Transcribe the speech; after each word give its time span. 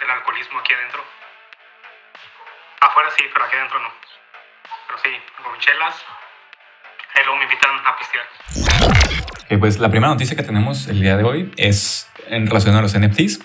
del 0.00 0.10
alcoholismo 0.10 0.58
aquí 0.58 0.74
adentro. 0.74 1.04
Afuera 2.80 3.10
sí, 3.16 3.24
pero 3.32 3.44
aquí 3.44 3.56
adentro 3.56 3.78
no. 3.80 3.88
Pero 4.86 4.98
sí, 5.02 5.10
gomichelas. 5.44 6.04
Ahí 7.14 7.24
luego 7.24 7.38
me 7.38 7.44
invitan 7.44 7.70
a 7.84 7.96
pistear. 7.96 8.26
pues 9.58 9.78
la 9.78 9.90
primera 9.90 10.12
noticia 10.12 10.36
que 10.36 10.42
tenemos 10.42 10.86
el 10.88 11.00
día 11.00 11.16
de 11.16 11.24
hoy 11.24 11.52
es 11.56 12.10
en 12.26 12.46
relación 12.46 12.76
a 12.76 12.82
los 12.82 12.98
NFTs 12.98 13.40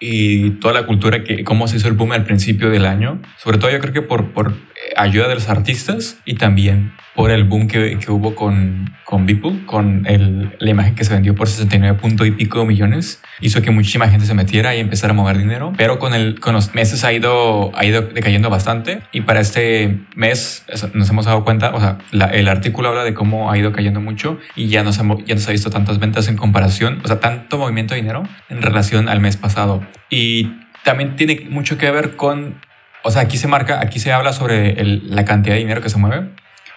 y 0.00 0.50
toda 0.52 0.74
la 0.74 0.86
cultura 0.86 1.24
que 1.24 1.44
cómo 1.44 1.68
se 1.68 1.76
hizo 1.76 1.88
el 1.88 1.94
boom 1.94 2.12
al 2.12 2.24
principio 2.24 2.70
del 2.70 2.86
año. 2.86 3.20
Sobre 3.38 3.58
todo 3.58 3.70
yo 3.70 3.78
creo 3.80 3.92
que 3.92 4.02
por, 4.02 4.32
por 4.32 4.54
ayuda 4.96 5.28
de 5.28 5.34
los 5.34 5.48
artistas 5.48 6.18
y 6.24 6.34
también 6.34 6.92
por 7.14 7.30
el 7.30 7.44
boom 7.44 7.68
que, 7.68 7.98
que 7.98 8.10
hubo 8.10 8.34
con, 8.34 8.92
con 9.04 9.24
Beeple, 9.24 9.66
con 9.66 10.04
el, 10.06 10.56
la 10.58 10.70
imagen 10.70 10.94
que 10.94 11.04
se 11.04 11.14
vendió 11.14 11.34
por 11.34 11.48
69 11.48 11.98
punto 12.00 12.26
y 12.26 12.32
pico 12.32 12.64
millones, 12.64 13.22
hizo 13.40 13.62
que 13.62 13.70
muchísima 13.70 14.08
gente 14.08 14.26
se 14.26 14.34
metiera 14.34 14.74
y 14.74 14.80
empezara 14.80 15.12
a 15.12 15.14
mover 15.14 15.38
dinero, 15.38 15.72
pero 15.76 15.98
con, 16.00 16.12
el, 16.14 16.40
con 16.40 16.54
los 16.54 16.74
meses 16.74 17.04
ha 17.04 17.12
ido, 17.12 17.70
ha 17.76 17.84
ido 17.84 18.02
decayendo 18.02 18.50
bastante 18.50 19.02
y 19.12 19.20
para 19.20 19.40
este 19.40 20.00
mes 20.16 20.64
nos 20.92 21.08
hemos 21.08 21.26
dado 21.26 21.44
cuenta, 21.44 21.72
o 21.74 21.80
sea, 21.80 21.98
el 22.32 22.48
artículo 22.48 22.88
habla 22.88 23.04
de 23.04 23.14
cómo 23.14 23.50
ha 23.50 23.58
ido 23.58 23.72
cayendo 23.72 24.00
mucho 24.00 24.38
y 24.56 24.66
ya 24.66 24.82
no, 24.82 24.92
se, 24.92 25.02
ya 25.24 25.34
no 25.36 25.40
se 25.40 25.50
ha 25.50 25.52
visto 25.52 25.70
tantas 25.70 26.00
ventas 26.00 26.26
en 26.26 26.36
comparación, 26.36 27.00
o 27.04 27.06
sea, 27.06 27.20
tanto 27.20 27.58
movimiento 27.58 27.94
de 27.94 28.00
dinero 28.00 28.24
en 28.48 28.60
relación 28.60 29.08
al 29.08 29.20
mes 29.20 29.36
pasado. 29.36 29.83
Y 30.10 30.52
también 30.84 31.16
tiene 31.16 31.46
mucho 31.48 31.78
que 31.78 31.90
ver 31.90 32.16
con 32.16 32.60
o 33.06 33.10
sea, 33.10 33.22
aquí 33.22 33.36
se 33.36 33.46
marca, 33.46 33.80
aquí 33.80 34.00
se 34.00 34.12
habla 34.12 34.32
sobre 34.32 34.82
la 34.82 35.26
cantidad 35.26 35.54
de 35.54 35.60
dinero 35.60 35.82
que 35.82 35.90
se 35.90 35.98
mueve, 35.98 36.30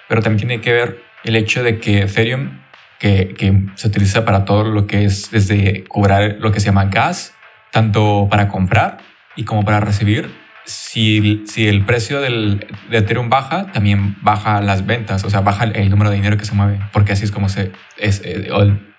pero 0.09 0.21
también 0.21 0.47
tiene 0.47 0.61
que 0.61 0.73
ver 0.73 1.01
el 1.23 1.37
hecho 1.37 1.63
de 1.63 1.79
que 1.79 2.01
Ethereum, 2.01 2.59
que, 2.99 3.33
que, 3.37 3.63
se 3.75 3.87
utiliza 3.87 4.25
para 4.25 4.43
todo 4.43 4.65
lo 4.65 4.87
que 4.87 5.05
es 5.05 5.31
desde 5.31 5.85
cobrar 5.85 6.35
lo 6.39 6.51
que 6.51 6.59
se 6.59 6.65
llama 6.65 6.85
gas, 6.85 7.33
tanto 7.71 8.27
para 8.29 8.49
comprar 8.49 8.97
y 9.37 9.45
como 9.45 9.63
para 9.63 9.79
recibir, 9.79 10.29
si, 10.65 11.43
si 11.47 11.69
el 11.69 11.85
precio 11.85 12.19
del, 12.19 12.67
de 12.89 12.97
Ethereum 12.97 13.29
baja, 13.29 13.71
también 13.71 14.17
baja 14.21 14.59
las 14.59 14.85
ventas, 14.85 15.23
o 15.23 15.29
sea, 15.29 15.39
baja 15.39 15.63
el, 15.63 15.89
número 15.89 16.09
de 16.09 16.17
dinero 16.17 16.35
que 16.35 16.43
se 16.43 16.53
mueve, 16.53 16.81
porque 16.91 17.13
así 17.13 17.23
es 17.23 17.31
como 17.31 17.47
se, 17.47 17.71
es, 17.97 18.21
eh, 18.25 18.49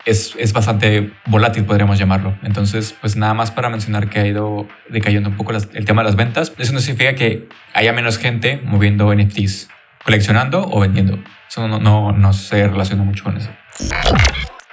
es, 0.04 0.34
es, 0.38 0.52
bastante 0.52 1.12
volátil, 1.26 1.64
podríamos 1.64 1.98
llamarlo. 1.98 2.36
Entonces, 2.42 2.94
pues 3.00 3.16
nada 3.16 3.34
más 3.34 3.50
para 3.50 3.68
mencionar 3.68 4.08
que 4.08 4.18
ha 4.18 4.26
ido 4.26 4.66
decayendo 4.88 5.28
un 5.28 5.36
poco 5.36 5.52
el 5.52 5.84
tema 5.84 6.02
de 6.02 6.06
las 6.06 6.16
ventas. 6.16 6.52
Eso 6.58 6.72
no 6.72 6.80
significa 6.80 7.14
que 7.14 7.48
haya 7.74 7.92
menos 7.92 8.18
gente 8.18 8.60
moviendo 8.64 9.12
NFTs, 9.14 9.68
coleccionando 10.04 10.66
o 10.68 10.80
vendiendo. 10.80 11.18
Eso 11.48 11.66
no, 11.68 11.78
no, 11.78 12.12
no 12.12 12.32
se 12.32 12.66
relaciona 12.66 13.02
mucho 13.02 13.24
con 13.24 13.36
eso. 13.36 13.50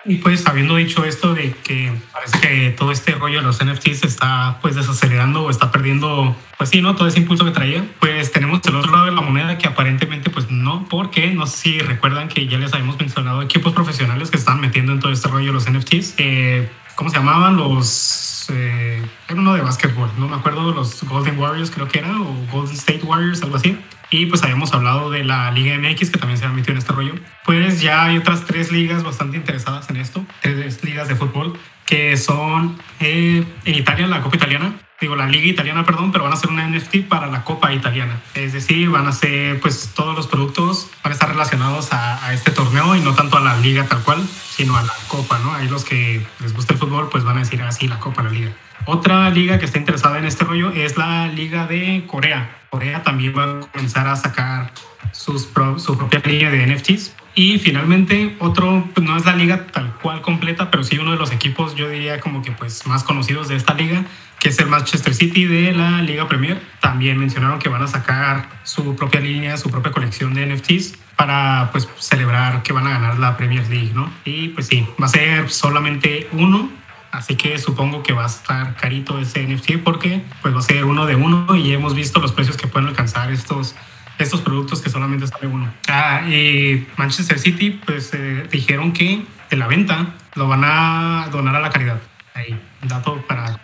Y 0.08 0.18
pues 0.18 0.46
habiendo 0.46 0.76
dicho 0.76 1.04
esto 1.04 1.34
de 1.34 1.52
que 1.64 1.92
parece 2.14 2.40
que 2.40 2.70
todo 2.78 2.92
este 2.92 3.14
rollo 3.14 3.40
de 3.40 3.44
los 3.44 3.64
NFTs 3.64 4.04
está 4.04 4.60
pues 4.62 4.76
desacelerando 4.76 5.44
o 5.44 5.50
está 5.50 5.72
perdiendo, 5.72 6.36
pues 6.58 6.70
sí, 6.70 6.80
¿no? 6.80 6.96
Todo 6.96 7.08
ese 7.08 7.18
impulso 7.18 7.44
que 7.44 7.50
traía, 7.50 7.84
pues 8.00 8.32
tenemos 8.32 8.62
el 8.68 8.76
otro 8.76 8.92
lado 8.92 9.06
de 9.06 9.14
la 9.14 9.22
moneda 9.22 9.58
que 9.58 9.68
aparentemente 9.68 10.25
no, 10.66 10.88
porque 10.90 11.28
no 11.32 11.46
sé 11.46 11.58
si 11.58 11.80
recuerdan 11.80 12.28
que 12.28 12.48
ya 12.48 12.58
les 12.58 12.74
habíamos 12.74 13.00
mencionado 13.00 13.44
equipos 13.44 13.72
profesionales 13.72 14.32
que 14.32 14.38
están 14.38 14.60
metiendo 14.60 14.94
en 14.94 15.00
todo 15.00 15.12
este 15.12 15.28
rollo 15.28 15.54
los 15.54 15.70
NFTs. 15.70 16.16
Eh, 16.18 16.68
¿Cómo 16.96 17.12
se 17.12 17.18
llamaban? 17.18 17.56
Los... 17.56 18.48
Eh, 18.50 19.06
era 19.28 19.40
uno 19.40 19.54
de 19.54 19.62
básquetbol, 19.62 20.10
no 20.18 20.28
me 20.28 20.36
acuerdo, 20.36 20.72
los 20.72 21.04
Golden 21.04 21.40
Warriors 21.40 21.72
creo 21.72 21.88
que 21.88 22.00
era, 22.00 22.20
o 22.20 22.36
Golden 22.52 22.76
State 22.76 23.04
Warriors, 23.04 23.44
algo 23.44 23.58
así. 23.58 23.78
Y 24.10 24.26
pues 24.26 24.42
habíamos 24.44 24.74
hablado 24.74 25.10
de 25.12 25.24
la 25.24 25.52
Liga 25.52 25.78
MX, 25.78 26.10
que 26.10 26.18
también 26.18 26.40
se 26.40 26.46
ha 26.46 26.50
metido 26.50 26.74
en 26.74 26.80
este 26.80 26.94
rollo. 26.94 27.14
Pues 27.44 27.82
ya 27.82 28.06
hay 28.06 28.18
otras 28.18 28.46
tres 28.46 28.72
ligas 28.72 29.04
bastante 29.04 29.38
interesadas 29.38 29.90
en 29.90 29.98
esto, 29.98 30.26
tres 30.42 30.84
ligas 30.84 31.08
de 31.08 31.16
fútbol, 31.16 31.58
que 31.86 32.18
son 32.18 32.78
eh, 33.00 33.44
en 33.66 33.76
Italia, 33.76 34.08
la 34.08 34.22
Copa 34.22 34.38
Italiana, 34.38 34.74
digo 35.02 35.16
la 35.16 35.28
Liga 35.28 35.48
Italiana, 35.48 35.84
perdón, 35.86 36.12
pero 36.12 36.24
van 36.24 36.34
a 36.34 36.36
ser 36.36 36.50
una 36.50 36.68
NFT 36.68 37.08
para 37.08 37.28
la 37.28 37.44
Copa 37.44 37.74
Italiana. 37.74 38.22
Es 38.34 38.54
decir, 38.54 38.90
van 38.90 39.08
a 39.08 39.12
ser, 39.12 39.60
pues 39.60 39.92
todos 39.96 40.16
los 40.16 40.28
productos 40.28 40.90
van 41.04 41.12
a 41.12 41.14
estar 41.14 41.30
relacionados 41.30 41.94
a, 41.94 42.26
a, 42.26 42.34
este 42.34 42.52
torneo 42.52 42.96
y 42.96 43.02
no 43.02 43.14
tanto 43.14 43.38
a 43.38 43.42
la 43.42 43.58
liga 43.58 43.86
tal 43.86 44.04
cual, 44.04 44.26
sino 44.28 44.78
a 44.78 44.84
la 44.84 44.94
Copa, 45.08 45.40
¿no? 45.40 45.54
Ahí 45.54 45.68
los 45.68 45.84
que 45.84 46.26
les 46.40 46.54
gusta 46.54 46.74
el 46.74 46.80
fútbol, 46.80 47.10
pues 47.10 47.24
van 47.24 47.38
a 47.38 47.40
decir 47.42 47.62
así, 47.62 47.88
ah, 47.88 47.90
la 47.90 48.00
Copa, 48.00 48.24
la 48.24 48.30
Liga. 48.30 48.52
Otra 48.86 49.30
liga 49.32 49.58
que 49.58 49.66
está 49.66 49.80
interesada 49.80 50.20
en 50.20 50.26
este 50.26 50.44
rollo 50.46 50.72
es 50.72 50.96
la 50.96 51.28
Liga 51.28 51.66
de 51.66 52.04
Corea. 52.06 52.58
Corea 52.70 53.04
también 53.04 53.34
va 53.36 53.44
a 53.44 53.60
comenzar 53.62 54.08
a 54.08 54.16
sacar 54.16 54.72
sus 55.12 55.50
su 55.78 55.98
propia 55.98 56.22
línea 56.24 56.52
de 56.52 56.68
NFTs. 56.68 57.16
Y 57.36 57.60
finalmente, 57.60 58.36
otro, 58.40 58.88
pues 58.94 59.06
no 59.06 59.18
es 59.18 59.26
la 59.26 59.36
liga 59.36 59.68
tal 59.68 59.94
cual 60.02 60.22
completa, 60.22 60.72
pero 60.72 60.84
sí 60.84 60.98
uno 60.98 61.12
de 61.12 61.18
los 61.18 61.32
equipos, 61.32 61.76
yo 61.76 61.90
diría 61.90 62.20
como 62.22 62.42
que 62.42 62.52
pues 62.52 62.88
más 62.88 63.04
conocidos 63.04 63.50
de 63.50 63.58
esta 63.58 63.74
liga, 63.74 64.06
que 64.40 64.50
es 64.50 64.60
el 64.60 64.68
Manchester 64.68 65.14
City 65.14 65.46
de 65.46 65.74
la 65.74 66.02
Liga 66.02 66.28
Premier. 66.28 66.62
También 66.80 67.18
mencionaron 67.18 67.60
que 67.60 67.68
van 67.68 67.84
a 67.84 67.88
sacar 67.88 68.48
su 68.64 68.96
propia 68.96 69.20
línea, 69.20 69.58
su 69.58 69.70
propia 69.70 69.92
colección 69.92 70.34
de 70.34 70.46
NFTs 70.46 70.96
para 71.16 71.70
pues 71.72 71.90
celebrar 71.98 72.64
que 72.64 72.72
van 72.72 72.88
a 72.88 72.92
ganar 72.92 73.20
la 73.20 73.36
Premier 73.36 73.68
League, 73.70 73.92
¿no? 73.94 74.10
Y 74.24 74.50
pues 74.50 74.68
sí, 74.68 74.88
va 75.02 75.08
a 75.08 75.10
ser 75.10 75.50
solamente 75.50 76.30
uno 76.32 76.70
Así 77.16 77.36
que 77.38 77.58
supongo 77.58 78.04
que 78.04 78.12
va 78.12 78.24
a 78.24 78.28
estar 78.28 78.76
carito 78.76 79.18
ese 79.20 79.48
NFT 79.48 79.78
porque 79.84 80.22
pues 80.42 80.54
va 80.54 80.60
a 80.60 80.62
ser 80.62 80.84
uno 80.84 81.06
de 81.06 81.16
uno 81.16 81.56
y 81.56 81.72
hemos 81.72 81.96
visto 81.96 82.20
los 82.20 82.34
precios 82.34 82.58
que 82.58 82.68
pueden 82.68 82.90
alcanzar 82.90 83.32
estos, 83.32 83.74
estos 84.18 84.42
productos 84.42 84.82
que 84.82 84.90
solamente 84.90 85.28
sale 85.28 85.48
uno. 85.48 85.72
Ah, 85.88 86.22
y 86.28 86.88
Manchester 86.98 87.40
City 87.40 87.80
pues 87.86 88.14
eh, 88.14 88.48
dijeron 88.52 88.94
que 88.94 89.24
de 89.50 89.58
la 89.58 89.68
venta 89.68 90.14
lo 90.36 90.48
van 90.48 90.64
a 90.64 91.30
donar 91.32 91.56
a 91.56 91.60
la 91.60 91.70
caridad. 91.70 92.00
Ahí, 92.34 92.60
dato 92.84 93.22
para 93.28 93.60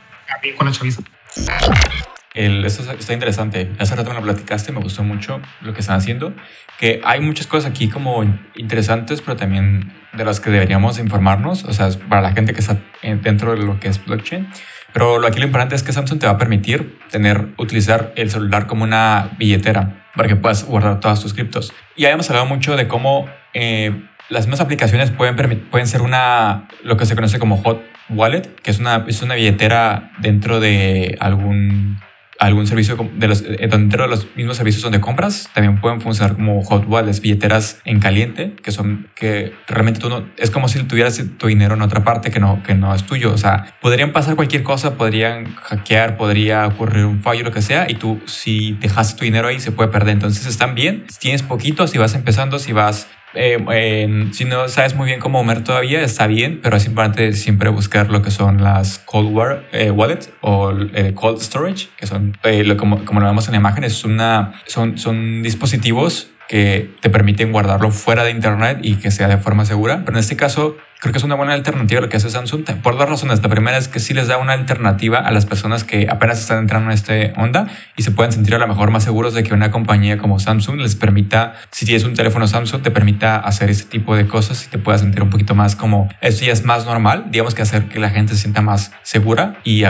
con 0.58 0.66
la 0.66 0.72
chaviza. 0.72 1.02
El, 2.34 2.66
esto 2.66 2.90
está 2.92 3.14
interesante. 3.14 3.72
Hace 3.78 3.96
rato 3.96 4.10
me 4.10 4.16
lo 4.16 4.22
platicaste, 4.22 4.72
me 4.72 4.80
gustó 4.80 5.04
mucho 5.04 5.42
lo 5.62 5.74
que 5.74 5.82
están 5.82 5.98
haciendo. 5.98 6.34
Que 6.80 7.02
hay 7.04 7.20
muchas 7.20 7.46
cosas 7.46 7.70
aquí 7.70 7.90
como 7.90 8.24
interesantes, 8.56 9.22
pero 9.22 9.36
también 9.36 9.94
de 10.14 10.26
las 10.26 10.40
que 10.40 10.50
deberíamos 10.50 10.98
informarnos. 10.98 11.66
O 11.66 11.74
sea, 11.74 11.90
para 12.10 12.22
la 12.22 12.32
gente 12.32 12.54
que 12.54 12.62
está 12.62 12.78
dentro 13.02 13.52
de 13.52 13.66
lo 13.66 13.80
que 13.80 13.90
es 13.90 14.04
blockchain. 14.04 14.48
Pero 14.94 15.20
lo 15.20 15.28
aquí 15.28 15.40
lo 15.40 15.46
importante 15.46 15.76
es 15.76 15.84
que 15.84 15.94
Samsung 15.94 16.20
te 16.20 16.26
va 16.26 16.34
a 16.34 16.38
permitir 16.38 17.00
tener, 17.10 17.50
utilizar 17.58 18.14
el 18.16 18.30
celular 18.30 18.68
como 18.68 18.84
una 18.84 19.32
billetera 19.38 20.01
para 20.16 20.28
que 20.28 20.36
puedas 20.36 20.66
guardar 20.66 21.00
todas 21.00 21.22
tus 21.22 21.34
criptos. 21.34 21.74
Y 21.96 22.06
habíamos 22.06 22.30
hablado 22.30 22.46
mucho 22.46 22.76
de 22.76 22.88
cómo 22.88 23.30
eh, 23.54 24.04
las 24.30 24.46
mismas 24.46 24.62
aplicaciones 24.62 25.12
pueden, 25.12 25.36
pueden 25.70 25.88
ser 25.88 26.02
una, 26.02 26.68
lo 26.84 26.98
que 26.98 27.06
se 27.06 27.16
conoce 27.16 27.40
como 27.40 27.58
hot 27.58 27.82
wallet, 28.10 28.44
que 28.62 28.72
es 28.72 28.80
una, 28.80 29.06
es 29.08 29.22
una 29.22 29.36
billetera 29.36 30.12
dentro 30.20 30.60
de 30.60 31.18
algún 31.20 32.00
algún 32.42 32.66
servicio 32.66 32.98
de 33.18 33.28
los, 33.28 33.44
eh, 33.44 33.68
dentro 33.70 34.04
de 34.04 34.10
los 34.10 34.28
mismos 34.36 34.58
servicios 34.58 34.82
donde 34.82 35.00
compras, 35.00 35.48
también 35.54 35.80
pueden 35.80 36.02
funcionar 36.02 36.36
como 36.36 36.64
hot 36.64 36.86
wallets, 36.88 37.22
billeteras 37.22 37.80
en 37.86 38.00
caliente, 38.00 38.56
que 38.64 38.72
son 38.72 39.10
que 39.16 39.54
realmente 39.68 40.00
tú 40.00 40.10
no, 40.10 40.26
es 40.38 40.50
como 40.50 40.68
si 40.68 40.82
tuvieras 40.84 41.22
tu 41.38 41.48
dinero 41.48 41.76
en 41.76 41.84
otra 41.84 42.04
parte 42.04 42.32
que 42.32 42.40
no, 42.40 42.64
que 42.64 42.74
no 42.74 42.96
es 42.96 43.04
tuyo. 43.04 43.32
O 43.32 43.38
sea, 43.38 43.76
podrían 43.80 44.12
pasar 44.12 44.36
cualquier 44.36 44.64
cosa, 44.64 44.98
podrían 44.98 45.54
hackear, 45.56 46.18
podría 46.18 46.66
ocurrir 46.66 47.06
un 47.06 47.22
fallo, 47.22 47.44
lo 47.44 47.52
que 47.52 47.62
sea, 47.62 47.86
y 47.88 47.94
tú, 47.94 48.20
si 48.26 48.72
dejaste 48.74 49.20
tu 49.20 49.26
dinero 49.26 49.48
ahí, 49.48 49.60
se 49.60 49.72
puede 49.72 49.90
perder. 49.90 50.14
Entonces 50.14 50.48
están 50.48 50.74
bien. 50.74 51.06
Si 51.10 51.20
tienes 51.20 51.44
poquito, 51.44 51.86
si 51.86 52.00
vas 52.00 52.16
empezando, 52.16 52.58
si 52.58 52.74
vas 52.74 53.08
eh, 53.34 54.30
si 54.34 54.46
no 54.46 54.68
sabes 54.68 54.96
muy 54.96 55.08
bien 55.08 55.20
cómo 55.20 55.44
mover 55.44 55.64
todavía, 55.64 56.02
está 56.02 56.28
bien, 56.28 56.60
pero 56.62 56.78
es 56.78 56.86
importante 56.86 57.34
siempre 57.34 57.70
buscar 57.70 58.10
lo 58.10 58.22
que 58.22 58.32
son 58.32 58.64
las 58.64 59.00
cold 59.00 59.34
war, 59.34 59.64
eh, 59.72 59.92
wallets 59.92 60.30
o 60.42 60.72
eh, 60.94 61.14
cold 61.16 61.40
storage, 61.40 61.88
que 61.98 62.08
son, 62.08 62.38
como, 62.78 63.06
como, 63.06 63.20
lo 63.20 63.26
vemos 63.26 63.48
en 63.48 63.54
la 63.54 63.58
imagen, 63.60 63.84
es 63.84 64.04
una, 64.04 64.54
son, 64.66 64.98
son 64.98 65.44
dispositivos 65.44 66.32
que 66.52 66.90
te 67.00 67.10
permiten 67.10 67.54
guardarlo 67.54 67.92
fuera 67.92 68.26
de 68.26 68.32
Internet 68.32 68.80
y 68.82 68.96
que 68.96 69.10
sea 69.10 69.30
de 69.30 69.38
forma 69.38 69.64
segura. 69.64 70.02
Pero 70.04 70.18
en 70.18 70.20
este 70.20 70.36
caso, 70.36 70.76
creo 71.02 71.12
que 71.12 71.18
es 71.18 71.24
una 71.24 71.34
buena 71.34 71.54
alternativa 71.54 72.00
lo 72.00 72.10
que 72.10 72.18
hace 72.18 72.30
Samsung 72.30 72.64
por 72.84 72.96
dos 72.96 73.10
razones. 73.10 73.42
La 73.42 73.50
primera 73.50 73.76
es 73.76 73.88
que 73.88 74.00
sí 74.00 74.14
les 74.14 74.28
da 74.28 74.38
una 74.38 74.54
alternativa 74.54 75.18
a 75.18 75.32
las 75.32 75.48
personas 75.48 75.84
que 75.84 76.08
apenas 76.08 76.40
están 76.40 76.60
entrando 76.60 76.92
en 76.92 76.94
esta 76.94 77.14
onda 77.42 77.68
y 77.98 78.04
se 78.04 78.12
pueden 78.12 78.32
sentir 78.32 78.54
a 78.54 78.60
lo 78.60 78.68
mejor 78.68 78.92
más 78.92 79.04
seguros 79.04 79.34
de 79.34 79.42
que 79.42 79.56
una 79.56 79.72
compañía 79.72 80.20
como 80.20 80.40
Samsung 80.40 80.80
les 80.80 80.96
permita, 80.96 81.56
si 81.72 81.88
tienes 81.88 82.04
un 82.04 82.14
teléfono 82.14 82.46
Samsung, 82.46 82.84
te 82.84 82.92
permita 82.92 83.38
hacer 83.38 83.72
ese 83.72 83.86
tipo 83.86 84.16
de 84.16 84.28
cosas 84.28 84.64
y 84.64 84.70
te 84.70 84.78
puedas 84.78 85.02
sentir 85.02 85.24
un 85.24 85.32
poquito 85.32 85.56
más 85.56 85.76
como 85.76 86.08
esto 86.22 86.46
ya 86.46 86.54
es 86.54 86.66
más 86.66 86.86
normal, 86.86 87.26
digamos 87.32 87.56
que 87.56 87.64
hacer 87.64 87.86
que 87.86 88.00
la 88.00 88.12
gente 88.12 88.36
se 88.36 88.42
sienta 88.42 88.62
más 88.62 88.92
segura 89.02 89.60
y 89.64 89.82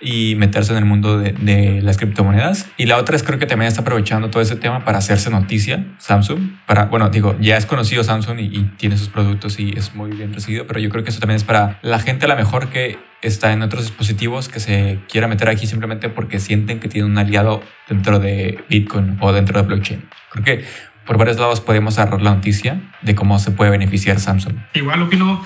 y 0.00 0.34
meterse 0.36 0.72
en 0.72 0.78
el 0.78 0.84
mundo 0.84 1.18
de, 1.18 1.32
de, 1.32 1.80
las 1.80 1.96
criptomonedas. 1.96 2.66
Y 2.76 2.86
la 2.86 2.98
otra 2.98 3.16
es 3.16 3.22
creo 3.22 3.38
que 3.38 3.46
también 3.46 3.68
está 3.68 3.80
aprovechando 3.80 4.28
todo 4.28 4.42
ese 4.42 4.54
tema 4.54 4.84
para 4.84 4.98
hacerse 4.98 5.30
noticia 5.30 5.86
Samsung. 5.98 6.50
Para, 6.66 6.84
bueno, 6.86 7.08
digo, 7.08 7.36
ya 7.40 7.56
es 7.56 7.64
conocido 7.64 8.04
Samsung 8.04 8.38
y, 8.38 8.44
y 8.44 8.64
tiene 8.76 8.98
sus 8.98 9.08
productos 9.08 9.58
y 9.58 9.72
es 9.76 9.94
muy 9.94 10.10
bien 10.10 10.34
recibido 10.34 10.53
pero 10.62 10.80
yo 10.80 10.88
creo 10.90 11.04
que 11.04 11.10
eso 11.10 11.20
también 11.20 11.36
es 11.36 11.44
para 11.44 11.78
la 11.82 11.98
gente 11.98 12.26
a 12.26 12.28
lo 12.28 12.36
mejor 12.36 12.68
que 12.68 12.98
está 13.22 13.52
en 13.52 13.62
otros 13.62 13.84
dispositivos 13.84 14.48
que 14.48 14.60
se 14.60 15.00
quiera 15.08 15.26
meter 15.26 15.48
aquí 15.48 15.66
simplemente 15.66 16.08
porque 16.08 16.38
sienten 16.38 16.78
que 16.80 16.88
tienen 16.88 17.10
un 17.10 17.18
aliado 17.18 17.62
dentro 17.88 18.18
de 18.18 18.62
Bitcoin 18.68 19.18
o 19.20 19.32
dentro 19.32 19.60
de 19.60 19.66
blockchain. 19.66 20.08
Creo 20.30 20.44
que 20.44 20.64
por 21.06 21.18
varios 21.18 21.38
lados 21.38 21.60
podemos 21.60 21.98
agarrar 21.98 22.22
la 22.22 22.34
noticia 22.34 22.80
de 23.02 23.14
cómo 23.14 23.38
se 23.38 23.50
puede 23.50 23.70
beneficiar 23.70 24.20
Samsung. 24.20 24.56
Igual 24.74 25.02
opino, 25.02 25.44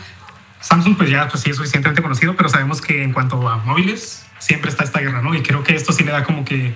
Samsung 0.61 0.97
pues 0.97 1.11
ya 1.11 1.29
pues 1.29 1.43
sí 1.43 1.51
es 1.51 1.57
suficientemente 1.57 2.03
conocido, 2.03 2.37
pero 2.37 2.49
sabemos 2.49 2.81
que 2.81 3.03
en 3.03 3.13
cuanto 3.13 3.49
a 3.49 3.59
móviles 3.59 4.27
siempre 4.39 4.71
está 4.71 4.85
esta 4.85 5.01
guerra, 5.01 5.23
¿no? 5.23 5.35
Y 5.35 5.43
creo 5.43 5.63
que 5.63 5.75
esto 5.75 5.93
sí 5.93 6.05
le 6.05 6.13
da 6.13 6.25
como 6.25 6.45
que 6.45 6.75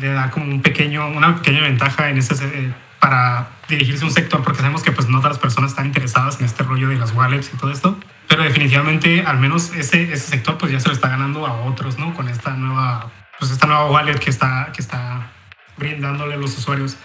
le 0.00 0.08
da 0.08 0.30
como 0.30 0.46
un 0.46 0.62
pequeño, 0.62 1.08
una 1.08 1.36
pequeña 1.36 1.62
ventaja 1.62 2.10
en 2.10 2.18
ese, 2.18 2.34
eh, 2.44 2.72
para 3.00 3.48
dirigirse 3.68 4.04
a 4.04 4.08
un 4.08 4.12
sector, 4.12 4.42
porque 4.42 4.60
sabemos 4.60 4.82
que 4.82 4.92
pues 4.92 5.08
no 5.08 5.18
todas 5.18 5.32
las 5.32 5.40
personas 5.40 5.70
están 5.70 5.86
interesadas 5.86 6.38
en 6.38 6.46
este 6.46 6.62
rollo 6.62 6.88
de 6.88 6.96
las 6.96 7.12
wallets 7.12 7.50
y 7.52 7.56
todo 7.56 7.72
esto, 7.72 7.98
pero 8.28 8.42
definitivamente 8.42 9.22
al 9.22 9.38
menos 9.38 9.72
ese, 9.74 10.12
ese 10.12 10.26
sector 10.26 10.58
pues 10.58 10.70
ya 10.70 10.80
se 10.80 10.88
lo 10.88 10.94
está 10.94 11.08
ganando 11.08 11.46
a 11.46 11.62
otros, 11.62 11.98
¿no? 11.98 12.14
Con 12.14 12.28
esta 12.28 12.50
nueva, 12.50 13.10
pues 13.38 13.50
esta 13.50 13.66
nueva 13.66 13.90
wallet 13.90 14.18
que 14.18 14.30
está, 14.30 14.70
que 14.74 14.82
está 14.82 15.30
brindándole 15.78 16.34
a 16.34 16.36
los 16.36 16.56
usuarios. 16.56 16.96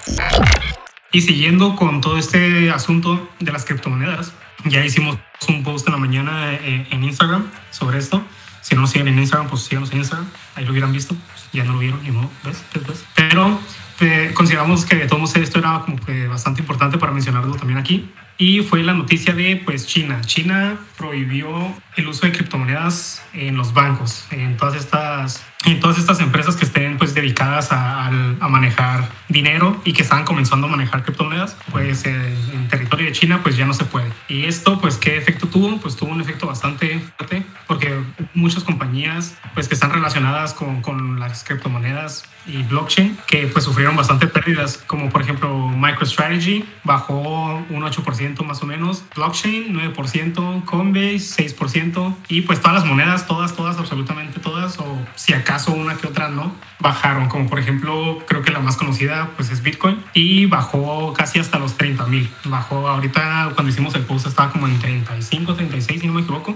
Y 1.12 1.22
siguiendo 1.22 1.78
con 1.78 2.02
todo 2.02 2.18
este 2.18 2.70
asunto 2.70 3.30
de 3.40 3.52
las 3.52 3.64
criptomonedas, 3.64 4.34
ya 4.66 4.84
hicimos 4.84 5.18
un 5.48 5.64
post 5.64 5.88
en 5.88 5.94
la 5.94 6.00
mañana 6.00 6.54
eh, 6.54 6.88
en 6.92 7.04
Instagram 7.04 7.50
sobre 7.72 8.00
esto. 8.00 8.22
Si 8.62 8.76
no 8.76 8.82
nos 8.82 8.90
siguen 8.90 9.08
en 9.08 9.20
Instagram, 9.20 9.48
pues 9.48 9.64
síganos 9.64 9.92
en 9.92 10.00
Instagram. 10.00 10.28
Ahí 10.56 10.66
lo 10.66 10.72
hubieran 10.72 10.92
visto. 10.92 11.16
Ya 11.54 11.64
no 11.64 11.74
lo 11.74 11.80
vieron, 11.80 12.06
y 12.06 12.10
no, 12.10 12.30
¿ves? 12.44 12.64
¿ves? 12.74 13.06
Pero 13.16 13.60
eh, 14.02 14.32
consideramos 14.34 14.86
que 14.86 14.96
de 14.96 15.08
todos 15.08 15.36
esto 15.36 15.60
era 15.60 15.82
como 15.86 15.98
que 15.98 16.28
bastante 16.28 16.62
importante 16.62 16.98
para 16.98 17.12
mencionarlo 17.12 17.56
también 17.56 17.80
aquí. 17.80 18.10
Y 18.38 18.62
fue 18.62 18.84
la 18.84 18.94
noticia 18.94 19.34
de 19.34 19.62
pues 19.64 19.88
China. 19.88 20.20
China 20.26 20.78
prohibió 20.98 21.74
el 21.96 22.08
uso 22.08 22.26
de 22.26 22.34
criptomonedas 22.34 23.24
en 23.34 23.56
los 23.56 23.74
bancos, 23.74 24.28
en 24.32 24.58
todas 24.58 24.76
estas 24.76 25.46
en 25.64 25.80
todas 25.80 25.98
estas 25.98 26.20
empresas 26.20 26.56
que 26.56 26.66
estén 26.66 26.98
pues 26.98 27.16
dedicadas 27.16 27.72
a, 27.72 28.06
a, 28.08 28.48
manejar 28.50 29.10
dinero 29.30 29.82
y 29.84 29.94
que 29.94 30.04
están 30.04 30.24
comenzando 30.24 30.68
a 30.68 30.70
manejar 30.70 31.04
criptomonedas, 31.04 31.58
pues 31.72 32.06
en 32.06 32.68
territorio 32.70 33.08
de 33.08 33.14
China 33.14 33.40
pues 33.42 33.58
ya 33.58 33.66
no 33.66 33.74
se 33.74 33.86
puede. 33.86 34.12
Y 34.28 34.46
esto 34.46 34.80
pues 34.80 34.98
qué 34.98 35.18
efecto 35.18 35.48
tuvo? 35.48 35.78
Pues 35.78 35.96
tuvo 35.96 36.12
un 36.12 36.22
efecto 36.22 36.46
bastante 36.46 37.00
fuerte 37.18 37.44
porque 37.66 38.00
muchas 38.36 38.64
compañías 38.64 39.36
pues 39.54 39.68
que 39.68 39.74
están 39.74 39.92
relacionadas 39.92 40.54
con, 40.54 40.82
con 40.82 41.20
las 41.20 41.44
criptomonedas 41.44 42.26
y 42.46 42.62
blockchain 42.64 43.18
que 43.28 43.48
pues 43.48 43.66
sufrieron 43.66 43.96
bastante 43.96 44.28
pérdidas 44.28 44.78
como 44.86 45.10
por 45.10 45.22
ejemplo 45.22 45.70
MicroStrategy 45.70 46.66
bajó 46.84 47.64
un 47.70 47.82
8% 47.82 48.44
más 48.44 48.62
o 48.62 48.66
menos, 48.66 49.04
blockchain 49.16 49.74
9%, 49.74 50.66
Coinbase 50.66 51.56
6% 51.56 52.16
y 52.28 52.42
pues 52.42 52.62
todas 52.62 52.76
las 52.76 52.86
monedas, 52.86 53.26
todas, 53.26 53.56
todas, 53.56 53.78
absolutamente 53.78 54.40
todas 54.40 54.78
o 54.80 55.00
si 55.16 55.34
acá 55.34 55.56
una 55.68 55.96
que 55.96 56.08
otra 56.08 56.30
no, 56.30 56.54
bajaron, 56.80 57.28
como 57.28 57.50
por 57.50 57.60
ejemplo, 57.60 58.20
creo 58.28 58.42
que 58.42 58.52
la 58.52 58.60
más 58.60 58.78
conocida 58.78 59.32
pues 59.36 59.50
es 59.50 59.64
Bitcoin 59.64 60.04
y 60.14 60.46
bajó 60.46 61.14
casi 61.14 61.40
hasta 61.40 61.58
los 61.58 61.78
30 61.78 62.06
mil. 62.08 62.30
Bajó 62.46 62.88
ahorita 62.88 63.52
cuando 63.56 63.72
hicimos 63.72 63.96
el 63.96 64.04
post 64.04 64.28
estaba 64.28 64.52
como 64.52 64.68
en 64.68 64.78
35, 64.80 65.56
36 65.56 66.02
si 66.02 66.08
no 66.08 66.14
me 66.14 66.22
equivoco, 66.22 66.56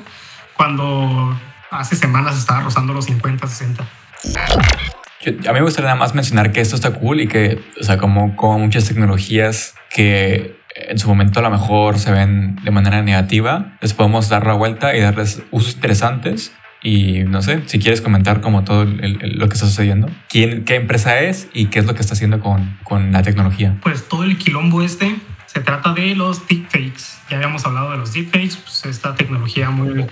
cuando 0.56 1.36
hace 1.72 1.96
semanas 1.96 2.38
estaba 2.38 2.62
rozando 2.62 2.94
los 2.94 3.06
50, 3.06 3.48
60. 3.48 3.84
a 3.84 5.30
mí 5.30 5.54
me 5.54 5.62
gustaría 5.62 5.88
nada 5.88 6.00
más 6.00 6.16
mencionar 6.16 6.52
que 6.52 6.62
esto 6.62 6.76
está 6.76 6.92
cool 6.92 7.22
y 7.22 7.28
que, 7.28 7.62
o 7.80 7.84
sea, 7.84 7.98
como, 7.98 8.36
como 8.36 8.60
muchas 8.60 8.86
tecnologías 8.86 9.76
que 9.90 10.60
en 10.76 11.00
su 11.00 11.08
momento 11.08 11.40
a 11.40 11.44
lo 11.44 11.50
mejor 11.50 12.00
se 12.00 12.12
ven 12.12 12.58
de 12.64 12.72
manera 12.72 13.02
negativa, 13.02 13.78
les 13.82 13.94
podemos 13.94 14.30
dar 14.30 14.46
la 14.46 14.54
vuelta 14.54 14.96
y 14.96 15.02
darles 15.02 15.42
usos 15.52 15.76
interesantes 15.76 16.54
y 16.82 17.24
no 17.24 17.42
sé, 17.42 17.62
si 17.66 17.80
quieres 17.80 18.02
comentar 18.02 18.40
como 18.40 18.64
todo 18.64 18.86
lo 18.86 19.50
que 19.50 19.54
está 19.54 19.66
sucediendo, 19.66 20.10
quién, 20.30 20.64
qué 20.64 20.76
empresa 20.76 21.20
es 21.20 21.50
y 21.54 21.66
qué 21.66 21.80
es 21.80 21.86
lo 21.86 21.94
que 21.94 22.02
está 22.02 22.14
haciendo 22.14 22.40
con, 22.40 22.78
con 22.84 23.12
la 23.12 23.22
tecnología. 23.22 23.78
Pues 23.82 24.08
todo 24.08 24.24
el 24.24 24.38
quilombo 24.38 24.82
este 24.82 25.16
se 25.46 25.60
trata 25.60 25.94
de 25.94 26.16
los 26.16 26.48
deepfakes. 26.48 27.18
Ya 27.30 27.38
habíamos 27.38 27.66
hablado 27.66 27.92
de 27.92 27.98
los 27.98 28.14
deepfakes, 28.14 28.58
pues 28.58 28.86
esta 28.86 29.16
tecnología 29.16 29.72
muy 29.72 30.06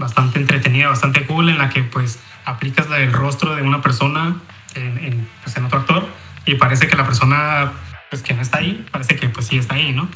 bastante 0.00 0.40
entretenida, 0.40 0.88
bastante 0.88 1.24
cool 1.26 1.48
en 1.48 1.58
la 1.58 1.68
que 1.68 1.84
pues 1.84 2.18
aplicas 2.44 2.88
el 2.90 3.12
rostro 3.12 3.54
de 3.54 3.62
una 3.62 3.80
persona 3.80 4.34
en, 4.74 4.98
en, 4.98 5.28
pues, 5.44 5.56
en 5.56 5.66
otro 5.66 5.78
actor 5.78 6.08
y 6.44 6.56
parece 6.56 6.88
que 6.88 6.96
la 6.96 7.04
persona 7.04 7.70
pues 8.10 8.22
que 8.22 8.34
no 8.34 8.42
está 8.42 8.58
ahí, 8.58 8.84
parece 8.90 9.14
que 9.14 9.28
pues 9.28 9.46
sí 9.46 9.56
está 9.56 9.76
ahí, 9.76 9.92
¿no? 9.92 10.08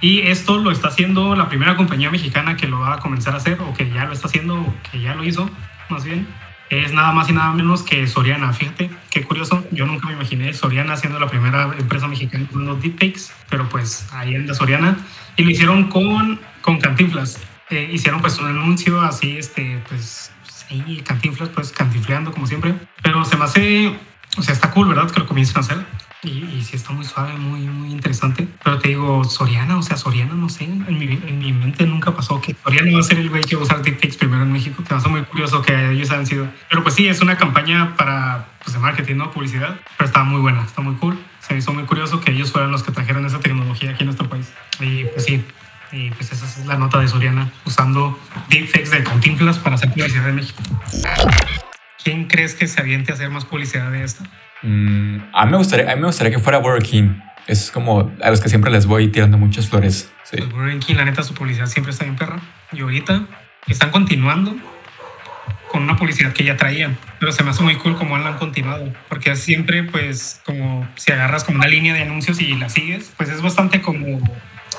Y 0.00 0.20
esto 0.22 0.58
lo 0.58 0.70
está 0.70 0.88
haciendo 0.88 1.36
la 1.36 1.48
primera 1.48 1.76
compañía 1.76 2.10
mexicana 2.10 2.56
que 2.56 2.66
lo 2.66 2.80
va 2.80 2.94
a 2.94 2.98
comenzar 2.98 3.34
a 3.34 3.36
hacer, 3.36 3.60
o 3.60 3.74
que 3.74 3.90
ya 3.90 4.06
lo 4.06 4.14
está 4.14 4.28
haciendo, 4.28 4.54
o 4.54 4.74
que 4.90 5.00
ya 5.00 5.14
lo 5.14 5.24
hizo, 5.24 5.50
más 5.90 6.04
bien. 6.04 6.26
Es 6.70 6.92
nada 6.94 7.12
más 7.12 7.28
y 7.28 7.32
nada 7.32 7.52
menos 7.52 7.82
que 7.82 8.06
Soriana. 8.06 8.52
Fíjate, 8.52 8.90
qué 9.10 9.22
curioso. 9.22 9.64
Yo 9.72 9.86
nunca 9.86 10.06
me 10.06 10.14
imaginé 10.14 10.54
Soriana 10.54 10.96
siendo 10.96 11.18
la 11.18 11.26
primera 11.26 11.64
empresa 11.76 12.06
mexicana 12.06 12.46
los 12.54 12.80
deepfakes, 12.80 13.32
pero 13.50 13.68
pues 13.68 14.08
ahí 14.12 14.36
anda 14.36 14.54
Soriana. 14.54 14.96
Y 15.36 15.42
lo 15.42 15.50
hicieron 15.50 15.88
con, 15.88 16.40
con 16.62 16.78
Cantinflas. 16.78 17.40
Eh, 17.70 17.88
hicieron 17.92 18.20
pues 18.20 18.38
un 18.38 18.46
anuncio 18.46 19.00
así, 19.00 19.36
este, 19.36 19.82
pues, 19.88 20.32
sí, 20.44 21.02
Cantinflas, 21.06 21.50
pues 21.50 21.72
cantinfleando 21.72 22.32
como 22.32 22.46
siempre. 22.46 22.74
Pero 23.02 23.24
se 23.24 23.36
me 23.36 23.44
hace, 23.44 23.96
o 24.36 24.42
sea, 24.42 24.54
está 24.54 24.70
cool, 24.72 24.88
¿verdad? 24.88 25.10
Que 25.10 25.20
lo 25.20 25.26
comiencen 25.26 25.56
a 25.58 25.60
hacer. 25.60 25.86
Y, 26.22 26.44
y, 26.44 26.62
sí 26.62 26.76
está 26.76 26.92
muy 26.92 27.06
suave, 27.06 27.32
muy, 27.32 27.60
muy 27.60 27.92
interesante. 27.92 28.46
Pero 28.62 28.78
te 28.78 28.88
digo, 28.88 29.24
Soriana, 29.24 29.78
o 29.78 29.82
sea, 29.82 29.96
Soriana, 29.96 30.34
no 30.34 30.50
sé, 30.50 30.64
en 30.64 30.98
mi, 30.98 31.06
en 31.06 31.38
mi 31.38 31.52
mente 31.52 31.86
nunca 31.86 32.14
pasó 32.14 32.42
que 32.42 32.54
Soriana 32.62 32.92
va 32.92 33.00
a 33.00 33.02
ser 33.02 33.18
el 33.18 33.30
güey 33.30 33.42
que 33.42 33.56
va 33.56 33.62
a 33.62 33.64
usar 33.64 33.80
TikToks 33.80 34.18
primero 34.18 34.42
en 34.42 34.52
México. 34.52 34.82
Va 34.90 34.98
a 34.98 35.00
ser 35.00 35.10
muy 35.10 35.22
curioso 35.22 35.62
que 35.62 35.92
ellos 35.92 36.10
hayan 36.10 36.26
sido. 36.26 36.48
Pero 36.68 36.82
pues 36.82 36.94
sí, 36.94 37.08
es 37.08 37.22
una 37.22 37.38
campaña 37.38 37.96
para, 37.96 38.48
pues, 38.62 38.74
de 38.74 38.80
marketing, 38.80 39.16
¿no? 39.16 39.30
Publicidad. 39.30 39.80
Pero 39.96 40.06
está 40.08 40.22
muy 40.24 40.40
buena, 40.42 40.62
está 40.64 40.82
muy 40.82 40.96
cool. 40.96 41.18
Se 41.40 41.54
me 41.54 41.60
hizo 41.60 41.72
muy 41.72 41.84
curioso 41.84 42.20
que 42.20 42.32
ellos 42.32 42.52
fueran 42.52 42.70
los 42.70 42.82
que 42.82 42.92
trajeran 42.92 43.24
esa 43.24 43.40
tecnología 43.40 43.92
aquí 43.92 44.02
en 44.02 44.06
nuestro 44.08 44.28
país. 44.28 44.52
Y 44.78 45.04
pues 45.04 45.24
sí, 45.24 45.42
y 45.92 46.10
pues 46.10 46.32
esa 46.32 46.44
es 46.44 46.66
la 46.66 46.76
nota 46.76 46.98
de 47.00 47.08
Soriana, 47.08 47.50
usando 47.64 48.18
deepfakes 48.48 48.90
de 48.90 49.02
Cantinflas 49.02 49.58
para 49.58 49.76
hacer 49.76 49.90
publicidad 49.90 50.28
en 50.28 50.36
México. 50.36 50.62
¿Quién 52.02 52.26
crees 52.26 52.54
que 52.54 52.66
se 52.66 52.80
aviente 52.80 53.12
a 53.12 53.14
hacer 53.14 53.30
más 53.30 53.44
publicidad 53.44 53.90
de 53.90 54.04
esta? 54.04 54.24
Mm, 54.62 55.18
a, 55.32 55.44
mí 55.44 55.50
me 55.50 55.56
gustaría, 55.58 55.90
a 55.90 55.94
mí 55.94 56.00
me 56.00 56.06
gustaría 56.06 56.32
que 56.32 56.38
fuera 56.38 56.58
Burger 56.58 56.82
King. 56.82 57.20
Es 57.46 57.70
como 57.70 58.12
a 58.22 58.30
los 58.30 58.40
que 58.40 58.48
siempre 58.48 58.70
les 58.70 58.86
voy 58.86 59.08
tirando 59.08 59.36
muchas 59.36 59.68
flores. 59.68 60.10
Sí. 60.24 60.36
Pues 60.36 60.50
Burger 60.50 60.78
King, 60.78 60.94
la 60.94 61.04
neta, 61.04 61.22
su 61.22 61.34
publicidad 61.34 61.66
siempre 61.66 61.92
está 61.92 62.04
bien 62.04 62.16
perra. 62.16 62.40
Y 62.72 62.80
ahorita 62.80 63.26
están 63.66 63.90
continuando 63.90 64.56
con 65.70 65.82
una 65.82 65.96
publicidad 65.96 66.32
que 66.32 66.44
ya 66.44 66.56
traían. 66.56 66.96
Pero 67.18 67.32
se 67.32 67.42
me 67.42 67.50
hace 67.50 67.62
muy 67.62 67.76
cool 67.76 67.96
como 67.96 68.16
han 68.16 68.38
continuado. 68.38 68.92
Porque 69.08 69.34
siempre, 69.36 69.82
pues, 69.82 70.40
como 70.44 70.88
si 70.96 71.12
agarras 71.12 71.44
como 71.44 71.58
una 71.58 71.68
línea 71.68 71.92
de 71.92 72.02
anuncios 72.02 72.40
y 72.40 72.54
la 72.56 72.68
sigues, 72.68 73.12
pues 73.16 73.28
es 73.28 73.42
bastante 73.42 73.80
como 73.80 74.20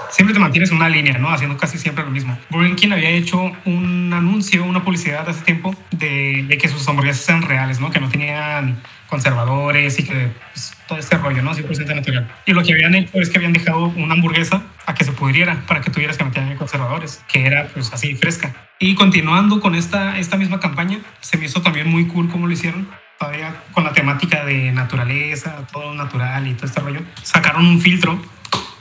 siempre 0.10 0.34
te 0.34 0.40
mantienes 0.40 0.72
en 0.72 0.78
una 0.78 0.90
línea, 0.90 1.18
¿no? 1.18 1.30
Haciendo 1.30 1.58
casi 1.58 1.78
siempre 1.78 2.04
lo 2.04 2.12
mismo. 2.12 2.38
Burger 2.50 2.94
había 2.94 3.10
hecho 3.10 3.52
un 3.66 4.12
anuncio, 4.14 4.64
una 4.64 4.84
publicidad 4.84 5.28
hace 5.28 5.44
tiempo 5.44 5.76
de, 5.92 6.46
de 6.48 6.58
que 6.58 6.68
sus 6.68 6.88
hamburguesas 6.88 7.28
eran 7.30 7.44
reales, 7.44 7.80
¿no? 7.80 7.92
Que 7.92 8.00
no 8.00 8.10
tenían 8.10 8.82
conservadores 9.12 10.00
y 10.00 10.04
que 10.04 10.32
pues, 10.54 10.74
todo 10.88 10.98
este 10.98 11.18
rollo, 11.18 11.44
¿no? 11.44 11.54
100% 11.54 11.96
natural. 11.96 12.32
Y 12.46 12.54
lo 12.54 12.64
que 12.64 12.72
habían 12.72 12.96
hecho 12.96 13.20
es 13.20 13.30
que 13.30 13.38
habían 13.38 13.54
dejado 13.54 13.88
una 13.88 14.14
hamburguesa 14.14 14.64
a 14.86 14.96
que 14.96 15.04
se 15.04 15.12
pudriera 15.12 15.64
para 15.68 15.82
que 15.82 15.92
tuvieras 15.92 16.18
que 16.18 16.24
meter 16.24 16.56
conservadores, 16.56 17.22
que 17.28 17.46
era 17.46 17.68
pues 17.68 17.92
así 17.94 18.16
fresca. 18.16 18.54
Y 18.80 18.96
continuando 18.96 19.60
con 19.60 19.76
esta, 19.76 20.18
esta 20.18 20.38
misma 20.38 20.60
campaña, 20.60 21.00
se 21.20 21.38
me 21.38 21.46
hizo 21.46 21.62
también 21.62 21.88
muy 21.88 22.08
cool 22.08 22.30
cómo 22.30 22.48
lo 22.48 22.54
hicieron, 22.54 22.88
todavía 23.20 23.54
con 23.74 23.84
la 23.84 23.94
temática 23.94 24.46
de 24.46 24.72
naturaleza, 24.72 25.68
todo 25.72 25.94
natural 25.94 26.48
y 26.48 26.54
todo 26.54 26.66
este 26.66 26.80
rollo. 26.80 27.02
Sacaron 27.22 27.68
un 27.68 27.82
filtro 27.82 28.20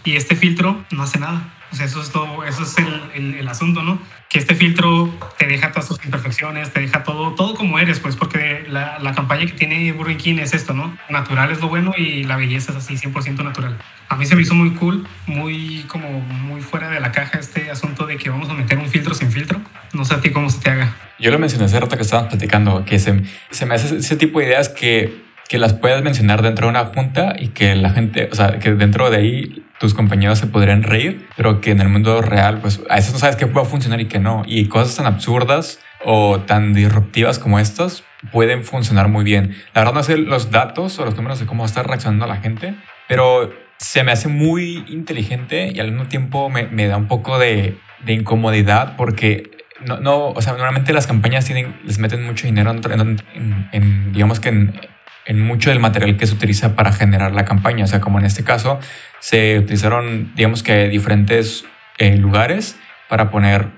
y 0.05 0.17
este 0.17 0.37
filtro 0.37 0.85
no 0.91 1.03
hace 1.03 1.19
nada. 1.19 1.55
O 1.73 1.77
sea, 1.77 1.87
eso 1.87 2.03
es 2.03 2.11
todo, 2.11 2.45
eso 2.45 2.65
es 2.65 2.77
el, 2.79 3.01
el, 3.15 3.35
el, 3.35 3.49
asunto, 3.49 3.85
¿no? 3.85 4.01
Que 4.29 4.41
este 4.41 4.57
filtro 4.57 5.09
te 5.39 5.47
deja 5.47 5.71
todas 5.71 5.87
tus 5.87 6.05
imperfecciones, 6.05 6.73
te 6.73 6.81
deja 6.81 7.05
todo, 7.05 7.37
todo 7.37 7.55
como 7.55 7.79
eres, 7.79 8.01
pues, 8.01 8.17
porque 8.17 8.65
la, 8.69 8.99
la 8.99 9.15
campaña 9.15 9.47
que 9.47 9.53
tiene 9.53 9.93
Burger 9.93 10.17
King 10.17 10.39
es 10.41 10.53
esto, 10.53 10.75
¿no? 10.75 10.97
Natural 11.09 11.49
es 11.53 11.61
lo 11.61 11.69
bueno 11.69 11.93
y 11.97 12.25
la 12.25 12.37
belleza 12.37 12.73
es 12.73 12.79
así, 12.79 12.97
100% 12.97 13.45
natural. 13.45 13.79
A 14.09 14.17
mí 14.17 14.27
se 14.27 14.35
me 14.35 14.43
hizo 14.43 14.55
muy 14.55 14.71
cool, 14.71 15.07
muy, 15.27 15.85
como, 15.87 16.21
muy 16.21 16.61
fuera 16.61 16.91
de 16.91 16.99
la 16.99 17.13
caja 17.13 17.39
este 17.39 17.71
asunto 17.71 18.05
de 18.05 18.17
que 18.17 18.31
vamos 18.31 18.51
a 18.51 18.55
meter 18.55 18.77
un 18.77 18.89
filtro 18.89 19.15
sin 19.15 19.31
filtro. 19.31 19.61
No 19.93 20.05
sé 20.05 20.15
a 20.15 20.21
ti 20.21 20.31
cómo 20.31 20.51
se 20.51 20.59
te 20.59 20.71
haga. 20.71 20.97
Yo 21.21 21.31
lo 21.31 21.39
mencioné 21.39 21.67
hace 21.67 21.79
rato 21.79 21.97
que 21.97 22.03
estábamos 22.03 22.31
platicando, 22.31 22.85
que 22.85 22.99
se, 22.99 23.23
se 23.51 23.67
me 23.67 23.77
hace 23.77 23.97
ese 23.97 24.17
tipo 24.17 24.41
de 24.41 24.47
ideas 24.47 24.69
que 24.69 25.31
que 25.51 25.59
las 25.59 25.73
puedas 25.73 26.01
mencionar 26.05 26.43
dentro 26.43 26.67
de 26.67 26.71
una 26.71 26.85
junta 26.85 27.35
y 27.37 27.49
que 27.49 27.75
la 27.75 27.91
gente, 27.91 28.29
o 28.31 28.37
sea, 28.37 28.61
que 28.61 28.73
dentro 28.73 29.11
de 29.11 29.17
ahí 29.17 29.65
tus 29.81 29.95
compañeros 29.95 30.39
se 30.39 30.47
podrían 30.47 30.83
reír, 30.83 31.27
pero 31.39 31.63
que 31.63 31.71
en 31.71 31.81
el 31.81 31.89
mundo 31.89 32.21
real, 32.21 32.59
pues 32.61 32.83
a 32.91 32.97
veces 32.97 33.15
no 33.15 33.19
sabes 33.19 33.37
qué 33.37 33.47
puede 33.47 33.65
funcionar 33.65 33.99
y 33.99 34.05
qué 34.05 34.19
no. 34.19 34.43
Y 34.47 34.69
cosas 34.69 34.95
tan 34.95 35.07
absurdas 35.07 35.81
o 36.05 36.41
tan 36.41 36.75
disruptivas 36.75 37.39
como 37.39 37.59
estas 37.59 38.05
pueden 38.31 38.63
funcionar 38.63 39.09
muy 39.09 39.25
bien. 39.25 39.57
La 39.73 39.81
verdad 39.81 39.95
no 39.95 40.03
sé 40.03 40.19
los 40.19 40.51
datos 40.51 40.99
o 40.99 41.07
los 41.07 41.17
números 41.17 41.41
de 41.41 41.47
cómo 41.47 41.65
está 41.65 41.83
reaccionando 41.83 42.27
la 42.27 42.37
gente, 42.37 42.75
pero 43.09 43.51
se 43.79 44.05
me 44.05 44.13
hace 44.13 44.29
muy 44.29 44.85
inteligente 44.89 45.73
y 45.75 45.81
al 45.81 45.91
mismo 45.91 46.09
tiempo 46.09 46.51
me, 46.51 46.67
me 46.67 46.87
da 46.87 46.99
un 46.99 47.09
poco 47.09 47.39
de, 47.39 47.79
de 48.05 48.13
incomodidad 48.13 48.97
porque 48.99 49.51
no, 49.87 49.99
no, 49.99 50.29
o 50.29 50.43
sea, 50.43 50.53
normalmente 50.53 50.93
las 50.93 51.07
campañas 51.07 51.47
tienen, 51.47 51.81
les 51.85 51.99
meten 51.99 52.23
mucho 52.27 52.47
dinero 52.47 52.71
en, 52.71 54.13
digamos 54.13 54.41
que 54.41 54.51
en, 54.51 54.79
en, 55.27 55.41
mucho 55.41 55.71
del 55.71 55.81
material 55.81 56.17
que 56.17 56.27
se 56.27 56.35
utiliza 56.35 56.75
para 56.75 56.93
generar 56.93 57.33
la 57.33 57.45
campaña. 57.45 57.85
O 57.85 57.87
sea, 57.87 58.01
como 58.01 58.19
en 58.19 58.25
este 58.25 58.45
caso, 58.45 58.81
se 59.21 59.59
utilizaron, 59.59 60.33
digamos 60.35 60.63
que 60.63 60.89
diferentes 60.89 61.65
eh, 61.99 62.17
lugares 62.17 62.77
para 63.09 63.31
poner, 63.31 63.69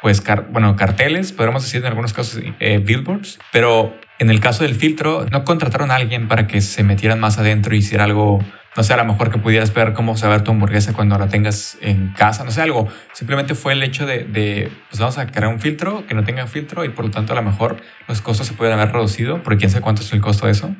pues, 0.00 0.22
bueno, 0.50 0.76
carteles, 0.76 1.32
podríamos 1.32 1.62
decir 1.62 1.80
en 1.80 1.86
algunos 1.86 2.12
casos 2.12 2.42
eh, 2.60 2.78
billboards, 2.78 3.38
pero 3.52 3.96
en 4.18 4.30
el 4.30 4.40
caso 4.40 4.62
del 4.62 4.74
filtro, 4.74 5.26
no 5.30 5.44
contrataron 5.44 5.90
a 5.90 5.96
alguien 5.96 6.28
para 6.28 6.46
que 6.46 6.60
se 6.60 6.84
metieran 6.84 7.18
más 7.18 7.38
adentro 7.38 7.74
y 7.74 7.78
hiciera 7.78 8.04
algo 8.04 8.38
no 8.74 8.82
sé, 8.82 8.94
a 8.94 8.96
lo 8.96 9.04
mejor 9.04 9.30
que 9.30 9.38
pudieras 9.38 9.74
ver 9.74 9.92
cómo 9.92 10.14
ver 10.14 10.42
tu 10.42 10.50
hamburguesa 10.50 10.94
cuando 10.94 11.18
la 11.18 11.28
tengas 11.28 11.76
en 11.82 12.12
casa, 12.12 12.44
no 12.44 12.50
sé, 12.50 12.62
algo. 12.62 12.88
Simplemente 13.12 13.54
fue 13.54 13.74
el 13.74 13.82
hecho 13.82 14.06
de, 14.06 14.24
de, 14.24 14.72
pues 14.88 14.98
vamos 15.00 15.18
a 15.18 15.26
crear 15.26 15.48
un 15.48 15.60
filtro 15.60 16.06
que 16.06 16.14
no 16.14 16.24
tenga 16.24 16.46
filtro 16.46 16.84
y 16.84 16.88
por 16.88 17.04
lo 17.04 17.10
tanto 17.10 17.32
a 17.34 17.36
lo 17.36 17.42
mejor 17.42 17.76
los 18.08 18.22
costos 18.22 18.46
se 18.46 18.54
pueden 18.54 18.72
haber 18.74 18.92
reducido, 18.92 19.42
porque 19.42 19.58
quién 19.58 19.70
sabe 19.70 19.82
cuánto 19.82 20.02
es 20.02 20.12
el 20.12 20.20
costo 20.20 20.46
de 20.46 20.52
eso. 20.52 20.74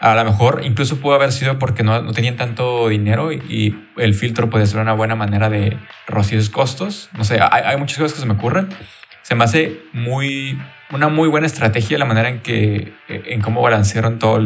A 0.00 0.14
lo 0.14 0.24
mejor 0.24 0.60
incluso 0.64 1.00
pudo 1.00 1.14
haber 1.14 1.32
sido 1.32 1.58
porque 1.58 1.82
no, 1.82 2.12
tenían 2.12 2.36
tanto 2.36 2.88
dinero 2.88 3.32
y, 3.32 3.78
el 3.96 4.12
filtro 4.12 4.50
puede 4.50 4.66
ser 4.66 4.80
una 4.80 4.92
buena 4.92 5.14
manera 5.14 5.48
de 5.48 5.78
reducir 6.06 6.36
los 6.36 6.50
costos. 6.50 7.08
No 7.16 7.24
sé, 7.24 7.38
hay, 7.40 7.62
hay 7.64 7.76
muchas 7.78 7.96
cosas 7.96 8.12
que 8.12 8.20
se 8.20 8.26
me 8.26 8.34
ocurren. 8.34 8.68
Se 9.22 9.34
me 9.34 9.44
hace 9.44 9.80
muy, 9.92 10.60
una 10.90 11.08
muy 11.08 11.28
buena 11.28 11.46
estrategia 11.46 11.96
la 11.98 12.04
manera 12.04 12.28
en 12.28 12.40
que, 12.40 12.92
en 13.08 13.40
cómo 13.40 13.62
balancearon 13.62 14.18
todo 14.18 14.38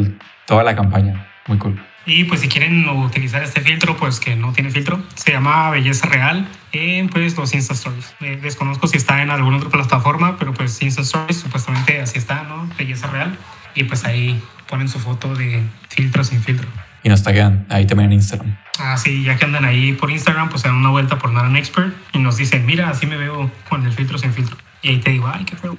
toda 0.47 0.63
la 0.63 0.75
campaña. 0.75 1.27
Muy 1.47 1.57
cool. 1.57 1.90
Y 2.05 2.23
pues 2.23 2.41
si 2.41 2.47
quieren 2.47 2.87
utilizar 2.89 3.43
este 3.43 3.61
filtro, 3.61 3.95
pues 3.95 4.19
que 4.19 4.35
no 4.35 4.53
tiene 4.53 4.71
filtro, 4.71 5.01
se 5.15 5.31
llama 5.31 5.69
Belleza 5.69 6.07
Real 6.07 6.47
en 6.71 7.09
pues 7.09 7.37
los 7.37 7.53
Insta 7.53 7.73
Stories. 7.73 8.15
Eh, 8.21 8.39
desconozco 8.41 8.87
si 8.87 8.97
está 8.97 9.21
en 9.21 9.29
alguna 9.29 9.57
otra 9.57 9.69
plataforma, 9.69 10.37
pero 10.37 10.53
pues 10.53 10.81
Insta 10.81 11.03
Stories 11.03 11.37
supuestamente 11.37 12.01
así 12.01 12.17
está, 12.17 12.43
¿no? 12.43 12.67
Belleza 12.77 13.07
Real. 13.07 13.37
Y 13.75 13.83
pues 13.83 14.03
ahí 14.05 14.41
ponen 14.67 14.87
su 14.87 14.99
foto 14.99 15.35
de 15.35 15.63
filtro 15.89 16.23
sin 16.23 16.41
filtro. 16.41 16.67
Y 17.03 17.09
nos 17.09 17.23
taguean 17.23 17.65
ahí 17.69 17.85
también 17.85 18.11
en 18.11 18.17
Instagram. 18.17 18.57
Ah, 18.79 18.97
sí, 18.97 19.23
ya 19.23 19.37
que 19.37 19.45
andan 19.45 19.65
ahí 19.65 19.93
por 19.93 20.09
Instagram, 20.11 20.49
pues 20.49 20.61
se 20.63 20.67
dan 20.67 20.77
una 20.77 20.89
vuelta 20.89 21.19
por 21.19 21.31
Nada 21.31 21.55
Expert 21.57 21.93
y 22.13 22.19
nos 22.19 22.37
dicen, 22.37 22.65
mira, 22.65 22.89
así 22.89 23.05
me 23.05 23.17
veo 23.17 23.51
con 23.69 23.85
el 23.85 23.93
filtro 23.93 24.17
sin 24.17 24.33
filtro. 24.33 24.57
Y 24.81 24.89
ahí 24.89 24.97
te 24.97 25.11
digo, 25.11 25.29
ay, 25.31 25.45
qué 25.45 25.55
feo. 25.55 25.77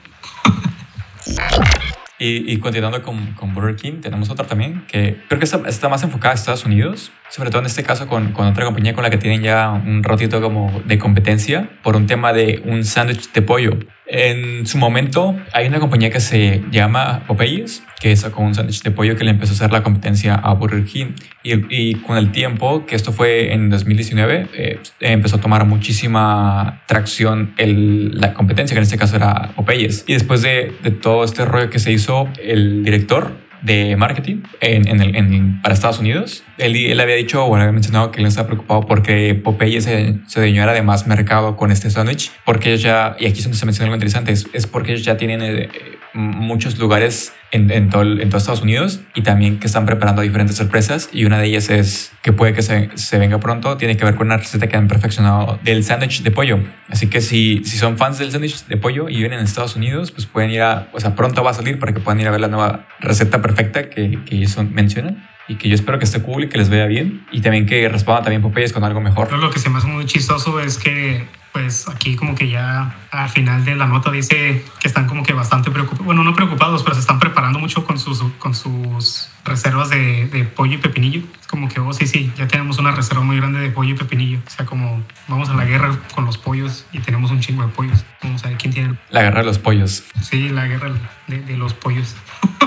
Y, 2.24 2.56
continuando 2.58 3.02
con, 3.02 3.32
con, 3.32 3.52
Burger 3.52 3.74
King, 3.74 4.00
tenemos 4.00 4.30
otra 4.30 4.46
también 4.46 4.84
que 4.86 5.16
creo 5.26 5.40
que 5.40 5.44
está, 5.44 5.60
está, 5.66 5.88
más 5.88 6.04
enfocada 6.04 6.30
a 6.30 6.34
Estados 6.36 6.64
Unidos, 6.64 7.10
sobre 7.32 7.48
todo 7.48 7.60
en 7.60 7.66
este 7.66 7.82
caso 7.82 8.06
con, 8.08 8.32
con, 8.32 8.46
otra 8.46 8.66
compañía 8.66 8.92
con 8.92 9.02
la 9.02 9.08
que 9.08 9.16
tienen 9.16 9.40
ya 9.40 9.70
un 9.70 10.02
ratito 10.02 10.42
como 10.42 10.82
de 10.84 10.98
competencia 10.98 11.70
por 11.82 11.96
un 11.96 12.06
tema 12.06 12.34
de 12.34 12.60
un 12.66 12.84
sándwich 12.84 13.32
de 13.32 13.40
pollo. 13.40 13.78
En 14.06 14.66
su 14.66 14.76
momento 14.76 15.34
hay 15.54 15.66
una 15.66 15.80
compañía 15.80 16.10
que 16.10 16.20
se 16.20 16.62
llama 16.70 17.22
Popeyes, 17.26 17.82
que 17.98 18.14
sacó 18.16 18.42
un 18.42 18.54
sándwich 18.54 18.82
de 18.82 18.90
pollo 18.90 19.16
que 19.16 19.24
le 19.24 19.30
empezó 19.30 19.52
a 19.52 19.54
hacer 19.54 19.72
la 19.72 19.82
competencia 19.82 20.34
a 20.34 20.52
Burger 20.52 20.84
King. 20.84 21.12
Y, 21.42 21.94
con 21.94 22.18
el 22.18 22.30
tiempo, 22.32 22.84
que 22.84 22.94
esto 22.94 23.12
fue 23.12 23.54
en 23.54 23.70
2019, 23.70 24.48
eh, 24.52 24.80
empezó 25.00 25.36
a 25.36 25.40
tomar 25.40 25.64
muchísima 25.64 26.82
tracción 26.86 27.54
el, 27.56 28.20
la 28.20 28.34
competencia, 28.34 28.74
que 28.74 28.80
en 28.80 28.84
este 28.84 28.98
caso 28.98 29.16
era 29.16 29.52
Popeyes. 29.56 30.04
Y 30.06 30.12
después 30.12 30.42
de, 30.42 30.74
de 30.82 30.90
todo 30.90 31.24
este 31.24 31.46
rollo 31.46 31.70
que 31.70 31.78
se 31.78 31.90
hizo, 31.90 32.28
el 32.44 32.84
director 32.84 33.41
de 33.62 33.96
marketing 33.96 34.42
en, 34.60 34.88
en 34.88 35.00
el, 35.00 35.16
en, 35.16 35.62
para 35.62 35.74
Estados 35.74 35.98
Unidos. 35.98 36.44
Él, 36.58 36.76
él, 36.76 37.00
había 37.00 37.14
dicho 37.14 37.44
o 37.44 37.56
había 37.56 37.72
mencionado 37.72 38.10
que 38.10 38.20
él 38.20 38.26
estaba 38.26 38.48
preocupado 38.48 38.82
porque 38.82 39.34
Popeye 39.34 39.80
se, 39.80 40.18
se 40.26 40.40
dueñara 40.40 40.72
de 40.72 40.82
más 40.82 41.06
mercado 41.06 41.56
con 41.56 41.70
este 41.70 41.90
sándwich, 41.90 42.32
porque 42.44 42.70
ellos 42.70 42.82
ya, 42.82 43.16
y 43.18 43.26
aquí 43.26 43.40
se 43.40 43.48
menciona 43.48 43.84
algo 43.84 43.94
interesante, 43.94 44.32
es, 44.32 44.46
es 44.52 44.66
porque 44.66 44.92
ellos 44.92 45.04
ya 45.04 45.16
tienen 45.16 45.42
eh, 45.42 45.68
muchos 46.14 46.78
lugares 46.78 47.32
en, 47.52 47.70
en, 47.70 47.90
todo, 47.90 48.02
en 48.02 48.28
todo 48.28 48.38
Estados 48.38 48.62
Unidos 48.62 49.00
y 49.14 49.22
también 49.22 49.60
que 49.60 49.66
están 49.66 49.86
preparando 49.86 50.22
diferentes 50.22 50.56
sorpresas 50.56 51.10
y 51.12 51.26
una 51.26 51.38
de 51.38 51.46
ellas 51.46 51.70
es 51.70 52.12
que 52.22 52.32
puede 52.32 52.54
que 52.54 52.62
se, 52.62 52.90
se 52.94 53.18
venga 53.18 53.38
pronto, 53.38 53.76
tiene 53.76 53.96
que 53.96 54.04
ver 54.04 54.16
con 54.16 54.26
una 54.26 54.38
receta 54.38 54.66
que 54.66 54.76
han 54.76 54.88
perfeccionado 54.88 55.60
del 55.62 55.84
sándwich 55.84 56.22
de 56.22 56.30
pollo. 56.30 56.58
Así 56.88 57.08
que 57.08 57.20
si, 57.20 57.62
si 57.64 57.76
son 57.76 57.98
fans 57.98 58.18
del 58.18 58.32
sándwich 58.32 58.66
de 58.66 58.76
pollo 58.78 59.08
y 59.08 59.16
viven 59.16 59.34
en 59.34 59.40
Estados 59.40 59.76
Unidos, 59.76 60.10
pues 60.10 60.26
pueden 60.26 60.50
ir 60.50 60.62
a, 60.62 60.88
o 60.92 61.00
sea, 61.00 61.14
pronto 61.14 61.44
va 61.44 61.50
a 61.50 61.54
salir 61.54 61.78
para 61.78 61.92
que 61.92 62.00
puedan 62.00 62.20
ir 62.20 62.26
a 62.26 62.30
ver 62.30 62.40
la 62.40 62.48
nueva 62.48 62.88
receta 63.00 63.42
perfecta 63.42 63.90
que, 63.90 64.18
que 64.24 64.36
ellos 64.36 64.56
mencionan 64.70 65.28
y 65.46 65.56
que 65.56 65.68
yo 65.68 65.74
espero 65.74 65.98
que 65.98 66.04
esté 66.04 66.22
cool 66.22 66.44
y 66.44 66.48
que 66.48 66.56
les 66.56 66.70
vea 66.70 66.86
bien 66.86 67.26
y 67.30 67.42
también 67.42 67.66
que 67.66 67.88
responda 67.88 68.22
también 68.22 68.40
Popeyes 68.40 68.72
con 68.72 68.84
algo 68.84 69.00
mejor. 69.00 69.30
lo 69.32 69.50
que 69.50 69.58
se 69.58 69.68
me 69.68 69.78
hace 69.78 69.88
muy 69.88 70.06
chistoso 70.06 70.58
es 70.60 70.78
que 70.78 71.26
pues 71.52 71.88
aquí 71.88 72.16
como 72.16 72.34
que 72.34 72.48
ya 72.48 72.96
al 73.10 73.28
final 73.28 73.64
de 73.64 73.76
la 73.76 73.86
nota 73.86 74.10
dice 74.10 74.64
que 74.80 74.88
están 74.88 75.06
como 75.06 75.22
que 75.22 75.34
bastante 75.34 75.70
preocupados, 75.70 76.06
bueno, 76.06 76.24
no 76.24 76.34
preocupados, 76.34 76.82
pero 76.82 76.94
se 76.94 77.00
están 77.00 77.20
preparando 77.20 77.58
mucho 77.58 77.84
con 77.84 77.98
sus, 77.98 78.22
con 78.38 78.54
sus 78.54 79.28
reservas 79.44 79.90
de, 79.90 80.26
de 80.26 80.44
pollo 80.44 80.74
y 80.74 80.78
pepinillo. 80.78 81.22
Es 81.40 81.46
como 81.46 81.68
que, 81.68 81.78
oh, 81.80 81.92
sí, 81.92 82.06
sí, 82.06 82.32
ya 82.36 82.48
tenemos 82.48 82.78
una 82.78 82.92
reserva 82.92 83.22
muy 83.22 83.36
grande 83.36 83.60
de 83.60 83.70
pollo 83.70 83.90
y 83.90 83.98
pepinillo. 83.98 84.40
O 84.46 84.50
sea, 84.50 84.64
como 84.64 85.02
vamos 85.28 85.50
a 85.50 85.54
la 85.54 85.66
guerra 85.66 85.98
con 86.14 86.24
los 86.24 86.38
pollos 86.38 86.86
y 86.92 87.00
tenemos 87.00 87.30
un 87.30 87.40
chingo 87.40 87.62
de 87.62 87.68
pollos. 87.68 88.04
Vamos 88.22 88.42
a 88.44 88.48
ver 88.48 88.56
quién 88.56 88.72
tiene. 88.72 88.94
La 89.10 89.22
guerra 89.22 89.40
de 89.40 89.46
los 89.46 89.58
pollos. 89.58 90.04
Sí, 90.22 90.48
la 90.48 90.66
guerra 90.66 90.92
de, 91.26 91.40
de 91.40 91.56
los 91.58 91.74
pollos. 91.74 92.16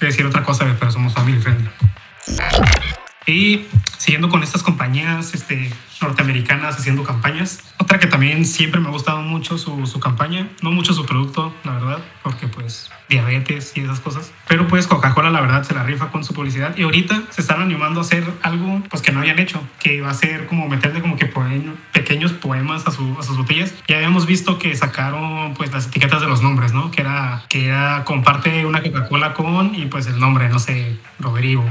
Voy 0.00 0.02
a 0.02 0.06
decir 0.06 0.24
otra 0.24 0.42
cosa, 0.42 0.64
pero 0.78 0.90
somos 0.90 1.12
family 1.12 1.38
friendly. 1.38 1.68
Y 3.26 3.66
siguiendo 3.98 4.28
con 4.28 4.42
estas 4.42 4.62
compañías 4.62 5.34
este, 5.34 5.70
norteamericanas 6.00 6.78
haciendo 6.78 7.02
campañas. 7.02 7.60
Otra 7.78 7.98
que 7.98 8.06
también 8.06 8.44
siempre 8.44 8.80
me 8.80 8.88
ha 8.88 8.90
gustado 8.90 9.22
mucho 9.22 9.58
su, 9.58 10.00
campaña, 10.00 10.48
no 10.62 10.70
mucho 10.70 10.92
su 10.92 11.04
producto, 11.06 11.52
la 11.64 11.72
verdad, 11.72 11.98
porque 12.22 12.48
pues 12.48 12.90
diabetes 13.08 13.72
y 13.76 13.80
esas 13.80 14.00
cosas. 14.00 14.32
Pero 14.48 14.66
pues 14.66 14.86
Coca-Cola 14.86 15.30
la 15.30 15.40
verdad 15.40 15.62
se 15.62 15.74
la 15.74 15.82
rifa 15.82 16.10
con 16.10 16.24
su 16.24 16.34
publicidad 16.34 16.76
y 16.76 16.82
ahorita 16.82 17.22
se 17.30 17.40
están 17.40 17.60
animando 17.60 18.00
a 18.00 18.02
hacer 18.02 18.24
algo 18.42 18.82
pues 18.90 19.02
que 19.02 19.12
no 19.12 19.20
habían 19.20 19.38
hecho, 19.38 19.60
que 19.78 20.00
va 20.00 20.10
a 20.10 20.14
ser 20.14 20.46
como 20.46 20.68
meterle 20.68 21.00
como 21.00 21.16
que 21.16 21.26
pequeños 22.06 22.32
poemas 22.32 22.86
a, 22.86 22.92
su, 22.92 23.16
a, 23.18 23.22
sus 23.24 23.36
botellas. 23.36 23.74
Ya 23.88 23.96
habíamos 23.96 24.26
visto 24.26 24.58
que 24.58 24.76
sacaron 24.76 25.54
pues 25.54 25.72
las 25.72 25.88
etiquetas 25.88 26.20
de 26.20 26.28
los 26.28 26.40
nombres, 26.40 26.72
¿no? 26.72 26.92
Que 26.92 27.00
era, 27.00 27.42
que 27.48 27.66
era 27.66 28.04
comparte 28.04 28.64
una 28.64 28.80
Coca-Cola 28.80 29.34
con 29.34 29.74
y 29.74 29.86
pues 29.86 30.06
el 30.06 30.20
nombre, 30.20 30.48
no 30.48 30.60
sé, 30.60 30.96
Rodrigo, 31.18 31.64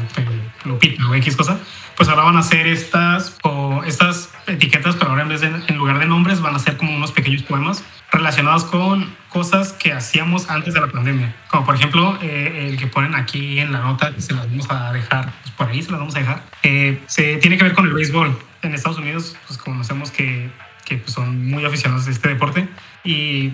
Lupita 0.65 1.07
o 1.07 1.15
X 1.15 1.37
cosa 1.37 1.57
pues 1.95 2.09
ahora 2.09 2.23
van 2.23 2.35
a 2.35 2.39
hacer 2.39 2.67
estas, 2.67 3.37
o 3.43 3.81
estas 3.85 4.29
etiquetas, 4.47 4.95
pero 4.95 5.11
ahora 5.11 5.23
en, 5.23 5.29
vez 5.29 5.41
de, 5.41 5.47
en 5.47 5.77
lugar 5.77 5.99
de 5.99 6.05
nombres 6.05 6.41
van 6.41 6.55
a 6.55 6.59
ser 6.59 6.77
como 6.77 6.95
unos 6.95 7.11
pequeños 7.11 7.43
poemas 7.43 7.83
relacionados 8.11 8.65
con 8.65 9.15
cosas 9.29 9.73
que 9.73 9.93
hacíamos 9.93 10.49
antes 10.49 10.73
de 10.73 10.81
la 10.81 10.87
pandemia. 10.87 11.35
Como 11.49 11.65
por 11.65 11.75
ejemplo 11.75 12.17
eh, 12.21 12.67
el 12.69 12.77
que 12.77 12.87
ponen 12.87 13.15
aquí 13.15 13.59
en 13.59 13.71
la 13.71 13.79
nota, 13.79 14.13
que 14.13 14.21
se 14.21 14.33
las 14.33 14.49
vamos 14.49 14.69
a 14.69 14.91
dejar, 14.91 15.33
pues 15.41 15.53
por 15.55 15.69
ahí 15.69 15.81
se 15.81 15.91
las 15.91 15.99
vamos 15.99 16.15
a 16.15 16.19
dejar. 16.19 16.43
Eh, 16.63 17.01
se 17.07 17.37
tiene 17.37 17.57
que 17.57 17.63
ver 17.63 17.73
con 17.73 17.85
el 17.85 17.93
béisbol. 17.93 18.37
En 18.65 18.73
Estados 18.73 18.97
Unidos, 18.97 19.35
pues 19.45 19.59
conocemos 19.59 20.09
que, 20.09 20.49
que 20.85 21.01
son 21.05 21.49
muy 21.49 21.65
aficionados 21.65 22.05
de 22.05 22.11
este 22.11 22.29
deporte 22.29 22.67
y 23.03 23.53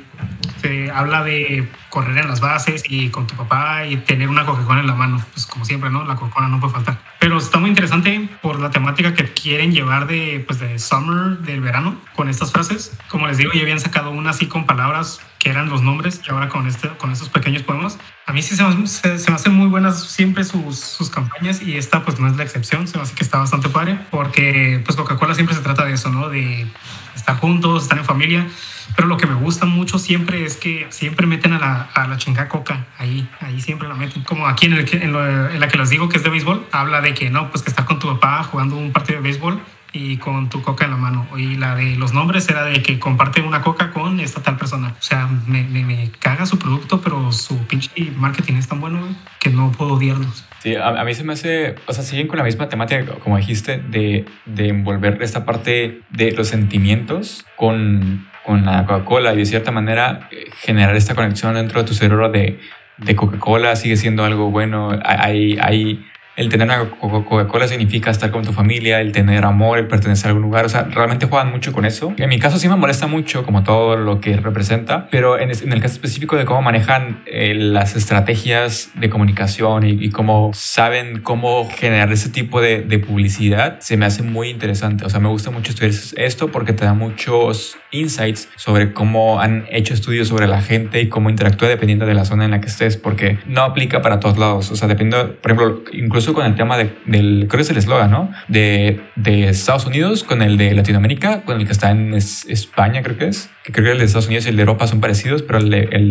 se 0.61 0.89
habla 0.91 1.23
de 1.23 1.67
correr 1.89 2.17
en 2.17 2.27
las 2.27 2.39
bases 2.39 2.83
y 2.87 3.09
con 3.09 3.27
tu 3.27 3.35
papá 3.35 3.85
y 3.85 3.97
tener 3.97 4.29
una 4.29 4.45
Coca-Cola 4.45 4.79
en 4.79 4.87
la 4.87 4.95
mano. 4.95 5.23
Pues 5.33 5.45
como 5.45 5.65
siempre, 5.65 5.89
¿no? 5.89 6.05
La 6.05 6.15
Coca-Cola 6.15 6.47
no 6.47 6.59
puede 6.59 6.73
faltar. 6.73 6.99
Pero 7.19 7.37
está 7.37 7.59
muy 7.59 7.69
interesante 7.69 8.29
por 8.41 8.59
la 8.59 8.71
temática 8.71 9.13
que 9.13 9.25
quieren 9.33 9.73
llevar 9.73 10.07
de, 10.07 10.43
pues, 10.47 10.59
de 10.59 10.79
summer, 10.79 11.39
del 11.39 11.61
verano, 11.61 11.95
con 12.15 12.29
estas 12.29 12.51
frases. 12.51 12.97
Como 13.09 13.27
les 13.27 13.37
digo, 13.37 13.51
ya 13.53 13.61
habían 13.61 13.79
sacado 13.79 14.11
una 14.11 14.29
así 14.29 14.47
con 14.47 14.65
palabras 14.65 15.19
que 15.37 15.49
eran 15.49 15.69
los 15.69 15.81
nombres 15.81 16.21
y 16.25 16.31
ahora 16.31 16.49
con, 16.49 16.67
este, 16.67 16.87
con 16.89 17.11
estos 17.11 17.29
pequeños 17.29 17.63
poemas. 17.63 17.97
A 18.27 18.33
mí 18.33 18.41
sí 18.41 18.55
se 18.55 18.63
me, 18.63 18.87
se, 18.87 19.17
se 19.17 19.31
me 19.31 19.35
hacen 19.35 19.53
muy 19.53 19.67
buenas 19.67 20.03
siempre 20.03 20.43
sus, 20.43 20.79
sus, 20.79 21.09
campañas 21.09 21.61
y 21.61 21.77
esta 21.77 22.05
pues 22.05 22.19
no 22.19 22.27
es 22.27 22.37
la 22.37 22.43
excepción, 22.43 22.87
se 22.87 22.97
me 22.97 23.03
hace 23.03 23.15
que 23.15 23.23
está 23.23 23.39
bastante 23.39 23.67
padre 23.67 23.99
porque 24.11 24.81
pues 24.85 24.95
Coca-Cola 24.95 25.33
siempre 25.33 25.55
se 25.55 25.61
trata 25.61 25.83
de 25.85 25.93
eso, 25.93 26.09
¿no? 26.09 26.29
De 26.29 26.67
estar 27.15 27.37
juntos, 27.37 27.83
estar 27.83 27.97
en 27.97 28.05
familia 28.05 28.47
pero 28.95 29.07
lo 29.07 29.17
que 29.17 29.25
me 29.25 29.35
gusta 29.35 29.65
mucho 29.65 29.99
siempre 29.99 30.43
es 30.43 30.57
que 30.57 30.87
siempre 30.89 31.27
meten 31.27 31.53
a 31.53 31.59
la, 31.59 31.81
a 31.93 32.07
la 32.07 32.17
chingada 32.17 32.49
coca 32.49 32.85
ahí, 32.97 33.27
ahí 33.39 33.61
siempre 33.61 33.87
la 33.87 33.95
meten. 33.95 34.23
Como 34.23 34.47
aquí 34.47 34.65
en, 34.65 34.73
el, 34.73 34.87
en, 34.93 35.59
la 35.59 35.67
que 35.67 35.77
les 35.77 35.89
digo 35.89 36.09
que 36.09 36.17
es 36.17 36.23
de 36.23 36.29
béisbol, 36.29 36.65
habla 36.71 37.01
de 37.01 37.13
que 37.13 37.29
no, 37.29 37.49
pues 37.49 37.63
que 37.63 37.69
estar 37.69 37.85
con 37.85 37.99
tu 37.99 38.07
papá 38.07 38.43
jugando 38.43 38.75
un 38.75 38.91
partido 38.91 39.19
de 39.19 39.23
béisbol 39.23 39.61
y 39.93 40.17
con 40.17 40.49
tu 40.49 40.61
coca 40.61 40.85
en 40.85 40.91
la 40.91 40.97
mano. 40.97 41.27
Y 41.37 41.55
la 41.55 41.75
de 41.75 41.95
los 41.95 42.13
nombres 42.13 42.49
era 42.49 42.63
de 42.63 42.81
que 42.81 42.99
comparte 42.99 43.41
una 43.41 43.61
coca 43.61 43.91
con 43.91 44.19
esta 44.19 44.41
tal 44.41 44.57
persona. 44.57 44.95
O 44.99 45.01
sea, 45.03 45.27
me, 45.47 45.63
me, 45.63 45.83
me 45.83 46.11
caga 46.19 46.45
su 46.45 46.57
producto, 46.57 47.01
pero 47.01 47.31
su 47.31 47.57
pinche 47.67 48.11
marketing 48.15 48.55
es 48.55 48.67
tan 48.67 48.79
bueno 48.79 48.99
que 49.39 49.49
no 49.49 49.71
puedo 49.71 49.93
odiarlos. 49.93 50.45
Sí, 50.59 50.75
a, 50.75 50.87
a, 50.87 51.03
mí 51.03 51.13
se 51.13 51.23
me 51.23 51.33
hace, 51.33 51.75
o 51.87 51.93
sea, 51.93 52.03
siguen 52.03 52.27
con 52.27 52.37
la 52.37 52.43
misma 52.43 52.69
temática, 52.69 53.15
como 53.23 53.37
dijiste, 53.37 53.79
de, 53.79 54.25
de 54.45 54.67
envolver 54.67 55.21
esta 55.21 55.43
parte 55.45 56.01
de 56.09 56.31
los 56.33 56.47
sentimientos 56.47 57.45
con 57.55 58.29
con 58.43 58.65
la 58.65 58.85
Coca-Cola 58.85 59.33
y 59.33 59.37
de 59.37 59.45
cierta 59.45 59.71
manera 59.71 60.27
eh, 60.31 60.45
generar 60.61 60.95
esta 60.95 61.15
conexión 61.15 61.53
dentro 61.53 61.81
de 61.81 61.87
tu 61.87 61.93
cerebro 61.93 62.29
de, 62.29 62.59
de 62.97 63.15
Coca-Cola 63.15 63.75
sigue 63.75 63.97
siendo 63.97 64.23
algo 64.23 64.49
bueno. 64.51 64.97
Hay, 65.03 65.57
hay 65.61 66.05
el 66.35 66.49
tener 66.49 66.67
una 66.67 66.89
Coca-Cola 66.89 67.67
significa 67.67 68.09
estar 68.09 68.31
con 68.31 68.43
tu 68.43 68.53
familia, 68.53 69.01
el 69.01 69.11
tener 69.11 69.45
amor, 69.45 69.77
el 69.77 69.87
pertenecer 69.87 70.27
a 70.27 70.29
algún 70.29 70.43
lugar. 70.43 70.65
O 70.65 70.69
sea, 70.69 70.83
realmente 70.83 71.25
juegan 71.25 71.51
mucho 71.51 71.73
con 71.73 71.85
eso. 71.85 72.13
En 72.17 72.29
mi 72.29 72.39
caso 72.39 72.57
sí 72.57 72.69
me 72.69 72.75
molesta 72.75 73.07
mucho, 73.07 73.43
como 73.43 73.63
todo 73.63 73.97
lo 73.97 74.21
que 74.21 74.37
representa, 74.37 75.07
pero 75.09 75.39
en, 75.39 75.49
el 75.49 75.81
caso 75.81 75.95
específico 75.95 76.35
de 76.37 76.45
cómo 76.45 76.61
manejan 76.61 77.21
eh, 77.25 77.53
las 77.53 77.95
estrategias 77.95 78.91
de 78.95 79.09
comunicación 79.09 79.85
y, 79.85 80.09
cómo 80.11 80.51
saben 80.53 81.21
cómo 81.21 81.69
generar 81.69 82.11
ese 82.11 82.29
tipo 82.29 82.59
de, 82.59 82.81
de 82.81 82.99
publicidad, 82.99 83.79
se 83.79 83.95
me 83.97 84.05
hace 84.05 84.23
muy 84.23 84.49
interesante. 84.49 85.05
O 85.05 85.09
sea, 85.09 85.19
me 85.19 85.29
gusta 85.29 85.51
mucho 85.51 85.71
estudiar 85.71 85.93
esto 86.17 86.51
porque 86.51 86.73
te 86.73 86.85
da 86.85 86.93
muchos 86.93 87.77
insights 87.91 88.49
sobre 88.55 88.93
cómo 88.93 89.39
han 89.39 89.65
hecho 89.69 89.93
estudios 89.93 90.27
sobre 90.27 90.47
la 90.47 90.61
gente 90.61 91.01
y 91.01 91.09
cómo 91.09 91.29
interactúa 91.29 91.69
dependiendo 91.69 92.05
de 92.05 92.13
la 92.13 92.25
zona 92.25 92.45
en 92.45 92.51
la 92.51 92.61
que 92.61 92.67
estés, 92.67 92.97
porque 92.97 93.39
no 93.45 93.61
aplica 93.61 94.01
para 94.01 94.19
todos 94.19 94.37
lados. 94.37 94.71
O 94.71 94.75
sea, 94.75 94.87
dependiendo, 94.87 95.35
por 95.35 95.51
ejemplo, 95.51 95.83
incluso 95.93 96.20
con 96.27 96.45
el 96.45 96.55
tema 96.55 96.77
de, 96.77 96.95
del, 97.05 97.47
creo 97.49 97.57
que 97.57 97.61
es 97.63 97.69
el 97.69 97.77
eslogan, 97.77 98.11
¿no? 98.11 98.31
De, 98.47 99.01
de, 99.15 99.49
Estados 99.49 99.85
Unidos 99.85 100.23
con 100.23 100.41
el 100.41 100.57
de 100.57 100.73
Latinoamérica, 100.73 101.41
con 101.41 101.59
el 101.59 101.65
que 101.65 101.71
está 101.71 101.91
en 101.91 102.13
España, 102.13 103.01
creo 103.03 103.17
que 103.17 103.27
es. 103.27 103.49
Que 103.63 103.71
creo 103.71 103.85
que 103.85 103.91
el 103.91 103.99
de 103.99 104.05
Estados 104.05 104.27
Unidos 104.27 104.45
y 104.45 104.49
el 104.49 104.55
de 104.55 104.61
Europa 104.61 104.87
son 104.87 105.01
parecidos, 105.01 105.41
pero 105.41 105.59
el 105.59 105.69
de, 105.69 105.81
el 105.91 106.09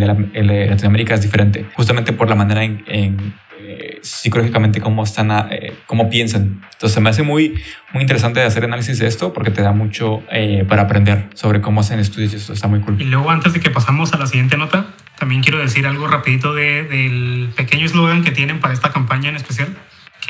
de, 0.48 0.66
Latinoamérica 0.66 1.14
es 1.14 1.22
diferente, 1.22 1.66
justamente 1.74 2.12
por 2.12 2.28
la 2.28 2.34
manera 2.34 2.64
en, 2.64 2.84
en 2.86 3.34
eh, 3.62 3.98
psicológicamente 4.02 4.80
cómo 4.80 5.04
están, 5.04 5.30
eh, 5.50 5.74
cómo 5.86 6.10
piensan. 6.10 6.62
Entonces 6.72 7.00
me 7.02 7.10
hace 7.10 7.22
muy, 7.22 7.60
muy 7.92 8.02
interesante 8.02 8.42
hacer 8.42 8.64
análisis 8.64 8.98
de 8.98 9.06
esto 9.06 9.32
porque 9.32 9.50
te 9.50 9.62
da 9.62 9.72
mucho 9.72 10.22
eh, 10.32 10.64
para 10.68 10.82
aprender 10.82 11.28
sobre 11.34 11.60
cómo 11.60 11.80
hacen 11.80 12.00
estudios 12.00 12.32
y 12.32 12.36
eso 12.36 12.52
está 12.52 12.68
muy 12.68 12.80
cool. 12.80 13.00
Y 13.00 13.04
luego 13.04 13.30
antes 13.30 13.52
de 13.52 13.60
que 13.60 13.70
pasamos 13.70 14.12
a 14.12 14.18
la 14.18 14.26
siguiente 14.26 14.56
nota, 14.56 14.86
también 15.18 15.42
quiero 15.42 15.58
decir 15.58 15.86
algo 15.86 16.08
rapidito 16.08 16.54
de, 16.54 16.84
del 16.84 17.50
pequeño 17.54 17.86
eslogan 17.86 18.24
que 18.24 18.30
tienen 18.30 18.60
para 18.60 18.72
esta 18.72 18.90
campaña 18.90 19.28
en 19.28 19.36
especial 19.36 19.68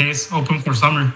es 0.00 0.32
Open 0.32 0.62
for 0.62 0.76
Summer. 0.76 1.12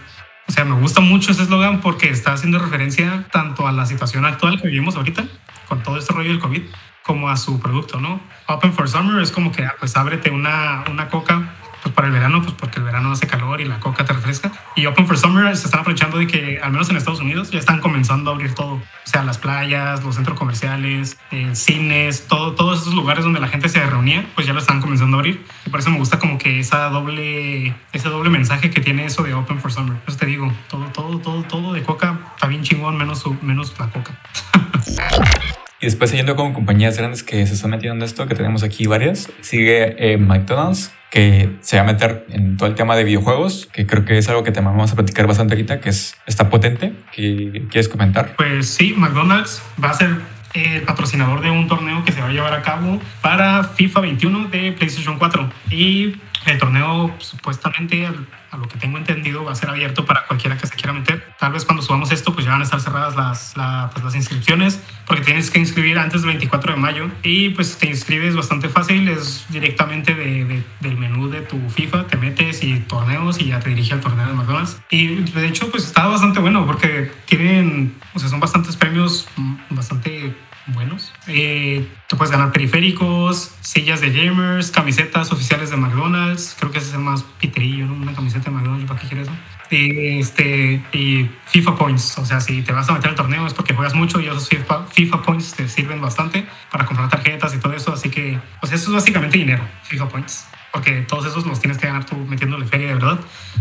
O 0.46 0.52
sea, 0.52 0.64
me 0.64 0.78
gusta 0.78 1.00
mucho 1.00 1.32
ese 1.32 1.44
eslogan 1.44 1.80
porque 1.80 2.10
está 2.10 2.32
haciendo 2.32 2.58
referencia 2.58 3.24
tanto 3.32 3.66
a 3.66 3.72
la 3.72 3.86
situación 3.86 4.26
actual 4.26 4.60
que 4.60 4.68
vivimos 4.68 4.96
ahorita, 4.96 5.24
con 5.68 5.82
todo 5.82 5.96
este 5.96 6.12
rollo 6.12 6.30
del 6.30 6.40
COVID, 6.40 6.62
como 7.02 7.30
a 7.30 7.36
su 7.36 7.58
producto, 7.60 8.00
¿no? 8.00 8.20
Open 8.46 8.72
for 8.72 8.88
Summer 8.88 9.22
es 9.22 9.30
como 9.30 9.52
que, 9.52 9.64
ah, 9.64 9.74
pues 9.78 9.96
ábrete 9.96 10.30
una, 10.30 10.84
una 10.90 11.08
coca 11.08 11.54
pues 11.84 11.94
para 11.94 12.08
el 12.08 12.14
verano, 12.14 12.40
pues 12.40 12.54
porque 12.54 12.78
el 12.78 12.84
verano 12.84 13.12
hace 13.12 13.26
calor 13.26 13.60
y 13.60 13.66
la 13.66 13.78
coca 13.78 14.06
te 14.06 14.14
refresca. 14.14 14.50
Y 14.74 14.86
Open 14.86 15.06
for 15.06 15.18
Summer 15.18 15.54
se 15.54 15.66
están 15.66 15.80
aprovechando 15.80 16.16
de 16.16 16.26
que, 16.26 16.58
al 16.62 16.72
menos 16.72 16.88
en 16.88 16.96
Estados 16.96 17.20
Unidos, 17.20 17.50
ya 17.50 17.58
están 17.58 17.80
comenzando 17.80 18.30
a 18.30 18.34
abrir 18.34 18.54
todo. 18.54 18.76
O 18.76 18.82
sea, 19.04 19.22
las 19.22 19.36
playas, 19.36 20.02
los 20.02 20.14
centros 20.14 20.38
comerciales, 20.38 21.18
eh, 21.30 21.50
cines, 21.54 22.26
todo, 22.26 22.54
todos 22.54 22.80
esos 22.80 22.94
lugares 22.94 23.22
donde 23.22 23.38
la 23.38 23.48
gente 23.48 23.68
se 23.68 23.84
reunía, 23.84 24.26
pues 24.34 24.46
ya 24.46 24.54
lo 24.54 24.60
están 24.60 24.80
comenzando 24.80 25.18
a 25.18 25.20
abrir. 25.20 25.44
Y 25.66 25.68
por 25.68 25.78
eso 25.78 25.90
me 25.90 25.98
gusta 25.98 26.18
como 26.18 26.38
que 26.38 26.58
esa 26.58 26.88
doble, 26.88 27.74
ese 27.92 28.08
doble 28.08 28.30
mensaje 28.30 28.70
que 28.70 28.80
tiene 28.80 29.04
eso 29.04 29.22
de 29.22 29.34
Open 29.34 29.60
for 29.60 29.70
Summer. 29.70 29.98
Eso 30.06 30.16
te 30.16 30.24
digo, 30.24 30.50
todo, 30.70 30.86
todo, 30.86 31.18
todo, 31.18 31.42
todo 31.42 31.72
de 31.74 31.82
coca 31.82 32.18
está 32.34 32.46
bien 32.46 32.62
chingón, 32.62 32.96
menos, 32.96 33.22
menos 33.42 33.74
la 33.78 33.90
coca. 33.90 34.18
Y 35.80 35.86
después 35.86 36.08
siguiendo 36.08 36.34
con 36.34 36.54
compañías 36.54 36.96
grandes 36.96 37.22
que 37.22 37.46
se 37.46 37.52
están 37.52 37.70
metiendo 37.70 37.96
en 37.96 38.02
esto, 38.08 38.26
que 38.26 38.34
tenemos 38.34 38.62
aquí 38.62 38.86
varias, 38.86 39.30
sigue 39.42 39.94
eh, 39.98 40.16
McDonald's, 40.16 40.90
que 41.14 41.58
se 41.60 41.76
va 41.76 41.84
a 41.84 41.86
meter 41.86 42.26
en 42.30 42.56
todo 42.56 42.68
el 42.68 42.74
tema 42.74 42.96
de 42.96 43.04
videojuegos, 43.04 43.68
que 43.72 43.86
creo 43.86 44.04
que 44.04 44.18
es 44.18 44.28
algo 44.28 44.42
que 44.42 44.50
te 44.50 44.60
vamos 44.60 44.90
a 44.90 44.96
platicar 44.96 45.28
bastante 45.28 45.54
ahorita, 45.54 45.80
que 45.80 45.90
es, 45.90 46.16
está 46.26 46.50
potente. 46.50 46.92
que 47.12 47.66
¿Quieres 47.70 47.88
comentar? 47.88 48.34
Pues 48.34 48.68
sí, 48.68 48.94
McDonald's 48.96 49.62
va 49.82 49.90
a 49.90 49.94
ser 49.94 50.10
el 50.54 50.82
patrocinador 50.82 51.40
de 51.40 51.52
un 51.52 51.68
torneo 51.68 52.04
que 52.04 52.10
se 52.10 52.20
va 52.20 52.26
a 52.26 52.32
llevar 52.32 52.52
a 52.52 52.62
cabo 52.62 53.00
para 53.20 53.62
FIFA 53.62 54.00
21 54.00 54.48
de 54.48 54.72
PlayStation 54.72 55.16
4. 55.16 55.50
Y 55.70 56.16
el 56.46 56.58
torneo 56.58 57.14
supuestamente 57.18 58.08
a 58.54 58.58
lo 58.58 58.68
que 58.68 58.78
tengo 58.78 58.98
entendido, 58.98 59.44
va 59.44 59.52
a 59.52 59.54
ser 59.54 59.68
abierto 59.68 60.06
para 60.06 60.26
cualquiera 60.26 60.56
que 60.56 60.66
se 60.66 60.74
quiera 60.74 60.92
meter. 60.92 61.34
Tal 61.38 61.52
vez 61.52 61.64
cuando 61.64 61.82
subamos 61.82 62.12
esto, 62.12 62.32
pues 62.32 62.46
ya 62.46 62.52
van 62.52 62.60
a 62.60 62.64
estar 62.64 62.80
cerradas 62.80 63.16
las, 63.16 63.90
pues 63.92 64.04
las 64.04 64.14
inscripciones, 64.14 64.80
porque 65.06 65.24
tienes 65.24 65.50
que 65.50 65.58
inscribir 65.58 65.98
antes 65.98 66.22
del 66.22 66.30
24 66.30 66.74
de 66.74 66.80
mayo. 66.80 67.10
Y 67.22 67.50
pues 67.50 67.76
te 67.76 67.88
inscribes 67.88 68.36
bastante 68.36 68.68
fácil, 68.68 69.08
es 69.08 69.44
directamente 69.48 70.14
de, 70.14 70.62
del 70.80 70.96
menú 70.96 71.28
de 71.28 71.40
tu 71.42 71.58
FIFA, 71.68 72.06
te 72.06 72.16
metes 72.16 72.62
y 72.62 72.78
torneos 72.80 73.40
y 73.40 73.46
ya 73.46 73.60
te 73.60 73.70
dirige 73.70 73.94
al 73.94 74.00
torneo 74.00 74.26
de 74.26 74.34
McDonald's. 74.34 74.80
Y 74.90 75.08
de 75.08 75.48
hecho, 75.48 75.70
pues 75.70 75.84
está 75.84 76.06
bastante 76.06 76.40
bueno, 76.40 76.64
porque 76.66 77.10
tienen, 77.26 77.94
o 78.14 78.18
sea, 78.18 78.28
son 78.28 78.40
bastantes 78.40 78.76
premios, 78.76 79.26
mm, 79.36 79.54
bastante 79.70 80.34
buenos. 80.66 81.12
Eh, 81.26 81.86
tú 82.08 82.16
puedes 82.16 82.30
ganar 82.30 82.52
periféricos, 82.52 83.54
sillas 83.60 84.00
de 84.00 84.10
gamers, 84.10 84.70
camisetas 84.70 85.32
oficiales 85.32 85.70
de 85.70 85.76
McDonald's. 85.76 86.56
Creo 86.58 86.70
que 86.70 86.78
ese 86.78 86.88
es 86.88 86.94
el 86.94 87.00
más 87.00 87.22
piterillo, 87.40 87.86
¿no? 87.86 87.94
Una 87.94 88.14
camiseta 88.14 88.46
de 88.46 88.50
McDonald's, 88.52 88.86
¿para 88.86 89.00
qué 89.00 89.08
quieres 89.08 89.28
eso? 89.28 89.36
Y, 89.70 90.20
este, 90.20 90.82
y 90.92 91.28
FIFA 91.46 91.76
Points. 91.76 92.18
O 92.18 92.24
sea, 92.24 92.40
si 92.40 92.62
te 92.62 92.72
vas 92.72 92.88
a 92.88 92.92
meter 92.92 93.10
al 93.10 93.16
torneo 93.16 93.46
es 93.46 93.54
porque 93.54 93.74
juegas 93.74 93.94
mucho 93.94 94.20
y 94.20 94.26
esos 94.26 94.48
FIFA, 94.48 94.86
FIFA 94.86 95.22
Points 95.22 95.54
te 95.54 95.68
sirven 95.68 96.00
bastante 96.00 96.46
para 96.70 96.84
comprar 96.84 97.08
tarjetas 97.08 97.54
y 97.54 97.58
todo 97.58 97.72
eso. 97.72 97.92
Así 97.92 98.10
que, 98.10 98.38
pues 98.60 98.72
eso 98.72 98.90
es 98.90 98.94
básicamente 98.94 99.38
dinero, 99.38 99.66
FIFA 99.84 100.08
Points. 100.08 100.46
Porque 100.72 101.02
todos 101.02 101.26
esos 101.26 101.46
los 101.46 101.60
tienes 101.60 101.78
que 101.78 101.86
ganar 101.86 102.04
tú 102.04 102.16
metiéndole 102.16 102.66
feria 102.66 102.88
de 102.88 102.94
verdad. 102.94 103.20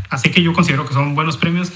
Así 0.09 0.31
que 0.31 0.41
yo 0.41 0.53
considero 0.53 0.85
que 0.85 0.93
son 0.93 1.15
buenos 1.15 1.37
premios. 1.37 1.71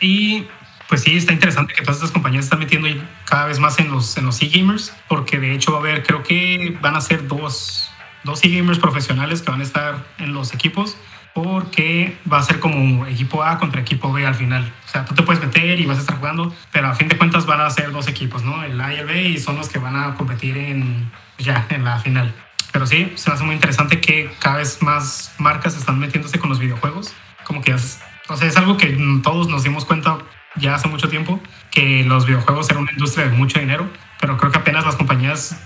Y 0.00 0.44
pues 0.88 1.02
sí, 1.02 1.16
está 1.16 1.32
interesante 1.32 1.74
que 1.74 1.82
todas 1.82 1.96
estas 1.96 2.12
compañías 2.12 2.44
están 2.44 2.58
metiendo 2.58 2.88
cada 3.24 3.46
vez 3.46 3.58
más 3.58 3.78
en 3.78 3.90
los, 3.90 4.16
en 4.16 4.26
los 4.26 4.40
e-gamers, 4.40 4.94
porque 5.08 5.38
de 5.38 5.52
hecho 5.52 5.72
va 5.72 5.78
a 5.78 5.80
haber, 5.80 6.02
creo 6.04 6.22
que 6.22 6.76
van 6.80 6.96
a 6.96 7.00
ser 7.00 7.26
dos, 7.26 7.90
dos 8.24 8.44
e-gamers 8.44 8.78
profesionales 8.78 9.42
que 9.42 9.50
van 9.50 9.60
a 9.60 9.64
estar 9.64 10.06
en 10.18 10.32
los 10.32 10.54
equipos, 10.54 10.96
porque 11.34 12.16
va 12.32 12.38
a 12.38 12.42
ser 12.42 12.60
como 12.60 13.04
equipo 13.06 13.42
A 13.42 13.58
contra 13.58 13.82
equipo 13.82 14.10
B 14.10 14.24
al 14.24 14.34
final. 14.34 14.72
O 14.86 14.88
sea, 14.88 15.04
tú 15.04 15.14
te 15.14 15.22
puedes 15.22 15.42
meter 15.42 15.78
y 15.78 15.84
vas 15.84 15.98
a 15.98 16.00
estar 16.00 16.16
jugando, 16.16 16.54
pero 16.72 16.88
a 16.88 16.94
fin 16.94 17.08
de 17.08 17.18
cuentas 17.18 17.44
van 17.44 17.60
a 17.60 17.68
ser 17.68 17.92
dos 17.92 18.08
equipos, 18.08 18.42
¿no? 18.42 18.64
El 18.64 18.80
A 18.80 18.94
y 18.94 18.98
el 18.98 19.06
B, 19.06 19.22
y 19.22 19.38
son 19.38 19.56
los 19.56 19.68
que 19.68 19.78
van 19.78 19.96
a 19.96 20.14
competir 20.14 20.56
en, 20.56 21.10
ya, 21.36 21.66
en 21.68 21.84
la 21.84 21.98
final. 21.98 22.32
Pero 22.72 22.86
sí, 22.86 23.12
se 23.16 23.28
me 23.28 23.34
hace 23.34 23.44
muy 23.44 23.54
interesante 23.54 24.00
que 24.00 24.30
cada 24.38 24.56
vez 24.56 24.82
más 24.82 25.34
marcas 25.38 25.76
están 25.76 25.98
metiéndose 25.98 26.38
con 26.38 26.48
los 26.48 26.58
videojuegos. 26.58 27.12
Como 27.44 27.60
que 27.60 27.72
es, 27.72 28.00
o 28.28 28.36
sea, 28.36 28.48
es 28.48 28.56
algo 28.56 28.76
que 28.76 28.96
todos 29.22 29.48
nos 29.48 29.62
dimos 29.62 29.84
cuenta 29.84 30.18
ya 30.58 30.74
hace 30.74 30.88
mucho 30.88 31.08
tiempo 31.08 31.40
que 31.70 32.04
los 32.04 32.26
videojuegos 32.26 32.70
eran 32.70 32.82
una 32.82 32.92
industria 32.92 33.26
de 33.26 33.36
mucho 33.36 33.58
dinero, 33.58 33.88
pero 34.20 34.36
creo 34.36 34.50
que 34.50 34.58
apenas 34.58 34.84
las 34.84 34.96
compañías 34.96 35.56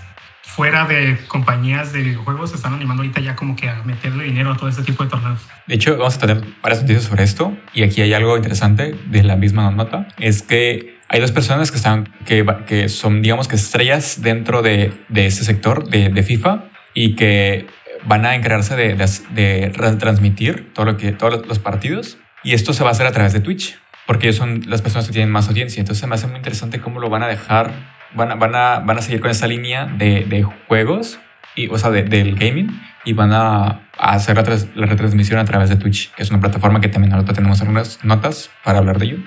fuera 0.43 0.85
de 0.85 1.17
compañías 1.27 1.93
de 1.93 2.01
videojuegos 2.01 2.49
se 2.49 2.57
están 2.57 2.73
animando 2.73 3.03
ahorita 3.03 3.21
ya 3.21 3.35
como 3.35 3.55
que 3.55 3.69
a 3.69 3.83
meterle 3.83 4.25
dinero 4.25 4.51
a 4.51 4.57
todo 4.57 4.67
este 4.67 4.83
tipo 4.83 5.03
de 5.03 5.09
torneos. 5.09 5.39
De 5.65 5.75
hecho, 5.75 5.97
vamos 5.97 6.15
a 6.17 6.19
tener 6.19 6.43
varias 6.61 6.81
noticias 6.81 7.05
sobre 7.05 7.23
esto 7.23 7.57
y 7.73 7.83
aquí 7.83 8.01
hay 8.01 8.13
algo 8.13 8.35
interesante 8.35 8.95
de 9.05 9.23
la 9.23 9.37
misma 9.37 9.71
nota, 9.71 10.09
es 10.17 10.41
que 10.41 10.99
hay 11.07 11.19
dos 11.19 11.31
personas 11.31 11.71
que 11.71 11.77
están, 11.77 12.09
que, 12.25 12.45
que 12.67 12.89
son, 12.89 13.21
digamos 13.21 13.47
que 13.47 13.55
estrellas 13.55 14.21
dentro 14.21 14.61
de, 14.61 14.93
de 15.09 15.25
este 15.25 15.43
sector 15.43 15.87
de, 15.89 16.09
de, 16.09 16.23
FIFA 16.23 16.65
y 16.93 17.15
que 17.15 17.67
van 18.05 18.25
a 18.25 18.35
encargarse 18.35 18.75
de, 18.75 18.95
de, 19.31 19.71
retransmitir 19.73 20.73
todo 20.73 20.85
lo 20.85 20.97
que, 20.97 21.11
todos 21.11 21.45
los 21.45 21.59
partidos 21.59 22.17
y 22.43 22.53
esto 22.53 22.73
se 22.73 22.83
va 22.83 22.89
a 22.89 22.91
hacer 22.91 23.07
a 23.07 23.11
través 23.11 23.33
de 23.33 23.41
Twitch 23.41 23.77
porque 24.07 24.27
ellos 24.27 24.37
son 24.37 24.63
las 24.67 24.81
personas 24.81 25.07
que 25.07 25.13
tienen 25.13 25.31
más 25.31 25.47
audiencia. 25.47 25.79
Entonces 25.79 26.07
me 26.07 26.15
hace 26.15 26.27
muy 26.27 26.37
interesante 26.37 26.81
cómo 26.81 26.99
lo 26.99 27.09
van 27.09 27.23
a 27.23 27.27
dejar, 27.27 27.71
van 28.13 28.31
a, 28.31 28.35
van 28.35 28.55
a, 28.55 28.79
van 28.79 28.97
a 28.97 29.01
seguir 29.01 29.21
con 29.21 29.31
esa 29.31 29.47
línea 29.47 29.85
de, 29.85 30.25
de 30.25 30.43
juegos, 30.43 31.19
y, 31.55 31.67
o 31.67 31.77
sea, 31.77 31.91
del 31.91 32.35
gaming, 32.35 32.69
y 33.03 33.13
van 33.13 33.33
a, 33.33 33.89
hacer 33.97 34.35
la, 34.35 34.43
la, 34.75 34.85
retransmisión 34.85 35.39
a 35.39 35.45
través 35.45 35.69
de 35.69 35.75
Twitch, 35.75 36.11
que 36.13 36.23
es 36.23 36.29
una 36.29 36.39
plataforma 36.39 36.81
que 36.81 36.87
también 36.87 37.13
ahorita 37.13 37.33
tenemos 37.33 37.61
algunas 37.61 38.03
notas 38.03 38.49
para 38.63 38.79
hablar 38.79 38.99
de 38.99 39.05
ello. 39.05 39.17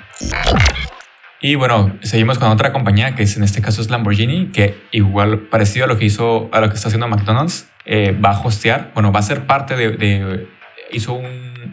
Y 1.41 1.57
bueno, 1.57 1.97
seguimos 2.01 2.39
con 2.39 2.49
otra 2.51 2.73
compañía 2.73 3.15
que 3.15 3.25
es, 3.25 3.37
en 3.37 3.43
este 3.43 3.61
caso 3.61 3.83
es 3.83 3.91
Lamborghini, 3.91 4.47
que 4.47 4.83
igual 4.93 5.41
parecido 5.41 5.85
a 5.85 5.89
lo 5.89 5.99
que 5.99 6.07
hizo, 6.07 6.49
a 6.53 6.61
lo 6.61 6.69
que 6.71 6.75
está 6.75 6.89
haciendo 6.89 7.07
McDonald's, 7.07 7.69
eh, 7.85 8.19
va 8.19 8.31
a 8.31 8.41
hostear, 8.41 8.93
bueno, 8.95 9.13
va 9.13 9.21
a 9.21 9.23
ser 9.23 9.47
parte 9.47 9.77
de, 9.77 9.91
de 9.91 10.49
hizo 10.91 11.13
un, 11.13 11.64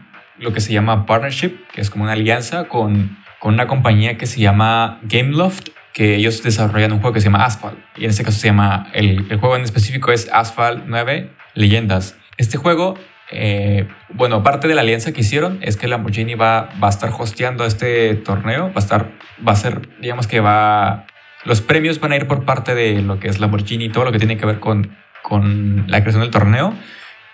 lo 0.42 0.52
que 0.52 0.60
se 0.60 0.74
llama 0.74 1.06
partnership, 1.06 1.54
que 1.74 1.82
es 1.82 1.90
como 1.90 2.04
una 2.04 2.14
alianza 2.14 2.68
con, 2.68 3.18
con 3.40 3.54
una 3.54 3.68
compañía 3.68 4.18
que 4.18 4.26
se 4.26 4.42
llama 4.42 5.00
Gameloft, 5.04 5.70
que 5.94 6.16
ellos 6.16 6.42
desarrollan 6.42 6.92
un 6.92 7.00
juego 7.00 7.14
que 7.14 7.22
se 7.22 7.26
llama 7.26 7.46
Asphalt. 7.46 7.78
Y 7.96 8.06
en 8.06 8.10
este 8.10 8.24
caso 8.24 8.40
se 8.40 8.48
llama, 8.48 8.90
el, 8.94 9.28
el 9.30 9.38
juego 9.38 9.56
en 9.56 9.64
específico 9.64 10.12
es 10.12 10.30
Asphalt 10.34 10.84
9 10.88 11.30
Leyendas. 11.54 12.18
Este 12.38 12.58
juego, 12.58 12.96
eh, 13.30 13.88
bueno, 14.10 14.42
parte 14.42 14.68
de 14.68 14.74
la 14.74 14.82
alianza 14.82 15.12
que 15.12 15.22
hicieron 15.22 15.60
es 15.62 15.78
que 15.78 15.88
Lamborghini 15.88 16.34
va, 16.34 16.70
va 16.82 16.88
a 16.88 16.90
estar 16.90 17.12
hosteando 17.18 17.66
este 17.66 18.16
torneo, 18.16 18.68
va 18.68 18.76
a 18.78 18.80
estar, 18.80 19.12
va 19.48 19.52
a 19.52 19.56
ser, 19.56 19.90
digamos 20.00 20.26
que 20.26 20.40
va, 20.40 21.06
los 21.46 21.62
premios 21.62 22.00
van 22.00 22.14
a 22.14 22.16
ir 22.16 22.26
por 22.26 22.46
parte 22.46 22.74
de 22.74 23.02
lo 23.02 23.20
que 23.20 23.28
es 23.28 23.40
Lamborghini 23.40 23.86
y 23.86 23.90
todo 23.90 24.06
lo 24.06 24.12
que 24.12 24.18
tiene 24.18 24.38
que 24.38 24.46
ver 24.46 24.60
con, 24.60 24.96
con 25.22 25.86
la 25.88 26.02
creación 26.02 26.22
del 26.24 26.32
torneo 26.32 26.74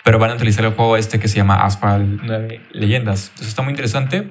pero 0.08 0.20
van 0.20 0.32
a 0.32 0.36
utilizar 0.36 0.64
el 0.64 0.72
juego 0.72 0.96
este 0.96 1.20
que 1.20 1.28
se 1.28 1.36
llama 1.36 1.66
Asphalt 1.66 2.22
9 2.24 2.62
Leyendas. 2.72 3.24
Entonces 3.26 3.50
está 3.50 3.62
muy 3.62 3.72
interesante 3.72 4.30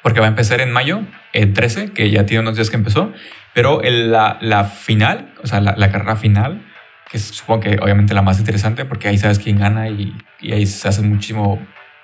porque 0.00 0.20
va 0.20 0.26
a 0.26 0.28
empezar 0.28 0.60
en 0.60 0.70
mayo, 0.70 1.00
el 1.32 1.52
13, 1.52 1.90
que 1.90 2.12
ya 2.12 2.26
tiene 2.26 2.42
unos 2.42 2.54
días 2.54 2.70
que 2.70 2.76
empezó, 2.76 3.12
pero 3.52 3.80
la, 3.82 4.38
la, 4.40 4.62
final, 4.66 5.34
o 5.42 5.48
sea, 5.48 5.60
la, 5.60 5.74
la, 5.76 5.90
carrera 5.90 6.14
final, 6.14 6.64
que 7.10 7.18
supongo 7.18 7.58
que 7.58 7.78
obviamente 7.82 8.14
la 8.14 8.22
más 8.22 8.38
interesante 8.38 8.84
porque 8.84 9.08
ahí 9.08 9.18
sabes 9.18 9.40
quién 9.40 9.58
gana 9.58 9.88
y, 9.88 10.16
y 10.40 10.52
ahí 10.52 10.64
se 10.64 10.86
hace 10.86 11.02
muchísimo 11.02 11.58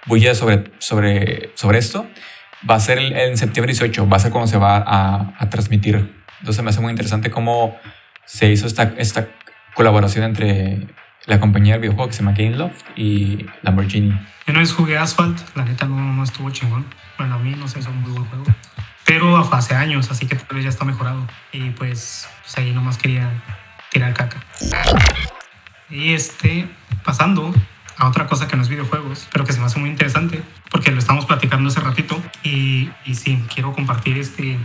bulla 0.07 0.35
sobre, 0.35 0.73
sobre, 0.79 1.53
sobre 1.55 1.79
esto. 1.79 2.09
Va 2.69 2.75
a 2.75 2.81
ser 2.81 2.99
en 2.99 3.37
septiembre 3.37 3.73
18, 3.73 4.09
va 4.09 4.17
a 4.17 4.19
ser 4.19 4.33
cuando 4.33 4.49
se 4.49 4.59
va 4.59 4.79
a, 4.79 5.33
a, 5.39 5.49
transmitir. 5.49 6.13
Entonces 6.41 6.65
me 6.65 6.71
hace 6.71 6.81
muy 6.81 6.91
interesante 6.91 7.31
cómo 7.31 7.77
se 8.25 8.51
hizo 8.51 8.67
esta, 8.67 8.95
esta 8.97 9.29
colaboración 9.75 10.25
entre 10.25 10.89
la 11.27 11.41
compañía 11.41 11.75
del 11.75 11.83
videojuego 11.83 12.09
que 12.09 12.15
se 12.15 12.23
llama 12.23 12.37
Gameloft 12.37 12.83
y 12.97 13.47
Lamborghini. 13.63 14.11
Yo 14.11 14.51
una 14.51 14.61
vez 14.61 14.73
jugué 14.73 14.99
Asphalt, 14.99 15.39
la 15.55 15.65
neta 15.65 15.87
no, 15.87 15.97
no 15.97 16.25
estuvo 16.25 16.51
chingón. 16.51 16.85
Bueno, 17.19 17.37
a 17.37 17.39
mí 17.39 17.55
no 17.57 17.69
sé, 17.69 17.79
es 17.79 17.87
un 17.87 18.01
muy 18.03 18.11
buen 18.11 18.25
juego. 18.25 18.45
Pero 19.05 19.37
hace 19.53 19.75
años, 19.75 20.11
así 20.11 20.27
que 20.27 20.37
tal 20.37 20.57
vez 20.57 20.65
ya 20.65 20.71
está 20.71 20.85
mejorado. 20.85 21.27
Y 21.53 21.71
pues, 21.71 22.29
pues 22.43 22.59
ahí 22.59 22.73
nomás 22.73 22.99
quería 22.99 23.31
tirar 23.91 24.15
caca. 24.15 24.39
Y 25.91 26.15
este, 26.15 26.67
pasando 27.05 27.55
a 27.99 28.09
otra 28.09 28.27
cosa 28.27 28.49
que 28.49 28.57
no 28.57 28.63
es 28.63 28.69
videojuegos, 28.69 29.29
pero 29.33 29.45
que 29.45 29.53
se 29.53 29.61
me 29.61 29.67
hace 29.67 29.79
muy 29.79 29.91
interesante, 29.91 30.43
porque 30.71 30.91
lo 30.91 30.99
estamos 30.99 31.27
platicando 31.27 31.69
hace 31.69 31.81
ratito. 31.81 32.21
Y, 32.43 32.91
y 33.05 33.15
sí, 33.15 33.45
quiero 33.53 33.75
compartir 33.75 34.19
este, 34.19 34.59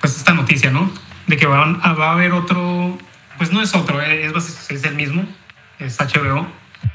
pues 0.00 0.16
esta 0.16 0.34
noticia, 0.34 0.70
¿no? 0.70 0.90
De 1.26 1.36
que 1.36 1.46
va 1.46 1.62
a, 1.62 1.92
va 1.92 2.10
a 2.10 2.12
haber 2.12 2.32
otro, 2.32 2.98
pues 3.38 3.52
no 3.52 3.62
es 3.62 3.74
otro, 3.74 4.02
es, 4.02 4.70
es 4.70 4.84
el 4.84 4.94
mismo, 4.96 5.24
es 5.78 5.98
HBO, 5.98 6.46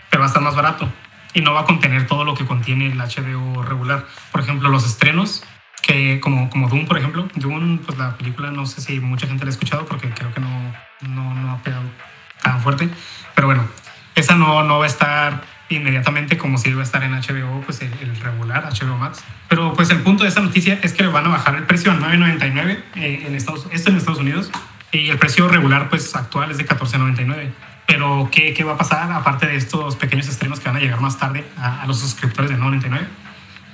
pero 0.09 0.21
va 0.21 0.25
a 0.25 0.27
estar 0.27 0.41
más 0.41 0.55
barato 0.55 0.91
y 1.33 1.41
no 1.41 1.53
va 1.53 1.61
a 1.61 1.65
contener 1.65 2.07
todo 2.07 2.23
lo 2.23 2.33
que 2.33 2.45
contiene 2.45 2.91
el 2.91 2.97
HBO 2.97 3.63
regular. 3.63 4.05
Por 4.31 4.41
ejemplo, 4.41 4.69
los 4.69 4.85
estrenos, 4.85 5.43
que 5.81 6.19
como, 6.19 6.49
como 6.49 6.67
Doom, 6.67 6.85
por 6.85 6.97
ejemplo. 6.97 7.27
Doom, 7.35 7.79
pues 7.79 7.97
la 7.97 8.15
película 8.17 8.51
no 8.51 8.65
sé 8.65 8.81
si 8.81 8.99
mucha 8.99 9.27
gente 9.27 9.45
la 9.45 9.49
ha 9.49 9.53
escuchado 9.53 9.85
porque 9.85 10.09
creo 10.09 10.33
que 10.33 10.41
no, 10.41 10.73
no, 11.01 11.33
no 11.35 11.51
ha 11.51 11.57
pegado 11.57 11.83
tan 12.41 12.61
fuerte. 12.61 12.89
Pero 13.35 13.47
bueno, 13.47 13.63
esa 14.15 14.35
no, 14.35 14.63
no 14.63 14.79
va 14.79 14.85
a 14.85 14.87
estar 14.87 15.43
inmediatamente 15.69 16.37
como 16.37 16.57
si 16.57 16.69
iba 16.69 16.81
a 16.81 16.83
estar 16.83 17.03
en 17.03 17.13
HBO, 17.13 17.61
pues 17.61 17.81
el, 17.81 18.15
regular, 18.17 18.67
HBO 18.71 18.97
Max. 18.97 19.23
Pero 19.47 19.73
pues 19.73 19.89
el 19.91 19.99
punto 20.01 20.23
de 20.23 20.29
esta 20.29 20.41
noticia 20.41 20.79
es 20.81 20.93
que 20.93 21.03
le 21.03 21.09
van 21.09 21.25
a 21.25 21.29
bajar 21.29 21.55
el 21.55 21.63
precio 21.63 21.91
a 21.91 21.95
9.99 21.95 22.83
eh, 22.95 23.23
en 23.27 23.35
Estados, 23.35 23.67
esto 23.71 23.91
en 23.91 23.97
Estados 23.97 24.19
Unidos 24.19 24.51
y 24.91 25.09
el 25.09 25.19
precio 25.19 25.47
regular 25.47 25.89
pues 25.89 26.15
actual 26.15 26.51
es 26.51 26.57
de 26.57 26.67
14.99. 26.67 27.51
Pero 27.89 28.29
¿qué, 28.31 28.53
¿qué, 28.53 28.63
va 28.63 28.73
a 28.73 28.77
pasar 28.77 29.11
aparte 29.11 29.47
de 29.47 29.55
estos 29.55 29.95
pequeños 29.95 30.27
estrenos 30.27 30.59
que 30.59 30.69
van 30.69 30.77
a 30.77 30.79
llegar 30.79 31.01
más 31.01 31.17
tarde 31.17 31.43
a, 31.57 31.87
los 31.87 31.99
suscriptores 31.99 32.51
de 32.51 32.57
99? 32.57 33.07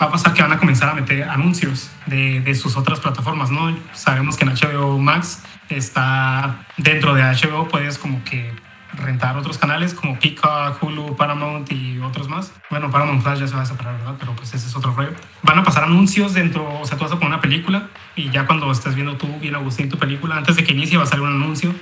Va 0.02 0.06
a 0.06 0.10
pasar 0.10 0.34
que 0.34 0.42
van 0.42 0.54
a 0.54 0.58
comenzar 0.58 0.88
a 0.88 0.94
meter 0.94 1.24
anuncios 1.24 1.92
de, 2.06 2.40
de 2.40 2.56
sus 2.56 2.78
otras 2.78 3.02
plataformas, 3.02 3.52
¿no? 3.52 3.78
Sabemos 3.92 4.38
que 4.38 4.46
en 4.46 4.52
HBO 4.52 4.98
Max 5.00 5.44
está 5.68 6.66
dentro 6.78 7.14
de 7.14 7.24
HBO, 7.24 7.68
puedes 7.68 7.98
como 7.98 8.24
que 8.24 8.54
rentar 8.94 9.36
otros 9.36 9.58
canales 9.58 9.94
como 9.94 10.18
Peacock, 10.18 10.82
Hulu, 10.82 11.18
Paramount 11.18 11.70
y 11.74 12.00
otros 12.00 12.30
más. 12.30 12.54
Bueno, 12.70 12.90
Paramount 12.90 13.22
Flash 13.22 13.40
ya 13.40 13.48
se 13.48 13.56
va 13.56 13.64
a 13.64 13.66
separar, 13.66 13.98
¿verdad? 13.98 14.16
Pero 14.18 14.34
pues 14.34 14.54
ese 14.54 14.66
es 14.66 14.76
otro 14.78 14.94
rollo. 14.94 15.12
Van 15.44 15.60
a 15.60 15.64
pasar 15.66 15.84
anuncios 15.84 16.34
dentro, 16.34 16.80
o 16.80 16.86
sea, 16.86 16.98
tú 16.98 17.04
vas 17.04 17.12
a 17.12 17.16
poner 17.16 17.34
una 17.34 17.42
película 17.42 17.90
y 18.16 18.30
ya 18.30 18.46
cuando 18.46 18.72
estés 18.72 18.96
viendo 18.96 19.18
tú, 19.18 19.28
bien 19.42 19.56
Agustín, 19.56 19.90
tu 19.90 19.98
película, 19.98 20.38
antes 20.38 20.56
de 20.56 20.64
que 20.64 20.72
inicie 20.72 20.98
va 20.98 21.04
a 21.04 21.08
salir 21.08 21.24
un 21.24 21.34
anuncio 21.34 21.76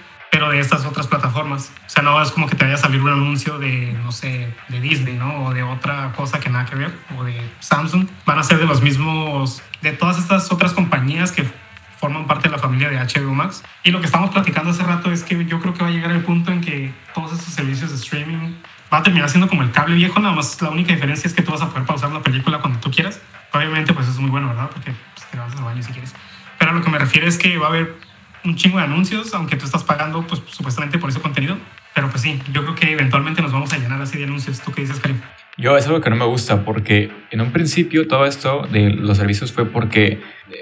de 0.50 0.60
estas 0.60 0.86
otras 0.86 1.08
plataformas. 1.08 1.72
O 1.86 1.90
sea, 1.90 2.04
no 2.04 2.22
es 2.22 2.32
como 2.32 2.48
que 2.48 2.56
te 2.56 2.64
vaya 2.64 2.76
a 2.76 2.80
salir 2.80 3.02
un 3.02 3.10
anuncio 3.10 3.60
de, 3.60 3.94
no 4.04 4.12
sé, 4.12 4.54
de 4.70 4.82
Disney, 4.82 5.16
¿no? 5.16 5.46
O 5.46 5.54
de 5.54 5.64
otra 5.64 6.12
cosa 6.16 6.40
que 6.40 6.50
nada 6.50 6.66
que 6.66 6.76
ver, 6.76 6.94
o 7.18 7.24
de 7.24 7.40
Samsung. 7.60 8.08
Van 8.26 8.40
a 8.40 8.44
ser 8.44 8.60
de 8.60 8.66
los 8.66 8.82
mismos, 8.82 9.62
de 9.82 9.92
todas 9.92 10.18
estas 10.18 10.52
otras 10.52 10.74
compañías 10.74 11.32
que 11.32 11.46
forman 12.00 12.28
parte 12.28 12.50
de 12.50 12.56
la 12.56 12.58
familia 12.62 12.90
de 12.90 12.98
HBO 12.98 13.34
Max. 13.34 13.64
Y 13.84 13.92
lo 13.92 14.00
que 14.00 14.08
estamos 14.08 14.30
platicando 14.32 14.72
hace 14.72 14.84
rato 14.84 15.12
es 15.12 15.24
que 15.24 15.46
yo 15.46 15.62
creo 15.62 15.74
que 15.74 15.84
va 15.84 15.90
a 15.90 15.92
llegar 15.92 16.12
el 16.12 16.22
punto 16.22 16.52
en 16.52 16.62
que 16.62 16.94
todos 17.14 17.32
estos 17.32 17.54
servicios 17.54 17.92
de 17.92 17.96
streaming 17.96 18.56
va 18.94 18.98
a 18.98 19.04
terminar 19.04 19.30
siendo 19.30 19.48
como 19.48 19.64
el 19.64 19.72
cable 19.72 19.96
viejo, 19.96 20.20
nada 20.20 20.36
más 20.36 20.62
la 20.62 20.70
única 20.70 20.94
diferencia 20.94 21.28
es 21.28 21.34
que 21.34 21.42
tú 21.42 21.52
vas 21.52 21.62
a 21.62 21.70
poder 21.70 21.86
pausar 21.86 22.12
la 22.12 22.22
película 22.22 22.60
cuando 22.60 22.80
tú 22.80 22.92
quieras. 22.92 23.22
Obviamente, 23.54 23.94
pues 23.94 24.08
eso 24.08 24.16
es 24.16 24.20
muy 24.20 24.30
bueno, 24.30 24.50
¿verdad? 24.50 24.70
Porque 24.72 24.94
pues, 25.16 25.28
te 25.30 25.38
vas 25.38 25.56
al 25.56 25.64
baño 25.64 25.82
si 25.82 25.92
quieres. 25.92 26.14
Pero 26.60 26.72
a 26.72 26.74
lo 26.74 26.82
que 26.82 26.90
me 26.90 27.00
refiero 27.00 27.28
es 27.28 27.38
que 27.38 27.58
va 27.58 27.68
a 27.68 27.70
haber 27.70 27.96
un 28.44 28.56
chingo 28.56 28.78
de 28.78 28.84
anuncios, 28.84 29.34
aunque 29.34 29.56
tú 29.56 29.66
estás 29.66 29.84
pagando, 29.84 30.26
pues 30.28 30.42
supuestamente 30.48 30.98
por 30.98 31.10
ese 31.10 31.20
contenido. 31.20 31.58
Pero 31.94 32.10
pues 32.10 32.22
sí, 32.22 32.42
yo 32.52 32.64
creo 32.64 32.76
que 32.76 32.92
eventualmente 32.92 33.42
nos 33.42 33.52
vamos 33.52 33.72
a 33.74 33.78
llenar 33.78 34.02
así 34.02 34.18
de 34.18 34.26
anuncios. 34.26 34.62
¿Tú 34.62 34.72
qué 34.72 34.82
dices, 34.82 35.00
Karim? 35.00 35.22
Yo 35.58 35.78
es 35.78 35.86
algo 35.86 36.02
que 36.02 36.10
no 36.10 36.16
me 36.16 36.26
gusta 36.26 36.66
porque 36.66 37.12
en 37.30 37.42
un 37.42 37.52
principio 37.52 38.08
todo 38.08 38.26
esto 38.26 38.68
de 38.72 38.90
los 38.90 39.18
servicios 39.18 39.52
fue 39.52 39.66
porque 39.66 40.20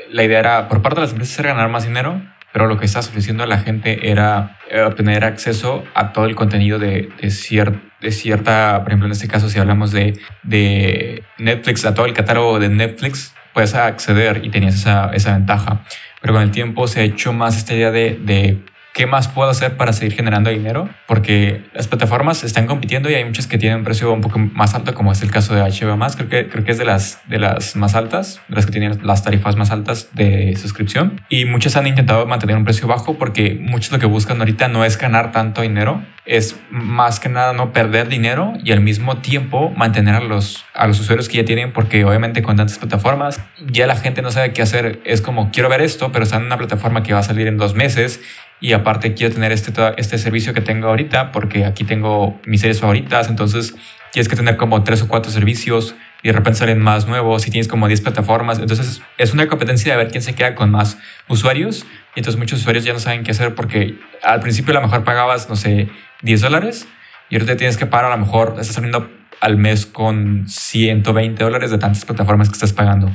la 0.09 0.23
idea 0.23 0.39
era 0.39 0.67
por 0.67 0.81
parte 0.81 0.99
de 0.99 1.05
las 1.05 1.11
empresas 1.11 1.39
era 1.39 1.53
ganar 1.53 1.69
más 1.69 1.85
dinero, 1.85 2.21
pero 2.51 2.67
lo 2.67 2.77
que 2.77 2.85
estás 2.85 3.07
ofreciendo 3.07 3.43
a 3.43 3.47
la 3.47 3.59
gente 3.59 4.11
era 4.11 4.59
eh, 4.69 4.81
obtener 4.81 5.23
acceso 5.23 5.85
a 5.93 6.11
todo 6.11 6.25
el 6.25 6.35
contenido 6.35 6.77
de, 6.77 7.09
de, 7.21 7.79
de 8.01 8.11
cierta, 8.11 8.79
por 8.79 8.89
ejemplo 8.89 9.05
en 9.05 9.13
este 9.13 9.29
caso 9.29 9.47
si 9.47 9.59
hablamos 9.59 9.93
de, 9.93 10.19
de 10.43 11.23
Netflix, 11.37 11.85
a 11.85 11.93
todo 11.93 12.05
el 12.05 12.13
catálogo 12.13 12.59
de 12.59 12.67
Netflix, 12.67 13.33
puedes 13.53 13.73
acceder 13.73 14.41
y 14.43 14.49
tenías 14.49 14.75
esa, 14.75 15.11
esa 15.13 15.33
ventaja 15.33 15.85
pero 16.21 16.33
con 16.33 16.43
el 16.43 16.51
tiempo 16.51 16.87
se 16.87 17.01
ha 17.01 17.03
hecho 17.03 17.33
más 17.33 17.57
esta 17.57 17.73
idea 17.73 17.91
de, 17.91 18.19
de 18.23 18.63
¿qué 18.93 19.05
más 19.05 19.27
puedo 19.27 19.49
hacer 19.49 19.77
para 19.77 19.93
seguir 19.93 20.13
generando 20.13 20.49
dinero? 20.49 20.89
Porque 21.07 21.63
las 21.73 21.87
plataformas 21.87 22.43
están 22.43 22.67
compitiendo 22.67 23.09
y 23.09 23.15
hay 23.15 23.25
muchas 23.25 23.47
que 23.47 23.57
tienen 23.57 23.79
un 23.79 23.83
precio 23.83 24.11
un 24.11 24.21
poco 24.21 24.39
más 24.39 24.75
alto, 24.75 24.93
como 24.93 25.11
es 25.11 25.21
el 25.21 25.31
caso 25.31 25.55
de 25.55 25.61
HBO 25.61 25.97
más, 25.97 26.15
creo 26.15 26.29
que, 26.29 26.49
creo 26.49 26.63
que 26.63 26.71
es 26.71 26.77
de 26.77 26.85
las, 26.85 27.21
de 27.27 27.39
las 27.39 27.75
más 27.75 27.95
altas, 27.95 28.41
de 28.47 28.55
las 28.55 28.65
que 28.65 28.71
tienen 28.71 28.99
las 29.03 29.23
tarifas 29.23 29.55
más 29.55 29.71
altas 29.71 30.09
de 30.13 30.55
suscripción. 30.55 31.21
Y 31.29 31.45
muchas 31.45 31.75
han 31.75 31.87
intentado 31.87 32.25
mantener 32.25 32.57
un 32.57 32.65
precio 32.65 32.87
bajo 32.87 33.17
porque 33.17 33.57
muchos 33.59 33.91
lo 33.91 33.99
que 33.99 34.05
buscan 34.05 34.39
ahorita 34.39 34.67
no 34.67 34.83
es 34.83 34.97
ganar 34.97 35.31
tanto 35.31 35.61
dinero, 35.61 36.03
es 36.25 36.55
más 36.69 37.19
que 37.19 37.29
nada 37.29 37.53
no 37.53 37.73
perder 37.73 38.07
dinero 38.07 38.53
y 38.63 38.71
al 38.71 38.81
mismo 38.81 39.17
tiempo 39.17 39.71
mantener 39.71 40.15
a 40.15 40.19
los, 40.21 40.63
a 40.73 40.87
los 40.87 40.99
usuarios 40.99 41.27
que 41.27 41.37
ya 41.37 41.45
tienen, 41.45 41.73
porque 41.73 42.05
obviamente 42.05 42.43
con 42.43 42.57
tantas 42.57 42.77
plataformas 42.77 43.41
ya 43.65 43.87
la 43.87 43.95
gente 43.95 44.21
no 44.21 44.31
sabe 44.31 44.53
qué 44.53 44.61
hacer. 44.61 44.99
Es 45.03 45.21
como, 45.21 45.51
quiero 45.51 45.69
ver 45.69 45.81
esto, 45.81 46.11
pero 46.11 46.23
está 46.23 46.37
en 46.37 46.43
una 46.43 46.57
plataforma 46.57 47.03
que 47.03 47.13
va 47.13 47.19
a 47.19 47.23
salir 47.23 47.47
en 47.47 47.57
dos 47.57 47.73
meses 47.73 48.21
y 48.61 48.73
aparte 48.73 49.15
quiero 49.15 49.33
tener 49.33 49.51
este, 49.51 49.73
este 49.97 50.17
servicio 50.19 50.53
que 50.53 50.61
tengo 50.61 50.87
ahorita 50.87 51.31
porque 51.31 51.65
aquí 51.65 51.83
tengo 51.83 52.39
mis 52.45 52.61
series 52.61 52.79
favoritas, 52.79 53.27
entonces 53.27 53.75
tienes 54.11 54.29
que 54.29 54.35
tener 54.35 54.55
como 54.55 54.83
tres 54.83 55.01
o 55.01 55.07
cuatro 55.07 55.31
servicios 55.31 55.95
y 56.21 56.27
de 56.27 56.33
repente 56.33 56.59
salen 56.59 56.79
más 56.79 57.07
nuevos 57.07 57.47
y 57.47 57.51
tienes 57.51 57.67
como 57.67 57.87
10 57.87 58.01
plataformas, 58.01 58.59
entonces 58.59 59.01
es 59.17 59.33
una 59.33 59.47
competencia 59.47 59.93
de 59.93 59.97
ver 59.97 60.11
quién 60.11 60.21
se 60.21 60.35
queda 60.35 60.53
con 60.53 60.69
más 60.69 60.99
usuarios 61.27 61.85
y 62.15 62.19
entonces 62.19 62.37
muchos 62.37 62.59
usuarios 62.59 62.85
ya 62.85 62.93
no 62.93 62.99
saben 62.99 63.23
qué 63.23 63.31
hacer 63.31 63.55
porque 63.55 63.97
al 64.21 64.39
principio 64.39 64.71
a 64.71 64.75
lo 64.75 64.81
mejor 64.81 65.03
pagabas, 65.03 65.49
no 65.49 65.55
sé, 65.55 65.89
10 66.21 66.41
dólares 66.41 66.87
y 67.29 67.35
ahorita 67.35 67.57
tienes 67.57 67.77
que 67.77 67.87
pagar 67.87 68.11
a 68.11 68.15
lo 68.15 68.23
mejor, 68.23 68.55
estás 68.59 68.75
saliendo 68.75 69.09
al 69.39 69.57
mes 69.57 69.87
con 69.87 70.47
120 70.47 71.43
dólares 71.43 71.71
de 71.71 71.79
tantas 71.79 72.05
plataformas 72.05 72.49
que 72.49 72.53
estás 72.53 72.73
pagando. 72.73 73.11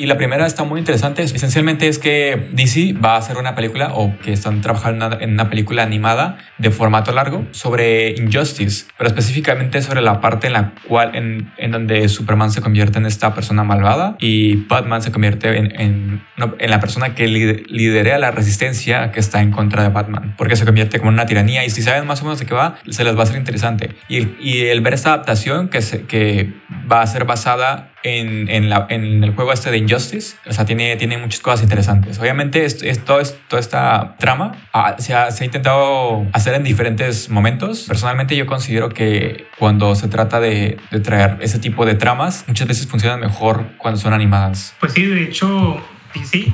Y 0.00 0.06
la 0.06 0.16
primera 0.16 0.46
está 0.46 0.64
muy 0.64 0.78
interesante. 0.78 1.22
Esencialmente 1.22 1.86
es 1.86 1.98
que 1.98 2.48
DC 2.52 2.94
va 2.94 3.16
a 3.16 3.18
hacer 3.18 3.36
una 3.36 3.54
película 3.54 3.90
o 3.92 4.18
que 4.20 4.32
están 4.32 4.62
trabajando 4.62 5.20
en 5.20 5.34
una 5.34 5.50
película 5.50 5.82
animada 5.82 6.38
de 6.56 6.70
formato 6.70 7.12
largo 7.12 7.44
sobre 7.50 8.12
Injustice, 8.12 8.86
pero 8.96 9.08
específicamente 9.08 9.82
sobre 9.82 10.00
la 10.00 10.22
parte 10.22 10.46
en 10.46 10.54
la 10.54 10.72
cual, 10.88 11.14
en, 11.16 11.52
en 11.58 11.70
donde 11.70 12.08
Superman 12.08 12.50
se 12.50 12.62
convierte 12.62 12.98
en 12.98 13.04
esta 13.04 13.34
persona 13.34 13.62
malvada 13.62 14.16
y 14.18 14.64
Batman 14.68 15.02
se 15.02 15.12
convierte 15.12 15.54
en, 15.54 15.78
en, 15.78 16.24
en 16.58 16.70
la 16.70 16.80
persona 16.80 17.14
que 17.14 17.28
lidera 17.28 18.16
la 18.16 18.30
resistencia 18.30 19.12
que 19.12 19.20
está 19.20 19.42
en 19.42 19.50
contra 19.50 19.82
de 19.82 19.90
Batman, 19.90 20.34
porque 20.38 20.56
se 20.56 20.64
convierte 20.64 20.98
como 20.98 21.10
en 21.10 21.16
una 21.16 21.26
tiranía. 21.26 21.62
Y 21.66 21.68
si 21.68 21.82
saben 21.82 22.06
más 22.06 22.22
o 22.22 22.24
menos 22.24 22.38
de 22.38 22.46
qué 22.46 22.54
va, 22.54 22.78
se 22.88 23.04
les 23.04 23.18
va 23.18 23.24
a 23.24 23.26
ser 23.26 23.36
interesante. 23.36 23.90
Y, 24.08 24.28
y 24.40 24.68
el 24.68 24.80
ver 24.80 24.94
esta 24.94 25.12
adaptación 25.12 25.68
que, 25.68 25.82
se, 25.82 26.06
que 26.06 26.54
va 26.90 27.02
a 27.02 27.06
ser 27.06 27.26
basada 27.26 27.89
en, 28.02 28.48
en, 28.48 28.70
la, 28.70 28.86
en, 28.88 29.22
el 29.22 29.34
juego 29.34 29.52
este 29.52 29.70
de 29.70 29.78
Injustice. 29.78 30.36
O 30.46 30.52
sea, 30.52 30.64
tiene, 30.64 30.96
tiene 30.96 31.18
muchas 31.18 31.40
cosas 31.40 31.62
interesantes. 31.62 32.18
Obviamente, 32.18 32.64
esto, 32.64 32.84
esto, 33.20 33.38
toda 33.48 33.60
esta 33.60 34.16
trama 34.18 34.52
ah, 34.72 34.96
se, 34.98 35.14
ha, 35.14 35.30
se, 35.30 35.44
ha, 35.44 35.46
intentado 35.46 36.26
hacer 36.32 36.54
en 36.54 36.64
diferentes 36.64 37.28
momentos. 37.30 37.84
Personalmente, 37.88 38.36
yo 38.36 38.46
considero 38.46 38.88
que 38.88 39.46
cuando 39.58 39.94
se 39.94 40.08
trata 40.08 40.40
de, 40.40 40.78
de 40.90 41.00
traer 41.00 41.38
ese 41.40 41.58
tipo 41.58 41.86
de 41.86 41.94
tramas, 41.94 42.44
muchas 42.46 42.68
veces 42.68 42.86
funcionan 42.86 43.20
mejor 43.20 43.66
cuando 43.78 44.00
son 44.00 44.12
animadas. 44.12 44.74
Pues 44.80 44.92
sí, 44.92 45.04
de 45.06 45.22
hecho, 45.22 45.82
DC, 46.14 46.52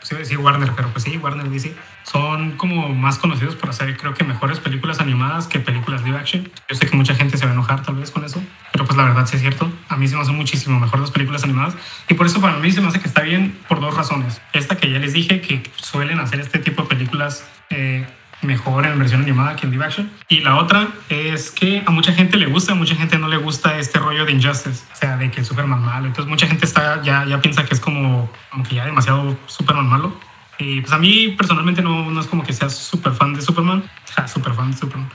pues 0.00 0.28
sí, 0.28 0.36
Warner, 0.36 0.70
pero 0.76 0.88
pues 0.88 1.04
sí, 1.04 1.16
Warner 1.16 1.48
DC 1.48 1.72
son 2.04 2.52
como 2.52 2.90
más 2.90 3.18
conocidos 3.18 3.56
por 3.56 3.70
hacer, 3.70 3.96
creo 3.96 4.14
que 4.14 4.24
mejores 4.24 4.60
películas 4.60 5.00
animadas 5.00 5.46
que 5.46 5.58
películas 5.58 6.02
live 6.04 6.16
action. 6.16 6.50
Yo 6.68 6.76
sé 6.76 6.86
que 6.86 6.96
mucha 6.96 7.14
gente 7.14 7.36
se 7.36 7.44
va 7.44 7.50
a 7.50 7.54
enojar 7.54 7.82
tal 7.82 7.96
vez 7.96 8.10
con 8.10 8.24
eso, 8.24 8.42
pero 8.72 8.84
pues 8.84 8.96
la 8.96 9.04
verdad 9.04 9.26
sí 9.26 9.36
es 9.36 9.42
cierto. 9.42 9.70
A 9.88 9.96
mí 9.96 10.06
se 10.06 10.14
me 10.14 10.22
hacen 10.22 10.36
muchísimo 10.36 10.78
mejor 10.78 11.00
las 11.00 11.10
películas 11.10 11.44
animadas 11.44 11.74
y 12.08 12.14
por 12.14 12.26
eso 12.26 12.40
para 12.40 12.58
mí 12.58 12.70
se 12.70 12.80
me 12.80 12.88
hace 12.88 13.00
que 13.00 13.08
está 13.08 13.22
bien 13.22 13.58
por 13.68 13.80
dos 13.80 13.96
razones. 13.96 14.40
Esta 14.52 14.76
que 14.76 14.90
ya 14.90 14.98
les 14.98 15.12
dije, 15.12 15.40
que 15.40 15.62
suelen 15.76 16.20
hacer 16.20 16.40
este 16.40 16.58
tipo 16.58 16.82
de 16.82 16.88
películas 16.88 17.46
eh, 17.70 18.06
mejor 18.42 18.86
en 18.86 18.98
versión 18.98 19.22
animada 19.22 19.56
que 19.56 19.66
en 19.66 19.72
live 19.72 19.84
action. 19.84 20.10
Y 20.28 20.40
la 20.40 20.56
otra 20.56 20.88
es 21.08 21.50
que 21.50 21.82
a 21.86 21.90
mucha 21.90 22.12
gente 22.12 22.36
le 22.36 22.46
gusta, 22.46 22.72
a 22.72 22.74
mucha 22.74 22.94
gente 22.94 23.18
no 23.18 23.28
le 23.28 23.38
gusta 23.38 23.78
este 23.78 23.98
rollo 23.98 24.24
de 24.24 24.32
Injustice, 24.32 24.84
o 24.92 24.96
sea, 24.96 25.16
de 25.16 25.30
que 25.30 25.40
es 25.40 25.46
Superman 25.46 25.82
malo. 25.82 26.06
Entonces 26.06 26.28
mucha 26.28 26.46
gente 26.46 26.66
está, 26.66 27.02
ya, 27.02 27.24
ya 27.24 27.40
piensa 27.40 27.64
que 27.64 27.74
es 27.74 27.80
como, 27.80 28.30
como 28.50 28.64
que 28.64 28.76
ya 28.76 28.84
demasiado 28.84 29.36
Superman 29.46 29.88
malo. 29.88 30.14
Y 30.58 30.80
pues 30.80 30.92
a 30.92 30.98
mí 30.98 31.34
personalmente 31.36 31.82
no, 31.82 32.10
no 32.10 32.20
es 32.20 32.26
como 32.26 32.44
que 32.44 32.52
sea 32.52 32.68
súper 32.68 33.12
fan 33.12 33.34
de 33.34 33.42
Superman, 33.42 33.82
súper 34.26 34.54
fan 34.54 34.70
de 34.70 34.76
Superman. 34.76 35.10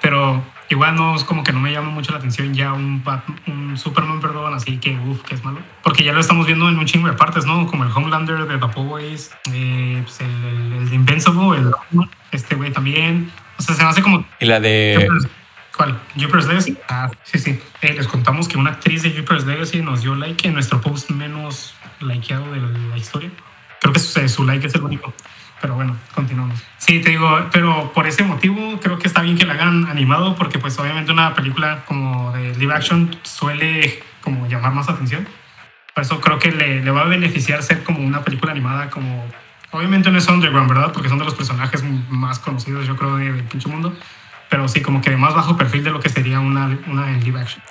pero 0.00 0.42
igual 0.68 0.94
no 0.94 1.14
es 1.16 1.24
como 1.24 1.42
que 1.42 1.52
no 1.52 1.60
me 1.60 1.72
llama 1.72 1.90
mucho 1.90 2.12
la 2.12 2.18
atención 2.18 2.54
ya 2.54 2.72
un, 2.72 3.02
un 3.46 3.76
Superman, 3.76 4.20
perdón, 4.20 4.54
así 4.54 4.78
que 4.78 4.96
uff, 4.98 5.22
que 5.22 5.34
es 5.34 5.44
malo. 5.44 5.60
Porque 5.82 6.04
ya 6.04 6.12
lo 6.12 6.20
estamos 6.20 6.46
viendo 6.46 6.68
en 6.68 6.78
un 6.78 6.86
chingo 6.86 7.08
de 7.08 7.14
partes, 7.14 7.46
¿no? 7.46 7.66
Como 7.66 7.84
el 7.84 7.90
Homelander 7.90 8.46
de 8.46 8.58
The 8.58 8.66
Boys, 8.66 9.30
eh, 9.52 10.00
pues 10.04 10.20
el, 10.20 10.72
el, 10.72 10.90
de 10.90 10.94
Invincible, 10.94 11.58
el, 11.58 11.72
este 12.32 12.54
güey 12.54 12.72
también. 12.72 13.30
O 13.58 13.62
sea, 13.62 13.74
se 13.74 13.82
me 13.82 13.88
hace 13.88 14.02
como... 14.02 14.24
Y 14.40 14.46
la 14.46 14.60
de... 14.60 15.08
¿Cuál? 15.76 15.98
Jupiter's 16.14 16.46
Legacy. 16.46 16.76
Ah, 16.88 17.10
sí, 17.24 17.38
sí. 17.38 17.60
Eh, 17.82 17.94
les 17.94 18.06
contamos 18.06 18.46
que 18.46 18.56
una 18.56 18.70
actriz 18.70 19.02
de 19.02 19.10
Jupiter's 19.10 19.44
Legacy 19.44 19.82
nos 19.82 20.02
dio 20.02 20.14
like 20.14 20.46
en 20.46 20.54
nuestro 20.54 20.80
post 20.80 21.10
menos 21.10 21.74
likeado 22.00 22.52
de 22.52 22.60
la 22.60 22.96
historia. 22.96 23.30
Creo 23.84 23.92
que 23.92 24.00
su, 24.00 24.26
su 24.30 24.44
like 24.44 24.66
es 24.66 24.74
el 24.74 24.82
único. 24.82 25.12
Pero 25.60 25.74
bueno, 25.74 25.94
continuamos. 26.14 26.58
Sí, 26.78 27.00
te 27.00 27.10
digo, 27.10 27.28
pero 27.52 27.92
por 27.92 28.06
ese 28.06 28.24
motivo 28.24 28.80
creo 28.80 28.98
que 28.98 29.06
está 29.06 29.20
bien 29.20 29.36
que 29.36 29.44
la 29.44 29.52
hagan 29.52 29.86
animado 29.88 30.36
porque 30.36 30.58
pues 30.58 30.78
obviamente 30.78 31.12
una 31.12 31.34
película 31.34 31.84
como 31.84 32.32
de 32.32 32.54
live 32.56 32.72
action 32.72 33.14
suele 33.24 34.02
como 34.22 34.46
llamar 34.46 34.72
más 34.72 34.88
atención. 34.88 35.28
Por 35.94 36.02
eso 36.02 36.18
creo 36.22 36.38
que 36.38 36.50
le, 36.50 36.82
le 36.82 36.90
va 36.90 37.02
a 37.02 37.04
beneficiar 37.04 37.62
ser 37.62 37.82
como 37.84 37.98
una 38.00 38.24
película 38.24 38.52
animada 38.52 38.88
como... 38.88 39.22
Obviamente 39.70 40.10
no 40.10 40.16
es 40.16 40.26
underground, 40.28 40.70
¿verdad? 40.70 40.90
Porque 40.94 41.10
son 41.10 41.18
de 41.18 41.26
los 41.26 41.34
personajes 41.34 41.84
más 42.08 42.38
conocidos, 42.38 42.86
yo 42.86 42.96
creo, 42.96 43.16
del 43.16 43.44
pinche 43.44 43.68
mundo. 43.68 43.94
Pero 44.48 44.66
sí, 44.66 44.80
como 44.80 45.02
que 45.02 45.10
de 45.10 45.18
más 45.18 45.34
bajo 45.34 45.58
perfil 45.58 45.84
de 45.84 45.90
lo 45.90 46.00
que 46.00 46.08
sería 46.08 46.40
una, 46.40 46.78
una 46.86 47.10
en 47.10 47.22
live 47.22 47.38
action. 47.38 47.62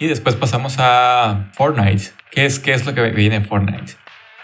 Y 0.00 0.08
después 0.08 0.34
pasamos 0.34 0.74
a 0.80 1.50
Fortnite. 1.52 2.10
¿Qué 2.32 2.46
es, 2.46 2.58
qué 2.58 2.72
es 2.72 2.84
lo 2.84 2.94
que 2.94 3.10
viene 3.10 3.36
en 3.36 3.44
Fortnite? 3.44 3.94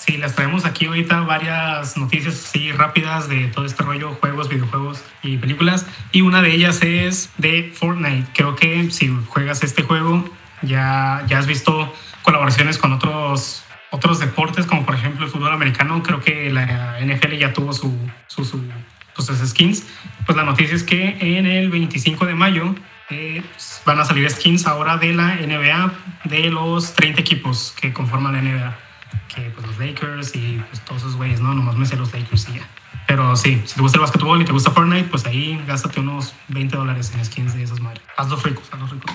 Sí, 0.01 0.17
les 0.17 0.35
traemos 0.35 0.65
aquí 0.65 0.87
ahorita 0.87 1.21
varias 1.21 1.99
noticias 1.99 2.35
así 2.35 2.73
rápidas 2.73 3.29
de 3.29 3.49
todo 3.49 3.67
este 3.67 3.83
rollo, 3.83 4.15
juegos, 4.15 4.49
videojuegos 4.49 5.05
y 5.23 5.37
películas. 5.37 5.85
Y 6.11 6.23
una 6.23 6.41
de 6.41 6.55
ellas 6.55 6.81
es 6.81 7.29
de 7.37 7.71
Fortnite. 7.75 8.27
Creo 8.35 8.57
que 8.57 8.91
si 8.91 9.15
juegas 9.29 9.63
este 9.63 9.83
juego 9.83 10.25
ya, 10.63 11.23
ya 11.29 11.39
has 11.39 11.47
visto 11.47 11.95
colaboraciones 12.23 12.79
con 12.79 12.95
otros, 12.95 13.63
otros 13.91 14.21
deportes, 14.21 14.65
como 14.65 14.87
por 14.87 14.95
ejemplo 14.95 15.27
el 15.27 15.31
fútbol 15.31 15.53
americano. 15.53 16.03
Creo 16.03 16.23
que 16.23 16.51
la 16.51 16.97
NFL 17.03 17.35
ya 17.37 17.53
tuvo 17.53 17.75
su, 17.75 17.95
su, 18.27 18.47
sus 18.47 19.49
skins. 19.51 19.85
Pues 20.25 20.35
la 20.35 20.45
noticia 20.45 20.77
es 20.77 20.83
que 20.83 21.19
en 21.21 21.45
el 21.45 21.69
25 21.69 22.25
de 22.25 22.35
mayo 22.35 22.75
eh, 23.11 23.43
van 23.85 24.01
a 24.01 24.07
salir 24.07 24.31
skins 24.31 24.67
ahora 24.67 24.97
de 24.97 25.13
la 25.13 25.35
NBA 25.35 25.93
de 26.25 26.49
los 26.49 26.95
30 26.95 27.21
equipos 27.21 27.75
que 27.79 27.93
conforman 27.93 28.33
la 28.33 28.41
NBA 28.41 28.90
que 29.35 29.43
pues, 29.51 29.67
los 29.67 29.79
Lakers 29.79 30.35
y 30.35 30.63
pues, 30.69 30.85
todos 30.85 31.03
esos 31.03 31.17
güeyes, 31.17 31.41
¿no? 31.41 31.55
Nomás 31.55 31.77
me 31.77 31.87
sé 31.87 31.97
los 31.97 32.13
Lakers 32.13 32.49
y 32.51 32.55
ya. 32.55 32.69
Pero 33.07 33.35
sí, 33.35 33.61
si 33.67 33.75
te 33.75 33.81
gusta 33.81 33.99
el 33.99 34.03
básquetbol 34.03 34.41
y 34.41 34.45
te 34.45 34.53
gusta 34.53 34.71
Fortnite, 34.71 35.09
pues 35.09 35.27
ahí 35.27 35.61
gástate 35.67 36.01
unos 36.01 36.33
20 36.49 36.77
dólares 36.77 37.13
en 37.15 37.25
skins 37.25 37.55
de 37.55 37.65
esas 37.65 37.81
madres. 37.81 38.03
Hazlo 38.17 38.37
ricos, 38.37 38.69
hazlo 38.73 38.87
ricos. 38.87 39.11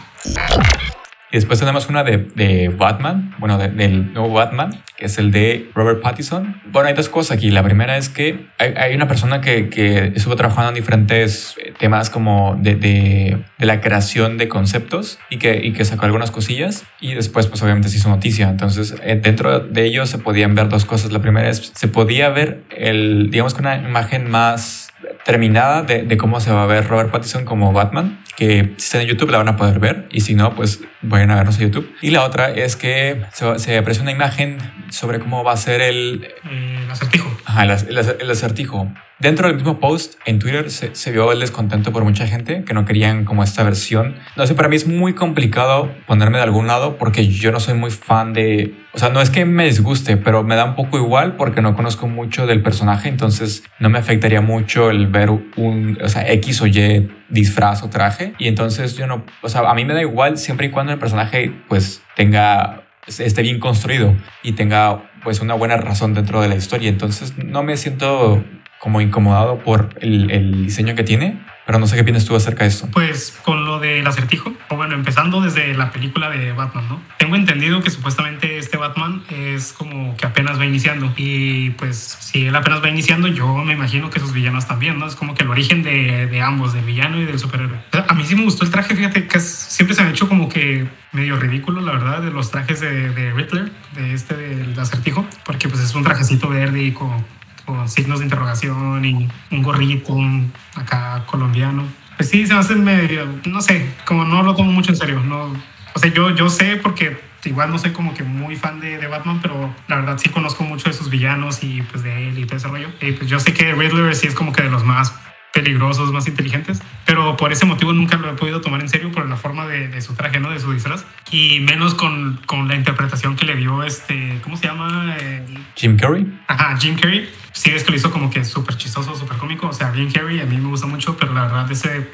Y 1.32 1.38
después 1.38 1.60
tenemos 1.60 1.90
una 1.90 2.04
de, 2.04 2.18
de 2.36 2.70
Batman, 2.70 3.34
bueno, 3.40 3.58
del 3.58 4.14
nuevo 4.14 4.32
Batman, 4.32 4.84
que 4.96 5.06
es 5.06 5.18
el 5.18 5.32
de 5.32 5.70
Robert 5.74 6.02
Pattinson. 6.02 6.62
Bueno, 6.72 6.88
hay 6.88 6.94
dos 6.94 7.10
cosas 7.10 7.38
aquí. 7.38 7.50
La 7.50 7.64
primera 7.64 7.98
es 7.98 8.10
que 8.10 8.48
hay, 8.58 8.74
hay 8.78 8.96
una 8.96 9.08
persona 9.08 9.42
que, 9.42 9.70
que, 9.70 10.14
estuvo 10.16 10.36
trabajando 10.36 10.70
en 10.70 10.76
diferentes 10.76 11.56
eh, 11.62 11.74
temas 11.78 12.10
como 12.10 12.58
de, 12.62 12.76
de, 12.76 13.44
de, 13.58 13.66
la 13.66 13.82
creación 13.82 14.38
de 14.38 14.48
conceptos 14.48 15.20
y 15.30 15.38
que, 15.38 15.66
y 15.66 15.74
que 15.74 15.84
sacó 15.84 16.06
algunas 16.06 16.32
cosillas 16.32 16.86
y 17.02 17.14
después 17.14 17.48
pues 17.48 17.62
obviamente 17.64 17.90
se 17.90 17.98
hizo 17.98 18.10
noticia. 18.10 18.48
Entonces 18.50 18.96
eh, 19.04 19.20
dentro 19.22 19.60
de 19.60 19.84
ello 19.86 20.06
se 20.06 20.20
podían 20.20 20.56
ver 20.56 20.70
dos 20.70 20.86
cosas. 20.86 21.12
La 21.12 21.20
primera 21.20 21.50
es, 21.50 21.72
se 21.76 21.88
podía 21.88 22.30
ver 22.30 22.64
el, 22.70 23.30
digamos 23.32 23.54
que 23.54 23.62
una 23.62 23.78
imagen 23.78 24.30
más 24.30 24.85
terminada 25.26 25.84
de, 25.84 26.04
de, 26.04 26.18
cómo 26.18 26.40
se 26.40 26.52
va 26.52 26.64
a 26.64 26.66
ver 26.66 26.88
Robert 26.88 27.12
Pattinson 27.12 27.46
como 27.46 27.74
Batman, 27.74 28.20
que 28.36 28.74
si 28.78 28.86
está 28.86 29.02
en 29.02 29.08
YouTube 29.08 29.32
la 29.32 29.38
van 29.38 29.48
a 29.48 29.58
poder 29.58 29.80
ver 29.80 30.08
y 30.12 30.22
si 30.22 30.36
no, 30.36 30.56
pues 30.56 30.82
vayan 31.02 31.32
a 31.32 31.36
vernos 31.36 31.60
en 31.60 31.68
YouTube. 31.70 31.92
Y 32.02 32.12
la 32.12 32.24
otra 32.24 32.52
es 32.52 32.76
que 32.76 33.26
se, 33.34 33.60
se 33.60 34.02
una 34.02 34.12
imagen 34.12 34.58
sobre 34.90 35.20
cómo 35.20 35.44
va 35.44 35.54
a 35.54 35.58
ser 35.58 35.82
el... 35.82 36.28
El 36.44 36.92
acertijo. 36.92 37.30
Ajá, 37.46 37.64
el, 37.64 37.72
el, 37.72 38.16
el 38.20 38.32
acertijo. 38.32 38.92
Dentro 39.20 39.48
del 39.48 39.56
mismo 39.56 39.80
post 39.80 40.16
en 40.26 40.40
Twitter 40.40 40.70
se, 40.70 40.94
se, 40.94 41.12
vio 41.12 41.32
el 41.32 41.40
descontento 41.40 41.94
por 41.94 42.04
mucha 42.04 42.28
gente 42.28 42.66
que 42.66 42.74
no 42.74 42.84
querían 42.84 43.24
como 43.24 43.44
esta 43.44 43.64
versión. 43.64 44.16
No 44.36 44.46
sé, 44.46 44.56
para 44.56 44.68
mí 44.68 44.76
es 44.76 44.88
muy 44.88 45.14
complicado 45.14 45.90
ponerme 46.06 46.38
de 46.38 46.44
algún 46.44 46.68
lado 46.68 46.98
porque 46.98 47.28
yo 47.28 47.52
no 47.52 47.60
soy 47.60 47.76
muy 47.76 47.92
fan 47.92 48.34
de... 48.34 48.74
O 48.96 48.98
sea, 48.98 49.10
no 49.10 49.20
es 49.20 49.30
que 49.30 49.44
me 49.44 49.66
disguste, 49.66 50.16
pero 50.16 50.44
me 50.44 50.56
da 50.56 50.64
un 50.64 50.76
poco 50.76 50.98
igual 50.98 51.36
porque 51.36 51.62
no 51.62 51.76
conozco 51.76 52.08
mucho 52.08 52.48
del 52.48 52.64
personaje, 52.64 53.10
entonces 53.10 53.64
no 53.78 53.90
me 53.90 54.00
afectaría 54.00 54.40
mucho 54.40 54.90
el 54.90 55.08
ver 55.08 55.30
un, 55.30 55.98
o 56.02 56.08
sea, 56.08 56.32
X 56.32 56.62
o 56.62 56.68
Y 56.68 57.12
disfraz 57.28 57.84
o 57.84 57.90
traje. 57.90 58.34
Y 58.40 58.48
entonces 58.48 58.96
yo 58.96 59.06
no, 59.06 59.26
o 59.42 59.50
sea, 59.50 59.70
a 59.70 59.76
mí 59.76 59.84
me 59.84 59.94
da 59.94 60.02
igual 60.02 60.38
siempre 60.38 60.68
y 60.68 60.70
cuando 60.70 60.94
el 60.94 61.00
personaje 61.00 61.52
pues 61.68 62.04
tenga 62.16 62.86
esté 63.06 63.42
bien 63.42 63.60
construido 63.60 64.16
y 64.44 64.54
tenga 64.54 65.12
pues 65.24 65.42
una 65.42 65.54
buena 65.54 65.78
razón 65.78 66.14
dentro 66.14 66.42
de 66.42 66.48
la 66.48 66.56
historia. 66.56 66.90
Entonces 66.90 67.38
no 67.38 67.64
me 67.64 67.78
siento 67.78 68.44
como 68.80 69.02
incomodado 69.02 69.60
por 69.60 69.90
el, 70.02 70.30
el, 70.32 70.66
diseño 70.66 70.96
que 70.96 71.04
tiene, 71.04 71.42
pero 71.66 71.80
no 71.80 71.88
sé 71.88 71.96
qué 71.96 72.04
piensas 72.04 72.28
tú 72.28 72.36
acerca 72.36 72.66
de 72.66 72.70
esto. 72.70 72.88
Pues 72.92 73.36
con 73.44 73.66
lo 73.66 73.80
del 73.80 74.06
acertijo, 74.06 74.54
o 74.70 74.76
bueno, 74.76 74.94
empezando 74.94 75.42
desde 75.42 75.74
la 75.74 75.92
película 75.92 76.30
de 76.30 76.52
Batman, 76.52 76.88
¿no? 76.88 77.02
Tengo 77.18 77.36
entendido 77.36 77.82
que 77.82 77.90
supuestamente 77.90 78.55
este 78.76 78.78
Batman 78.78 79.24
es 79.30 79.72
como 79.72 80.18
que 80.18 80.26
apenas 80.26 80.60
va 80.60 80.66
iniciando 80.66 81.14
y 81.16 81.70
pues 81.72 82.18
si 82.20 82.48
él 82.48 82.56
apenas 82.56 82.84
va 82.84 82.90
iniciando, 82.90 83.30
yo 83.30 83.56
me 83.64 83.74
imagino 83.74 84.10
que 84.10 84.20
sus 84.20 84.34
villanos 84.34 84.68
también, 84.68 85.00
¿no? 85.00 85.08
Es 85.08 85.16
como 85.16 85.34
que 85.34 85.44
el 85.44 85.50
origen 85.50 85.82
de, 85.82 86.28
de 86.28 86.42
ambos, 86.42 86.74
del 86.74 86.84
villano 86.84 87.22
y 87.22 87.26
del 87.26 87.40
superhéroe. 87.40 87.78
A 88.06 88.14
mí 88.14 88.26
sí 88.26 88.36
me 88.36 88.44
gustó 88.44 88.66
el 88.66 88.72
traje, 88.72 88.94
fíjate 88.94 89.28
que 89.28 89.40
siempre 89.40 89.96
se 89.96 90.02
me 90.02 90.10
ha 90.10 90.12
hecho 90.12 90.28
como 90.28 90.50
que 90.50 90.86
medio 91.14 91.38
ridículo, 91.38 91.80
la 91.80 91.94
verdad, 91.94 92.22
de 92.22 92.32
los 92.32 92.52
trajes 92.52 92.82
de, 92.82 93.12
de 93.12 93.32
Riddler, 93.32 93.72
de 93.96 94.14
este 94.14 94.36
del 94.36 94.78
acertijo, 94.78 95.26
porque 95.46 95.70
pues 95.70 95.82
es 95.82 95.96
un 95.96 96.04
trajecito 96.04 96.50
verde 96.50 96.84
y 96.84 96.92
con 96.92 97.24
con 97.66 97.90
signos 97.90 98.20
de 98.20 98.26
interrogación 98.26 99.04
y 99.06 99.28
un 99.52 99.64
gorrito 99.64 100.14
un 100.14 100.52
acá 100.76 101.24
colombiano. 101.26 101.84
Pues 102.18 102.30
sí, 102.30 102.46
se 102.46 102.54
me 102.54 102.60
hace 102.60 102.76
medio, 102.76 103.26
no 103.46 103.62
sé, 103.62 103.90
como 104.06 104.26
no 104.26 104.44
lo 104.44 104.54
tomo 104.54 104.72
mucho 104.72 104.92
en 104.92 104.98
serio. 104.98 105.22
No, 105.22 105.52
o 105.94 106.00
sea, 106.00 106.14
yo, 106.14 106.30
yo 106.32 106.50
sé 106.50 106.76
porque 106.76 107.18
igual 107.46 107.70
no 107.70 107.80
soy 107.80 107.92
como 107.92 108.14
que 108.14 108.24
muy 108.24 108.56
fan 108.56 108.80
de, 108.80 108.98
de, 108.98 109.08
Batman, 109.08 109.40
pero 109.42 109.74
la 109.88 109.98
verdad 109.98 110.18
sí 110.18 110.30
conozco 110.30 110.64
mucho 110.64 110.90
de 110.90 110.94
sus 110.94 111.10
villanos 111.10 111.64
y 111.64 111.82
pues 111.84 112.04
de 112.04 112.30
él 112.30 112.40
y 112.40 112.46
todo 112.46 112.58
ese 112.58 112.68
rollo. 112.68 112.90
Y 113.02 113.12
pues 113.14 113.30
yo 113.30 113.40
sé 113.40 113.54
que 113.54 113.74
Riddler 113.74 114.16
sí 114.16 114.28
es 114.28 114.36
como 114.36 114.52
que 114.52 114.64
de 114.64 114.70
los 114.70 114.84
más 114.84 115.14
peligrosos, 115.56 116.12
más 116.12 116.28
inteligentes, 116.28 116.82
pero 117.06 117.38
por 117.38 117.54
ese 117.54 117.66
motivo 117.66 117.94
nunca 117.94 118.18
lo 118.18 118.30
he 118.30 118.34
podido 118.34 118.60
tomar 118.60 118.82
en 118.82 118.90
serio 118.90 119.10
por 119.14 119.26
la 119.26 119.38
forma 119.38 119.66
de, 119.66 119.88
de 119.88 120.02
su 120.02 120.14
traje, 120.14 120.42
¿no? 120.42 120.50
De 120.50 120.60
su 120.60 120.74
disfraz, 120.74 121.06
y 121.32 121.62
menos 121.62 121.96
con, 121.96 122.42
con, 122.46 122.68
la 122.68 122.76
interpretación 122.76 123.38
que 123.38 123.46
le 123.46 123.56
dio 123.56 123.82
este, 123.82 124.42
¿cómo 124.44 124.58
se 124.58 124.68
llama? 124.68 125.16
El... 125.18 125.58
Jim 125.76 125.96
Carrey. 125.96 126.28
Ajá, 126.48 126.76
Jim 126.78 126.98
Carrey. 126.98 127.30
Sí, 127.54 127.70
es 127.70 127.86
que 127.86 127.92
lo 127.92 127.96
hizo 127.96 128.12
como 128.12 128.30
que 128.30 128.44
súper 128.44 128.76
chistoso, 128.76 129.16
súper 129.16 129.38
cómico, 129.38 129.68
o 129.68 129.74
sea, 129.74 129.94
Jim 129.94 130.12
Carrey 130.12 130.42
a 130.42 130.46
mí 130.46 130.58
me 130.58 130.68
gusta 130.68 130.88
mucho, 130.88 131.16
pero 131.16 131.34
la 131.34 131.44
verdad 131.44 131.72
ese, 131.72 132.06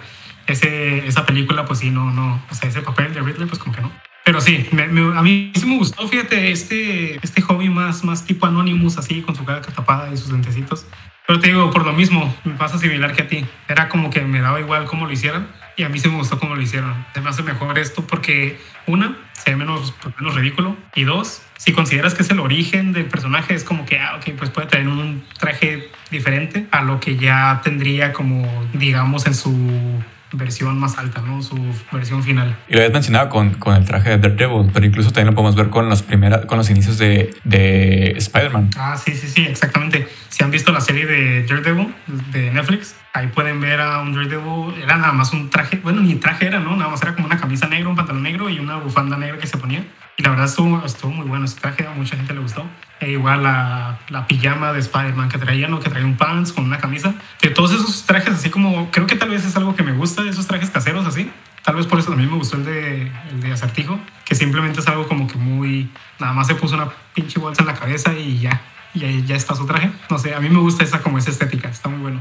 ese, 0.46 1.08
esa 1.08 1.26
película, 1.26 1.66
pues 1.66 1.80
sí, 1.80 1.90
no, 1.90 2.12
no, 2.12 2.44
o 2.48 2.54
sea, 2.54 2.70
ese 2.70 2.84
papel 2.84 3.12
de 3.12 3.22
Riddler, 3.22 3.48
pues 3.48 3.58
como 3.58 3.74
que 3.74 3.82
no. 3.82 3.92
Pero 4.24 4.40
sí, 4.40 4.68
me, 4.72 4.88
me, 4.88 5.18
a 5.18 5.22
mí 5.22 5.52
sí 5.56 5.66
me 5.66 5.78
gustó, 5.78 6.08
fíjate, 6.08 6.52
este, 6.52 7.16
este 7.24 7.42
hobby 7.42 7.70
más, 7.70 8.04
más 8.04 8.24
tipo 8.26 8.46
Anonymous, 8.46 8.98
así, 8.98 9.22
con 9.22 9.36
su 9.36 9.44
cara 9.44 9.62
tapada 9.62 10.14
y 10.14 10.18
sus 10.18 10.32
lentecitos. 10.32 10.86
Pero 11.28 11.40
te 11.40 11.48
digo, 11.48 11.72
por 11.72 11.86
lo 11.86 11.94
mismo, 11.94 12.36
me 12.44 12.54
pasa 12.54 12.78
similar 12.78 13.16
que 13.16 13.22
a 13.24 13.28
ti. 13.28 13.46
Era 13.68 13.90
como 13.90 14.10
que 14.10 14.22
me 14.22 14.42
daba 14.42 14.60
igual 14.60 14.86
cómo 14.86 15.06
lo 15.06 15.14
hicieran 15.14 15.48
y 15.78 15.84
a 15.84 15.90
mí 15.90 16.00
sí 16.00 16.10
me 16.10 16.18
gustó 16.18 16.40
cómo 16.40 16.56
lo 16.56 16.62
hicieron. 16.62 16.94
Se 17.14 17.22
me 17.22 17.30
hace 17.30 17.44
mejor 17.44 17.80
esto 17.80 18.06
porque, 18.06 18.60
una, 18.86 19.18
se 19.34 19.52
ve 19.52 19.58
menos, 19.58 19.94
menos 20.20 20.36
ridículo 20.36 20.76
y 20.94 21.04
dos, 21.04 21.42
si 21.58 21.74
consideras 21.74 22.14
que 22.16 22.24
es 22.24 22.30
el 22.30 22.40
origen 22.40 22.92
del 22.92 23.06
personaje, 23.06 23.54
es 23.54 23.64
como 23.64 23.86
que, 23.86 24.00
ah, 24.00 24.18
ok, 24.18 24.36
pues 24.38 24.50
puede 24.50 24.68
tener 24.68 24.88
un 24.88 25.24
traje 25.40 25.90
diferente 26.10 26.68
a 26.72 26.82
lo 26.82 27.00
que 27.00 27.18
ya 27.18 27.62
tendría 27.64 28.14
como, 28.14 28.68
digamos, 28.74 29.26
en 29.26 29.34
su 29.34 30.04
versión 30.34 30.80
más 30.80 30.98
alta, 30.98 31.22
¿no? 31.22 31.42
Su 31.42 31.58
versión 31.92 32.24
final. 32.24 32.58
Y 32.68 32.74
lo 32.74 32.80
habías 32.80 32.94
mencionado 32.94 33.30
con, 33.30 33.52
con 33.56 33.76
el 33.76 33.86
traje 33.86 34.12
de 34.12 34.18
Daredevil, 34.18 34.70
pero 34.74 34.86
incluso 34.86 35.12
también 35.12 35.28
lo 35.28 35.36
podemos 35.36 35.56
ver 35.56 35.70
con 35.70 35.90
los, 35.90 36.02
primera, 36.02 36.42
con 36.48 36.58
los 36.58 36.70
inicios 36.70 36.98
de, 36.98 37.36
de 37.44 38.12
Spider-Man. 38.18 38.72
Ah, 38.78 38.96
sí, 38.98 39.14
sí, 39.14 39.28
sí, 39.28 39.44
exactamente. 39.44 40.08
Si 40.30 40.44
han 40.44 40.52
visto 40.52 40.72
la 40.72 40.82
serie 40.82 41.06
de 41.06 41.44
Daredevil 41.44 41.94
de 42.32 42.52
Netflix, 42.52 42.96
ahí 43.14 43.28
pueden 43.28 43.60
ver 43.60 43.82
a 43.82 44.02
un 44.02 44.14
Daredevil, 44.14 44.82
era 44.82 44.98
nada 44.98 45.14
más 45.14 45.34
un 45.34 45.50
traje, 45.50 45.80
bueno, 45.84 46.02
ni 46.02 46.16
traje 46.16 46.48
era, 46.48 46.60
¿no? 46.60 46.76
Nada 46.76 46.90
más 46.90 47.02
era 47.02 47.14
como 47.14 47.28
una 47.28 47.38
camisa 47.38 47.68
negra, 47.68 47.90
un 47.90 47.96
pantalón 47.96 48.24
negro 48.24 48.50
y 48.50 48.60
una 48.60 48.78
bufanda 48.78 49.18
negra 49.18 49.38
que 49.38 49.48
se 49.48 49.58
ponía. 49.58 49.84
Y 50.18 50.24
la 50.24 50.30
verdad 50.32 50.46
estuvo, 50.46 50.86
estuvo 50.86 51.12
muy 51.12 51.28
bueno 51.28 51.46
ese 51.46 51.60
traje, 51.60 51.88
a 51.88 51.92
mucha 51.92 52.16
gente 52.16 52.34
le 52.34 52.42
gustó. 52.42 52.66
E 53.00 53.12
igual 53.12 53.44
la, 53.44 54.00
la 54.10 54.28
pijama 54.28 54.74
de 54.74 54.80
Spider-Man 54.80 55.30
que 55.30 55.40
traía, 55.40 55.68
¿no? 55.68 55.80
Que 55.80 55.90
traía 55.90 56.06
un 56.06 56.18
pants 56.18 56.54
con 56.54 56.66
una 56.66 56.78
camisa. 56.78 57.16
De 57.42 57.50
todos 57.50 57.72
esos 57.72 58.04
trajes, 58.04 58.34
así 58.36 58.50
como, 58.50 58.92
creo 58.92 59.08
que 59.08 59.16
tal 59.16 59.30
vez 59.30 59.46
es 59.46 59.56
algo 59.56 59.76
que 59.76 59.84
me 59.84 59.94
gusta, 59.94 60.22
esos 60.24 60.46
trajes 60.46 60.70
caseros 60.70 61.06
así. 61.08 61.32
Tal 61.64 61.76
vez 61.76 61.86
por 61.86 62.00
eso 62.00 62.10
también 62.10 62.30
me 62.30 62.38
gustó 62.38 62.58
el 62.58 62.66
de, 62.66 63.12
el 63.30 63.42
de 63.42 63.52
acertijo, 63.52 64.00
que 64.26 64.36
simplemente 64.36 64.80
es 64.80 64.88
algo 64.88 65.08
como 65.08 65.28
que 65.28 65.38
muy, 65.38 65.90
nada 66.20 66.34
más 66.34 66.48
se 66.48 66.56
puso 66.56 66.76
una 66.76 66.90
pinche 67.14 67.40
bolsa 67.40 67.62
en 67.62 67.68
la 67.68 67.76
cabeza 67.76 68.14
y 68.14 68.40
ya, 68.40 68.62
y 68.94 69.06
ahí 69.06 69.24
ya 69.26 69.36
está 69.36 69.56
su 69.56 69.66
traje. 69.66 69.92
No 70.10 70.18
sé, 70.18 70.34
a 70.34 70.40
mí 70.40 70.50
me 70.50 70.60
gusta 70.60 70.84
esa 70.84 71.02
como 71.02 71.18
esa 71.20 71.30
estética, 71.30 71.70
está 71.70 71.90
muy 71.90 72.00
bueno. 72.00 72.20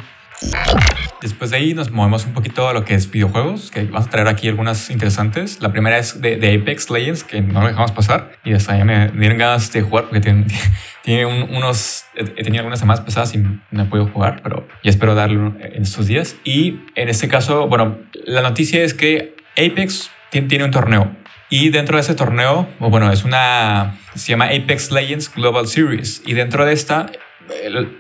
Después 1.20 1.50
de 1.50 1.58
ahí 1.58 1.74
nos 1.74 1.90
movemos 1.90 2.24
un 2.24 2.32
poquito 2.32 2.66
a 2.68 2.72
lo 2.72 2.84
que 2.84 2.94
es 2.94 3.10
videojuegos, 3.10 3.70
que 3.70 3.84
vamos 3.84 4.06
a 4.06 4.10
traer 4.10 4.28
aquí 4.28 4.48
algunas 4.48 4.88
interesantes. 4.90 5.60
La 5.60 5.70
primera 5.70 5.98
es 5.98 6.20
de, 6.20 6.34
Apex 6.60 6.88
Legends, 6.88 7.24
que 7.24 7.42
no 7.42 7.60
lo 7.60 7.66
dejamos 7.66 7.92
pasar. 7.92 8.32
Y 8.42 8.54
hasta 8.54 8.76
ya 8.76 8.84
me 8.84 9.08
dieron 9.08 9.36
ganas 9.36 9.70
de 9.72 9.82
jugar 9.82 10.04
porque 10.04 10.20
tiene, 10.20 10.46
tiene 11.04 11.26
unos... 11.26 12.04
He 12.14 12.42
tenido 12.42 12.60
algunas 12.60 12.78
semanas 12.78 13.02
pesadas 13.02 13.34
y 13.34 13.38
no 13.38 13.82
he 13.82 13.84
podido 13.86 14.08
jugar, 14.08 14.40
pero 14.42 14.66
ya 14.82 14.90
espero 14.90 15.14
darle 15.14 15.52
en 15.60 15.82
estos 15.82 16.06
días. 16.06 16.36
Y 16.44 16.80
en 16.94 17.10
este 17.10 17.28
caso, 17.28 17.68
bueno, 17.68 17.98
la 18.24 18.40
noticia 18.40 18.82
es 18.82 18.94
que 18.94 19.36
Apex 19.52 20.10
tiene, 20.30 20.48
tiene 20.48 20.64
un 20.64 20.70
torneo. 20.70 21.14
Y 21.50 21.68
dentro 21.70 21.96
de 21.96 22.02
ese 22.02 22.14
torneo, 22.14 22.66
bueno, 22.78 23.12
es 23.12 23.24
una... 23.24 23.98
Se 24.14 24.30
llama 24.30 24.46
Apex 24.46 24.90
Legends 24.90 25.30
Global 25.34 25.66
Series. 25.66 26.22
Y 26.24 26.32
dentro 26.32 26.64
de 26.64 26.72
esta 26.72 27.10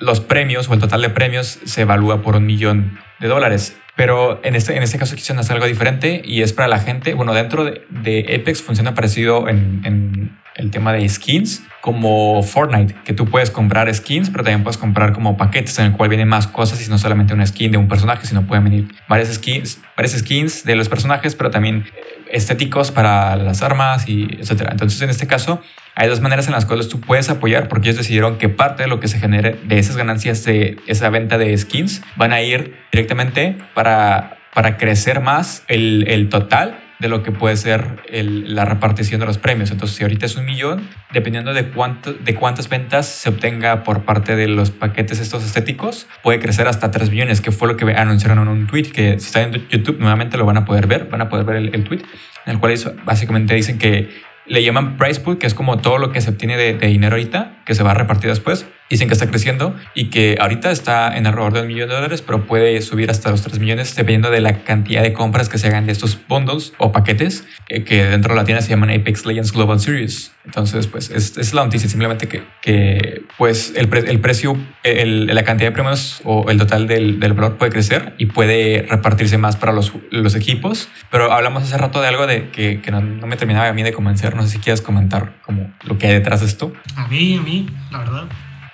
los 0.00 0.20
premios 0.20 0.68
o 0.68 0.74
el 0.74 0.80
total 0.80 1.02
de 1.02 1.10
premios 1.10 1.60
se 1.64 1.82
evalúa 1.82 2.22
por 2.22 2.36
un 2.36 2.46
millón 2.46 2.98
de 3.20 3.28
dólares. 3.28 3.76
Pero 3.96 4.40
en 4.44 4.54
este, 4.54 4.76
en 4.76 4.82
este 4.82 4.98
caso 4.98 5.14
quisieron 5.14 5.44
algo 5.50 5.66
diferente 5.66 6.22
y 6.24 6.42
es 6.42 6.52
para 6.52 6.68
la 6.68 6.78
gente. 6.78 7.14
Bueno, 7.14 7.34
dentro 7.34 7.64
de, 7.64 7.82
de 7.90 8.40
Apex 8.40 8.62
funciona 8.62 8.94
parecido 8.94 9.48
en, 9.48 9.82
en, 9.84 10.40
el 10.56 10.70
tema 10.70 10.92
de 10.92 11.08
skins 11.08 11.62
como 11.80 12.42
Fortnite, 12.42 12.94
que 13.04 13.14
tú 13.14 13.26
puedes 13.26 13.50
comprar 13.50 13.92
skins, 13.94 14.28
pero 14.30 14.44
también 14.44 14.62
puedes 14.62 14.76
comprar 14.76 15.12
como 15.12 15.36
paquetes 15.36 15.78
en 15.78 15.86
el 15.86 15.92
cual 15.92 16.10
vienen 16.10 16.28
más 16.28 16.46
cosas 16.46 16.86
y 16.86 16.90
no 16.90 16.98
solamente 16.98 17.32
una 17.32 17.46
skin 17.46 17.72
de 17.72 17.78
un 17.78 17.88
personaje, 17.88 18.26
sino 18.26 18.46
pueden 18.46 18.64
venir 18.64 18.88
varias 19.08 19.32
skins, 19.32 19.80
varias 19.96 20.18
skins 20.18 20.64
de 20.64 20.76
los 20.76 20.88
personajes, 20.88 21.34
pero 21.34 21.50
también 21.50 21.84
estéticos 22.32 22.90
para 22.90 23.36
las 23.36 23.62
armas 23.62 24.08
y 24.08 24.28
etcétera. 24.38 24.70
Entonces, 24.72 25.00
en 25.02 25.10
este 25.10 25.26
caso, 25.26 25.60
hay 25.94 26.08
dos 26.08 26.20
maneras 26.20 26.46
en 26.46 26.52
las 26.52 26.66
cuales 26.66 26.88
tú 26.88 27.00
puedes 27.00 27.28
apoyar 27.30 27.68
porque 27.68 27.88
ellos 27.88 27.98
decidieron 27.98 28.38
que 28.38 28.48
parte 28.48 28.84
de 28.84 28.88
lo 28.88 29.00
que 29.00 29.08
se 29.08 29.18
genere 29.18 29.58
de 29.64 29.78
esas 29.78 29.96
ganancias 29.96 30.44
de 30.44 30.78
esa 30.86 31.10
venta 31.10 31.38
de 31.38 31.56
skins 31.56 32.02
van 32.16 32.32
a 32.32 32.40
ir 32.42 32.76
directamente 32.92 33.58
para, 33.74 34.38
para 34.54 34.76
crecer 34.76 35.20
más 35.20 35.64
el, 35.68 36.06
el 36.08 36.28
total 36.28 36.78
de 37.00 37.08
lo 37.08 37.22
que 37.22 37.32
puede 37.32 37.56
ser 37.56 38.02
la 38.10 38.64
repartición 38.64 39.20
de 39.20 39.26
los 39.26 39.38
premios. 39.38 39.70
Entonces, 39.70 39.96
si 39.96 40.04
ahorita 40.04 40.26
es 40.26 40.36
un 40.36 40.44
millón, 40.44 40.88
dependiendo 41.12 41.52
de, 41.52 41.68
cuánto, 41.70 42.12
de 42.12 42.34
cuántas 42.34 42.68
ventas 42.68 43.06
se 43.06 43.30
obtenga 43.30 43.82
por 43.82 44.04
parte 44.04 44.36
de 44.36 44.46
los 44.46 44.70
paquetes 44.70 45.18
estos 45.18 45.44
estéticos, 45.44 46.06
puede 46.22 46.38
crecer 46.38 46.68
hasta 46.68 46.90
3 46.90 47.10
millones, 47.10 47.40
que 47.40 47.50
fue 47.50 47.66
lo 47.68 47.76
que 47.76 47.84
anunciaron 47.92 48.38
en 48.38 48.48
un 48.48 48.66
tweet, 48.66 48.92
que 48.92 49.18
si 49.18 49.26
están 49.26 49.54
en 49.54 49.68
YouTube 49.68 49.98
nuevamente 49.98 50.36
lo 50.36 50.44
van 50.44 50.58
a 50.58 50.64
poder 50.64 50.86
ver, 50.86 51.06
van 51.06 51.22
a 51.22 51.28
poder 51.28 51.44
ver 51.44 51.56
el, 51.56 51.74
el 51.74 51.84
tweet, 51.84 52.02
en 52.46 52.52
el 52.52 52.58
cual 52.58 52.74
básicamente 53.04 53.54
dicen 53.54 53.78
que 53.78 54.30
le 54.50 54.64
llaman 54.64 54.96
price 54.96 55.20
pool, 55.20 55.38
que 55.38 55.46
es 55.46 55.54
como 55.54 55.78
todo 55.78 55.98
lo 55.98 56.12
que 56.12 56.20
se 56.20 56.30
obtiene 56.30 56.56
de, 56.56 56.74
dinero 56.74 57.14
ahorita, 57.14 57.62
que 57.64 57.74
se 57.74 57.82
va 57.82 57.92
a 57.92 57.94
repartir 57.94 58.30
después. 58.30 58.66
Dicen 58.90 59.08
que 59.08 59.14
está 59.14 59.28
creciendo 59.28 59.74
y 59.94 60.06
que 60.06 60.36
ahorita 60.40 60.70
está 60.70 61.16
en 61.16 61.26
alrededor 61.26 61.52
de 61.52 61.60
un 61.62 61.68
millón 61.68 61.88
de 61.88 61.94
dólares, 61.94 62.22
pero 62.22 62.44
puede 62.46 62.82
subir 62.82 63.10
hasta 63.10 63.30
los 63.30 63.40
3 63.42 63.60
millones 63.60 63.94
dependiendo 63.94 64.30
de 64.30 64.40
la 64.40 64.64
cantidad 64.64 65.02
de 65.02 65.12
compras 65.12 65.48
que 65.48 65.58
se 65.58 65.68
hagan 65.68 65.86
de 65.86 65.92
estos 65.92 66.18
bundles 66.28 66.72
o 66.78 66.90
paquetes 66.90 67.46
eh, 67.68 67.84
que 67.84 68.04
dentro 68.04 68.34
de 68.34 68.40
la 68.40 68.44
tienda 68.44 68.62
se 68.62 68.70
llaman 68.70 68.90
Apex 68.90 69.24
Legends 69.24 69.52
Global 69.52 69.78
Series. 69.78 70.32
Entonces, 70.44 70.86
pues 70.88 71.10
es, 71.10 71.36
es 71.36 71.54
la 71.54 71.64
noticia, 71.64 71.88
simplemente 71.88 72.26
que, 72.26 72.42
que 72.62 73.22
pues 73.38 73.74
el, 73.76 73.88
el 74.08 74.20
precio, 74.20 74.56
el, 74.82 75.26
la 75.26 75.44
cantidad 75.44 75.68
de 75.68 75.72
premios 75.72 76.20
o 76.24 76.50
el 76.50 76.58
total 76.58 76.88
del, 76.88 77.20
del, 77.20 77.34
valor 77.34 77.58
puede 77.58 77.70
crecer 77.70 78.14
y 78.18 78.26
puede 78.26 78.86
repartirse 78.88 79.38
más 79.38 79.56
para 79.56 79.72
los, 79.72 79.92
los 80.10 80.34
equipos. 80.34 80.88
Pero 81.10 81.30
hablamos 81.30 81.62
hace 81.62 81.78
rato 81.78 82.00
de 82.00 82.08
algo 82.08 82.26
de 82.26 82.50
que, 82.50 82.80
que 82.80 82.90
no, 82.90 83.00
no, 83.00 83.26
me 83.26 83.36
terminaba 83.36 83.68
a 83.68 83.72
mí 83.72 83.82
de 83.82 83.92
convencer. 83.92 84.34
No 84.34 84.42
sé 84.42 84.48
si 84.48 84.58
quieres 84.58 84.80
comentar 84.80 85.34
como 85.42 85.72
lo 85.84 85.98
que 85.98 86.06
hay 86.06 86.14
detrás 86.14 86.40
de 86.40 86.46
esto. 86.46 86.72
A 86.96 87.06
mí, 87.06 87.36
a 87.36 87.42
mí, 87.42 87.66
la 87.92 87.98
verdad, 87.98 88.24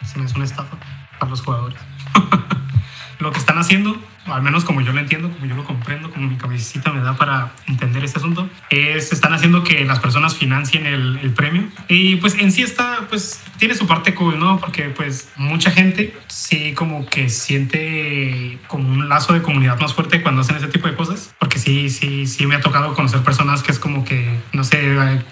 se 0.06 0.18
me 0.18 0.26
es 0.26 0.34
una 0.34 0.44
estafa 0.44 0.76
para 1.18 1.30
los 1.30 1.42
jugadores. 1.42 1.78
lo 3.18 3.32
que 3.32 3.38
están 3.38 3.58
haciendo 3.58 3.98
al 4.32 4.42
menos 4.42 4.64
como 4.64 4.80
yo 4.80 4.92
lo 4.92 5.00
entiendo, 5.00 5.30
como 5.30 5.46
yo 5.46 5.54
lo 5.54 5.64
comprendo, 5.64 6.10
como 6.10 6.28
mi 6.28 6.36
cabecita 6.36 6.92
me 6.92 7.00
da 7.00 7.16
para 7.16 7.52
entender 7.66 8.04
este 8.04 8.18
asunto, 8.18 8.48
es 8.70 9.12
están 9.12 9.32
haciendo 9.32 9.62
que 9.62 9.84
las 9.84 10.00
personas 10.00 10.36
financien 10.36 10.86
el, 10.86 11.18
el, 11.22 11.32
premio. 11.32 11.68
Y 11.88 12.16
pues 12.16 12.34
en 12.34 12.50
sí 12.52 12.62
está, 12.62 13.06
pues 13.08 13.40
tiene 13.58 13.74
su 13.74 13.86
parte 13.86 14.14
cool, 14.14 14.38
¿no? 14.38 14.58
Porque 14.58 14.84
pues 14.84 15.30
mucha 15.36 15.70
gente 15.70 16.16
sí 16.28 16.72
como 16.74 17.06
que 17.06 17.28
siente 17.28 18.58
como 18.66 18.88
un 18.88 19.08
lazo 19.08 19.32
de 19.32 19.42
comunidad 19.42 19.78
más 19.80 19.94
fuerte 19.94 20.22
cuando 20.22 20.40
hacen 20.40 20.56
ese 20.56 20.68
tipo 20.68 20.88
de 20.88 20.94
cosas. 20.94 21.34
Porque 21.38 21.55
sí, 21.66 21.90
sí, 21.90 22.26
sí 22.28 22.46
me 22.46 22.54
ha 22.54 22.60
tocado 22.60 22.94
conocer 22.94 23.22
personas 23.22 23.64
que 23.64 23.72
es 23.72 23.80
como 23.80 24.04
que, 24.04 24.38
no 24.52 24.62
sé, 24.62 24.80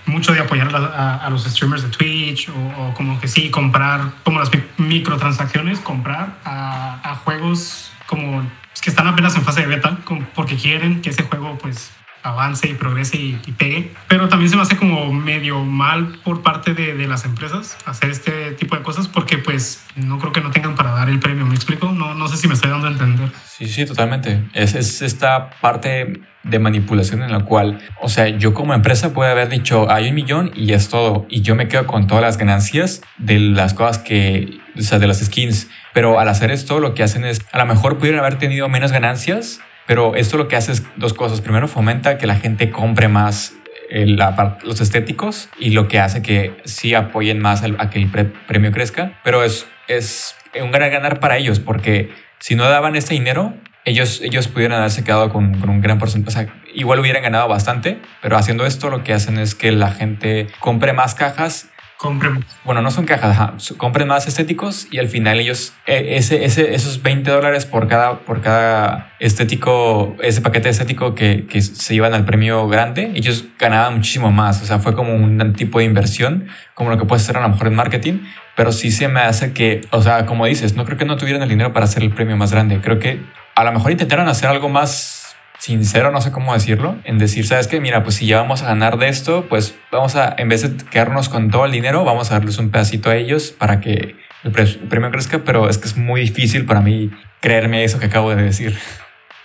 mucho 0.07 0.33
de 0.33 0.41
apoyar 0.41 0.75
a, 0.75 1.25
a, 1.25 1.31
los 1.31 1.45
streamers 1.45 1.83
de 1.83 1.91
Twitch 1.91 2.49
o, 2.49 2.93
como 2.95 3.21
que 3.21 3.29
sí, 3.29 3.51
comprar 3.51 4.11
como 4.25 4.41
las 4.41 4.51
microtransacciones, 4.77 5.79
comprar 5.79 6.41
a, 6.45 6.99
a 7.09 7.15
juegos 7.17 7.93
como 8.07 8.43
que 8.83 8.91
están 8.91 9.07
apenas 9.07 9.37
en 9.37 9.43
fase 9.43 9.61
de 9.61 9.69
beta 9.69 9.99
porque 10.35 10.57
quieren 10.57 11.03
que 11.03 11.11
ese 11.11 11.23
juego 11.23 11.57
pues 11.57 11.93
avance 12.25 12.67
y 12.67 12.75
progrese 12.75 13.19
y, 13.19 13.35
pegue. 13.57 13.93
Pero 14.09 14.29
también 14.29 14.51
se 14.51 14.57
me 14.57 14.63
hace 14.63 14.77
como 14.77 15.13
medio 15.13 15.63
mal 15.63 16.19
por 16.25 16.43
parte 16.43 16.75
de, 16.75 16.95
de, 16.95 17.07
las 17.07 17.25
empresas 17.25 17.77
hacer 17.85 18.11
este 18.11 18.53
tipo 18.53 18.75
de 18.77 18.83
cosas 18.83 19.07
porque 19.07 19.39
pues 19.39 19.85
no 19.95 20.19
creo 20.19 20.33
que 20.33 20.41
no 20.41 20.51
tengan 20.51 20.75
para 20.75 20.91
dar 20.91 21.09
el 21.11 21.21
premio, 21.21 21.45
¿me 21.47 21.55
explico? 21.55 21.93
No, 21.93 22.15
no 22.15 22.27
sé 22.27 22.39
si 22.39 22.49
me 22.49 22.55
estoy 22.55 22.71
dando 22.71 22.89
a 22.89 22.91
entender. 22.91 23.31
Sí, 23.47 23.67
sí, 23.67 23.85
totalmente. 23.85 24.43
Es, 24.55 24.75
es 24.75 25.03
esta 25.03 25.51
parte 25.61 26.21
de 26.45 26.59
manipulación 26.59 27.23
en 27.23 27.33
la 27.33 27.41
cual, 27.41 27.81
o 28.01 28.09
sea, 28.09 28.29
yo 28.29 28.55
como 28.55 28.75
empresa 28.75 29.13
puedo 29.13 29.31
haber 29.31 29.49
dicho, 29.49 29.91
hay 29.91 30.09
un 30.09 30.15
millón 30.15 30.51
y 30.55 30.73
es 30.73 30.89
todo, 30.89 31.27
y 31.29 31.43
yo 31.43 31.55
me 31.55 31.69
quedo 31.69 31.87
con 31.87 32.07
todas 32.07 32.23
las 32.23 32.37
ganancias 32.37 33.01
de 33.17 33.39
las 33.39 33.75
cosas 33.75 33.99
que, 33.99 34.59
o 34.77 34.83
sea, 34.83 34.99
de 34.99 35.07
las 35.07 35.21
skins, 35.21 35.69
pero 35.93 36.21
al 36.21 36.29
hacer 36.29 36.51
esto 36.51 36.81
lo 36.81 36.95
que 36.95 37.03
hacen 37.03 37.25
es, 37.25 37.45
a 37.53 37.59
lo 37.59 37.67
mejor 37.67 37.99
pudieran 37.99 38.21
haber 38.21 38.39
tenido 38.39 38.69
menos 38.69 38.93
ganancias, 38.93 39.61
pero 39.87 40.17
esto 40.17 40.37
lo 40.37 40.49
que 40.49 40.57
hace 40.57 40.73
es 40.73 40.83
dos 40.97 41.15
cosas. 41.15 41.41
Primero, 41.41 41.69
fomenta 41.69 42.19
que 42.19 42.27
la 42.27 42.37
gente 42.37 42.71
compre 42.71 43.09
más 43.09 43.55
el, 43.91 44.19
los 44.63 44.81
estéticos 44.81 45.49
y 45.59 45.71
lo 45.71 45.89
que 45.89 46.01
hace 46.01 46.23
que 46.23 46.57
sí 46.65 46.95
apoyen 46.95 47.39
más 47.41 47.63
a 47.63 47.91
que 47.91 47.99
el 47.99 48.09
premio 48.47 48.73
crezca, 48.73 49.21
pero 49.23 49.45
es, 49.45 49.67
es 49.89 50.37
un 50.61 50.73
gran 50.73 50.91
ganar 50.91 51.21
para 51.21 51.37
ellos 51.37 51.61
porque 51.61 52.13
si 52.39 52.55
no 52.55 52.65
daban 52.65 52.97
este 52.97 53.15
dinero, 53.15 53.55
ellos, 53.85 54.21
ellos 54.23 54.49
pudieran 54.49 54.79
haberse 54.79 55.05
quedado 55.05 55.31
con, 55.31 55.61
con 55.61 55.69
un 55.69 55.81
gran 55.81 55.99
porcentaje. 55.99 56.41
O 56.41 56.45
sea, 56.45 56.55
igual 56.75 57.01
hubieran 57.01 57.23
ganado 57.23 57.49
bastante, 57.49 57.99
pero 58.23 58.37
haciendo 58.37 58.67
esto 58.67 58.91
lo 58.91 59.05
que 59.05 59.13
hacen 59.13 59.39
es 59.39 59.55
que 59.55 59.73
la 59.73 59.91
gente 59.91 60.49
compre 60.61 60.93
más 60.93 61.15
cajas 61.15 61.69
compren. 61.99 62.45
Bueno, 62.65 62.83
no 62.83 62.91
son 62.91 63.07
cajas, 63.07 63.73
compren 63.77 64.09
más 64.09 64.27
estéticos 64.27 64.89
y 64.91 64.99
al 64.99 65.09
final 65.09 65.41
ellos, 65.41 65.73
e, 65.87 66.17
ese, 66.17 66.45
ese, 66.45 66.75
esos 66.75 67.03
20 67.03 67.31
dólares 67.31 67.67
por 67.67 67.89
cada, 67.89 68.21
por 68.21 68.41
cada 68.41 69.15
estético, 69.21 70.17
ese 70.23 70.41
paquete 70.41 70.69
estético 70.69 71.15
que, 71.15 71.47
que 71.47 71.63
se 71.63 71.95
iban 71.95 72.15
al 72.15 72.25
premio 72.25 72.69
grande, 72.69 73.13
ellos 73.15 73.45
ganaban 73.59 73.95
muchísimo 73.95 74.31
más. 74.31 74.63
O 74.63 74.67
sea, 74.67 74.79
fue 74.79 74.95
como 74.95 75.15
un 75.15 75.55
tipo 75.55 75.79
de 75.79 75.85
inversión, 75.85 76.49
como 76.75 76.91
lo 76.91 76.99
que 76.99 77.05
puede 77.05 77.21
ser 77.21 77.37
a 77.37 77.41
lo 77.41 77.49
mejor 77.49 77.69
en 77.69 77.75
marketing, 77.75 78.21
pero 78.57 78.73
sí 78.73 78.91
se 78.91 79.09
me 79.09 79.21
hace 79.21 79.53
que, 79.53 79.81
o 79.91 80.03
sea, 80.03 80.27
como 80.27 80.47
dices, 80.47 80.77
no 80.77 80.85
creo 80.85 80.99
que 80.99 81.05
no 81.05 81.17
tuvieran 81.17 81.43
el 81.43 81.49
dinero 81.49 81.73
para 81.73 81.85
hacer 81.85 82.03
el 82.03 82.11
premio 82.11 82.37
más 82.37 82.53
grande. 82.53 82.81
Creo 82.81 82.99
que 82.99 83.21
a 83.55 83.65
lo 83.65 83.73
mejor 83.73 83.93
intentaron 83.93 84.29
hacer 84.29 84.49
algo 84.49 84.69
más 84.69 85.24
sincero, 85.65 86.11
no 86.11 86.21
sé 86.21 86.31
cómo 86.31 86.53
decirlo, 86.53 86.99
en 87.05 87.17
decir, 87.19 87.47
sabes 87.47 87.69
que, 87.69 87.81
mira, 87.81 88.03
pues 88.03 88.17
si 88.17 88.27
ya 88.27 88.39
vamos 88.39 88.61
a 88.61 88.67
ganar 88.67 88.99
de 88.99 89.09
esto, 89.09 89.47
pues 89.49 89.75
vamos 89.91 90.15
a, 90.15 90.35
en 90.37 90.51
vez 90.51 90.61
de 90.61 90.85
quedarnos 90.91 91.31
con 91.31 91.51
todo 91.51 91.65
el 91.65 91.73
dinero, 91.73 92.05
vamos 92.05 92.31
a 92.31 92.35
darles 92.35 92.59
un 92.59 92.69
pedacito 92.69 93.09
a 93.09 93.17
ellos 93.17 93.51
para 93.51 93.81
que 93.81 94.15
el, 94.43 94.53
premio 94.91 95.11
crezca, 95.11 95.39
pero 95.39 95.71
es 95.71 95.79
que 95.79 95.89
es 95.89 95.97
muy 95.97 96.21
difícil 96.21 96.67
para 96.67 96.83
mí 96.83 97.11
creerme 97.41 97.83
eso 97.83 97.99
que 97.99 98.07
acabo 98.07 98.29
de 98.35 98.43
decir. 98.43 98.79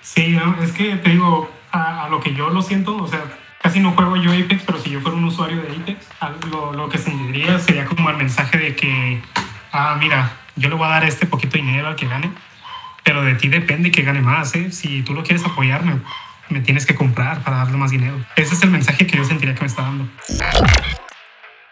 Sí, 0.02 0.38
es 0.62 0.74
que 0.74 0.98
te 0.98 1.12
digo, 1.12 1.50
a, 1.72 2.10
lo 2.12 2.20
que 2.20 2.34
yo 2.34 2.50
lo 2.50 2.62
siento, 2.64 2.98
o 2.98 3.08
sea, 3.08 3.22
casi 3.62 3.80
no 3.80 3.94
juego 3.94 4.18
yo 4.18 4.34
Apex, 4.34 4.64
pero 4.66 4.78
si 4.78 4.90
yo 4.90 5.00
fuera 5.00 5.16
un 5.16 5.24
usuario 5.24 5.62
de 5.62 5.74
Apex, 5.74 6.06
lo, 6.52 6.74
lo 6.74 6.90
que 6.90 6.98
sentiría 6.98 7.58
sería 7.60 7.86
como 7.86 8.10
el 8.10 8.18
mensaje 8.18 8.58
de 8.58 8.76
que, 8.76 9.22
ah, 9.72 9.96
mira, 9.98 10.34
yo 10.58 10.68
le 10.68 10.76
voy 10.76 10.86
a 10.86 10.90
dar 10.90 11.06
este 11.06 11.26
poquito 11.26 11.54
de 11.54 11.64
dinero 11.64 11.88
al 11.88 11.96
que 11.96 12.08
gane 12.08 12.30
pero 13.04 13.24
de 13.24 13.36
ti 13.36 13.48
depende 13.48 13.92
que 13.92 14.04
gane 14.04 14.22
más. 14.22 14.56
¿eh? 14.56 14.72
Si 14.72 15.02
tú 15.04 15.14
lo 15.14 15.24
quieres 15.24 15.46
apoyar, 15.46 15.84
me, 16.50 16.60
tienes 16.62 16.86
que 16.86 16.96
comprar 16.96 17.44
para 17.44 17.58
darle 17.58 17.78
más 17.78 17.92
dinero. 17.92 18.20
Ese 18.36 18.56
es 18.56 18.64
el 18.64 18.72
mensaje 18.72 19.06
que 19.08 19.18
yo 19.18 19.24
sentiría 19.24 19.56
que 19.56 19.62
me 19.62 19.68
está 19.68 19.84
dando. 19.84 20.08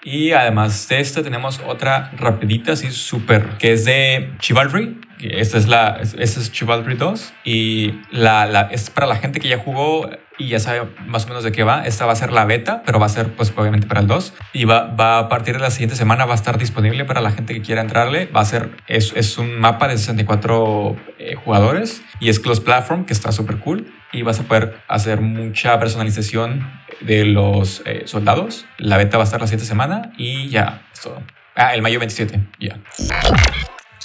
Y 0.03 0.31
además 0.31 0.87
de 0.87 0.99
esta 0.99 1.23
tenemos 1.23 1.61
otra 1.65 2.11
rapidita, 2.17 2.73
así 2.73 2.91
súper, 2.91 3.57
que 3.57 3.73
es 3.73 3.85
de 3.85 4.33
Chivalry. 4.39 5.01
Esta 5.19 5.57
es 5.57 5.67
la, 5.67 5.99
esta 5.99 6.39
es 6.39 6.51
Chivalry 6.51 6.95
2 6.95 7.33
y 7.43 7.93
la, 8.11 8.69
es 8.71 8.91
para 8.91 9.07
la 9.07 9.15
gente 9.15 9.39
que 9.39 9.49
ya 9.49 9.57
jugó 9.57 10.09
y 10.37 10.49
ya 10.49 10.59
sabe 10.59 10.87
más 11.07 11.25
o 11.25 11.29
menos 11.29 11.43
de 11.43 11.51
qué 11.51 11.63
va. 11.63 11.87
Esta 11.87 12.05
va 12.05 12.13
a 12.13 12.15
ser 12.15 12.31
la 12.31 12.45
beta, 12.45 12.83
pero 12.85 12.99
va 12.99 13.07
a 13.07 13.09
ser 13.09 13.33
pues 13.33 13.51
obviamente 13.55 13.87
para 13.87 14.01
el 14.01 14.07
2 14.07 14.33
y 14.53 14.65
va, 14.65 14.93
va 14.93 15.17
a 15.17 15.27
partir 15.29 15.55
de 15.55 15.61
la 15.61 15.71
siguiente 15.71 15.95
semana 15.95 16.25
va 16.25 16.33
a 16.33 16.35
estar 16.35 16.59
disponible 16.59 17.03
para 17.05 17.21
la 17.21 17.31
gente 17.31 17.55
que 17.55 17.61
quiera 17.61 17.81
entrarle. 17.81 18.27
Va 18.27 18.41
a 18.41 18.45
ser, 18.45 18.69
es, 18.87 19.11
es 19.15 19.39
un 19.39 19.59
mapa 19.59 19.87
de 19.87 19.97
64 19.97 20.95
eh, 21.17 21.35
jugadores 21.35 22.03
y 22.19 22.29
es 22.29 22.39
close 22.39 22.61
platform 22.61 23.05
que 23.05 23.13
está 23.13 23.31
súper 23.31 23.57
cool 23.57 23.91
y 24.11 24.21
vas 24.21 24.39
a 24.39 24.43
poder 24.43 24.81
hacer 24.87 25.21
mucha 25.21 25.79
personalización 25.79 26.69
de 27.01 27.25
los 27.25 27.81
eh, 27.85 28.03
soldados. 28.05 28.65
La 28.77 28.97
beta 28.97 29.17
va 29.17 29.23
a 29.23 29.25
estar 29.25 29.39
la 29.39 29.47
siguiente 29.47 29.65
semana 29.65 30.11
y 30.17 30.49
ya, 30.49 30.81
es 30.93 31.01
todo. 31.01 31.21
Ah, 31.55 31.73
el 31.73 31.81
mayo 31.81 31.99
27, 31.99 32.39
ya. 32.59 32.77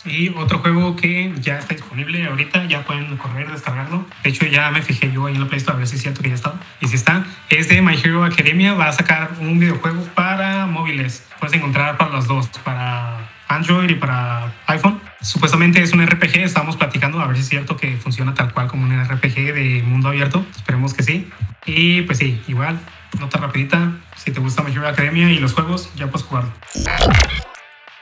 Y 0.05 0.31
otro 0.31 0.59
juego 0.59 0.97
que 0.97 1.33
ya 1.41 1.59
está 1.59 1.75
disponible 1.75 2.27
ahorita, 2.27 2.65
ya 2.65 2.83
pueden 2.83 3.17
correr, 3.17 3.49
descargarlo. 3.51 4.05
De 4.25 4.31
hecho, 4.31 4.47
ya 4.47 4.71
me 4.71 4.83
fijé 4.83 5.13
yo 5.13 5.27
ahí 5.27 5.35
en 5.35 5.41
la 5.41 5.47
Play 5.47 5.59
Store 5.59 5.77
a 5.77 5.79
ver 5.79 5.87
si 5.87 5.95
es 5.97 6.03
cierto 6.03 6.23
que 6.23 6.31
ya 6.31 6.35
está. 6.35 6.55
Y 6.81 6.89
si 6.89 6.97
está, 6.97 7.25
es 7.51 7.69
de 7.69 7.81
My 7.83 7.95
Hero 7.95 8.25
Academia. 8.25 8.75
Va 8.75 8.89
a 8.89 8.93
sacar 8.93 9.31
un 9.41 9.61
videojuego 9.61 10.03
para 10.15 10.67
móviles. 10.67 11.25
Puedes 11.39 11.55
encontrar 11.55 11.99
para 11.99 12.11
los 12.11 12.27
dos, 12.27 12.49
para 12.65 13.31
Android 13.55 13.91
y 13.91 13.95
para 13.95 14.53
iPhone. 14.67 15.01
Supuestamente 15.21 15.83
es 15.83 15.93
un 15.93 16.05
RPG, 16.05 16.39
estamos 16.39 16.77
platicando 16.77 17.21
a 17.21 17.27
ver 17.27 17.37
si 17.37 17.43
es 17.43 17.49
cierto 17.49 17.77
que 17.77 17.97
funciona 17.97 18.35
tal 18.35 18.53
cual 18.53 18.67
como 18.67 18.85
un 18.85 19.05
RPG 19.05 19.55
de 19.55 19.83
mundo 19.85 20.09
abierto. 20.09 20.45
Esperemos 20.55 20.95
que 20.95 21.03
sí. 21.03 21.31
Y 21.65 22.03
pues 22.03 22.19
sí, 22.19 22.43
igual, 22.49 22.79
nota 23.21 23.39
rapidita. 23.39 23.93
Si 24.17 24.31
te 24.33 24.41
gusta 24.41 24.63
My 24.63 24.73
Hero 24.73 24.89
Academia 24.89 25.31
y 25.31 25.39
los 25.39 25.53
juegos, 25.53 25.91
ya 25.95 26.09
puedes 26.09 26.27
jugarlo. 26.27 26.53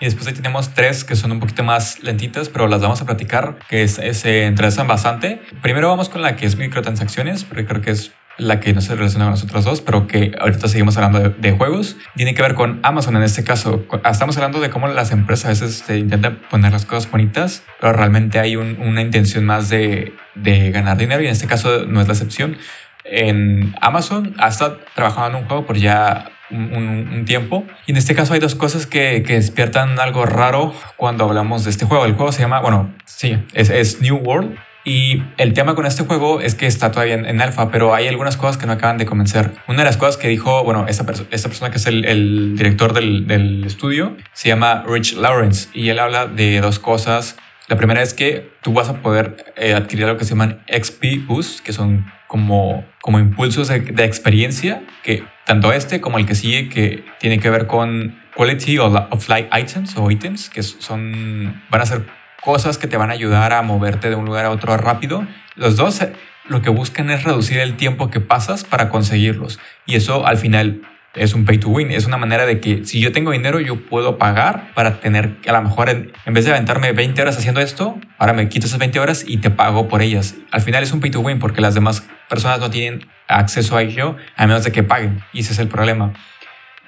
Y 0.03 0.07
después 0.07 0.26
ahí 0.26 0.32
tenemos 0.32 0.72
tres 0.72 1.05
que 1.05 1.14
son 1.14 1.30
un 1.30 1.40
poquito 1.40 1.62
más 1.62 2.03
lentitas, 2.03 2.48
pero 2.48 2.66
las 2.68 2.80
vamos 2.80 3.03
a 3.03 3.05
platicar, 3.05 3.59
que 3.68 3.86
se 3.86 4.46
interesan 4.46 4.88
bastante. 4.88 5.42
Primero 5.61 5.90
vamos 5.90 6.09
con 6.09 6.22
la 6.22 6.36
que 6.36 6.46
es 6.46 6.57
microtransacciones, 6.57 7.44
porque 7.44 7.66
creo 7.66 7.82
que 7.82 7.90
es 7.90 8.12
la 8.39 8.61
que 8.61 8.72
no 8.72 8.81
se 8.81 8.95
relaciona 8.95 9.26
con 9.26 9.33
nosotros 9.33 9.64
dos, 9.64 9.81
pero 9.81 10.07
que 10.07 10.33
ahorita 10.39 10.68
seguimos 10.68 10.97
hablando 10.97 11.31
de, 11.31 11.53
juegos. 11.53 11.97
Tiene 12.16 12.35
que 12.35 12.43
ver 12.43 12.55
con 12.55 12.81
Amazon 12.83 13.16
en 13.16 13.22
este 13.22 13.45
caso. 13.45 13.85
Estamos 14.11 14.37
hablando 14.37 14.61
de 14.61 14.70
cómo 14.70 14.89
las 14.89 15.12
empresas 15.12 15.47
a 15.47 15.49
veces 15.49 15.81
este, 15.81 15.99
intentan 15.99 16.41
poner 16.51 16.72
las 16.72 16.87
cosas 16.87 17.11
bonitas, 17.11 17.64
pero 17.81 17.93
realmente 17.93 18.39
hay 18.39 18.57
una 18.57 19.03
intención 19.03 19.45
más 19.45 19.68
de, 19.68 20.14
de 20.35 20.70
ganar 20.70 20.97
dinero 20.97 21.22
y 21.22 21.26
en 21.26 21.33
este 21.33 21.47
caso 21.47 21.87
no 21.87 22.01
es 22.01 22.07
la 22.07 22.14
excepción. 22.14 22.57
En 23.05 23.74
Amazon 23.81 24.35
ha 24.39 24.49
estado 24.49 24.78
trabajando 24.95 25.39
en 25.39 25.45
un 25.45 25.49
juego 25.49 25.66
por 25.66 25.76
ya 25.76 26.31
un, 26.51 27.24
tiempo. 27.26 27.64
Y 27.87 27.93
en 27.93 27.97
este 27.97 28.14
caso 28.14 28.35
hay 28.35 28.41
dos 28.41 28.55
cosas 28.55 28.87
que, 28.87 29.22
que, 29.26 29.35
despiertan 29.35 29.99
algo 29.99 30.26
raro 30.26 30.74
cuando 30.97 31.24
hablamos 31.24 31.64
de 31.64 31.70
este 31.70 31.87
juego. 31.87 32.05
El 32.05 32.14
juego 32.14 32.33
se 32.33 32.43
llama, 32.43 32.61
bueno, 32.61 32.95
sí, 33.05 33.39
es, 33.53 33.70
es 33.70 34.01
New 34.01 34.16
World. 34.16 34.57
Y 34.85 35.22
el 35.37 35.53
tema 35.53 35.74
con 35.74 35.85
este 35.85 36.05
juego 36.05 36.41
es 36.41 36.55
que 36.55 36.66
está 36.66 36.91
todavía 36.91 37.14
en, 37.14 37.41
alfa, 37.41 37.70
pero 37.70 37.95
hay 37.95 38.09
algunas 38.09 38.37
cosas 38.37 38.57
que 38.57 38.66
no 38.66 38.72
acaban 38.72 38.97
de 38.97 39.05
convencer. 39.05 39.53
Una 39.68 39.78
de 39.78 39.85
las 39.85 39.97
cosas 39.97 40.16
que 40.16 40.28
dijo, 40.28 40.64
bueno, 40.64 40.87
esta, 40.89 41.05
esta 41.31 41.49
persona 41.49 41.70
que 41.70 41.76
es 41.76 41.87
el, 41.87 42.05
el 42.07 42.57
director 42.57 42.95
del, 42.95 43.26
del, 43.26 43.64
estudio 43.64 44.16
se 44.33 44.49
llama 44.49 44.85
Rich 44.87 45.16
Lawrence 45.16 45.68
y 45.74 45.91
él 45.91 45.99
habla 45.99 46.26
de 46.26 46.61
dos 46.61 46.78
cosas. 46.78 47.37
La 47.68 47.76
primera 47.76 48.03
es 48.03 48.14
que 48.14 48.51
tú 48.62 48.72
vas 48.72 48.89
a 48.89 49.03
poder 49.03 49.53
eh, 49.57 49.74
adquirir 49.74 50.07
lo 50.07 50.16
que 50.16 50.24
se 50.24 50.31
llaman 50.31 50.64
XP 50.66 51.26
Boost, 51.26 51.61
que 51.61 51.72
son 51.72 52.11
como, 52.26 52.85
como 53.03 53.18
impulsos 53.18 53.68
de, 53.68 53.81
de, 53.81 54.05
experiencia, 54.05 54.83
que 55.03 55.24
tanto 55.45 55.72
este 55.72 56.01
como 56.01 56.18
el 56.18 56.26
que 56.26 56.35
sigue, 56.35 56.68
que 56.68 57.05
tiene 57.18 57.39
que 57.39 57.51
ver 57.51 57.66
con 57.66 58.18
quality 58.35 58.78
of 58.78 59.28
life 59.28 59.49
items 59.53 59.97
o 59.97 60.11
ítems, 60.11 60.49
que 60.49 60.62
son, 60.62 61.62
van 61.70 61.83
a 61.83 61.87
ser 61.87 62.07
cosas 62.43 62.78
que 62.78 62.86
te 62.86 62.97
van 62.97 63.11
a 63.11 63.14
ayudar 63.14 63.53
a 63.53 63.62
moverte 63.62 64.11
de 64.11 64.16
un 64.16 64.24
lugar 64.24 64.45
a 64.45 64.51
otro 64.51 64.76
rápido. 64.76 65.26
Los 65.57 65.76
dos 65.76 66.01
eh, 66.03 66.12
lo 66.49 66.62
que 66.62 66.70
buscan 66.70 67.11
es 67.11 67.24
reducir 67.24 67.59
el 67.59 67.76
tiempo 67.76 68.11
que 68.11 68.20
pasas 68.20 68.64
para 68.64 68.88
conseguirlos. 68.88 69.59
Y 69.86 69.97
eso 69.97 70.26
al 70.26 70.36
final 70.36 70.82
es 71.14 71.34
un 71.34 71.45
pay 71.45 71.59
to 71.59 71.68
win. 71.68 71.91
Es 71.91 72.07
una 72.07 72.16
manera 72.16 72.47
de 72.47 72.61
que 72.61 72.84
si 72.84 73.01
yo 73.01 73.12
tengo 73.12 73.32
dinero, 73.32 73.61
yo 73.61 73.76
puedo 73.86 74.18
pagar 74.18 74.72
para 74.74 75.01
tener, 75.01 75.36
a 75.47 75.53
lo 75.53 75.62
mejor 75.62 75.88
en, 75.88 76.12
vez 76.26 76.45
de 76.45 76.53
aventarme 76.53 76.93
20 76.93 77.20
horas 77.22 77.36
haciendo 77.36 77.61
esto, 77.61 77.99
ahora 78.18 78.32
me 78.32 78.49
quito 78.49 78.66
esas 78.66 78.78
20 78.78 78.99
horas 79.01 79.24
y 79.26 79.38
te 79.38 79.51
pago 79.51 79.88
por 79.88 80.03
ellas. 80.03 80.34
Al 80.51 80.61
final 80.61 80.82
es 80.82 80.93
un 80.93 81.01
pay 81.01 81.11
to 81.11 81.20
win 81.20 81.38
porque 81.38 81.61
las 81.61 81.74
demás 81.74 82.07
personas 82.28 82.61
no 82.61 82.70
tienen 82.70 83.07
acceso 83.28 83.76
a 83.76 83.82
ello 83.82 84.16
a 84.36 84.47
menos 84.47 84.64
de 84.64 84.72
que 84.72 84.82
paguen. 84.82 85.22
Y 85.32 85.41
ese 85.41 85.53
es 85.53 85.59
el 85.59 85.68
problema. 85.68 86.12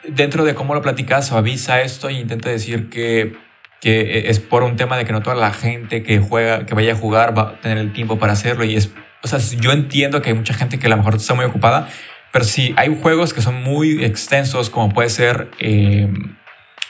Dentro 0.09 0.44
de 0.44 0.55
cómo 0.55 0.74
lo 0.74 0.82
platicas, 0.82 1.30
avisa 1.30 1.80
esto 1.82 2.09
e 2.09 2.14
intenta 2.14 2.48
decir 2.48 2.88
que 2.88 3.36
que 3.83 4.30
es 4.30 4.39
por 4.39 4.62
un 4.62 4.76
tema 4.76 4.97
de 4.97 5.05
que 5.05 5.12
no 5.12 5.22
toda 5.22 5.35
la 5.35 5.53
gente 5.53 6.05
que 6.05 6.20
juega, 6.20 6.64
que 6.66 6.74
vaya 6.74 6.93
a 6.93 6.95
jugar 6.95 7.37
va 7.37 7.43
a 7.43 7.61
tener 7.61 7.78
el 7.78 7.93
tiempo 7.93 8.16
para 8.16 8.33
hacerlo 8.33 8.64
y 8.64 8.76
es, 8.76 8.93
o 9.24 9.26
sea, 9.26 9.41
yo 9.59 9.72
entiendo 9.72 10.22
que 10.22 10.30
hay 10.30 10.37
mucha 10.37 10.55
gente 10.55 10.78
que 10.78 10.87
a 10.87 10.91
lo 10.91 10.97
mejor 10.97 11.16
está 11.16 11.35
muy 11.35 11.45
ocupada, 11.45 11.89
pero 12.30 12.45
sí 12.45 12.72
hay 12.76 12.97
juegos 13.03 13.35
que 13.35 13.43
son 13.43 13.61
muy 13.61 14.05
extensos, 14.05 14.70
como 14.70 14.91
puede 14.91 15.09
ser, 15.09 15.51
eh, 15.59 16.09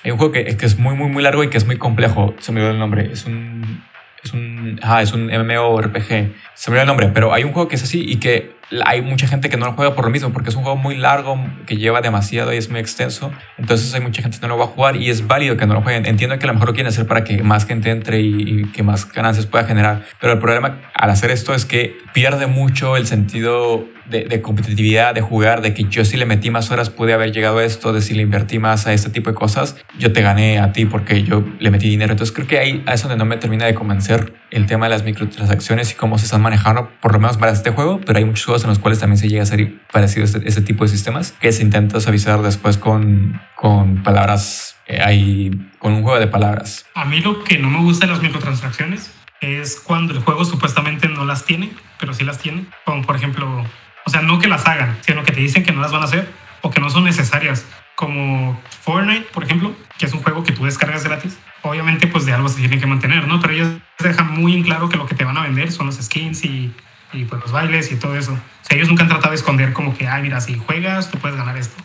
hay 0.05 0.11
un 0.11 0.19
juego 0.19 0.33
que, 0.33 0.45
que, 0.55 0.67
es 0.67 0.79
muy, 0.79 0.95
muy, 0.95 1.09
muy 1.09 1.23
largo 1.23 1.43
y 1.43 1.49
que 1.49 1.57
es 1.57 1.65
muy 1.65 1.79
complejo, 1.79 2.35
se 2.41 2.53
me 2.53 2.61
olvidó 2.61 2.73
el 2.75 2.79
nombre, 2.79 3.11
es 3.11 3.25
un, 3.25 3.83
es 4.23 4.35
un, 4.35 4.79
ah, 4.83 5.01
es 5.01 5.15
un 5.15 5.29
MMORPG, 5.29 6.07
se 6.55 6.71
me 6.71 6.75
olvidó 6.75 6.83
el 6.83 6.89
nombre, 6.89 7.09
pero 7.09 7.33
hay 7.33 7.45
un 7.45 7.53
juego 7.53 7.69
que 7.69 7.77
es 7.77 7.83
así 7.85 8.05
y 8.07 8.17
que 8.17 8.53
hay 8.85 9.03
mucha 9.03 9.27
gente 9.27 9.49
que 9.49 9.57
no 9.57 9.67
lo 9.67 9.73
juega 9.73 9.95
por 9.95 10.05
lo 10.05 10.11
mismo, 10.11 10.33
porque 10.33 10.51
es 10.51 10.57
un 10.57 10.63
juego 10.63 10.77
muy 10.77 10.97
largo, 10.97 11.39
que 11.67 11.77
lleva 11.77 12.01
demasiado 12.01 12.53
y 12.53 12.57
es 12.57 12.71
muy 12.71 12.81
extenso. 12.81 13.33
Entonces 13.59 13.93
hay 13.95 14.01
mucha 14.01 14.23
gente 14.23 14.39
que 14.39 14.47
no 14.47 14.55
lo 14.55 14.59
va 14.59 14.65
a 14.65 14.69
jugar 14.69 14.97
y 14.97 15.11
es 15.11 15.27
válido 15.27 15.57
que 15.57 15.67
no 15.67 15.75
lo 15.75 15.83
jueguen. 15.83 16.07
Entiendo 16.07 16.39
que 16.39 16.45
a 16.45 16.49
lo 16.49 16.55
mejor 16.55 16.69
lo 16.69 16.75
quieren 16.75 16.89
hacer 16.89 17.07
para 17.07 17.25
que 17.25 17.43
más 17.43 17.67
gente 17.67 17.91
entre 17.91 18.21
y, 18.21 18.65
que 18.73 18.83
más 18.83 19.11
ganancias 19.11 19.47
pueda 19.47 19.65
generar. 19.65 20.05
Pero 20.21 20.35
el 20.35 20.39
problema 20.39 20.81
al 20.95 21.11
hacer 21.11 21.31
esto 21.31 21.55
es 21.55 21.65
que 21.65 21.97
pierde 22.13 22.47
mucho 22.47 22.97
el 22.97 23.07
sentido 23.07 23.87
de, 24.07 24.43
competitividad, 24.43 25.15
de 25.15 25.23
jugar, 25.23 25.63
de 25.63 25.73
que 25.73 25.85
yo 25.85 26.05
si 26.05 26.17
le 26.17 26.27
metí 26.27 26.51
más 26.51 26.71
horas 26.71 26.91
pude 26.91 27.15
haber 27.15 27.33
llegado 27.33 27.59
a 27.59 27.65
esto, 27.65 27.93
de 27.93 28.03
si 28.03 28.15
le 28.15 28.23
invertí 28.23 28.59
más 28.59 28.87
a 28.87 28.93
este 28.93 29.11
tipo 29.11 29.31
de 29.31 29.35
cosas, 29.35 29.77
yo 29.99 30.13
te 30.13 30.21
gané 30.21 30.59
a 30.59 30.73
ti 30.73 30.85
porque 30.85 31.23
yo 31.23 31.45
le 31.59 31.71
metí 31.71 31.89
dinero. 31.89 32.13
Entonces 32.13 32.35
creo 32.35 32.47
que 32.47 32.59
ahí 32.59 32.85
es 32.87 33.03
donde 33.03 33.17
no 33.17 33.25
me 33.25 33.37
termina 33.37 33.65
de 33.65 33.75
convencer 33.75 34.35
el 34.51 34.67
tema 34.67 34.87
de 34.87 34.91
las 34.91 35.05
microtransacciones 35.05 35.93
y 35.93 35.95
cómo 35.95 36.19
se 36.19 36.27
están 36.27 36.43
manejando, 36.43 36.91
por 37.01 37.13
lo 37.13 37.21
menos 37.21 37.39
para 37.39 37.53
este 37.53 37.71
juego, 37.71 38.01
pero 38.05 38.19
hay 38.19 38.25
muchos 38.25 38.45
juegos 38.45 38.62
en 38.65 38.71
los 38.71 38.79
cuales 38.79 38.99
también 38.99 39.19
se 39.19 39.29
llega 39.29 39.43
a 39.43 39.47
ser 39.47 39.73
parecido 39.93 40.25
este, 40.25 40.47
este 40.47 40.63
tipo 40.63 40.85
de 40.85 40.91
sistemas 40.91 41.33
que 41.41 41.53
se 41.53 41.63
intenta 41.63 42.01
suavizar 42.01 42.43
después 42.43 42.79
con, 42.79 43.41
con 43.57 44.03
palabras, 44.03 44.77
eh, 44.87 45.51
con 45.79 45.93
un 45.93 46.03
juego 46.03 46.19
de 46.19 46.27
palabras. 46.27 46.87
A 46.95 47.05
mí 47.05 47.21
lo 47.21 47.45
que 47.45 47.59
no 47.59 47.71
me 47.71 47.81
gusta 47.81 48.07
de 48.07 48.13
las 48.13 48.23
microtransacciones 48.23 49.13
es 49.41 49.81
cuando 49.81 50.15
el 50.15 50.21
juego 50.21 50.45
supuestamente 50.45 51.09
no 51.09 51.25
las 51.25 51.45
tiene, 51.45 51.73
pero 51.99 52.15
sí 52.15 52.25
las 52.25 52.39
tiene. 52.39 52.67
Como 52.85 53.03
por 53.03 53.17
ejemplo, 53.17 53.65
o 54.05 54.11
sea, 54.11 54.23
no 54.23 54.39
que 54.39 54.49
las 54.49 54.67
hagan, 54.67 54.97
sino 55.03 55.23
que 55.25 55.33
te 55.33 55.41
dicen 55.41 55.65
que 55.65 55.73
no 55.73 55.81
las 55.81 55.93
van 55.93 56.03
a 56.03 56.05
hacer 56.05 56.29
o 56.63 56.71
que 56.71 56.81
no 56.81 56.91
son 56.91 57.05
necesarias. 57.05 57.67
Como 57.97 58.61
Fortnite, 58.81 59.27
por 59.33 59.45
ejemplo, 59.45 59.75
que 59.99 60.07
es 60.07 60.13
un 60.13 60.23
juego 60.23 60.43
que 60.43 60.53
tú 60.53 60.65
descargas 60.65 61.05
gratis. 61.05 61.39
Obviamente, 61.63 62.07
pues 62.07 62.25
de 62.25 62.33
algo 62.33 62.49
se 62.49 62.59
tienen 62.59 62.81
que 62.81 62.87
mantener, 62.87 63.29
¿no? 63.29 63.41
Pero 63.41 63.53
ellos 63.55 63.69
dejan 63.99 64.33
muy 64.33 64.55
en 64.55 64.63
claro 64.63 64.89
que 64.89 64.97
lo 64.97 65.07
que 65.07 65.15
te 65.15 65.25
van 65.25 65.37
a 65.37 65.43
vender 65.43 65.71
son 65.71 65.87
los 65.87 65.97
skins 65.97 66.45
y 66.45 66.73
y 67.13 67.25
pues 67.25 67.41
los 67.43 67.53
bailes 67.53 67.91
y 67.93 67.97
todo 67.97 68.17
eso. 68.17 68.33
O 68.33 68.65
sea, 68.65 68.77
ellos 68.77 68.89
nunca 68.89 69.03
han 69.03 69.09
tratado 69.09 69.31
de 69.31 69.37
esconder 69.37 69.73
como 69.73 69.97
que, 69.97 70.09
ay, 70.09 70.23
mira, 70.23 70.41
si 70.41 70.57
juegas, 70.59 71.11
tú 71.11 71.19
puedes 71.19 71.37
ganar 71.37 71.57
esto. 71.57 71.83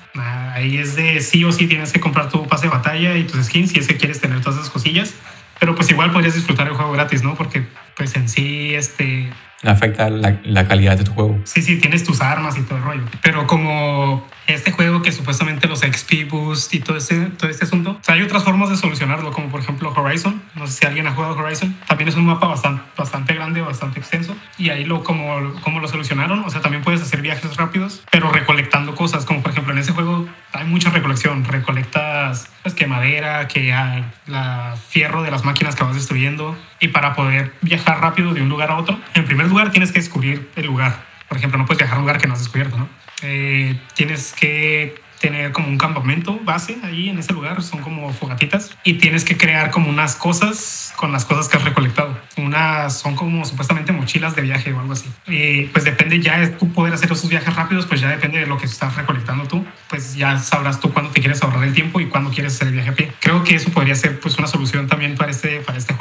ahí 0.53 0.77
es 0.77 0.95
de 0.95 1.19
sí 1.21 1.43
o 1.43 1.51
sí 1.51 1.67
tienes 1.67 1.91
que 1.91 1.99
comprar 1.99 2.29
tu 2.29 2.47
pase 2.47 2.67
de 2.67 2.69
batalla 2.69 3.15
y 3.17 3.23
tus 3.23 3.45
skins 3.45 3.71
si 3.71 3.79
es 3.79 3.87
que 3.87 3.97
quieres 3.97 4.21
tener 4.21 4.41
todas 4.41 4.59
esas 4.59 4.69
cosillas. 4.69 5.13
Pero 5.59 5.75
pues 5.75 5.89
igual 5.89 6.11
podrías 6.11 6.35
disfrutar 6.35 6.67
el 6.67 6.73
juego 6.73 6.91
gratis, 6.91 7.23
¿no? 7.23 7.35
Porque 7.35 7.65
pues 7.95 8.15
en 8.15 8.29
sí, 8.29 8.75
este, 8.75 9.29
afecta 9.63 10.09
la, 10.09 10.39
la, 10.43 10.67
calidad 10.67 10.97
de 10.97 11.03
tu 11.03 11.13
juego. 11.13 11.39
Sí, 11.45 11.61
sí, 11.61 11.79
tienes 11.79 12.03
tus 12.03 12.21
armas 12.21 12.57
y 12.57 12.61
todo 12.61 12.77
el 12.77 12.83
rollo. 12.83 13.03
Pero 13.21 13.47
como 13.47 14.25
este 14.47 14.71
juego 14.71 15.01
que 15.01 15.11
supuestamente 15.11 15.67
los 15.67 15.81
XP 15.81 16.29
Boost 16.29 16.73
y 16.73 16.79
todo 16.79 16.97
este, 16.97 17.25
todo 17.37 17.49
este 17.49 17.65
asunto, 17.65 17.97
o 17.99 18.03
sea, 18.03 18.15
hay 18.15 18.21
otras 18.21 18.43
formas 18.43 18.69
de 18.69 18.77
solucionarlo, 18.77 19.31
como 19.31 19.49
por 19.49 19.59
ejemplo 19.59 19.93
Horizon. 19.95 20.41
No 20.55 20.67
sé 20.67 20.73
si 20.73 20.85
alguien 20.85 21.07
ha 21.07 21.11
jugado 21.11 21.35
Horizon. 21.35 21.75
También 21.87 22.07
es 22.07 22.15
un 22.15 22.25
mapa 22.25 22.47
bastante, 22.47 22.83
bastante 22.97 23.33
grande, 23.33 23.61
bastante 23.61 23.99
extenso. 23.99 24.35
Y 24.57 24.69
ahí 24.69 24.85
lo 24.85 25.03
como, 25.03 25.53
como 25.61 25.79
lo 25.79 25.87
solucionaron, 25.87 26.43
o 26.45 26.49
sea, 26.49 26.61
también 26.61 26.83
puedes 26.83 27.01
hacer 27.01 27.21
viajes 27.21 27.57
rápidos, 27.57 28.03
pero 28.11 28.31
recolectando 28.31 28.95
cosas, 28.95 29.25
como 29.25 29.41
por 29.41 29.51
ejemplo 29.51 29.73
en 29.73 29.79
ese 29.79 29.91
juego 29.91 30.27
hay 30.53 30.65
mucha 30.65 30.89
recolección. 30.89 31.43
Recolectas 31.43 32.49
pues, 32.63 32.73
que 32.73 32.87
madera, 32.87 33.47
que 33.47 33.73
hay 33.73 34.05
la 34.27 34.75
fierro 34.89 35.23
de 35.23 35.31
las 35.31 35.43
máquinas 35.43 35.75
que 35.75 35.83
vas 35.83 35.95
destruyendo. 35.95 36.57
Y 36.79 36.89
para 36.89 37.15
poder 37.15 37.53
viajar 37.61 38.01
rápido 38.01 38.33
de 38.33 38.41
un 38.41 38.49
lugar 38.49 38.71
a 38.71 38.77
otro, 38.77 38.99
en 39.13 39.25
primer 39.25 39.46
lugar 39.49 39.71
tienes 39.71 39.91
que 39.91 39.99
descubrir 39.99 40.49
el 40.55 40.65
lugar. 40.65 41.05
Por 41.27 41.37
ejemplo, 41.37 41.57
no 41.57 41.65
puedes 41.65 41.79
viajar 41.79 41.97
a 41.97 41.99
un 41.99 42.05
lugar 42.05 42.21
que 42.21 42.27
no 42.27 42.33
has 42.33 42.39
descubierto, 42.39 42.77
¿no? 42.77 42.87
Eh, 43.21 43.79
tienes 43.95 44.33
que 44.33 44.95
tener 45.19 45.51
como 45.51 45.67
un 45.67 45.77
campamento 45.77 46.39
base 46.43 46.77
ahí 46.83 47.09
en 47.09 47.17
ese 47.17 47.33
lugar, 47.33 47.61
son 47.63 47.81
como 47.81 48.11
fogatitas, 48.13 48.75
y 48.83 48.93
tienes 48.93 49.23
que 49.23 49.37
crear 49.37 49.71
como 49.71 49.89
unas 49.89 50.15
cosas 50.15 50.93
con 50.95 51.11
las 51.11 51.25
cosas 51.25 51.49
que 51.49 51.57
has 51.57 51.63
recolectado. 51.63 52.17
Unas 52.37 52.99
son 52.99 53.15
como 53.15 53.43
supuestamente 53.45 53.91
mochilas 53.91 54.35
de 54.35 54.41
viaje 54.43 54.73
o 54.73 54.79
algo 54.79 54.93
así. 54.93 55.09
Y 55.27 55.63
pues 55.65 55.85
depende 55.85 56.19
ya 56.19 56.39
de 56.39 56.47
tú 56.47 56.71
poder 56.71 56.93
hacer 56.93 57.11
esos 57.11 57.29
viajes 57.29 57.55
rápidos, 57.55 57.85
pues 57.85 58.01
ya 58.01 58.09
depende 58.09 58.39
de 58.39 58.47
lo 58.47 58.57
que 58.57 58.65
estás 58.65 58.95
recolectando 58.95 59.45
tú, 59.47 59.65
pues 59.89 60.15
ya 60.15 60.37
sabrás 60.37 60.79
tú 60.79 60.91
cuándo 60.93 61.11
te 61.11 61.19
quieres 61.19 61.41
ahorrar 61.41 61.63
el 61.63 61.73
tiempo 61.73 61.99
y 61.99 62.07
cuándo 62.07 62.29
quieres 62.31 62.55
hacer 62.55 62.67
el 62.67 62.75
viaje 62.75 62.89
a 62.89 62.95
pie. 62.95 63.11
Creo 63.19 63.43
que 63.43 63.55
eso 63.55 63.71
podría 63.71 63.95
ser 63.95 64.19
pues 64.19 64.37
una 64.37 64.47
solución 64.47 64.87
también 64.87 65.15
para 65.15 65.31
este, 65.31 65.61
para 65.61 65.77
este 65.77 65.93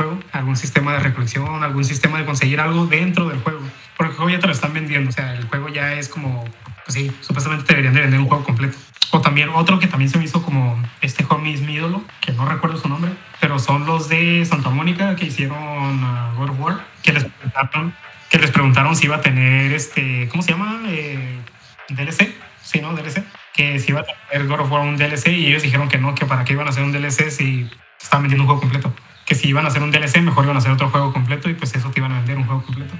algún 0.46 0.56
sistema 0.56 0.92
de 0.92 1.00
recolección, 1.00 1.64
algún 1.64 1.84
sistema 1.84 2.18
de 2.18 2.24
conseguir 2.24 2.60
algo 2.60 2.86
dentro 2.86 3.28
del 3.28 3.40
juego. 3.40 3.60
Porque 3.96 4.12
el 4.12 4.16
juego 4.16 4.30
ya 4.30 4.38
te 4.38 4.46
lo 4.46 4.52
están 4.52 4.72
vendiendo, 4.72 5.10
o 5.10 5.12
sea, 5.12 5.34
el 5.34 5.44
juego 5.48 5.68
ya 5.68 5.94
es 5.94 6.08
como 6.08 6.44
pues 6.84 6.94
sí, 6.94 7.10
supuestamente 7.20 7.64
deberían 7.66 7.94
de 7.94 8.02
vender 8.02 8.20
un 8.20 8.28
juego 8.28 8.44
completo. 8.44 8.78
O 9.10 9.20
también 9.20 9.48
otro 9.48 9.80
que 9.80 9.88
también 9.88 10.08
se 10.08 10.18
me 10.18 10.24
hizo 10.24 10.40
como 10.42 10.80
este 11.00 11.26
homie 11.28 11.52
es 11.52 11.62
mi 11.62 11.74
ídolo, 11.74 12.04
que 12.20 12.30
no 12.30 12.46
recuerdo 12.46 12.76
su 12.78 12.88
nombre, 12.88 13.10
pero 13.40 13.58
son 13.58 13.86
los 13.86 14.08
de 14.08 14.44
Santa 14.44 14.70
Mónica 14.70 15.16
que 15.16 15.26
hicieron 15.26 16.04
uh, 16.04 16.36
God 16.36 16.50
of 16.50 16.60
War, 16.60 16.86
que 17.02 17.12
les 17.12 17.24
preguntaron, 17.24 17.92
que 18.30 18.38
les 18.38 18.50
preguntaron 18.52 18.94
si 18.94 19.06
iba 19.06 19.16
a 19.16 19.20
tener 19.20 19.72
este, 19.72 20.28
¿cómo 20.28 20.44
se 20.44 20.52
llama? 20.52 20.80
Eh, 20.86 21.40
DLC, 21.88 22.32
sí, 22.62 22.80
¿no? 22.80 22.94
DLC, 22.94 23.24
que 23.52 23.80
si 23.80 23.90
iba 23.90 24.02
a 24.02 24.04
tener 24.04 24.46
God 24.46 24.60
of 24.60 24.70
War 24.70 24.82
un 24.82 24.96
DLC 24.96 25.26
y 25.28 25.46
ellos 25.46 25.64
dijeron 25.64 25.88
que 25.88 25.98
no, 25.98 26.14
que 26.14 26.24
para 26.24 26.44
qué 26.44 26.52
iban 26.52 26.68
a 26.68 26.70
hacer 26.70 26.84
un 26.84 26.92
DLC 26.92 27.30
si 27.30 27.68
estaban 28.00 28.22
vendiendo 28.22 28.44
un 28.44 28.46
juego 28.46 28.60
completo. 28.60 28.94
Que 29.26 29.34
si 29.34 29.48
iban 29.48 29.64
a 29.64 29.68
hacer 29.68 29.82
un 29.82 29.90
DLC, 29.90 30.22
mejor 30.22 30.44
iban 30.44 30.56
a 30.56 30.60
hacer 30.60 30.72
otro 30.72 30.88
juego 30.88 31.12
completo 31.12 31.50
y 31.50 31.54
pues 31.54 31.74
eso 31.74 31.90
te 31.90 32.00
iban 32.00 32.12
a 32.12 32.18
vender 32.18 32.38
un 32.38 32.46
juego 32.46 32.62
completo. 32.62 32.94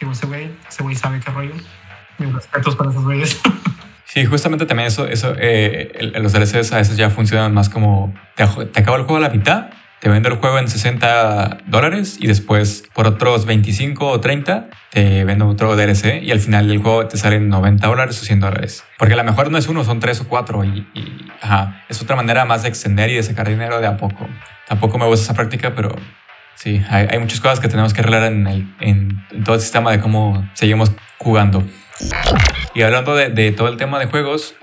Digo, 0.00 0.12
ese 0.12 0.26
güey, 0.26 0.50
ese 0.68 0.82
güey 0.82 0.96
sabe 0.96 1.20
qué 1.20 1.30
rollo. 1.30 1.54
Mis 2.18 2.32
respetos 2.32 2.76
para 2.76 2.90
esos 2.90 3.04
güeyes. 3.04 3.40
Sí, 4.04 4.26
justamente 4.26 4.66
también 4.66 4.88
eso, 4.88 5.06
eso 5.06 5.34
eh, 5.38 6.12
los 6.20 6.34
DLCs 6.34 6.70
a 6.72 6.76
veces 6.76 6.98
ya 6.98 7.08
funcionan 7.08 7.54
más 7.54 7.70
como 7.70 8.12
te, 8.36 8.46
te 8.46 8.80
acaba 8.80 8.98
el 8.98 9.04
juego 9.04 9.16
a 9.16 9.20
la 9.20 9.30
mitad 9.30 9.70
te 10.02 10.08
vende 10.08 10.28
el 10.28 10.34
juego 10.34 10.58
en 10.58 10.66
60 10.66 11.58
dólares 11.68 12.18
y 12.18 12.26
después 12.26 12.82
por 12.92 13.06
otros 13.06 13.46
25 13.46 14.04
o 14.04 14.20
30 14.20 14.68
te 14.90 15.22
vende 15.22 15.44
otro 15.44 15.76
DLC 15.76 16.20
y 16.20 16.32
al 16.32 16.40
final 16.40 16.68
el 16.72 16.78
juego 16.78 17.06
te 17.06 17.16
sale 17.16 17.36
en 17.36 17.48
90 17.48 17.86
dólares 17.86 18.20
o 18.20 18.24
100 18.24 18.40
dólares. 18.40 18.82
Porque 18.98 19.14
a 19.14 19.16
lo 19.16 19.22
mejor 19.22 19.52
no 19.52 19.58
es 19.58 19.68
uno, 19.68 19.84
son 19.84 20.00
tres 20.00 20.20
o 20.20 20.26
cuatro 20.26 20.64
y, 20.64 20.84
ajá, 21.40 21.84
es 21.88 22.02
otra 22.02 22.16
manera 22.16 22.44
más 22.44 22.64
de 22.64 22.68
extender 22.68 23.10
y 23.10 23.14
de 23.14 23.22
sacar 23.22 23.48
dinero 23.48 23.80
de 23.80 23.86
a 23.86 23.96
poco. 23.96 24.28
Tampoco 24.66 24.98
me 24.98 25.06
gusta 25.06 25.22
esa 25.22 25.34
práctica, 25.34 25.76
pero 25.76 25.94
sí, 26.56 26.82
hay, 26.90 27.06
hay 27.08 27.20
muchas 27.20 27.38
cosas 27.38 27.60
que 27.60 27.68
tenemos 27.68 27.94
que 27.94 28.00
arreglar 28.00 28.24
en, 28.24 28.48
el, 28.48 28.74
en, 28.80 29.44
todo 29.44 29.54
el 29.54 29.60
sistema 29.60 29.92
de 29.92 30.00
cómo 30.00 30.50
seguimos 30.54 30.90
jugando. 31.18 31.62
Y 32.74 32.82
hablando 32.82 33.14
de, 33.14 33.28
de, 33.28 33.52
todo 33.52 33.68
el 33.68 33.76
tema 33.76 33.98
de 33.98 34.06
juegos, 34.06 34.54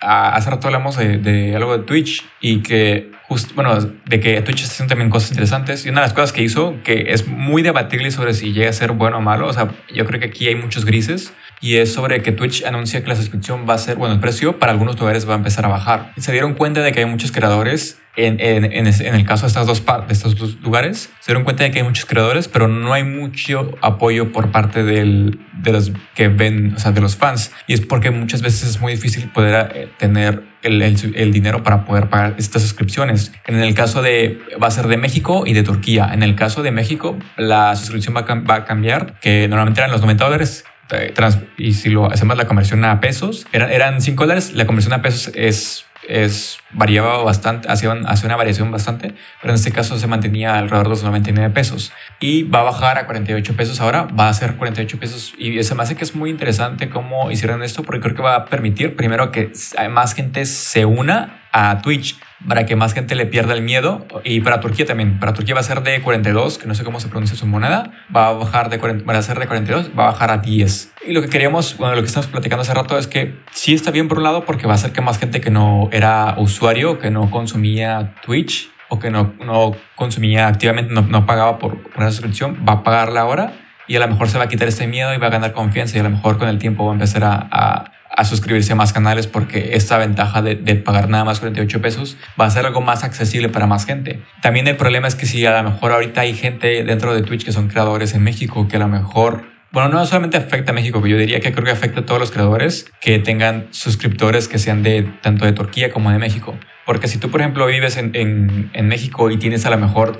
hace 0.00 0.50
rato 0.50 0.68
hablamos 0.68 0.96
de, 0.96 1.18
de, 1.18 1.54
algo 1.54 1.76
de 1.76 1.84
Twitch 1.84 2.24
y 2.40 2.62
que, 2.62 3.10
just, 3.28 3.54
bueno, 3.54 3.78
de 3.78 4.20
que 4.20 4.40
Twitch 4.40 4.62
está 4.62 4.74
haciendo 4.74 4.92
también 4.92 5.10
cosas 5.10 5.30
interesantes. 5.30 5.84
Y 5.84 5.90
una 5.90 6.00
de 6.00 6.06
las 6.06 6.14
cosas 6.14 6.32
que 6.32 6.42
hizo, 6.42 6.76
que 6.82 7.12
es 7.12 7.26
muy 7.26 7.62
debatible 7.62 8.10
sobre 8.10 8.32
si 8.32 8.52
llega 8.52 8.70
a 8.70 8.72
ser 8.72 8.92
bueno 8.92 9.18
o 9.18 9.20
malo, 9.20 9.48
o 9.48 9.52
sea, 9.52 9.68
yo 9.94 10.06
creo 10.06 10.18
que 10.18 10.26
aquí 10.26 10.48
hay 10.48 10.54
muchos 10.54 10.84
grises, 10.84 11.32
y 11.60 11.76
es 11.76 11.92
sobre 11.92 12.22
que 12.22 12.32
Twitch 12.32 12.64
anuncia 12.64 13.02
que 13.02 13.08
la 13.08 13.16
suscripción 13.16 13.66
va 13.68 13.74
a 13.74 13.78
ser, 13.78 13.96
bueno, 13.96 14.14
el 14.14 14.20
precio 14.20 14.58
para 14.58 14.72
algunos 14.72 14.98
lugares 14.98 15.28
va 15.28 15.34
a 15.34 15.36
empezar 15.36 15.64
a 15.64 15.68
bajar. 15.68 16.12
Y 16.16 16.20
se 16.20 16.32
dieron 16.32 16.54
cuenta 16.54 16.82
de 16.82 16.92
que 16.92 17.00
hay 17.00 17.06
muchos 17.06 17.32
creadores 17.32 18.00
en, 18.18 18.40
en, 18.40 18.64
en, 18.86 19.14
el 19.14 19.24
caso 19.24 19.42
de, 19.42 19.48
estas 19.48 19.66
dos, 19.66 19.84
de 19.84 20.12
estos 20.12 20.36
dos 20.36 20.60
lugares, 20.60 21.10
se 21.20 21.32
dieron 21.32 21.44
cuenta 21.44 21.62
de 21.62 21.70
que 21.70 21.78
hay 21.78 21.84
muchos 21.84 22.04
creadores, 22.04 22.48
pero 22.48 22.66
no 22.66 22.92
hay 22.92 23.04
mucho 23.04 23.76
apoyo 23.80 24.32
por 24.32 24.50
parte 24.50 24.82
del, 24.82 25.38
de 25.52 25.72
los 25.72 25.92
que 26.16 26.26
ven, 26.26 26.74
o 26.76 26.78
sea, 26.80 26.90
de 26.90 27.00
los 27.00 27.14
fans. 27.14 27.52
Y 27.68 27.74
es 27.74 27.80
porque 27.80 28.10
muchas 28.10 28.42
veces 28.42 28.68
es 28.68 28.80
muy 28.80 28.92
difícil 28.92 29.30
poder 29.30 29.70
eh, 29.72 29.88
tener 29.98 30.42
el, 30.62 30.82
el, 30.82 31.32
dinero 31.32 31.62
para 31.62 31.84
poder 31.84 32.08
pagar 32.08 32.34
estas 32.38 32.62
suscripciones. 32.62 33.32
En 33.46 33.60
el 33.60 33.72
caso 33.74 34.02
de, 34.02 34.40
va 34.60 34.66
a 34.66 34.72
ser 34.72 34.88
de 34.88 34.96
México 34.96 35.44
y 35.46 35.52
de 35.52 35.62
Turquía. 35.62 36.10
En 36.12 36.24
el 36.24 36.34
caso 36.34 36.64
de 36.64 36.72
México, 36.72 37.16
la 37.36 37.76
suscripción 37.76 38.16
va 38.16 38.20
a, 38.28 38.34
va 38.40 38.54
a 38.56 38.64
cambiar, 38.64 39.20
que 39.20 39.46
normalmente 39.46 39.80
eran 39.80 39.92
los 39.92 40.00
90 40.00 40.24
dólares 40.24 40.64
eh, 40.90 41.12
y 41.56 41.74
si 41.74 41.90
lo 41.90 42.10
hacemos 42.10 42.36
la 42.36 42.46
conversión 42.46 42.84
a 42.84 43.00
pesos, 43.00 43.46
eran, 43.52 43.70
eran 43.70 44.00
5 44.00 44.22
dólares, 44.22 44.52
la 44.54 44.66
conversión 44.66 44.92
a 44.92 45.02
pesos 45.02 45.32
es 45.34 45.84
es, 46.08 46.58
variaba 46.70 47.22
bastante, 47.22 47.68
hacía, 47.70 47.92
una 47.92 48.36
variación 48.36 48.70
bastante, 48.70 49.14
pero 49.40 49.52
en 49.52 49.56
este 49.56 49.72
caso 49.72 49.98
se 49.98 50.06
mantenía 50.06 50.58
alrededor 50.58 50.86
de 50.86 50.90
los 50.90 51.02
99 51.04 51.52
pesos. 51.52 51.92
Y 52.18 52.44
va 52.44 52.60
a 52.60 52.64
bajar 52.64 52.98
a 52.98 53.06
48 53.06 53.56
pesos 53.56 53.80
ahora, 53.80 54.04
va 54.04 54.28
a 54.28 54.34
ser 54.34 54.56
48 54.56 54.98
pesos. 54.98 55.34
Y 55.38 55.62
se 55.62 55.74
me 55.74 55.82
hace 55.82 55.96
que 55.96 56.04
es 56.04 56.14
muy 56.14 56.30
interesante 56.30 56.88
cómo 56.88 57.30
hicieron 57.30 57.62
esto 57.62 57.82
porque 57.82 58.00
creo 58.00 58.14
que 58.14 58.22
va 58.22 58.36
a 58.36 58.44
permitir 58.46 58.96
primero 58.96 59.30
que 59.30 59.52
más 59.90 60.14
gente 60.14 60.46
se 60.46 60.84
una 60.84 61.42
a 61.52 61.80
Twitch 61.82 62.18
para 62.46 62.66
que 62.66 62.76
más 62.76 62.94
gente 62.94 63.14
le 63.14 63.26
pierda 63.26 63.54
el 63.54 63.62
miedo 63.62 64.06
y 64.24 64.40
para 64.40 64.60
Turquía 64.60 64.86
también. 64.86 65.18
Para 65.18 65.32
Turquía 65.32 65.54
va 65.54 65.60
a 65.60 65.64
ser 65.64 65.82
de 65.82 66.00
42, 66.00 66.58
que 66.58 66.66
no 66.66 66.74
sé 66.74 66.84
cómo 66.84 67.00
se 67.00 67.08
pronuncia 67.08 67.36
su 67.36 67.46
moneda, 67.46 67.90
va 68.14 68.28
a 68.28 68.32
bajar 68.32 68.70
de 68.70 68.78
40, 68.78 69.04
va 69.04 69.18
a 69.18 69.22
ser 69.22 69.38
de 69.38 69.46
42, 69.46 69.90
va 69.98 70.04
a 70.04 70.12
bajar 70.12 70.30
a 70.30 70.38
10. 70.38 70.92
Y 71.06 71.12
lo 71.12 71.22
que 71.22 71.28
queríamos, 71.28 71.76
bueno, 71.76 71.94
lo 71.94 72.02
que 72.02 72.06
estamos 72.06 72.28
platicando 72.28 72.62
hace 72.62 72.74
rato 72.74 72.98
es 72.98 73.06
que 73.06 73.36
sí 73.52 73.74
está 73.74 73.90
bien 73.90 74.08
por 74.08 74.18
un 74.18 74.24
lado 74.24 74.44
porque 74.44 74.66
va 74.66 74.72
a 74.72 74.76
hacer 74.76 74.92
que 74.92 75.00
más 75.00 75.18
gente 75.18 75.40
que 75.40 75.50
no 75.50 75.88
era 75.92 76.34
usuario, 76.38 76.98
que 76.98 77.10
no 77.10 77.30
consumía 77.30 78.14
Twitch 78.24 78.70
o 78.88 78.98
que 78.98 79.10
no, 79.10 79.34
no 79.44 79.72
consumía 79.96 80.48
activamente, 80.48 80.92
no, 80.92 81.02
no 81.02 81.26
pagaba 81.26 81.58
por, 81.58 81.82
por 81.82 82.02
una 82.02 82.10
suscripción, 82.10 82.64
va 82.66 82.74
a 82.74 82.82
pagarla 82.82 83.20
ahora 83.20 83.52
y 83.86 83.96
a 83.96 84.00
lo 84.00 84.08
mejor 84.08 84.28
se 84.28 84.38
va 84.38 84.44
a 84.44 84.48
quitar 84.48 84.68
este 84.68 84.86
miedo 84.86 85.12
y 85.14 85.18
va 85.18 85.26
a 85.26 85.30
ganar 85.30 85.52
confianza 85.52 85.96
y 85.96 86.00
a 86.00 86.04
lo 86.04 86.10
mejor 86.10 86.38
con 86.38 86.48
el 86.48 86.58
tiempo 86.58 86.84
va 86.84 86.92
a 86.92 86.94
empezar 86.94 87.24
a, 87.24 87.48
a 87.50 87.92
a 88.18 88.24
suscribirse 88.24 88.72
a 88.72 88.74
más 88.74 88.92
canales 88.92 89.28
porque 89.28 89.70
esta 89.74 89.96
ventaja 89.96 90.42
de, 90.42 90.56
pagar 90.74 91.08
nada 91.08 91.24
más 91.24 91.38
48 91.38 91.80
pesos 91.80 92.16
va 92.38 92.46
a 92.46 92.50
ser 92.50 92.66
algo 92.66 92.80
más 92.80 93.04
accesible 93.04 93.48
para 93.48 93.68
más 93.68 93.86
gente. 93.86 94.20
También 94.42 94.66
el 94.66 94.76
problema 94.76 95.06
es 95.06 95.14
que 95.14 95.24
si 95.24 95.46
a 95.46 95.62
lo 95.62 95.70
mejor 95.70 95.92
ahorita 95.92 96.22
hay 96.22 96.34
gente 96.34 96.82
dentro 96.82 97.14
de 97.14 97.22
Twitch 97.22 97.44
que 97.44 97.52
son 97.52 97.68
creadores 97.68 98.14
en 98.14 98.24
México 98.24 98.66
que 98.66 98.74
a 98.74 98.80
lo 98.80 98.88
mejor 98.88 99.44
bueno, 99.70 99.90
no 99.90 100.04
solamente 100.04 100.36
afecta 100.36 100.72
a 100.72 100.74
México, 100.74 100.98
pero 101.00 101.12
yo 101.12 101.18
diría 101.18 101.38
que 101.38 101.52
creo 101.52 101.64
que 101.64 101.70
afecta 101.70 102.00
a 102.00 102.06
todos 102.06 102.20
los 102.20 102.32
creadores 102.32 102.90
que 103.00 103.20
tengan 103.20 103.68
suscriptores 103.70 104.48
que 104.48 104.58
sean 104.58 104.82
de 104.82 105.02
tanto 105.22 105.44
de 105.44 105.52
Turquía 105.52 105.92
como 105.92 106.10
de 106.10 106.18
México. 106.18 106.58
Porque 106.86 107.06
si 107.06 107.18
tú, 107.18 107.30
por 107.30 107.40
ejemplo, 107.42 107.66
vives 107.66 107.98
en, 107.98 108.10
en, 108.14 108.70
en 108.72 108.88
México 108.88 109.30
y 109.30 109.36
tienes 109.36 109.64
a 109.66 109.70
lo 109.70 109.76
mejor 109.76 110.18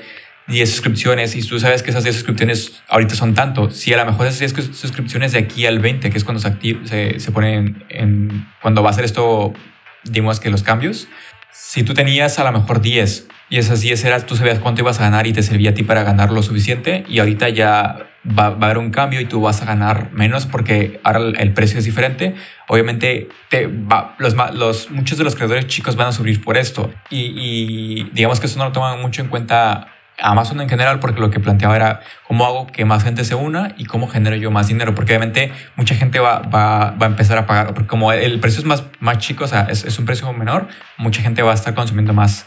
10 0.48 0.70
suscripciones 0.70 1.36
y 1.36 1.46
tú 1.46 1.60
sabes 1.60 1.82
que 1.82 1.90
esas 1.90 2.04
10 2.04 2.16
suscripciones 2.16 2.82
ahorita 2.88 3.14
son 3.14 3.34
tanto, 3.34 3.70
si 3.70 3.92
a 3.92 3.98
lo 3.98 4.06
mejor 4.06 4.26
esas 4.26 4.52
10 4.52 4.76
suscripciones 4.76 5.32
de 5.32 5.38
aquí 5.38 5.66
al 5.66 5.78
20, 5.78 6.10
que 6.10 6.16
es 6.18 6.24
cuando 6.24 6.40
se, 6.40 6.48
activa, 6.48 6.80
se, 6.86 7.20
se 7.20 7.32
ponen 7.32 7.84
en, 7.90 8.48
cuando 8.62 8.82
va 8.82 8.90
a 8.90 8.92
ser 8.94 9.04
esto, 9.04 9.52
digamos 10.04 10.40
que 10.40 10.50
los 10.50 10.62
cambios, 10.62 11.08
si 11.52 11.82
tú 11.82 11.92
tenías 11.92 12.38
a 12.38 12.44
lo 12.44 12.52
mejor 12.52 12.80
10 12.80 13.28
y 13.50 13.58
esas 13.58 13.80
10 13.80 14.04
eras, 14.04 14.26
tú 14.26 14.36
sabías 14.36 14.58
cuánto 14.58 14.80
ibas 14.80 15.00
a 15.00 15.04
ganar 15.04 15.26
y 15.26 15.32
te 15.32 15.42
servía 15.42 15.70
a 15.70 15.74
ti 15.74 15.82
para 15.82 16.02
ganar 16.02 16.30
lo 16.32 16.42
suficiente 16.42 17.04
y 17.08 17.18
ahorita 17.18 17.50
ya 17.50 18.06
va, 18.26 18.50
va 18.50 18.68
a 18.68 18.70
haber 18.70 18.78
un 18.78 18.90
cambio 18.90 19.20
y 19.20 19.26
tú 19.26 19.40
vas 19.40 19.60
a 19.60 19.66
ganar 19.66 20.10
menos 20.12 20.46
porque 20.46 21.00
ahora 21.04 21.20
el, 21.38 21.52
precio 21.52 21.78
es 21.78 21.84
diferente. 21.84 22.34
Obviamente 22.68 23.28
te 23.50 23.66
va, 23.66 24.14
los, 24.18 24.34
los, 24.54 24.90
muchos 24.90 25.18
de 25.18 25.24
los 25.24 25.34
creadores 25.34 25.66
chicos 25.66 25.96
van 25.96 26.08
a 26.08 26.12
subir 26.12 26.42
por 26.42 26.56
esto 26.56 26.92
y, 27.10 27.32
y 27.36 28.10
digamos 28.12 28.40
que 28.40 28.46
eso 28.46 28.58
no 28.58 28.66
lo 28.66 28.72
toman 28.72 29.00
mucho 29.02 29.20
en 29.20 29.28
cuenta 29.28 29.97
Amazon 30.20 30.60
en 30.60 30.68
general, 30.68 31.00
porque 31.00 31.20
lo 31.20 31.30
que 31.30 31.40
planteaba 31.40 31.76
era 31.76 32.00
cómo 32.26 32.44
hago 32.44 32.66
que 32.66 32.84
más 32.84 33.04
gente 33.04 33.24
se 33.24 33.34
una 33.34 33.74
y 33.76 33.84
cómo 33.84 34.08
genero 34.08 34.36
yo 34.36 34.50
más 34.50 34.68
dinero, 34.68 34.94
porque 34.94 35.12
obviamente 35.12 35.52
mucha 35.76 35.94
gente 35.94 36.18
va, 36.18 36.40
va, 36.40 36.92
va 36.92 37.06
a 37.06 37.08
empezar 37.08 37.38
a 37.38 37.46
pagar, 37.46 37.74
porque 37.74 37.86
como 37.86 38.12
el 38.12 38.40
precio 38.40 38.60
es 38.60 38.66
más, 38.66 38.84
más 39.00 39.18
chico, 39.18 39.44
o 39.44 39.48
sea, 39.48 39.66
es, 39.70 39.84
es, 39.84 39.98
un 39.98 40.06
precio 40.06 40.32
menor, 40.32 40.68
mucha 40.96 41.22
gente 41.22 41.42
va 41.42 41.52
a 41.52 41.54
estar 41.54 41.74
consumiendo 41.74 42.12
más 42.12 42.46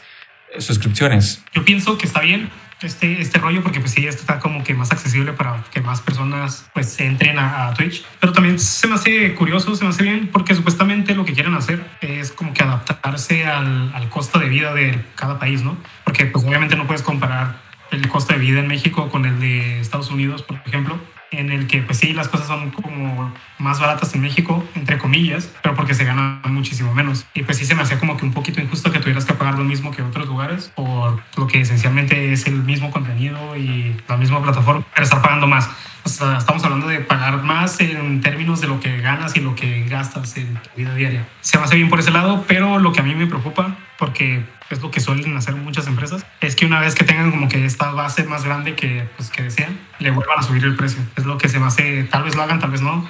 suscripciones. 0.60 1.44
Yo 1.54 1.64
pienso 1.64 1.98
que 1.98 2.06
está 2.06 2.20
bien 2.22 2.50
este, 2.82 3.22
este 3.22 3.40
rollo 3.40 3.62
porque 3.62 3.80
pues 3.80 3.92
sí, 3.92 4.08
esto 4.08 4.22
está 4.22 4.40
como 4.40 4.64
que 4.64 4.74
más 4.74 4.92
accesible 4.92 5.34
para 5.34 5.64
que 5.72 5.82
más 5.82 6.02
personas 6.02 6.70
pues 6.74 6.90
se 6.90 7.06
entren 7.06 7.38
a, 7.38 7.68
a, 7.68 7.74
Twitch, 7.74 8.04
pero 8.20 8.34
también 8.34 8.60
se 8.60 8.88
me 8.88 8.96
hace 8.96 9.34
curioso, 9.36 9.76
se 9.76 9.84
me 9.84 9.90
hace 9.90 10.04
bien 10.04 10.30
porque 10.32 10.56
supuestamente 10.56 11.16
lo 11.16 11.26
que 11.26 11.34
quieren 11.34 11.54
hacer 11.54 11.86
es 12.02 12.32
como 12.32 12.54
que 12.54 12.64
adaptarse 12.64 13.46
al, 13.46 13.92
al 13.94 14.10
costo 14.10 14.40
de 14.40 14.50
vida 14.50 14.74
de 14.74 15.04
cada 15.16 15.40
país, 15.40 15.64
¿no? 15.64 15.78
Porque 16.04 16.26
pues 16.26 16.44
obviamente 16.46 16.76
no 16.76 16.88
puedes 16.88 17.04
comparar 17.04 17.62
el 17.92 18.08
costo 18.08 18.34
de 18.34 18.40
vida 18.40 18.60
en 18.60 18.68
México 18.68 19.10
con 19.10 19.26
el 19.26 19.40
de 19.40 19.82
Estados 19.82 20.10
Unidos, 20.10 20.44
por 20.44 20.62
ejemplo, 20.66 20.98
en 21.32 21.52
el 21.52 21.68
que 21.68 21.82
pues 21.82 21.98
sí, 21.98 22.14
las 22.14 22.28
cosas 22.28 22.48
son 22.48 22.72
como 22.72 23.34
más 23.58 23.80
baratas 23.80 24.14
en 24.14 24.22
México, 24.22 24.64
entre 24.76 24.98
comillas, 24.98 25.52
pero 25.62 25.76
porque 25.76 25.94
se 25.94 26.04
gana 26.04 26.42
muchísimo 26.46 26.94
menos. 26.94 27.26
Y 27.34 27.44
pues 27.44 27.58
sí 27.58 27.66
se 27.66 27.74
me 27.74 27.82
hacía 27.82 28.00
como 28.00 28.18
que 28.18 28.26
un 28.26 28.34
poquito 28.34 28.62
injusto 28.62 28.92
que 28.92 29.00
tuvieras 29.00 29.26
que 29.26 29.34
pagar 29.34 29.58
lo 29.58 29.64
mismo 29.64 29.92
que 29.92 30.02
otros 30.02 30.28
lugares 30.28 30.72
por 30.76 31.22
lo 31.38 31.48
que 31.48 31.62
esencialmente 31.62 32.34
es 32.34 32.48
el 32.48 32.64
mismo 32.64 32.92
contenido 32.92 33.56
y 33.56 33.96
la 34.08 34.18
misma 34.18 34.42
plataforma, 34.42 34.84
pero 34.94 35.04
estar 35.04 35.22
pagando 35.22 35.48
más. 35.48 35.70
O 36.04 36.10
sea, 36.10 36.38
estamos 36.38 36.64
hablando 36.64 36.88
de 36.88 37.00
pagar 37.00 37.44
más 37.44 37.80
en 37.80 38.22
términos 38.22 38.60
de 38.60 38.68
lo 38.68 38.80
que 38.80 39.00
ganas 39.02 39.36
y 39.36 39.40
lo 39.40 39.56
que 39.56 39.86
gastas 39.88 40.36
en 40.38 40.56
tu 40.56 40.70
vida 40.76 40.96
diaria. 40.96 41.28
Se 41.42 41.58
me 41.58 41.64
hace 41.64 41.76
bien 41.76 41.90
por 41.90 42.00
ese 42.00 42.12
lado, 42.12 42.44
pero 42.48 42.80
lo 42.80 42.92
que 42.92 43.02
a 43.02 43.04
mí 43.04 43.14
me 43.14 43.28
preocupa, 43.28 43.76
porque 44.02 44.44
es 44.72 44.82
lo 44.82 44.90
que 44.90 45.00
suelen 45.00 45.38
hacer 45.38 45.54
muchas 45.56 45.86
empresas, 45.86 46.26
es 46.40 46.56
que 46.56 46.66
una 46.66 46.80
vez 46.80 46.96
que 46.96 47.04
tengan 47.04 47.30
como 47.30 47.48
que 47.48 47.66
esta 47.66 47.92
base 47.92 48.24
más 48.24 48.44
grande 48.44 48.74
que, 48.74 49.08
pues, 49.16 49.30
que 49.30 49.44
desean, 49.44 49.80
le 50.00 50.10
vuelvan 50.10 50.40
a 50.40 50.42
subir 50.42 50.64
el 50.64 50.76
precio. 50.76 51.04
Es 51.16 51.26
lo 51.26 51.38
que 51.38 51.48
se 51.48 51.60
me 51.60 51.68
hace, 51.68 52.06
tal 52.06 52.24
vez 52.24 52.36
lo 52.36 52.42
hagan, 52.42 52.60
tal 52.60 52.72
vez 52.72 52.82
no. 52.82 53.08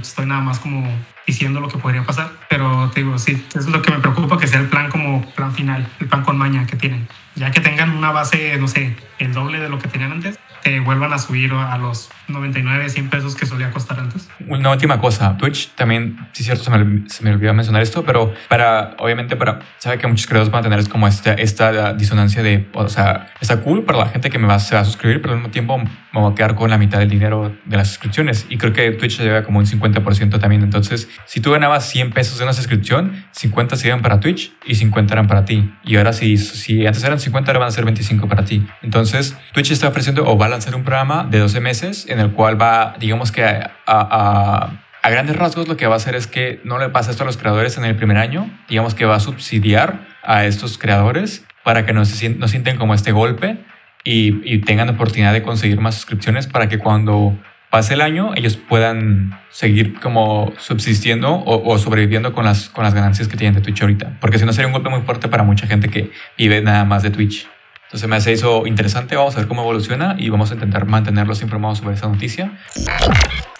estoy 0.00 0.24
nada 0.24 0.40
más 0.40 0.60
como 0.60 0.90
diciendo 1.26 1.60
lo 1.60 1.68
que 1.68 1.76
podría 1.76 2.04
pasar, 2.04 2.32
pero 2.48 2.90
te 2.94 3.02
digo, 3.02 3.18
sí, 3.18 3.46
es 3.54 3.66
lo 3.66 3.82
que 3.82 3.90
me 3.90 3.98
preocupa 3.98 4.38
que 4.38 4.46
sea 4.46 4.60
el 4.60 4.68
plan 4.68 4.90
como 4.90 5.30
plan 5.32 5.52
final, 5.52 5.86
el 6.00 6.06
plan 6.06 6.24
con 6.24 6.38
maña 6.38 6.66
que 6.66 6.76
tienen. 6.76 7.06
Ya 7.34 7.50
que 7.50 7.60
tengan 7.60 7.90
una 7.90 8.12
base, 8.12 8.56
no 8.58 8.68
sé, 8.68 8.96
el 9.18 9.32
doble 9.32 9.58
de 9.58 9.68
lo 9.68 9.78
que 9.78 9.88
tenían 9.88 10.12
antes, 10.12 10.38
te 10.64 10.80
vuelvan 10.80 11.12
a 11.12 11.18
subir 11.18 11.52
a 11.52 11.76
los 11.76 12.08
99, 12.28 12.88
100 12.88 13.10
pesos 13.10 13.36
que 13.36 13.44
solía 13.44 13.70
costar 13.70 14.00
antes. 14.00 14.30
Una 14.46 14.70
última 14.70 14.98
cosa, 14.98 15.36
Twitch 15.36 15.68
también, 15.74 16.16
sí 16.32 16.42
es 16.42 16.46
cierto, 16.46 16.64
se 16.64 16.70
me, 16.70 17.08
se 17.08 17.22
me 17.22 17.32
olvidó 17.32 17.52
mencionar 17.52 17.82
esto, 17.82 18.02
pero 18.02 18.32
para, 18.48 18.96
obviamente, 18.98 19.36
para, 19.36 19.60
sabe 19.76 19.98
que 19.98 20.06
muchos 20.06 20.26
creadores 20.26 20.50
van 20.50 20.60
a 20.60 20.62
tener 20.62 20.78
es 20.78 20.88
como 20.88 21.06
esta, 21.06 21.34
esta 21.34 21.92
disonancia 21.92 22.42
de, 22.42 22.66
o 22.72 22.88
sea, 22.88 23.30
está 23.42 23.60
cool 23.60 23.84
para 23.84 23.98
la 23.98 24.06
gente 24.06 24.30
que 24.30 24.38
me 24.38 24.46
va, 24.46 24.58
se 24.58 24.74
va 24.74 24.80
a 24.80 24.84
suscribir, 24.86 25.20
pero 25.20 25.34
al 25.34 25.40
mismo 25.40 25.50
tiempo 25.52 25.76
me 25.76 26.20
voy 26.20 26.32
a 26.32 26.34
quedar 26.34 26.54
con 26.54 26.70
la 26.70 26.78
mitad 26.78 26.98
del 26.98 27.10
dinero 27.10 27.54
de 27.66 27.76
las 27.76 27.88
suscripciones. 27.88 28.46
Y 28.48 28.56
creo 28.56 28.72
que 28.72 28.90
Twitch 28.92 29.18
lleva 29.18 29.42
como 29.42 29.58
un 29.58 29.66
50% 29.66 30.38
también. 30.38 30.62
Entonces, 30.62 31.08
si 31.26 31.40
tú 31.40 31.50
ganabas 31.50 31.88
100 31.90 32.12
pesos 32.12 32.38
de 32.38 32.44
una 32.44 32.52
suscripción, 32.52 33.26
50 33.32 33.76
se 33.76 33.88
iban 33.88 34.00
para 34.00 34.20
Twitch 34.20 34.52
y 34.64 34.76
50 34.76 35.12
eran 35.12 35.26
para 35.26 35.44
ti. 35.44 35.74
Y 35.84 35.96
ahora 35.96 36.12
si, 36.12 36.38
si 36.38 36.86
antes 36.86 37.02
eran 37.04 37.18
50, 37.24 37.50
ahora 37.50 37.58
van 37.60 37.68
a 37.68 37.72
ser 37.72 37.84
25 37.84 38.28
para 38.28 38.44
ti. 38.44 38.66
Entonces, 38.82 39.36
Twitch 39.52 39.72
está 39.72 39.88
ofreciendo 39.88 40.26
o 40.26 40.38
va 40.38 40.46
a 40.46 40.48
lanzar 40.50 40.74
un 40.74 40.84
programa 40.84 41.26
de 41.28 41.38
12 41.38 41.60
meses 41.60 42.06
en 42.08 42.20
el 42.20 42.32
cual 42.32 42.60
va, 42.60 42.94
digamos 43.00 43.32
que 43.32 43.44
a, 43.44 43.72
a, 43.86 44.70
a 45.02 45.10
grandes 45.10 45.36
rasgos 45.36 45.68
lo 45.68 45.76
que 45.76 45.86
va 45.86 45.94
a 45.94 45.96
hacer 45.96 46.14
es 46.14 46.26
que 46.26 46.60
no 46.64 46.78
le 46.78 46.88
pasa 46.88 47.10
esto 47.10 47.24
a 47.24 47.26
los 47.26 47.36
creadores 47.36 47.76
en 47.76 47.84
el 47.84 47.96
primer 47.96 48.16
año, 48.16 48.50
digamos 48.68 48.94
que 48.94 49.04
va 49.04 49.16
a 49.16 49.20
subsidiar 49.20 50.06
a 50.22 50.46
estos 50.46 50.78
creadores 50.78 51.44
para 51.62 51.84
que 51.84 51.92
no, 51.92 52.04
se, 52.04 52.30
no 52.30 52.48
sienten 52.48 52.76
como 52.76 52.94
este 52.94 53.12
golpe 53.12 53.58
y, 54.04 54.58
tengan 54.60 54.88
oportunidad 54.90 55.32
de 55.32 55.42
conseguir 55.42 55.80
más 55.80 55.94
suscripciones 55.94 56.46
para 56.46 56.68
que 56.68 56.78
cuando 56.78 57.36
pase 57.74 57.94
el 57.94 58.02
año 58.02 58.30
ellos 58.36 58.56
puedan 58.56 59.36
seguir 59.50 59.98
como 59.98 60.52
subsistiendo 60.58 61.32
o, 61.32 61.72
o, 61.72 61.76
sobreviviendo 61.76 62.32
con 62.32 62.44
las, 62.44 62.68
con 62.68 62.84
las 62.84 62.94
ganancias 62.94 63.26
que 63.26 63.36
tienen 63.36 63.56
de 63.56 63.62
Twitch 63.62 63.82
ahorita. 63.82 64.16
Porque 64.20 64.38
si 64.38 64.44
no 64.44 64.52
sería 64.52 64.68
un 64.68 64.72
golpe 64.72 64.90
muy 64.90 65.00
fuerte 65.00 65.26
para 65.26 65.42
mucha 65.42 65.66
gente 65.66 65.88
que 65.88 66.12
vive 66.38 66.62
nada 66.62 66.84
más 66.84 67.02
de 67.02 67.10
Twitch. 67.10 67.48
Entonces 67.86 68.08
me 68.08 68.14
hace 68.14 68.30
eso 68.30 68.68
interesante, 68.68 69.16
vamos 69.16 69.34
a 69.34 69.40
ver 69.40 69.48
cómo 69.48 69.62
evoluciona 69.62 70.14
y 70.16 70.28
vamos 70.28 70.52
a 70.52 70.54
intentar 70.54 70.86
mantenerlos 70.86 71.42
informados 71.42 71.78
sobre 71.78 71.96
esa 71.96 72.06
noticia. 72.06 72.52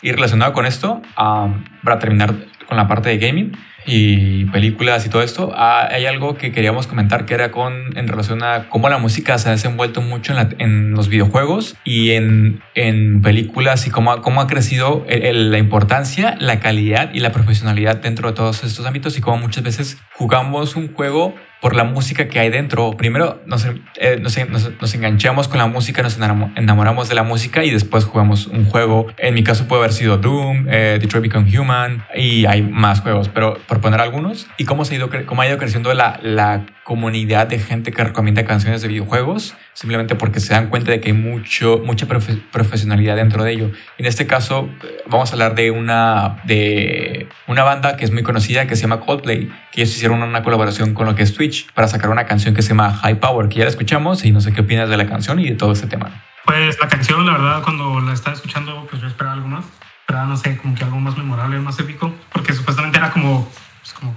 Y 0.00 0.12
relacionado 0.12 0.52
con 0.52 0.64
esto, 0.64 1.02
para 1.16 1.98
terminar 1.98 2.36
con 2.68 2.76
la 2.76 2.86
parte 2.86 3.08
de 3.08 3.18
gaming, 3.18 3.50
y 3.86 4.44
películas 4.46 5.04
y 5.06 5.08
todo 5.08 5.22
esto, 5.22 5.52
ah, 5.54 5.88
hay 5.90 6.06
algo 6.06 6.36
que 6.36 6.52
queríamos 6.52 6.86
comentar 6.86 7.26
que 7.26 7.34
era 7.34 7.50
con 7.50 7.96
en 7.96 8.08
relación 8.08 8.42
a 8.42 8.68
cómo 8.68 8.88
la 8.88 8.98
música 8.98 9.38
se 9.38 9.48
ha 9.48 9.52
desenvuelto 9.52 10.00
mucho 10.00 10.32
en, 10.36 10.56
en 10.58 10.90
los 10.92 11.08
videojuegos 11.08 11.76
y 11.84 12.12
en, 12.12 12.62
en 12.74 13.22
películas 13.22 13.86
y 13.86 13.90
cómo, 13.90 14.20
cómo 14.22 14.40
ha 14.40 14.46
crecido 14.46 15.04
la 15.08 15.58
importancia, 15.58 16.36
la 16.38 16.60
calidad 16.60 17.10
y 17.12 17.20
la 17.20 17.32
profesionalidad 17.32 17.96
dentro 17.96 18.28
de 18.28 18.34
todos 18.34 18.64
estos 18.64 18.86
ámbitos 18.86 19.18
y 19.18 19.20
cómo 19.20 19.38
muchas 19.38 19.62
veces 19.62 19.98
jugamos 20.12 20.76
un 20.76 20.92
juego 20.92 21.34
por 21.64 21.74
la 21.74 21.84
música 21.84 22.28
que 22.28 22.38
hay 22.38 22.50
dentro. 22.50 22.90
Primero 22.90 23.40
nos, 23.46 23.66
eh, 23.96 24.18
nos, 24.20 24.36
nos, 24.80 24.94
enganchamos 24.94 25.48
con 25.48 25.56
la 25.56 25.66
música, 25.66 26.02
nos 26.02 26.18
enamoramos 26.18 27.08
de 27.08 27.14
la 27.14 27.22
música 27.22 27.64
y 27.64 27.70
después 27.70 28.04
jugamos 28.04 28.46
un 28.48 28.66
juego. 28.66 29.06
En 29.16 29.32
mi 29.32 29.42
caso 29.42 29.66
puede 29.66 29.80
haber 29.80 29.94
sido 29.94 30.18
Doom, 30.18 30.66
eh, 30.68 30.98
Detroit 31.00 31.22
Become 31.22 31.58
Human 31.58 32.04
y 32.14 32.44
hay 32.44 32.60
más 32.60 33.00
juegos, 33.00 33.30
pero 33.30 33.58
por 33.74 33.80
poner 33.80 34.00
algunos. 34.00 34.46
Y 34.56 34.64
cómo, 34.64 34.84
se 34.84 34.94
ha, 34.94 34.98
ido, 34.98 35.10
cómo 35.26 35.42
ha 35.42 35.48
ido 35.48 35.58
creciendo 35.58 35.92
la, 35.94 36.20
la 36.22 36.66
comunidad 36.84 37.48
de 37.48 37.58
gente 37.58 37.90
que 37.92 38.04
recomienda 38.04 38.44
canciones 38.44 38.82
de 38.82 38.88
videojuegos, 38.88 39.56
simplemente 39.72 40.14
porque 40.14 40.38
se 40.38 40.54
dan 40.54 40.68
cuenta 40.68 40.92
de 40.92 41.00
que 41.00 41.08
hay 41.08 41.14
mucho, 41.14 41.82
mucha 41.84 42.06
profesionalidad 42.06 43.16
dentro 43.16 43.42
de 43.42 43.52
ello. 43.52 43.70
En 43.98 44.06
este 44.06 44.26
caso, 44.26 44.68
eh, 44.84 45.02
vamos 45.08 45.30
a 45.30 45.32
hablar 45.32 45.54
de 45.54 45.70
una, 45.70 46.42
de 46.44 47.28
una 47.48 47.64
banda 47.64 47.96
que 47.96 48.04
es 48.04 48.12
muy 48.12 48.22
conocida 48.22 48.66
que 48.66 48.76
se 48.76 48.82
llama 48.82 49.00
Coldplay, 49.00 49.50
que 49.72 49.82
ellos 49.82 49.96
hicieron 49.96 50.22
una 50.22 50.42
colaboración 50.42 50.94
con 50.94 51.06
lo 51.06 51.14
que 51.14 51.22
es 51.24 51.34
Twitch 51.34 51.72
para 51.72 51.88
sacar 51.88 52.10
una 52.10 52.26
canción 52.26 52.54
que 52.54 52.62
se 52.62 52.68
llama 52.68 52.92
High 52.92 53.18
Power, 53.18 53.48
que 53.48 53.56
ya 53.58 53.64
la 53.64 53.70
escuchamos 53.70 54.24
y 54.24 54.30
no 54.30 54.40
sé 54.40 54.52
qué 54.52 54.60
opinas 54.60 54.88
de 54.88 54.96
la 54.96 55.06
canción 55.06 55.40
y 55.40 55.48
de 55.48 55.56
todo 55.56 55.72
este 55.72 55.88
tema. 55.88 56.22
Pues 56.44 56.78
la 56.78 56.88
canción, 56.88 57.26
la 57.26 57.32
verdad, 57.32 57.62
cuando 57.64 58.00
la 58.00 58.12
estaba 58.12 58.36
escuchando, 58.36 58.86
pues 58.88 59.00
yo 59.02 59.08
esperaba 59.08 59.34
algo 59.34 59.48
más. 59.48 59.64
Esperaba, 60.04 60.26
no 60.26 60.36
sé, 60.36 60.58
como 60.58 60.74
que 60.74 60.84
algo 60.84 61.00
más 61.00 61.16
memorable, 61.16 61.58
más 61.60 61.78
épico, 61.78 62.14
porque 62.30 62.52
supuestamente 62.52 62.98
era 62.98 63.10
como, 63.10 63.50
pues, 63.80 63.94
como 63.94 64.14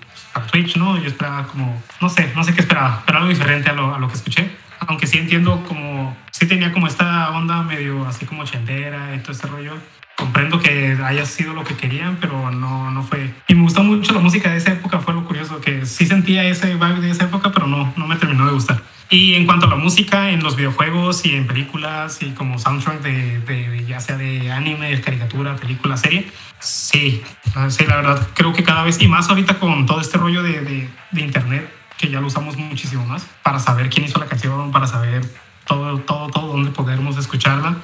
Twitch, 0.51 0.75
¿no? 0.75 0.97
Yo 0.97 1.07
esperaba 1.07 1.47
como, 1.47 1.81
no 2.01 2.09
sé, 2.09 2.31
no 2.35 2.43
sé 2.43 2.53
qué 2.53 2.59
esperaba, 2.59 3.03
pero 3.05 3.19
algo 3.19 3.29
diferente 3.29 3.69
a 3.69 3.73
lo, 3.73 3.95
a 3.95 3.99
lo 3.99 4.07
que 4.09 4.15
escuché. 4.15 4.51
Aunque 4.79 5.07
sí 5.07 5.17
entiendo 5.17 5.63
como, 5.65 6.15
sí 6.31 6.45
tenía 6.45 6.73
como 6.73 6.87
esta 6.87 7.31
onda 7.31 7.63
medio 7.63 8.05
así 8.05 8.25
como 8.25 8.43
chendera 8.43 9.15
y 9.15 9.19
todo 9.19 9.31
este 9.31 9.47
rollo. 9.47 9.73
Comprendo 10.17 10.59
que 10.59 10.97
haya 11.03 11.25
sido 11.25 11.53
lo 11.53 11.63
que 11.63 11.75
querían, 11.75 12.17
pero 12.19 12.51
no, 12.51 12.91
no 12.91 13.03
fue. 13.03 13.33
Y 13.47 13.55
me 13.55 13.61
gustó 13.61 13.83
mucho 13.83 14.13
la 14.13 14.19
música 14.19 14.51
de 14.51 14.57
esa 14.57 14.73
época, 14.73 14.99
fue 14.99 15.13
lo 15.13 15.23
curioso, 15.23 15.61
que 15.61 15.85
sí 15.85 16.05
sentía 16.05 16.43
ese 16.43 16.73
vibe 16.73 16.99
de 16.99 17.11
esa 17.11 17.25
época, 17.25 17.51
pero 17.51 17.67
no, 17.67 17.93
no 17.95 18.07
me 18.07 18.15
terminó 18.17 18.45
de 18.45 18.51
gustar. 18.51 18.81
Y 19.09 19.35
en 19.35 19.45
cuanto 19.45 19.67
a 19.67 19.69
la 19.69 19.75
música, 19.77 20.31
en 20.31 20.43
los 20.43 20.57
videojuegos 20.57 21.25
y 21.25 21.33
en 21.33 21.47
películas 21.47 22.21
y 22.21 22.31
como 22.31 22.59
soundtrack 22.59 23.01
de, 23.01 23.39
de, 23.39 23.85
ya 23.85 24.01
sea 24.01 24.17
de 24.17 24.51
anime, 24.51 24.99
caricatura, 24.99 25.55
película, 25.55 25.95
serie, 25.95 26.29
sí, 26.59 27.21
sí, 27.69 27.85
la 27.85 27.95
verdad 27.95 28.27
creo 28.33 28.51
que 28.51 28.63
cada 28.63 28.83
vez 28.83 29.01
y 29.01 29.07
más 29.07 29.29
ahorita 29.29 29.59
con 29.59 29.85
todo 29.85 30.01
este 30.01 30.17
rollo 30.17 30.43
de, 30.43 30.59
de, 30.61 30.89
de 31.11 31.21
internet 31.21 31.71
que 31.97 32.09
ya 32.09 32.19
lo 32.19 32.27
usamos 32.27 32.57
muchísimo 32.57 33.05
más 33.05 33.25
para 33.43 33.59
saber 33.59 33.89
quién 33.89 34.05
hizo 34.05 34.19
la 34.19 34.25
canción, 34.25 34.71
para 34.71 34.87
saber 34.87 35.25
todo, 35.65 35.99
todo, 35.99 36.27
todo 36.27 36.47
dónde 36.47 36.71
podemos 36.71 37.17
escucharla. 37.17 37.77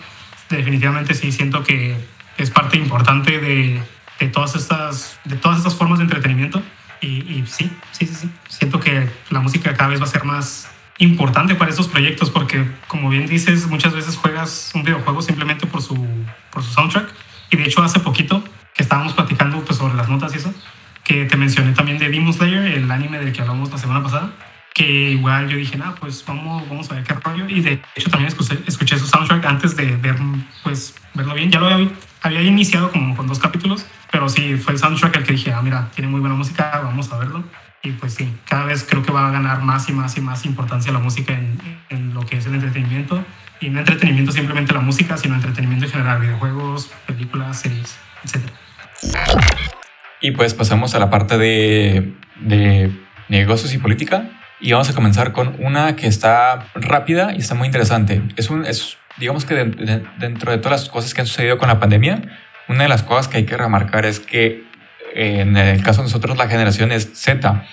Definitivamente 0.50 1.14
sí 1.14 1.32
siento 1.32 1.64
que 1.64 1.96
es 2.38 2.50
parte 2.50 2.78
importante 2.78 3.40
de, 3.40 3.82
de 4.20 4.28
todas 4.28 4.56
estas 4.56 5.20
de 5.24 5.38
todas 5.38 5.60
estas 5.60 5.76
formas 5.76 6.00
de 6.00 6.04
entretenimiento 6.04 6.62
y, 7.02 7.08
y 7.08 7.46
sí, 7.48 7.72
sí, 7.92 8.06
sí, 8.06 8.14
sí, 8.14 8.30
siento 8.50 8.80
que 8.80 9.10
la 9.30 9.40
música 9.40 9.74
cada 9.74 9.90
vez 9.90 10.02
va 10.02 10.06
a 10.06 10.08
ser 10.08 10.26
más 10.26 10.70
importante 11.04 11.56
para 11.56 11.70
estos 11.70 11.88
proyectos 11.88 12.30
porque, 12.30 12.66
como 12.88 13.10
bien 13.10 13.28
dices, 13.28 13.68
muchas 13.68 13.94
veces 13.94 14.18
juegas 14.18 14.72
un 14.74 14.84
videojuego 14.84 15.22
simplemente 15.22 15.68
por 15.68 15.82
su, 15.82 15.96
por 16.52 16.64
su 16.64 16.72
soundtrack. 16.74 17.10
Y 17.52 17.58
de 17.58 17.64
hecho, 17.64 17.84
hace 17.84 18.00
poquito 18.00 18.44
que 18.74 18.84
estábamos 18.84 19.14
platicando 19.14 19.60
pues, 19.64 19.78
sobre 19.78 19.96
las 19.96 20.10
notas 20.10 20.34
y 20.34 20.38
eso, 20.38 20.54
que 21.04 21.26
te 21.26 21.38
mencioné 21.38 21.74
también 21.74 21.98
de 22.00 22.10
Demon 22.10 22.34
Slayer, 22.34 22.66
el 22.66 22.90
anime 22.90 23.20
del 23.20 23.34
que 23.34 23.42
hablamos 23.42 23.72
la 23.72 23.78
semana 23.78 24.02
pasada, 24.02 24.32
que 24.74 25.12
igual 25.12 25.50
yo 25.50 25.58
dije, 25.58 25.78
nada, 25.78 25.96
pues 25.96 26.24
vamos, 26.26 26.68
vamos 26.68 26.90
a 26.92 26.96
ver 26.96 27.04
qué 27.04 27.14
rollo. 27.14 27.48
Y 27.48 27.62
de 27.62 27.82
hecho 27.96 28.10
también 28.10 28.28
escuché, 28.28 28.58
escuché 28.66 28.98
su 28.98 29.06
soundtrack 29.06 29.46
antes 29.46 29.76
de 29.76 29.96
ver, 29.98 30.16
pues, 30.64 30.96
verlo 31.14 31.36
bien. 31.36 31.52
Ya 31.52 31.60
lo 31.60 31.68
había, 31.68 31.90
había 32.22 32.42
iniciado 32.42 32.92
como 32.92 33.16
con 33.16 33.28
dos 33.28 33.40
capítulos, 33.40 33.86
pero 34.12 34.28
sí, 34.30 34.56
fue 34.56 34.74
el 34.74 34.80
soundtrack 34.80 35.16
el 35.18 35.24
que 35.24 35.34
dije, 35.34 35.54
ah, 35.54 35.62
mira, 35.62 35.90
tiene 35.94 36.10
muy 36.10 36.20
buena 36.20 36.36
música, 36.36 36.82
vamos 36.84 37.12
a 37.12 37.18
verlo. 37.20 37.44
Y 37.86 37.92
pues 37.92 38.14
sí, 38.14 38.34
cada 38.48 38.64
vez 38.64 38.86
creo 38.90 39.04
que 39.04 39.12
va 39.12 39.28
a 39.28 39.32
ganar 39.32 39.62
más 39.62 39.90
y 39.90 39.92
más 39.92 40.18
y 40.18 40.22
más 40.22 40.46
importancia 40.46 40.92
la 40.94 41.00
música 41.00 41.34
en, 41.34 41.60
en 41.90 42.14
lo 42.14 42.26
que 42.26 42.38
es 42.38 42.46
el 42.46 42.56
entretenimiento. 42.56 43.24
Y 43.60 43.70
no 43.70 43.80
entretenimiento 43.80 44.32
simplemente 44.32 44.74
la 44.74 44.80
música, 44.80 45.18
sino 45.18 45.36
entretenimiento 45.36 45.86
en 45.86 45.92
general, 45.92 46.22
videojuegos, 46.22 46.92
películas, 47.06 47.60
series, 47.60 47.98
etc. 48.24 48.50
Y 50.22 50.32
pues 50.32 50.54
pasamos 50.54 50.96
a 50.96 51.00
la 51.00 51.10
parte 51.10 51.38
de, 51.38 52.14
de 52.40 52.92
negocios 53.28 53.74
y 53.74 53.78
política. 53.78 54.30
Y 54.64 54.72
vamos 54.72 54.90
a 54.90 54.94
comenzar 54.94 55.34
con 55.34 55.58
una 55.60 55.98
que 55.98 56.08
está 56.08 56.68
rápida 56.74 57.34
y 57.36 57.40
está 57.40 57.54
muy 57.54 57.66
interesante. 57.66 58.22
Es 58.38 58.50
un, 58.50 58.66
es, 58.66 58.98
digamos 59.18 59.44
que 59.44 59.56
dentro 59.56 60.54
de 60.54 60.58
todas 60.58 60.82
las 60.84 60.90
cosas 60.90 61.14
que 61.14 61.20
han 61.20 61.28
sucedido 61.28 61.58
con 61.58 61.68
la 61.68 61.82
pandemia, 61.82 62.22
una 62.70 62.84
de 62.84 62.90
las 62.90 63.04
cosas 63.04 63.28
que 63.28 63.40
hay 63.40 63.46
que 63.46 63.58
remarcar 63.58 64.06
es 64.06 64.22
que 64.22 64.64
en 65.14 65.58
el 65.58 65.84
caso 65.84 66.02
de 66.02 66.06
nosotros 66.06 66.38
la 66.38 66.48
generación 66.48 66.94
es 66.94 67.12
Z. 67.14 67.66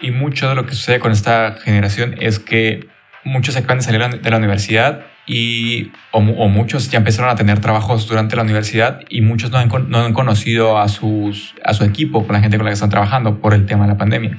Y 0.00 0.12
mucho 0.12 0.48
de 0.48 0.54
lo 0.54 0.66
que 0.66 0.74
sucede 0.76 1.00
con 1.00 1.10
esta 1.10 1.56
generación 1.64 2.14
es 2.20 2.38
que 2.38 2.86
muchos 3.24 3.56
acaban 3.56 3.78
de 3.78 3.84
salir 3.84 4.08
de 4.08 4.30
la 4.30 4.36
universidad 4.36 5.00
y, 5.26 5.90
o, 6.12 6.20
muchos 6.20 6.88
ya 6.92 6.98
empezaron 6.98 7.28
a 7.28 7.34
tener 7.34 7.58
trabajos 7.58 8.06
durante 8.06 8.36
la 8.36 8.42
universidad 8.42 9.00
y 9.08 9.20
muchos 9.20 9.50
no 9.50 9.58
han, 9.58 9.68
no 9.88 9.98
han 9.98 10.12
conocido 10.12 10.78
a, 10.78 10.86
sus, 10.86 11.56
a 11.64 11.74
su 11.74 11.82
equipo, 11.82 12.24
con 12.24 12.34
la 12.34 12.40
gente 12.40 12.56
con 12.56 12.66
la 12.66 12.70
que 12.70 12.74
están 12.74 12.90
trabajando 12.90 13.40
por 13.40 13.52
el 13.52 13.66
tema 13.66 13.86
de 13.86 13.94
la 13.94 13.98
pandemia. 13.98 14.36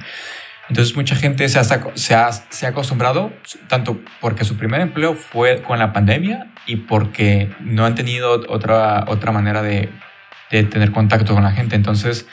Entonces 0.68 0.94
mucha 0.94 1.16
gente 1.16 1.48
se 1.48 1.58
ha, 1.58 1.64
se, 1.64 2.14
ha, 2.14 2.32
se 2.32 2.66
ha 2.66 2.68
acostumbrado, 2.68 3.32
tanto 3.68 4.00
porque 4.20 4.44
su 4.44 4.56
primer 4.56 4.80
empleo 4.80 5.14
fue 5.14 5.62
con 5.62 5.78
la 5.78 5.92
pandemia 5.92 6.52
y 6.66 6.76
porque 6.76 7.50
no 7.60 7.86
han 7.86 7.94
tenido 7.94 8.42
otra, 8.48 9.04
otra 9.08 9.32
manera 9.32 9.62
de, 9.62 9.88
de 10.50 10.64
tener 10.64 10.92
contacto 10.92 11.34
con 11.34 11.42
la 11.42 11.52
gente. 11.52 11.74
Entonces, 11.74 12.26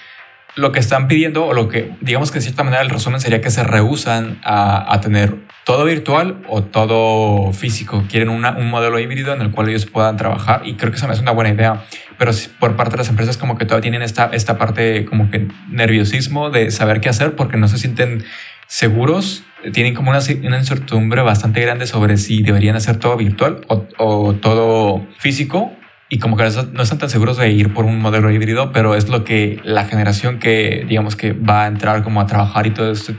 lo 0.55 0.71
que 0.71 0.79
están 0.79 1.07
pidiendo, 1.07 1.45
o 1.45 1.53
lo 1.53 1.69
que 1.69 1.93
digamos 2.01 2.31
que 2.31 2.39
de 2.39 2.43
cierta 2.43 2.63
manera 2.63 2.81
el 2.81 2.89
resumen 2.89 3.19
sería 3.21 3.41
que 3.41 3.49
se 3.49 3.63
rehusan 3.63 4.39
a, 4.43 4.93
a 4.93 4.99
tener 5.01 5.35
todo 5.65 5.83
virtual 5.83 6.43
o 6.47 6.63
todo 6.63 7.51
físico. 7.51 8.05
Quieren 8.07 8.29
un 8.29 8.69
modelo 8.69 8.99
híbrido 8.99 9.33
en 9.33 9.41
el 9.41 9.51
cual 9.51 9.67
ellos 9.67 9.87
puedan 9.87 10.15
trabajar 10.15 10.61
y 10.63 10.75
creo 10.75 10.91
que 10.91 10.97
eso 10.97 11.07
me 11.07 11.13
hace 11.13 11.23
una 11.23 11.31
buena 11.31 11.49
idea. 11.49 11.83
Pero 12.17 12.31
por 12.59 12.75
parte 12.75 12.91
de 12.91 12.97
las 12.99 13.09
empresas 13.09 13.35
como 13.35 13.57
que 13.57 13.65
todavía 13.65 13.81
tienen 13.81 14.03
esta, 14.03 14.29
esta 14.31 14.57
parte 14.59 15.05
como 15.05 15.31
que 15.31 15.47
nerviosismo 15.69 16.51
de 16.51 16.69
saber 16.69 17.01
qué 17.01 17.09
hacer 17.09 17.35
porque 17.35 17.57
no 17.57 17.67
se 17.67 17.79
sienten 17.79 18.23
seguros. 18.67 19.43
Tienen 19.73 19.95
como 19.95 20.11
una, 20.11 20.19
una 20.43 20.59
incertidumbre 20.59 21.23
bastante 21.23 21.61
grande 21.61 21.87
sobre 21.87 22.17
si 22.17 22.43
deberían 22.43 22.75
hacer 22.75 22.97
todo 22.97 23.17
virtual 23.17 23.61
o, 23.67 23.87
o 23.97 24.33
todo 24.35 25.07
físico 25.17 25.73
y 26.09 26.19
como 26.19 26.37
que 26.37 26.43
no 26.43 26.83
están 26.83 26.99
tan 26.99 27.09
seguros 27.09 27.37
de 27.37 27.49
ir 27.49 27.73
por 27.73 27.85
un 27.85 27.99
modelo 27.99 28.29
híbrido, 28.29 28.71
pero 28.71 28.93
es 28.93 29.09
lo 29.09 29.23
que 29.23 29.59
la 29.63 29.85
generación 29.85 30.37
que, 30.37 30.85
digamos, 30.87 31.15
que 31.15 31.33
va 31.33 31.63
a 31.63 31.67
entrar 31.67 32.03
como 32.03 32.21
a 32.21 32.27
trabajar 32.27 32.67
y 32.67 32.69
todo 32.69 32.91
este 32.91 33.15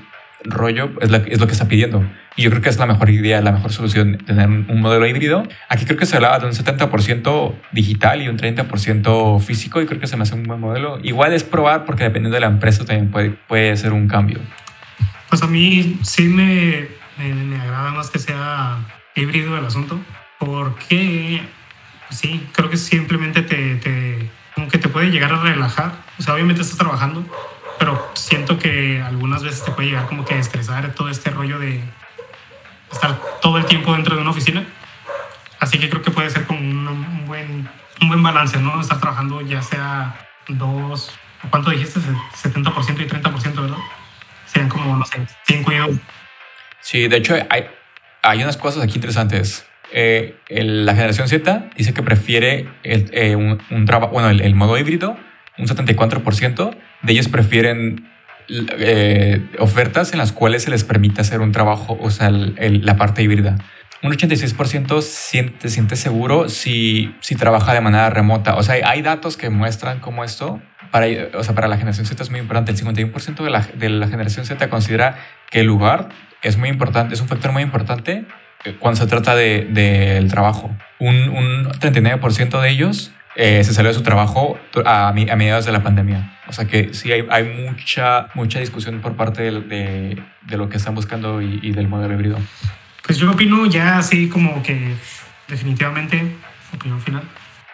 rollo 0.47 0.91
es, 1.01 1.11
es 1.11 1.41
lo 1.41 1.47
que 1.47 1.53
está 1.53 1.69
pidiendo. 1.69 2.05
Y 2.37 2.43
yo 2.43 2.51
creo 2.51 2.63
que 2.63 2.69
es 2.69 2.79
la 2.79 2.87
mejor 2.87 3.09
idea, 3.11 3.41
la 3.41 3.53
mejor 3.53 3.73
solución 3.73 4.19
tener 4.19 4.49
un 4.49 4.81
modelo 4.81 5.07
híbrido. 5.07 5.43
Aquí 5.69 5.85
creo 5.87 5.97
que 5.97 6.07
se 6.07 6.17
hablaba 6.17 6.39
de 6.39 6.47
un 6.47 6.53
70% 6.53 7.55
digital 7.73 8.23
y 8.23 8.29
un 8.29 8.37
30% 8.37 9.41
físico 9.41 9.81
y 9.81 9.87
creo 9.87 10.01
que 10.01 10.07
se 10.07 10.17
me 10.17 10.25
hace 10.25 10.35
un 10.35 10.43
buen 10.45 10.61
modelo. 10.61 10.99
Igual 11.03 11.33
es 11.33 11.45
probar 11.45 11.85
porque 11.85 12.05
dependiendo 12.05 12.35
de 12.35 12.41
la 12.41 12.49
empresa 12.49 12.85
también 12.85 13.11
puede, 13.11 13.31
puede 13.31 13.77
ser 13.77 13.93
un 13.93 14.07
cambio. 14.07 14.39
Pues 15.31 15.43
a 15.43 15.47
mí 15.47 15.99
sí 16.03 16.25
me, 16.25 16.89
me, 17.19 17.35
me 17.35 17.61
agrada 17.61 17.93
más 17.93 18.11
que 18.11 18.19
sea 18.19 18.79
híbrido 19.15 19.57
el 19.57 19.65
asunto 19.65 19.99
porque 20.39 21.41
sí, 22.11 22.47
creo 22.53 22.71
que 22.71 22.77
simplemente 22.77 23.43
te, 23.43 23.77
te, 23.77 24.31
como 24.55 24.69
que 24.69 24.79
te 24.79 24.89
puede 24.89 25.11
llegar 25.11 25.33
a 25.33 25.43
relajar. 25.43 25.93
O 26.19 26.23
sea, 26.23 26.35
obviamente 26.35 26.63
estás 26.63 26.79
trabajando, 26.79 27.25
pero 27.79 28.11
siento 28.15 28.59
que 28.59 29.03
algunas 29.03 29.43
veces 29.43 29.65
te 29.65 29.71
puede 29.73 29.89
llegar 29.89 30.07
como 30.07 30.25
que 30.25 30.35
a 30.35 30.39
estresar 30.39 30.93
todo 30.95 31.09
este 31.09 31.31
rollo 31.31 31.59
de 31.59 31.81
estar 32.93 33.19
todo 33.41 33.59
el 33.59 33.67
tiempo 33.67 33.93
dentro 33.93 34.17
de 34.17 34.23
una 34.23 34.31
oficina. 34.31 34.65
Así 35.61 35.79
que 35.79 35.89
creo 35.89 36.03
que 36.03 36.11
puede 36.11 36.31
ser 36.31 36.47
como 36.47 36.61
un, 36.61 37.25
buen, 37.27 37.69
un 38.01 38.09
buen 38.09 38.23
balance, 38.23 38.59
¿no? 38.59 38.81
Estar 38.81 39.01
trabajando 39.01 39.41
ya 39.41 39.63
sea 39.63 40.29
dos, 40.49 41.13
¿cuánto 41.51 41.71
dijiste? 41.71 42.01
70% 42.01 43.01
y 43.01 43.09
30%, 43.09 43.61
¿verdad? 43.61 43.79
Serían 44.47 44.69
como, 44.69 44.97
no 44.97 45.05
sé, 45.05 45.27
5 45.47 45.73
y 45.73 45.77
2. 45.77 45.91
Sí, 46.81 47.09
de 47.09 47.17
hecho 47.17 47.35
hay, 47.51 47.67
hay 48.23 48.43
unas 48.43 48.57
cosas 48.57 48.83
aquí 48.83 48.97
interesantes 48.97 49.67
eh, 49.93 50.35
la 50.49 50.95
generación 50.95 51.29
Z 51.29 51.71
dice 51.77 51.95
que 51.95 52.03
prefiere 52.03 52.69
el, 52.83 53.09
eh, 53.13 53.37
un, 53.37 53.87
trabajo, 53.87 54.13
bueno, 54.13 54.31
el, 54.31 54.55
modo 54.55 54.77
híbrido, 54.79 55.17
un 55.59 55.67
74%. 55.67 56.77
De 57.03 57.13
ellos 57.13 57.29
prefieren 57.29 58.09
eh, 58.49 59.45
ofertas 59.59 60.13
en 60.13 60.19
las 60.19 60.33
cuales 60.33 60.63
se 60.63 60.71
les 60.71 60.85
permite 60.85 61.21
hacer 61.21 61.41
un 61.41 61.53
trabajo, 61.53 61.99
o 62.01 62.11
sea, 62.11 62.31
la 62.31 62.97
parte 62.97 63.23
híbrida. 63.23 63.57
Un 64.03 64.13
86% 64.13 65.01
siente, 65.03 65.69
siente 65.69 65.97
seguro 65.97 66.49
si, 66.49 67.15
si 67.21 67.35
trabaja 67.35 67.75
de 67.75 67.81
manera 67.81 68.09
remota. 68.11 68.55
O 68.57 68.63
sea, 68.63 68.77
hay, 68.89 69.03
datos 69.03 69.37
que 69.37 69.51
muestran 69.51 70.01
cómo 70.01 70.23
esto, 70.23 70.61
para, 70.93 71.07
o 71.35 71.43
sea, 71.43 71.55
para 71.55 71.67
la 71.67 71.77
generación 71.77 72.07
Z 72.07 72.23
es 72.23 72.31
muy 72.31 72.41
importante. 72.41 72.71
El 72.73 72.79
51% 72.79 73.43
de 73.43 73.51
la, 73.51 73.67
de 73.75 73.89
la 73.89 74.07
generación 74.07 74.47
Z 74.47 74.69
considera 74.69 75.17
que 75.51 75.61
el 75.61 75.67
lugar 75.67 76.11
es 76.43 76.57
muy 76.57 76.69
importante, 76.69 77.15
es 77.15 77.21
un 77.21 77.29
factor 77.29 77.53
muy 77.53 77.63
importante 77.63 78.27
cuando 78.79 79.01
se 79.01 79.07
trata 79.07 79.35
del 79.35 79.75
de, 79.75 80.27
trabajo. 80.31 80.71
Un, 80.99 81.29
un 81.29 81.65
39% 81.65 82.61
de 82.61 82.69
ellos 82.69 83.13
eh, 83.37 83.63
se 83.65 83.75
salió 83.75 83.91
de 83.91 83.95
su 83.95 84.03
trabajo 84.03 84.59
a, 84.85 85.09
a, 85.09 85.13
mediados 85.13 85.67
de 85.67 85.73
la 85.73 85.83
pandemia. 85.83 86.39
O 86.49 86.53
sea 86.53 86.67
que 86.67 86.95
sí 86.95 87.13
hay, 87.13 87.27
hay 87.31 87.45
mucha, 87.45 88.29
mucha 88.35 88.61
discusión 88.61 89.01
por 89.01 89.15
parte 89.15 89.43
de, 89.43 90.23
de, 90.43 90.57
lo 90.57 90.71
que 90.71 90.79
están 90.79 90.95
buscando 90.95 91.43
y, 91.43 91.61
y, 91.63 91.73
del 91.73 91.87
modelo 91.87 92.15
híbrido. 92.15 92.39
Pues 93.05 93.19
yo 93.19 93.31
opino 93.31 93.67
ya 93.67 93.99
así 93.99 94.29
como 94.29 94.63
que 94.63 94.95
definitivamente, 95.49 96.37
opinión 96.75 97.01
final, 97.01 97.23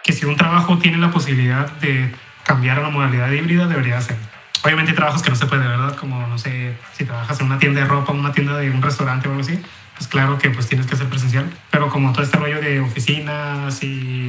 que 0.03 0.11
si 0.11 0.25
un 0.25 0.35
trabajo 0.35 0.77
tiene 0.79 0.97
la 0.97 1.11
posibilidad 1.11 1.71
de 1.79 2.11
cambiar 2.43 2.79
a 2.79 2.81
la 2.81 2.89
modalidad 2.89 3.31
híbrida, 3.31 3.67
debería 3.67 4.01
ser. 4.01 4.17
Obviamente 4.63 4.91
hay 4.91 4.95
trabajos 4.95 5.21
que 5.21 5.29
no 5.29 5.35
se 5.35 5.45
puede, 5.45 5.65
¿verdad? 5.65 5.95
Como, 5.95 6.27
no 6.27 6.37
sé, 6.37 6.73
si 6.91 7.05
trabajas 7.05 7.39
en 7.39 7.45
una 7.47 7.59
tienda 7.59 7.81
de 7.81 7.87
ropa, 7.87 8.11
una 8.11 8.33
tienda 8.33 8.57
de 8.57 8.69
un 8.69 8.81
restaurante 8.81 9.27
o 9.27 9.31
algo 9.31 9.41
así, 9.41 9.61
pues 10.03 10.11
claro 10.11 10.37
que 10.37 10.49
pues 10.49 10.67
tienes 10.67 10.85
que 10.85 10.97
ser 10.97 11.07
presencial, 11.07 11.49
pero 11.71 11.87
como 11.87 12.11
todo 12.11 12.23
este 12.23 12.37
rollo 12.37 12.59
de 12.59 12.81
oficinas 12.81 13.81
y, 13.83 14.27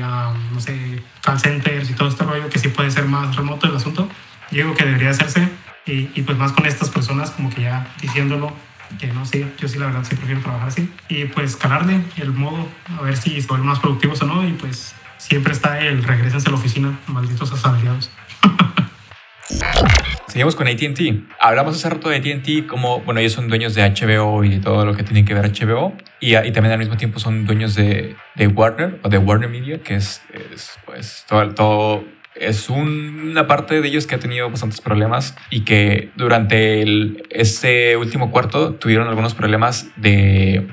no 0.52 0.60
sé, 0.60 1.02
call 1.20 1.40
centers 1.40 1.90
y 1.90 1.94
todo 1.94 2.08
este 2.08 2.22
rollo 2.22 2.48
que 2.48 2.60
sí 2.60 2.68
puede 2.68 2.92
ser 2.92 3.06
más 3.06 3.34
remoto 3.34 3.66
el 3.66 3.74
asunto, 3.74 4.08
yo 4.52 4.64
digo 4.64 4.74
que 4.74 4.84
debería 4.84 5.10
hacerse 5.10 5.48
y, 5.84 6.10
y 6.14 6.22
pues 6.22 6.38
más 6.38 6.52
con 6.52 6.64
estas 6.66 6.90
personas 6.90 7.32
como 7.32 7.50
que 7.50 7.62
ya 7.62 7.92
diciéndolo, 8.00 8.52
que 9.00 9.08
no 9.08 9.26
sé, 9.26 9.52
yo 9.58 9.66
sí 9.66 9.78
la 9.78 9.86
verdad 9.86 10.04
sí 10.08 10.14
prefiero 10.14 10.42
trabajar 10.42 10.68
así 10.68 10.88
y 11.08 11.24
pues 11.24 11.56
calarle 11.56 12.02
el 12.18 12.32
modo, 12.32 12.68
a 12.96 13.02
ver 13.02 13.16
si 13.16 13.40
vuelven 13.40 13.66
más 13.66 13.80
productivos 13.80 14.22
o 14.22 14.26
no 14.26 14.46
y 14.46 14.52
pues 14.52 14.94
siempre 15.18 15.52
está 15.52 15.80
el 15.80 16.04
regresense 16.04 16.46
a 16.46 16.52
la 16.52 16.58
oficina, 16.58 16.96
malditos 17.08 17.50
asalariados. 17.50 18.12
Seguimos 20.28 20.56
con 20.56 20.66
ATT. 20.66 21.00
Hablamos 21.38 21.76
hace 21.76 21.90
rato 21.90 22.08
de 22.08 22.16
ATT 22.16 22.66
como, 22.66 23.00
bueno, 23.00 23.20
ellos 23.20 23.32
son 23.32 23.48
dueños 23.48 23.74
de 23.74 23.82
HBO 23.82 24.42
y 24.44 24.48
de 24.48 24.58
todo 24.58 24.84
lo 24.84 24.94
que 24.94 25.02
tiene 25.02 25.24
que 25.24 25.34
ver 25.34 25.52
HBO. 25.52 25.92
Y, 26.20 26.36
y 26.36 26.52
también 26.52 26.72
al 26.72 26.78
mismo 26.78 26.96
tiempo 26.96 27.18
son 27.18 27.46
dueños 27.46 27.74
de, 27.74 28.16
de 28.34 28.46
Warner 28.46 28.98
o 29.02 29.08
de 29.08 29.18
Warner 29.18 29.48
Media, 29.48 29.78
que 29.82 29.96
es, 29.96 30.22
es 30.32 30.72
pues 30.84 31.24
todo, 31.28 31.54
todo 31.54 32.04
es 32.34 32.68
una 32.68 33.46
parte 33.46 33.80
de 33.80 33.88
ellos 33.88 34.06
que 34.06 34.14
ha 34.14 34.18
tenido 34.18 34.50
bastantes 34.50 34.80
problemas 34.80 35.36
y 35.50 35.60
que 35.60 36.10
durante 36.16 36.82
el, 36.82 37.26
este 37.30 37.96
último 37.96 38.30
cuarto 38.30 38.74
tuvieron 38.74 39.08
algunos 39.08 39.34
problemas 39.34 39.88
de, 39.96 40.68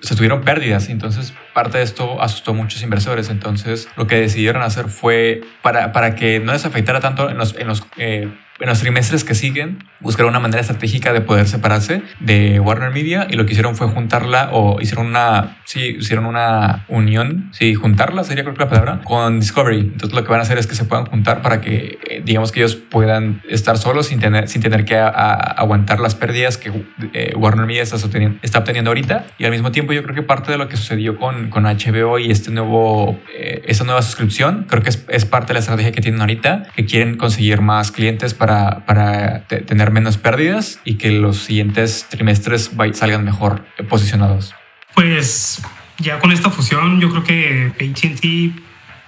se 0.00 0.16
tuvieron 0.16 0.42
pérdidas. 0.42 0.88
Entonces, 0.88 1.34
parte 1.52 1.78
de 1.78 1.84
esto 1.84 2.20
asustó 2.20 2.50
a 2.50 2.54
muchos 2.54 2.82
inversores. 2.82 3.30
Entonces, 3.30 3.88
lo 3.96 4.06
que 4.06 4.16
decidieron 4.16 4.62
hacer 4.62 4.88
fue 4.88 5.42
para, 5.62 5.92
para 5.92 6.14
que 6.14 6.40
no 6.40 6.52
les 6.52 6.64
afectara 6.64 7.00
tanto 7.00 7.30
en 7.30 7.38
los, 7.38 7.56
en 7.56 7.68
los 7.68 7.86
eh, 7.96 8.28
en 8.60 8.68
los 8.68 8.80
trimestres 8.80 9.24
que 9.24 9.34
siguen, 9.34 9.84
buscaron 10.00 10.30
una 10.30 10.38
manera 10.38 10.60
estratégica 10.60 11.12
de 11.12 11.20
poder 11.20 11.48
separarse 11.48 12.02
de 12.20 12.60
Warner 12.60 12.92
Media 12.92 13.26
y 13.28 13.34
lo 13.34 13.46
que 13.46 13.52
hicieron 13.52 13.74
fue 13.74 13.88
juntarla 13.88 14.50
o 14.52 14.80
hicieron 14.80 15.06
una, 15.06 15.58
sí, 15.64 15.96
hicieron 15.98 16.26
una 16.26 16.84
unión, 16.88 17.50
sí, 17.52 17.74
juntarla 17.74 18.24
sería 18.24 18.44
creo 18.44 18.54
que 18.54 18.64
la 18.64 18.68
palabra, 18.68 19.00
con 19.04 19.40
Discovery. 19.40 19.80
Entonces 19.80 20.14
lo 20.14 20.24
que 20.24 20.30
van 20.30 20.40
a 20.40 20.42
hacer 20.42 20.58
es 20.58 20.66
que 20.66 20.74
se 20.74 20.84
puedan 20.84 21.06
juntar 21.06 21.42
para 21.42 21.60
que, 21.60 21.98
eh, 22.08 22.22
digamos 22.24 22.52
que 22.52 22.60
ellos 22.60 22.76
puedan 22.76 23.42
estar 23.48 23.76
solos 23.76 24.06
sin 24.06 24.20
tener, 24.20 24.48
sin 24.48 24.62
tener 24.62 24.84
que 24.84 24.96
aguantar 24.96 26.00
las 26.00 26.14
pérdidas 26.14 26.56
que 26.56 26.72
eh, 27.12 27.34
Warner 27.36 27.66
Media 27.66 27.82
está, 27.82 27.96
está 28.42 28.58
obteniendo 28.58 28.90
ahorita. 28.90 29.26
Y 29.38 29.44
al 29.44 29.50
mismo 29.50 29.72
tiempo 29.72 29.92
yo 29.92 30.02
creo 30.02 30.14
que 30.14 30.22
parte 30.22 30.52
de 30.52 30.58
lo 30.58 30.68
que 30.68 30.76
sucedió 30.76 31.18
con, 31.18 31.50
con 31.50 31.64
HBO 31.64 32.18
y 32.18 32.30
este 32.30 32.50
nuevo, 32.50 33.20
eh, 33.36 33.62
esta 33.66 33.84
nueva 33.84 34.02
suscripción, 34.02 34.66
creo 34.68 34.82
que 34.82 34.90
es, 34.90 35.04
es 35.08 35.24
parte 35.24 35.48
de 35.48 35.54
la 35.54 35.60
estrategia 35.60 35.92
que 35.92 36.00
tienen 36.00 36.20
ahorita, 36.20 36.68
que 36.74 36.84
quieren 36.86 37.16
conseguir 37.16 37.60
más 37.60 37.90
clientes 37.90 38.32
para 38.34 38.44
para, 38.44 38.84
para 38.84 39.46
tener 39.46 39.90
menos 39.90 40.18
pérdidas 40.18 40.80
y 40.84 40.96
que 40.96 41.10
los 41.10 41.38
siguientes 41.38 42.06
trimestres 42.10 42.70
salgan 42.92 43.24
mejor 43.24 43.64
posicionados? 43.88 44.54
Pues 44.94 45.62
ya 45.98 46.18
con 46.18 46.32
esta 46.32 46.50
fusión 46.50 47.00
yo 47.00 47.10
creo 47.10 47.24
que 47.24 47.72
AT&T 47.74 48.52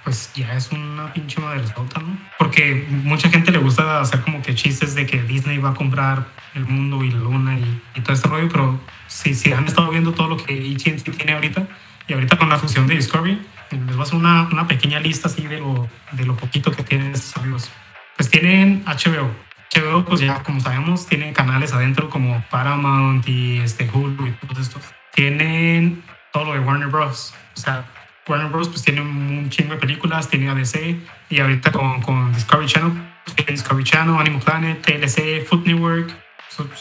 pues 0.03 0.31
ya 0.33 0.53
es 0.53 0.71
una 0.71 1.11
pinche 1.11 1.41
madresota, 1.41 1.99
¿no? 1.99 2.17
Porque 2.39 2.87
mucha 2.89 3.29
gente 3.29 3.51
le 3.51 3.57
gusta 3.57 3.99
hacer 3.99 4.21
como 4.21 4.41
que 4.41 4.55
chistes 4.55 4.95
de 4.95 5.05
que 5.05 5.21
Disney 5.21 5.57
va 5.57 5.71
a 5.71 5.73
comprar 5.73 6.27
el 6.53 6.65
mundo 6.65 7.03
y 7.03 7.11
la 7.11 7.19
luna 7.19 7.59
y, 7.59 7.81
y 7.93 8.01
todo 8.01 8.13
este 8.13 8.29
rollo, 8.29 8.47
pero 8.49 8.79
si, 9.07 9.35
si 9.35 9.51
han 9.51 9.65
estado 9.65 9.89
viendo 9.89 10.13
todo 10.13 10.29
lo 10.29 10.37
que 10.37 10.53
AT&T 10.53 11.11
tiene 11.11 11.33
ahorita 11.33 11.67
y 12.07 12.13
ahorita 12.13 12.37
con 12.37 12.47
la 12.47 12.57
fusión 12.57 12.87
de 12.87 12.95
Discovery, 12.95 13.37
les 13.71 13.85
voy 13.87 13.99
a 13.99 14.03
hacer 14.03 14.15
una, 14.15 14.43
una 14.49 14.65
pequeña 14.65 14.99
lista 15.01 15.27
así 15.27 15.45
de 15.45 15.59
lo, 15.59 15.89
de 16.13 16.25
lo 16.25 16.37
poquito 16.37 16.71
que 16.71 16.83
tienen 16.83 17.13
estos 17.13 17.35
amigos. 17.37 17.69
Pues 18.15 18.29
tienen 18.29 18.85
HBO. 18.85 19.29
HBO, 19.75 20.05
pues 20.05 20.21
ya 20.21 20.41
como 20.43 20.61
sabemos, 20.61 21.05
tienen 21.07 21.33
canales 21.33 21.73
adentro 21.73 22.09
como 22.09 22.41
Paramount 22.49 23.27
y 23.27 23.59
este 23.59 23.89
Hulu 23.91 24.27
y 24.27 24.31
todo 24.31 24.61
esto. 24.61 24.79
Tienen 25.17 26.03
todo 26.31 26.45
lo 26.45 26.53
de 26.53 26.59
Warner 26.59 26.89
Bros. 26.89 27.33
O 27.55 27.59
sea, 27.59 27.85
Warner 28.27 28.51
Bros. 28.51 28.69
pues 28.69 28.83
tiene 28.83 29.01
un 29.01 29.49
chingo 29.49 29.73
de 29.73 29.79
películas, 29.79 30.29
tiene 30.29 30.47
ABC 30.47 30.95
y 31.31 31.39
ahorita 31.39 31.71
con, 31.71 32.03
con 32.03 32.31
Discovery 32.33 32.67
Channel, 32.67 32.91
pues, 33.25 33.47
Discovery 33.47 33.83
Channel, 33.83 34.15
Animal 34.15 34.41
Planet, 34.43 34.79
TLC, 34.85 35.43
Food 35.43 35.65
Network. 35.65 36.15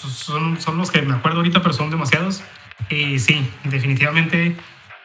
Son, 0.05 0.61
son, 0.61 0.77
los 0.77 0.91
que 0.91 1.01
me 1.01 1.15
acuerdo 1.15 1.39
ahorita, 1.39 1.63
pero 1.63 1.73
son 1.73 1.89
demasiados. 1.89 2.43
Y 2.91 3.19
sí, 3.21 3.51
definitivamente 3.65 4.55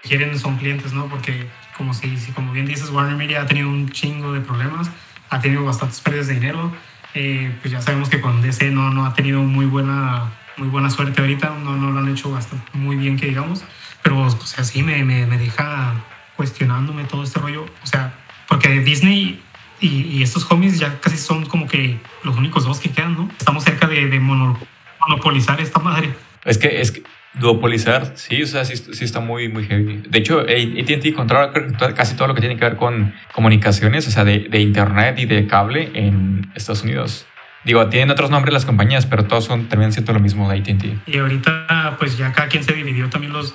quieren, 0.03 0.37
son 0.37 0.57
clientes, 0.57 0.91
¿no? 0.91 1.05
Porque 1.05 1.47
como, 1.77 1.93
si, 1.93 2.13
como 2.33 2.51
bien 2.51 2.65
dices, 2.65 2.89
Warner 2.89 3.15
Media 3.15 3.43
ha 3.43 3.45
tenido 3.45 3.69
un 3.69 3.89
chingo 3.91 4.33
de 4.33 4.41
problemas 4.41 4.91
ha 5.29 5.39
tenido 5.39 5.63
bastantes 5.63 6.01
pérdidas 6.01 6.27
de 6.27 6.33
dinero. 6.33 6.71
Eh, 7.13 7.57
pues 7.61 7.71
ya 7.71 7.81
sabemos 7.81 8.09
que 8.09 8.21
con 8.21 8.41
DC 8.41 8.69
no, 8.71 8.91
no 8.91 9.05
ha 9.05 9.13
tenido 9.13 9.41
muy 9.41 9.65
buena, 9.65 10.29
muy 10.61 10.69
buena 10.69 10.91
suerte 10.91 11.21
ahorita, 11.21 11.57
no, 11.63 11.75
no 11.75 11.89
lo 11.89 11.99
han 11.99 12.07
hecho 12.07 12.29
bastante, 12.29 12.69
muy 12.73 12.95
bien 12.95 13.17
que 13.17 13.25
digamos, 13.25 13.63
pero 14.03 14.21
o 14.21 14.29
sea, 14.29 14.63
sí 14.63 14.83
me, 14.83 15.03
me, 15.03 15.25
me 15.25 15.39
deja 15.39 15.95
cuestionándome 16.37 17.03
todo 17.05 17.23
este 17.23 17.39
rollo, 17.39 17.65
o 17.81 17.87
sea, 17.87 18.13
porque 18.47 18.69
Disney 18.81 19.41
y, 19.79 19.87
y, 19.87 20.21
estos 20.21 20.45
cómics 20.45 20.77
ya 20.77 20.99
casi 20.99 21.17
son 21.17 21.47
como 21.47 21.67
que 21.67 21.97
los 22.23 22.37
únicos 22.37 22.63
dos 22.63 22.79
que 22.79 22.91
quedan, 22.91 23.15
¿no? 23.15 23.31
Estamos 23.39 23.63
cerca 23.63 23.87
de, 23.87 24.05
de 24.05 24.19
monopolizar 24.19 25.59
esta 25.59 25.79
madre. 25.79 26.13
Es 26.45 26.59
que, 26.59 26.79
es 26.79 26.91
que 26.91 27.01
Duopolizar, 27.39 28.11
sí, 28.15 28.43
o 28.43 28.45
sea, 28.45 28.63
sí, 28.63 28.75
sí, 28.77 29.03
está 29.03 29.19
muy, 29.19 29.47
muy 29.47 29.65
heavy. 29.65 30.03
De 30.07 30.19
hecho, 30.19 30.41
AT&T 30.41 31.13
controla 31.13 31.51
casi 31.95 32.15
todo 32.15 32.27
lo 32.27 32.35
que 32.35 32.41
tiene 32.41 32.57
que 32.57 32.65
ver 32.65 32.75
con 32.75 33.15
comunicaciones, 33.33 34.07
o 34.07 34.11
sea, 34.11 34.23
de, 34.25 34.39
de, 34.49 34.59
internet 34.59 35.17
y 35.17 35.25
de 35.25 35.47
cable 35.47 35.89
en 35.95 36.51
Estados 36.53 36.83
Unidos. 36.83 37.25
Digo, 37.63 37.87
tienen 37.87 38.09
otros 38.09 38.29
nombres 38.29 38.53
las 38.53 38.65
compañías, 38.65 39.05
pero 39.05 39.25
todos 39.25 39.45
son, 39.45 39.67
terminan 39.67 39.93
siendo 39.93 40.13
lo 40.13 40.19
mismo 40.19 40.49
de 40.49 40.59
AT&T. 40.59 40.97
Y 41.05 41.17
ahorita, 41.17 41.95
pues 41.99 42.17
ya 42.17 42.33
cada 42.33 42.47
quien 42.47 42.63
se 42.63 42.73
dividió 42.73 43.09
también 43.09 43.33
los... 43.33 43.53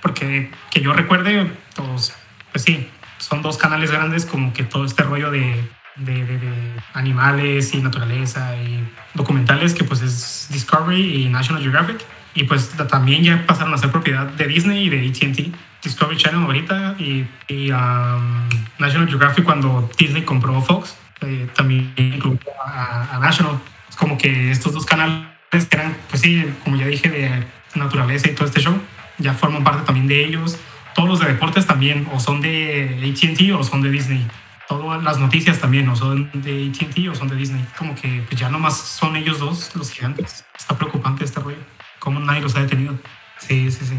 Porque 0.00 0.50
que 0.70 0.80
yo 0.80 0.92
recuerde, 0.92 1.50
todos, 1.74 2.14
pues 2.52 2.62
sí, 2.62 2.88
son 3.18 3.42
dos 3.42 3.58
canales 3.58 3.90
grandes 3.90 4.26
como 4.26 4.52
que 4.52 4.62
todo 4.62 4.84
este 4.84 5.02
rollo 5.02 5.32
de, 5.32 5.68
de, 5.96 6.24
de, 6.24 6.38
de 6.38 6.52
animales 6.94 7.74
y 7.74 7.78
naturaleza 7.78 8.56
y 8.56 8.88
documentales 9.14 9.74
que 9.74 9.82
pues 9.82 10.02
es 10.02 10.48
Discovery 10.50 11.24
y 11.24 11.28
National 11.28 11.62
Geographic 11.62 11.98
y 12.34 12.44
pues 12.44 12.70
también 12.88 13.24
ya 13.24 13.44
pasaron 13.46 13.74
a 13.74 13.78
ser 13.78 13.90
propiedad 13.90 14.26
de 14.26 14.46
Disney 14.46 14.84
y 14.84 14.88
de 14.88 15.08
ATT. 15.08 15.54
Discovery 15.82 16.16
Channel 16.16 16.44
ahorita 16.44 16.96
y, 16.98 17.26
y 17.48 17.70
um, 17.70 18.48
National 18.78 19.08
Geographic 19.08 19.44
cuando 19.44 19.88
Disney 19.96 20.22
compró 20.22 20.60
Fox, 20.60 20.96
eh, 21.22 21.48
también 21.54 21.92
incluyó 21.96 22.38
a, 22.64 23.18
National. 23.20 23.60
Es 23.88 23.96
como 23.96 24.16
que 24.18 24.50
estos 24.50 24.72
dos 24.72 24.86
canales 24.86 25.26
que 25.50 25.76
eran, 25.76 25.96
pues 26.08 26.22
sí, 26.22 26.44
como 26.64 26.76
ya 26.76 26.86
dije, 26.86 27.08
de 27.08 27.44
naturaleza 27.74 28.28
y 28.28 28.34
todo 28.34 28.46
este 28.46 28.60
show, 28.60 28.78
ya 29.18 29.34
forman 29.34 29.64
parte 29.64 29.84
también 29.84 30.06
de 30.06 30.24
ellos. 30.24 30.58
Todos 30.94 31.08
los 31.08 31.20
de 31.20 31.28
deportes 31.28 31.66
también, 31.66 32.08
o 32.12 32.20
son 32.20 32.40
de 32.40 32.98
ATT 33.02 33.58
o 33.58 33.62
son 33.62 33.82
de 33.82 33.90
Disney. 33.90 34.26
Todas 34.68 35.02
las 35.02 35.18
noticias 35.18 35.58
también, 35.58 35.88
o 35.88 35.96
son 35.96 36.30
de 36.34 36.70
ATT 36.70 37.08
o 37.10 37.14
son 37.14 37.28
de 37.28 37.36
Disney. 37.36 37.64
Como 37.76 37.94
que 37.94 38.22
pues 38.28 38.40
ya 38.40 38.48
nomás 38.48 38.76
son 38.76 39.16
ellos 39.16 39.38
dos 39.38 39.74
los 39.74 39.90
gigantes. 39.90 40.44
Está 40.56 40.76
preocupante 40.76 41.24
este 41.24 41.40
rollo 41.40 41.78
cómo 41.98 42.20
nadie 42.20 42.40
los 42.40 42.56
ha 42.56 42.60
detenido. 42.60 42.98
Sí, 43.38 43.70
sí, 43.70 43.84
sí. 43.84 43.94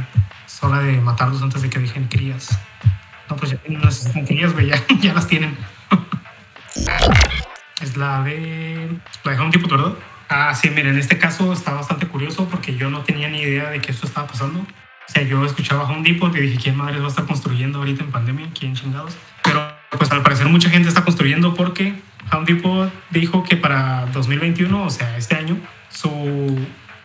Es 0.45 0.63
hora 0.63 0.79
de 0.79 0.99
matarlos 0.99 1.41
antes 1.41 1.61
de 1.61 1.69
que 1.69 1.79
dejen 1.79 2.07
crías. 2.07 2.59
No, 3.29 3.35
pues 3.35 3.51
ya 3.51 3.59
no 3.67 3.79
necesitan 3.79 4.25
crías, 4.25 4.53
güey, 4.53 4.67
ya, 4.67 4.83
ya, 5.01 5.13
las 5.13 5.27
tienen. 5.27 5.55
La 7.99 8.23
de. 8.23 8.89
La 9.23 9.33
de 9.33 9.39
Home 9.39 9.51
Depot, 9.51 9.69
¿verdad? 9.69 9.93
Ah, 10.29 10.53
sí, 10.55 10.69
miren, 10.69 10.93
en 10.93 10.99
este 10.99 11.17
caso 11.17 11.51
está 11.53 11.73
bastante 11.73 12.07
curioso 12.07 12.47
porque 12.49 12.75
yo 12.75 12.89
no 12.89 13.01
tenía 13.01 13.29
ni 13.29 13.41
idea 13.41 13.69
de 13.69 13.81
que 13.81 13.91
esto 13.91 14.07
estaba 14.07 14.27
pasando. 14.27 14.59
O 14.59 15.11
sea, 15.11 15.23
yo 15.23 15.43
escuchaba 15.43 15.83
Home 15.83 16.03
Depot 16.03 16.35
y 16.35 16.39
dije, 16.39 16.57
¿quién 16.61 16.77
madre 16.77 16.99
va 16.99 17.05
a 17.05 17.09
estar 17.09 17.25
construyendo 17.25 17.79
ahorita 17.79 18.03
en 18.03 18.11
pandemia? 18.11 18.47
¿Quién 18.57 18.75
chingados? 18.75 19.17
Pero 19.43 19.59
pues 19.97 20.11
al 20.11 20.21
parecer 20.21 20.47
mucha 20.47 20.69
gente 20.69 20.87
está 20.87 21.03
construyendo 21.03 21.55
porque 21.55 21.95
Home 22.31 22.45
Depot 22.45 22.91
dijo 23.09 23.43
que 23.43 23.57
para 23.57 24.05
2021, 24.13 24.83
o 24.83 24.89
sea, 24.91 25.17
este 25.17 25.35
año, 25.35 25.57
su, 25.89 26.59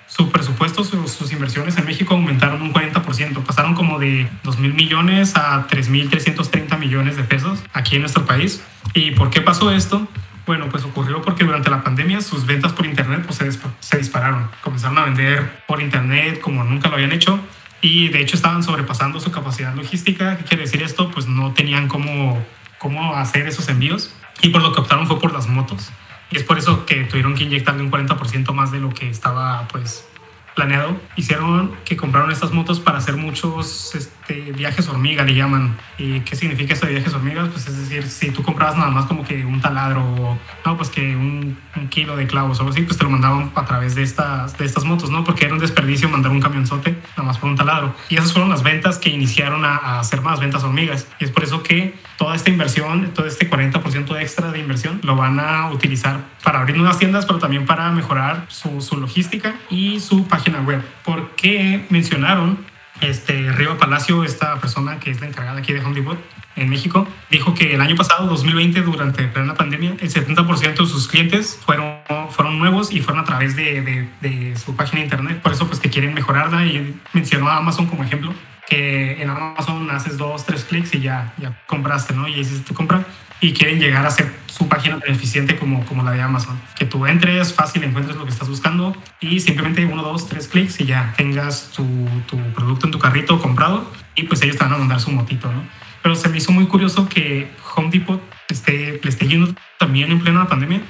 su 0.07 0.31
presupuesto, 0.31 0.85
sus 0.85 1.33
inversiones 1.33 1.79
en 1.79 1.87
México 1.87 2.13
aumentaron 2.13 2.61
un 2.61 2.75
40%. 2.75 3.43
Pasaron 3.43 3.75
como 3.75 3.99
de 3.99 4.29
2 4.43 4.59
mil 4.59 4.75
millones 4.75 5.35
a 5.35 5.67
3.330 5.67 6.79
millones 6.79 7.17
de 7.17 7.25
pesos 7.25 7.59
aquí 7.73 7.97
en 7.97 8.03
nuestro 8.03 8.27
país. 8.27 8.63
¿Y 8.93 9.13
por 9.13 9.31
qué 9.31 9.41
pasó 9.41 9.71
esto? 9.71 10.07
Bueno, 10.47 10.69
pues 10.69 10.85
ocurrió 10.85 11.23
porque 11.23 11.45
durante 11.45 11.71
la 11.71 11.83
pandemia 11.83 12.21
sus 12.21 12.45
ventas 12.45 12.73
por 12.73 12.85
internet 12.87 13.25
pues, 13.27 13.39
se, 13.39 13.51
se 13.81 13.99
dispararon. 13.99 14.51
Comenzaron 14.63 14.99
a 14.99 15.05
vender 15.05 15.65
por 15.67 15.81
internet 15.81 16.41
como 16.41 16.65
nunca 16.65 16.89
lo 16.89 16.97
habían 16.97 17.13
hecho 17.13 17.41
y 17.81 18.09
de 18.09 18.21
hecho 18.21 18.37
estaban 18.37 18.63
sobrepasando 18.63 19.21
su 19.21 19.31
capacidad 19.31 19.75
logística. 19.75 20.37
¿Qué 20.37 20.45
quiere 20.45 20.65
decir 20.65 20.83
esto? 20.83 21.11
Pues 21.11 21.27
no 21.27 21.53
tenían 21.53 21.89
cómo, 21.89 22.45
cómo 22.79 23.15
hacer 23.17 23.47
esos 23.47 23.69
envíos 23.69 24.15
y 24.43 24.51
por 24.51 24.63
lo 24.63 24.73
que 24.73 24.81
optaron 24.81 25.07
fue 25.07 25.19
por 25.19 25.33
las 25.33 25.49
motos. 25.49 25.91
Y 26.31 26.37
es 26.37 26.43
por 26.43 26.59
eso 26.59 26.85
que 26.85 27.05
tuvieron 27.05 27.35
que 27.35 27.45
inyectarle 27.45 27.83
un 27.83 27.91
40% 27.91 28.53
más 28.53 28.71
de 28.71 28.81
lo 28.81 28.91
que 28.91 29.09
estaba 29.09 29.67
pues 29.69 30.07
planeado, 30.55 30.97
hicieron 31.17 31.73
que 31.85 31.97
compraron 31.97 32.31
estas 32.31 32.53
motos 32.53 32.81
para 32.81 32.99
hacer 32.99 33.17
muchos 33.17 33.95
este, 33.95 34.53
viajes 34.53 34.89
hormiga, 34.89 35.25
le 35.25 35.35
llaman. 35.35 35.77
¿Y 35.99 36.21
qué 36.21 36.37
significa 36.37 36.75
eso 36.75 36.87
de 36.87 36.93
viajes 36.93 37.13
hormigas? 37.13 37.49
Pues 37.49 37.67
es 37.67 37.77
decir, 37.77 38.05
si 38.05 38.31
tú 38.31 38.43
comprabas 38.43 38.77
nada 38.77 38.91
más 38.91 39.07
como 39.07 39.25
que 39.25 39.45
un 39.45 39.61
taladro 39.61 40.03
o 40.03 40.39
no, 40.65 40.77
pues 40.77 40.91
que 40.91 41.17
un, 41.17 41.59
kilo 41.91 42.17
de 42.17 42.27
clavos 42.27 42.59
o 42.59 42.63
algo 42.63 42.73
así, 42.73 42.83
pues 42.83 42.97
te 42.97 43.05
lo 43.05 43.11
mandaban 43.11 43.51
a 43.55 43.65
través 43.65 43.95
de 43.95 44.03
estas, 44.03 44.57
de 44.57 44.65
estas 44.65 44.85
motos, 44.85 45.11
¿no? 45.11 45.23
Porque 45.23 45.45
era 45.45 45.55
un 45.55 45.61
desperdicio 45.61 46.09
mandar 46.09 46.33
un 46.33 46.41
camionzote 46.41 46.97
nada 47.11 47.25
más 47.25 47.39
por 47.39 47.51
un 47.51 47.57
taladro. 47.57 47.95
Y 48.09 48.17
esas 48.17 48.33
fueron 48.33 48.49
las 48.49 48.63
ventas 48.63 48.99
que 48.99 49.11
iniciaron 49.11 49.65
a, 49.65 49.77
a 49.77 50.01
hacer 50.01 50.23
más 50.23 50.41
ventas 50.41 50.65
hormigas. 50.65 51.07
Y 51.19 51.25
es 51.25 51.31
por 51.31 51.45
eso 51.45 51.63
que 51.63 51.95
toda 52.17 52.37
esta 52.37 52.51
inversión, 52.51 53.11
todo 53.13 53.27
este 53.27 53.51
40% 53.51 54.21
extra 54.21 54.51
de 54.51 54.61
inversión, 54.61 55.01
lo 55.03 55.17
van 55.17 55.39
a 55.41 55.71
utilizar 55.71 56.21
para 56.43 56.61
abrir 56.61 56.77
nuevas 56.77 56.99
tiendas, 56.99 57.27
pero 57.27 57.39
también 57.39 57.67
para 57.67 57.91
mejorar 57.91 58.47
su, 58.49 58.81
su 58.81 58.97
logística 58.97 59.55
y 59.69 60.01
su 60.01 60.27
página 60.27 60.44
web. 60.53 60.83
Porque 61.05 61.85
mencionaron 61.91 62.59
este 63.01 63.53
Río 63.53 63.77
Palacio, 63.79 64.25
esta 64.25 64.59
persona 64.61 64.99
que 64.99 65.11
es 65.11 65.21
la 65.21 65.27
encargada 65.27 65.59
aquí 65.59 65.73
de 65.73 65.81
Home 65.81 65.95
Depot 65.95 66.19
en 66.57 66.69
México, 66.69 67.09
dijo 67.31 67.55
que 67.55 67.75
el 67.75 67.81
año 67.81 67.97
pasado, 67.97 68.27
2020, 68.29 68.83
durante 68.83 69.29
la 69.35 69.55
pandemia, 69.55 69.97
el 69.99 70.13
70% 70.13 70.75
de 70.75 70.87
sus 70.87 71.09
clientes 71.09 71.59
fueron, 71.65 71.97
fueron 72.31 72.59
nuevos 72.59 72.93
y 72.93 73.01
fueron 73.01 73.23
a 73.23 73.25
través 73.25 73.57
de, 73.57 73.83
de, 73.83 74.09
de, 74.21 74.57
su 74.57 74.77
página 74.77 75.01
de 75.01 75.07
internet. 75.07 75.43
Por 75.43 75.53
eso, 75.53 75.67
pues 75.67 75.81
que 75.81 75.91
quieren 75.91 76.15
mejorarla 76.15 76.65
y 76.65 76.95
mencionó 77.13 77.49
a 77.49 77.57
Amazon 77.57 77.87
como 77.87 78.05
ejemplo 78.05 78.33
que 78.69 79.23
en 79.23 79.31
Amazon 79.31 79.91
haces 79.91 80.17
dos, 80.17 80.45
tres 80.45 80.65
clics 80.65 80.95
y 80.95 81.01
ya, 81.01 81.35
ya 81.39 81.59
compraste, 81.67 82.15
¿no? 82.15 82.29
Y 82.29 82.41
hiciste 82.41 82.65
tu 82.65 82.75
compra 82.75 83.05
y 83.41 83.53
quieren 83.53 83.79
llegar 83.79 84.07
a 84.07 84.11
ser 84.11 84.33
su 84.47 84.69
página 84.69 84.99
tan 84.99 85.11
eficiente 85.11 85.59
como, 85.59 85.85
como 85.85 86.03
la 86.03 86.13
de 86.13 86.23
Amazon. 86.23 86.59
Que 86.77 86.87
tú 86.87 87.07
entres 87.07 87.53
fácil, 87.53 87.85
encuentres 87.85 88.17
lo 88.17 88.25
que 88.25 88.31
estás 88.31 88.49
buscando 88.49 88.97
y 89.21 89.41
simplemente 89.41 89.85
uno, 89.85 90.03
dos, 90.03 90.29
tres 90.29 90.49
clics 90.49 90.81
y 90.81 90.87
ya 90.87 91.13
tengas 91.17 91.71
tu, 91.71 91.85
tu 92.27 92.39
producto 92.55 92.87
en 92.87 92.93
tu 92.93 92.99
carrito 92.99 93.41
comprado 93.41 93.91
y 94.15 94.25
pues 94.25 94.43
ellos 94.43 94.57
te 94.57 94.65
van 94.65 94.75
a 94.75 94.79
mandar 94.79 95.01
su 95.01 95.11
motito, 95.11 95.53
¿no? 95.53 95.63
Pero 96.03 96.15
se 96.15 96.29
me 96.29 96.39
hizo 96.39 96.53
muy 96.53 96.67
curioso 96.67 97.09
que 97.09 97.51
Home 97.75 97.91
Depot 97.91 98.23
esté, 98.49 99.01
le 99.03 99.11
esté 99.11 99.27
yendo 99.27 99.55
también 99.79 100.11
en 100.11 100.21
plena 100.21 100.47
pandemia 100.47 100.81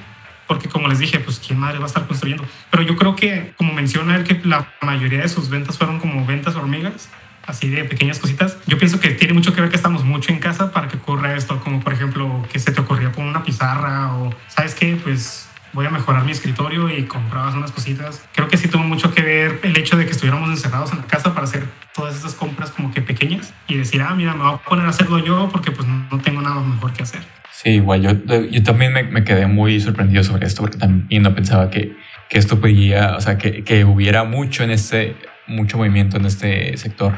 porque 0.47 0.69
como 0.69 0.87
les 0.87 0.99
dije, 0.99 1.19
pues 1.19 1.39
quién 1.39 1.59
madre 1.59 1.79
va 1.79 1.85
a 1.85 1.87
estar 1.87 2.05
construyendo. 2.07 2.45
Pero 2.69 2.83
yo 2.83 2.95
creo 2.95 3.15
que, 3.15 3.53
como 3.57 3.73
menciona 3.73 4.15
él, 4.15 4.23
que 4.23 4.39
la 4.43 4.67
mayoría 4.81 5.21
de 5.21 5.29
sus 5.29 5.49
ventas 5.49 5.77
fueron 5.77 5.99
como 5.99 6.25
ventas 6.25 6.55
hormigas, 6.55 7.09
así 7.47 7.69
de 7.69 7.83
pequeñas 7.83 8.19
cositas. 8.19 8.57
Yo 8.67 8.77
pienso 8.77 8.99
que 8.99 9.09
tiene 9.11 9.33
mucho 9.33 9.53
que 9.53 9.61
ver 9.61 9.69
que 9.69 9.75
estamos 9.75 10.03
mucho 10.03 10.31
en 10.31 10.39
casa 10.39 10.71
para 10.71 10.87
que 10.87 10.97
ocurra 10.97 11.35
esto, 11.35 11.59
como 11.59 11.79
por 11.79 11.93
ejemplo 11.93 12.45
que 12.51 12.59
se 12.59 12.71
te 12.71 12.81
ocurría 12.81 13.11
poner 13.11 13.29
una 13.29 13.43
pizarra 13.43 14.15
o, 14.15 14.33
¿sabes 14.47 14.75
qué? 14.75 14.97
Pues 15.03 15.49
voy 15.73 15.85
a 15.85 15.89
mejorar 15.89 16.23
mi 16.23 16.31
escritorio 16.31 16.89
y 16.89 17.03
comprabas 17.03 17.55
unas 17.55 17.71
cositas. 17.71 18.25
Creo 18.33 18.47
que 18.47 18.57
sí 18.57 18.67
tuvo 18.67 18.83
mucho 18.83 19.13
que 19.13 19.21
ver 19.21 19.59
el 19.63 19.77
hecho 19.77 19.97
de 19.97 20.05
que 20.05 20.11
estuviéramos 20.11 20.49
encerrados 20.49 20.91
en 20.91 20.99
la 20.99 21.05
casa 21.05 21.33
para 21.33 21.45
hacer 21.45 21.65
todas 21.93 22.15
esas 22.15 22.33
compras 22.33 22.71
como 22.71 22.93
que 22.93 23.01
pequeñas 23.01 23.53
y 23.67 23.75
decir, 23.75 24.01
ah, 24.01 24.13
mira, 24.15 24.33
me 24.33 24.43
voy 24.43 24.53
a 24.53 24.57
poner 24.57 24.85
a 24.85 24.89
hacerlo 24.89 25.19
yo 25.19 25.49
porque 25.51 25.71
pues 25.71 25.87
no 25.87 26.19
tengo 26.19 26.41
nada 26.41 26.61
mejor 26.61 26.93
que 26.93 27.03
hacer. 27.03 27.21
Sí, 27.51 27.69
igual 27.71 28.01
yo, 28.01 28.11
yo 28.51 28.63
también 28.63 28.93
me, 28.93 29.23
quedé 29.23 29.47
muy 29.47 29.79
sorprendido 29.79 30.23
sobre 30.23 30.45
esto 30.45 30.61
porque 30.61 30.77
también 30.77 31.23
no 31.23 31.33
pensaba 31.33 31.69
que, 31.69 31.95
que 32.29 32.37
esto 32.37 32.59
podía, 32.59 33.15
o 33.15 33.21
sea, 33.21 33.37
que, 33.37 33.63
que 33.63 33.85
hubiera 33.85 34.25
mucho 34.25 34.63
en 34.63 34.71
este 34.71 35.15
mucho 35.47 35.77
movimiento 35.77 36.17
en 36.17 36.25
este 36.25 36.75
sector. 36.77 37.13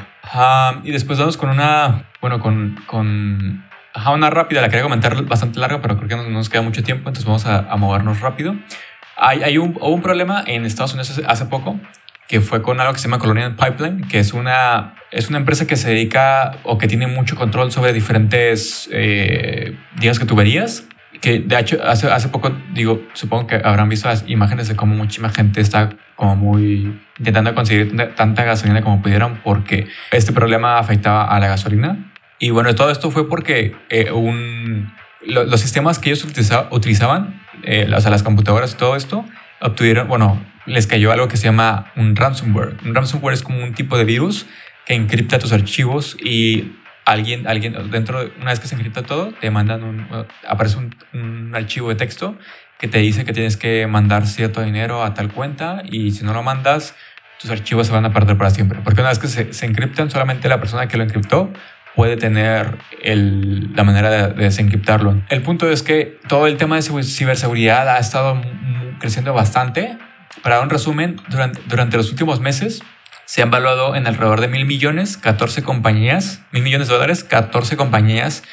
Y 0.83 0.91
después 0.91 1.19
vamos 1.19 1.37
con 1.37 1.49
una, 1.49 2.05
bueno, 2.21 2.39
con, 2.39 2.77
con 2.85 3.63
una 4.13 4.29
rápida, 4.29 4.61
la 4.61 4.69
quería 4.69 4.83
comentar 4.83 5.23
bastante 5.25 5.59
larga, 5.59 5.81
pero 5.81 5.97
creo 5.97 6.07
que 6.07 6.15
no 6.15 6.29
nos 6.29 6.49
queda 6.49 6.61
mucho 6.61 6.83
tiempo, 6.83 7.09
entonces 7.09 7.25
vamos 7.25 7.45
a, 7.45 7.75
movernos 7.77 8.21
rápido. 8.21 8.55
Hay, 9.15 9.41
hay 9.43 9.57
un, 9.57 9.75
hubo 9.77 9.93
un 9.93 10.01
problema 10.01 10.43
en 10.45 10.65
Estados 10.65 10.93
Unidos 10.93 11.21
hace 11.27 11.45
poco, 11.45 11.79
que 12.27 12.41
fue 12.41 12.61
con 12.61 12.79
algo 12.79 12.93
que 12.93 12.99
se 12.99 13.07
llama 13.07 13.19
Colonial 13.19 13.55
Pipeline, 13.55 14.07
que 14.07 14.19
es 14.19 14.33
una, 14.33 14.95
es 15.11 15.29
una 15.29 15.39
empresa 15.39 15.65
que 15.65 15.75
se 15.75 15.89
dedica 15.89 16.57
o 16.63 16.77
que 16.77 16.87
tiene 16.87 17.07
mucho 17.07 17.35
control 17.35 17.71
sobre 17.71 17.93
diferentes, 17.93 18.89
eh, 18.91 19.77
digamos 19.95 20.19
que 20.19 20.25
tuberías, 20.25 20.83
que 21.21 21.39
de 21.39 21.59
hecho 21.59 21.79
hace, 21.83 22.07
hace 22.07 22.29
poco, 22.29 22.51
digo, 22.73 23.01
supongo 23.13 23.47
que 23.47 23.55
habrán 23.55 23.89
visto 23.89 24.07
las 24.07 24.23
imágenes 24.27 24.67
de 24.67 24.75
cómo 24.75 24.95
muchísima 24.95 25.29
gente 25.29 25.61
está 25.61 25.89
como 26.15 26.35
muy 26.35 26.99
intentando 27.17 27.53
conseguir 27.55 27.95
tanta 28.15 28.43
gasolina 28.43 28.81
como 28.81 29.01
pudieran 29.01 29.41
porque 29.43 29.87
este 30.11 30.33
problema 30.33 30.79
afectaba 30.79 31.25
a 31.25 31.39
la 31.39 31.47
gasolina. 31.47 32.11
Y 32.39 32.51
bueno, 32.51 32.73
todo 32.75 32.91
esto 32.91 33.09
fue 33.09 33.27
porque 33.27 33.75
eh, 33.89 34.11
un, 34.11 34.93
los 35.25 35.59
sistemas 35.59 35.99
que 35.99 36.11
ellos 36.11 36.23
utilizaban, 36.71 37.41
eh, 37.63 37.91
o 37.93 37.99
sea, 37.99 38.11
las 38.11 38.23
computadoras 38.23 38.73
y 38.73 38.77
todo 38.77 38.95
esto, 38.95 39.25
obtuvieron, 39.59 40.07
bueno, 40.07 40.39
les 40.65 40.85
cayó 40.85 41.11
algo 41.11 41.27
que 41.27 41.37
se 41.37 41.45
llama 41.45 41.91
un 41.95 42.15
ransomware. 42.15 42.77
Un 42.85 42.93
ransomware 42.93 43.33
es 43.33 43.41
como 43.41 43.63
un 43.63 43.73
tipo 43.73 43.97
de 43.97 44.05
virus 44.05 44.45
que 44.85 44.93
encripta 44.93 45.39
tus 45.39 45.51
archivos 45.51 46.17
y 46.23 46.73
alguien, 47.07 47.47
alguien 47.47 47.89
dentro, 47.89 48.29
una 48.39 48.51
vez 48.51 48.59
que 48.59 48.67
se 48.67 48.75
encripta 48.75 49.01
todo, 49.01 49.31
te 49.39 49.49
mandan 49.49 49.83
un, 49.83 50.05
aparece 50.47 50.77
un, 50.77 50.93
un, 51.13 51.55
archivo 51.55 51.87
de 51.87 51.95
texto 51.95 52.37
que 52.77 52.89
te 52.89 52.99
dice 52.99 53.23
que 53.23 53.31
tienes 53.31 53.55
que 53.55 53.87
mandar 53.87 54.27
cierto 54.27 54.61
dinero 54.61 55.03
a 55.03 55.13
tal 55.13 55.31
cuenta 55.31 55.83
y 55.89 56.11
si 56.11 56.25
no 56.25 56.33
lo 56.33 56.43
mandas, 56.43 56.95
tus 57.39 57.49
archivos 57.49 57.87
se 57.87 57.93
van 57.93 58.03
a 58.05 58.11
perder 58.11 58.37
para 58.37 58.49
siempre. 58.49 58.81
Porque 58.83 58.99
una 58.99 59.09
vez 59.09 59.19
que 59.19 59.27
se, 59.27 59.53
se 59.53 59.65
encriptan, 59.65 60.11
solamente 60.11 60.49
la 60.49 60.59
persona 60.59 60.87
que 60.87 60.97
lo 60.97 61.03
encriptó 61.03 61.49
puede 61.95 62.17
tener 62.17 62.77
el, 63.01 63.73
la 63.73 63.83
manera 63.85 64.09
de, 64.09 64.33
de, 64.33 64.43
desencriptarlo. 64.43 65.23
El 65.29 65.41
punto 65.41 65.71
es 65.71 65.83
que 65.83 66.19
todo 66.27 66.45
el 66.45 66.57
tema 66.57 66.75
de 66.75 66.81
ciberseguridad 67.03 67.87
ha 67.87 67.99
estado 67.99 68.41
creciendo 68.99 69.33
bastante. 69.33 69.97
Para 70.43 70.59
un 70.59 70.69
resumen, 70.69 71.21
durante, 71.29 71.61
durante 71.67 71.97
los 71.97 72.11
últimos 72.11 72.41
meses, 72.41 72.83
se 73.27 73.41
han 73.41 73.51
valuado 73.51 73.93
en 73.95 74.07
alrededor 74.07 74.39
de 74.39 74.47
mil 74.47 74.65
millones, 74.65 75.17
14 75.17 75.61
compañías, 75.61 76.41
mil 76.53 76.63
millones 76.63 76.87
de 76.87 76.93
dólares, 76.93 77.25
14 77.25 77.75
compañías 77.75 78.43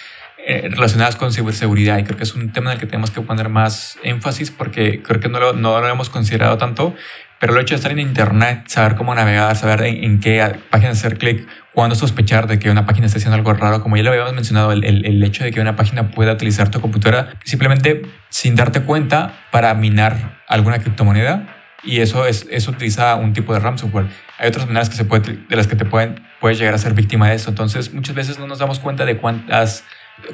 eh, 0.46 0.68
relacionadas 0.68 1.14
con 1.14 1.32
ciberseguridad. 1.32 1.96
Y 1.98 2.02
creo 2.02 2.16
que 2.16 2.24
es 2.24 2.34
un 2.34 2.50
tema 2.52 2.70
en 2.70 2.74
el 2.74 2.80
que 2.80 2.86
tenemos 2.86 3.12
que 3.12 3.20
poner 3.20 3.48
más 3.48 3.98
énfasis 4.02 4.50
porque 4.50 5.00
creo 5.00 5.20
que 5.20 5.28
no 5.28 5.38
lo, 5.38 5.52
no 5.52 5.80
lo 5.80 5.88
hemos 5.88 6.10
considerado 6.10 6.58
tanto. 6.58 6.92
Pero 7.38 7.54
el 7.54 7.62
hecho 7.62 7.74
de 7.74 7.76
estar 7.76 7.92
en 7.92 8.00
Internet, 8.00 8.64
saber 8.66 8.96
cómo 8.96 9.14
navegar, 9.14 9.54
saber 9.54 9.82
en, 9.84 10.18
qué 10.18 10.58
página 10.70 10.90
hacer 10.90 11.18
clic, 11.18 11.46
cuándo 11.72 11.94
sospechar 11.94 12.48
de 12.48 12.58
que 12.58 12.68
una 12.68 12.84
página 12.84 13.06
está 13.06 13.18
haciendo 13.18 13.36
algo 13.36 13.52
raro, 13.54 13.80
como 13.80 13.96
ya 13.96 14.02
lo 14.02 14.10
habíamos 14.10 14.34
mencionado, 14.34 14.72
el, 14.72 14.82
el, 14.82 15.06
el, 15.06 15.22
hecho 15.22 15.44
de 15.44 15.52
que 15.52 15.60
una 15.60 15.76
página 15.76 16.10
pueda 16.10 16.32
utilizar 16.32 16.70
tu 16.70 16.80
computadora 16.80 17.34
simplemente 17.44 18.02
sin 18.28 18.56
darte 18.56 18.80
cuenta 18.80 19.44
para 19.52 19.72
minar 19.74 20.42
alguna 20.48 20.80
criptomoneda 20.80 21.53
y 21.85 22.01
eso, 22.01 22.26
es, 22.26 22.47
eso 22.51 22.70
utiliza 22.70 23.14
un 23.16 23.32
tipo 23.32 23.53
de 23.53 23.61
ransomware. 23.61 24.09
Hay 24.39 24.49
otras 24.49 24.66
maneras 24.66 24.89
que 24.89 24.97
se 24.97 25.05
puede, 25.05 25.39
de 25.49 25.57
las 25.57 25.66
que 25.66 25.76
te 25.76 25.85
pueden, 25.85 26.22
puedes 26.41 26.59
llegar 26.59 26.74
a 26.74 26.78
ser 26.78 26.95
víctima 26.95 27.28
de 27.28 27.37
eso. 27.37 27.51
Entonces, 27.51 27.93
muchas 27.93 28.14
veces 28.14 28.39
no 28.39 28.47
nos 28.47 28.59
damos 28.59 28.80
cuenta 28.80 29.05
de 29.05 29.18
cuántas, 29.18 29.85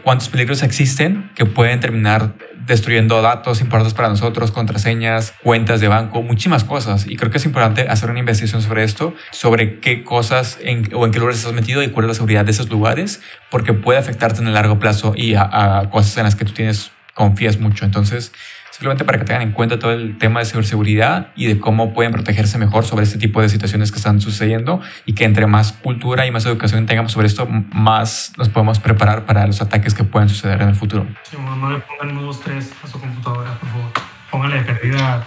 cuántos 0.03 0.29
peligros 0.29 0.63
existen 0.63 1.31
que 1.35 1.47
pueden 1.47 1.81
terminar 1.81 2.35
destruyendo 2.67 3.21
datos 3.21 3.61
importantes 3.61 3.95
para 3.95 4.09
nosotros, 4.09 4.53
contraseñas, 4.53 5.35
cuentas 5.43 5.81
de 5.81 5.89
banco, 5.89 6.23
muchísimas 6.23 6.65
cosas. 6.65 7.07
Y 7.07 7.17
creo 7.17 7.31
que 7.31 7.39
es 7.39 7.45
importante 7.45 7.89
hacer 7.89 8.11
una 8.11 8.21
investigación 8.21 8.63
sobre 8.63 8.85
esto, 8.85 9.15
sobre 9.33 9.81
qué 9.81 10.05
cosas 10.05 10.59
en, 10.63 10.89
o 10.95 11.05
en 11.05 11.13
qué 11.13 11.19
lugares 11.19 11.39
estás 11.39 11.53
metido 11.53 11.83
y 11.83 11.89
cuál 11.89 12.05
es 12.07 12.09
la 12.09 12.15
seguridad 12.15 12.45
de 12.45 12.53
esos 12.53 12.71
lugares, 12.71 13.21
porque 13.51 13.73
puede 13.73 13.99
afectarte 13.99 14.41
en 14.41 14.47
el 14.47 14.55
largo 14.55 14.79
plazo 14.79 15.15
y 15.17 15.35
a, 15.35 15.79
a 15.79 15.91
cosas 15.91 16.17
en 16.17 16.25
las 16.25 16.37
que 16.37 16.45
tú 16.45 16.53
tienes 16.53 16.93
confías 17.15 17.59
mucho. 17.59 17.85
Entonces, 17.85 18.33
simplemente 18.81 19.05
para 19.05 19.19
que 19.19 19.27
tengan 19.27 19.43
en 19.43 19.53
cuenta 19.53 19.79
todo 19.79 19.93
el 19.93 20.17
tema 20.17 20.41
de 20.41 20.47
ciberseguridad 20.47 21.33
y 21.37 21.47
de 21.47 21.61
cómo 21.61 21.93
pueden 21.93 22.13
protegerse 22.13 22.57
mejor 22.57 22.87
sobre 22.87 23.05
este 23.05 23.19
tipo 23.19 23.43
de 23.43 23.51
situaciones 23.51 23.93
que 23.93 23.99
están 23.99 24.23
sucediendo 24.23 24.81
y 25.05 25.13
que 25.13 25.25
entre 25.25 25.47
más 25.47 25.73
cultura 25.73 26.25
y 26.27 26.31
más 26.31 26.47
educación 26.47 26.87
tengamos 26.87 27.13
sobre 27.13 27.27
esto, 27.27 27.47
más 27.47 28.33
nos 28.39 28.49
podemos 28.49 28.79
preparar 28.79 29.27
para 29.27 29.47
los 29.47 29.61
ataques 29.61 29.93
que 29.93 30.03
pueden 30.03 30.31
suceder 30.31 30.63
en 30.63 30.71
el 30.71 30.75
futuro. 30.75 31.07
Sí, 31.25 31.37
no 31.37 31.71
le 31.71 31.81
pongan 31.81 32.15
nudos 32.15 32.41
3 32.41 32.73
a 32.83 32.87
su 32.87 32.99
computadora, 32.99 33.53
por 33.59 33.69
favor. 33.69 33.91
Póngale 34.31 34.63
de 34.63 34.63
perdida 34.63 35.27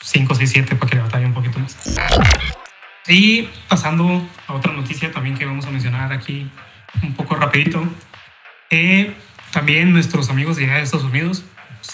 5, 0.00 0.34
6, 0.34 0.50
7 0.50 0.76
para 0.76 0.88
que 0.88 0.96
le 0.96 1.02
batalle 1.02 1.26
un 1.26 1.34
poquito 1.34 1.58
más. 1.58 1.76
Y 3.08 3.50
pasando 3.68 4.26
a 4.46 4.54
otra 4.54 4.72
noticia 4.72 5.12
también 5.12 5.36
que 5.36 5.44
vamos 5.44 5.66
a 5.66 5.70
mencionar 5.70 6.14
aquí 6.14 6.50
un 7.02 7.12
poco 7.12 7.34
rapidito. 7.34 7.86
Eh, 8.70 9.14
también 9.52 9.92
nuestros 9.92 10.30
amigos 10.30 10.56
de 10.56 10.80
Estados 10.80 11.04
Unidos, 11.04 11.44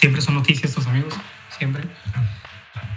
siempre 0.03 0.21
son 0.21 0.35
noticias 0.35 0.71
estos 0.71 0.89
amigos, 0.89 1.15
siempre. 1.57 1.85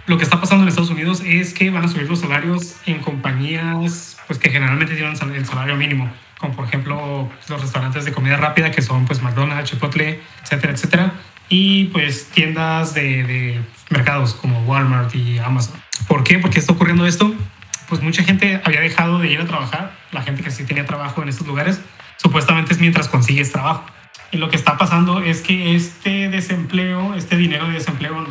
Lo 0.08 0.18
que 0.18 0.24
está 0.24 0.40
pasando 0.40 0.64
en 0.64 0.68
Estados 0.68 0.90
Unidos 0.90 1.22
es 1.24 1.54
que 1.54 1.70
van 1.70 1.84
a 1.84 1.88
subir 1.88 2.08
los 2.08 2.18
salarios 2.18 2.78
en 2.84 2.98
compañías 2.98 4.16
pues, 4.26 4.40
que 4.40 4.50
generalmente 4.50 4.96
tienen 4.96 5.14
el 5.32 5.46
salario 5.46 5.76
mínimo, 5.76 6.10
como 6.40 6.56
por 6.56 6.64
ejemplo 6.64 7.30
los 7.48 7.60
restaurantes 7.60 8.04
de 8.06 8.10
comida 8.10 8.36
rápida 8.38 8.72
que 8.72 8.82
son 8.82 9.06
pues 9.06 9.22
McDonald's, 9.22 9.70
Chipotle, 9.70 10.20
etcétera, 10.42 10.72
etcétera. 10.72 11.12
Y 11.48 11.84
pues 11.86 12.26
tiendas 12.34 12.92
de, 12.94 13.22
de 13.22 13.60
mercados 13.90 14.34
como 14.34 14.64
Walmart 14.64 15.14
y 15.14 15.38
Amazon. 15.38 15.80
¿Por 16.08 16.24
qué? 16.24 16.40
Porque 16.40 16.58
está 16.58 16.72
ocurriendo 16.72 17.06
esto. 17.06 17.32
Pues 17.88 18.02
mucha 18.02 18.24
gente 18.24 18.60
había 18.64 18.80
dejado 18.80 19.20
de 19.20 19.30
ir 19.30 19.40
a 19.40 19.46
trabajar, 19.46 19.92
la 20.10 20.22
gente 20.22 20.42
que 20.42 20.50
sí 20.50 20.64
tenía 20.64 20.86
trabajo 20.86 21.22
en 21.22 21.28
estos 21.28 21.46
lugares, 21.46 21.80
supuestamente 22.16 22.72
es 22.72 22.80
mientras 22.80 23.06
consigues 23.06 23.52
trabajo. 23.52 23.84
Lo 24.32 24.48
que 24.48 24.56
está 24.56 24.76
pasando 24.76 25.20
es 25.20 25.40
que 25.40 25.74
este 25.74 26.28
desempleo, 26.28 27.14
este 27.14 27.36
dinero 27.36 27.66
de 27.66 27.74
desempleo 27.74 28.26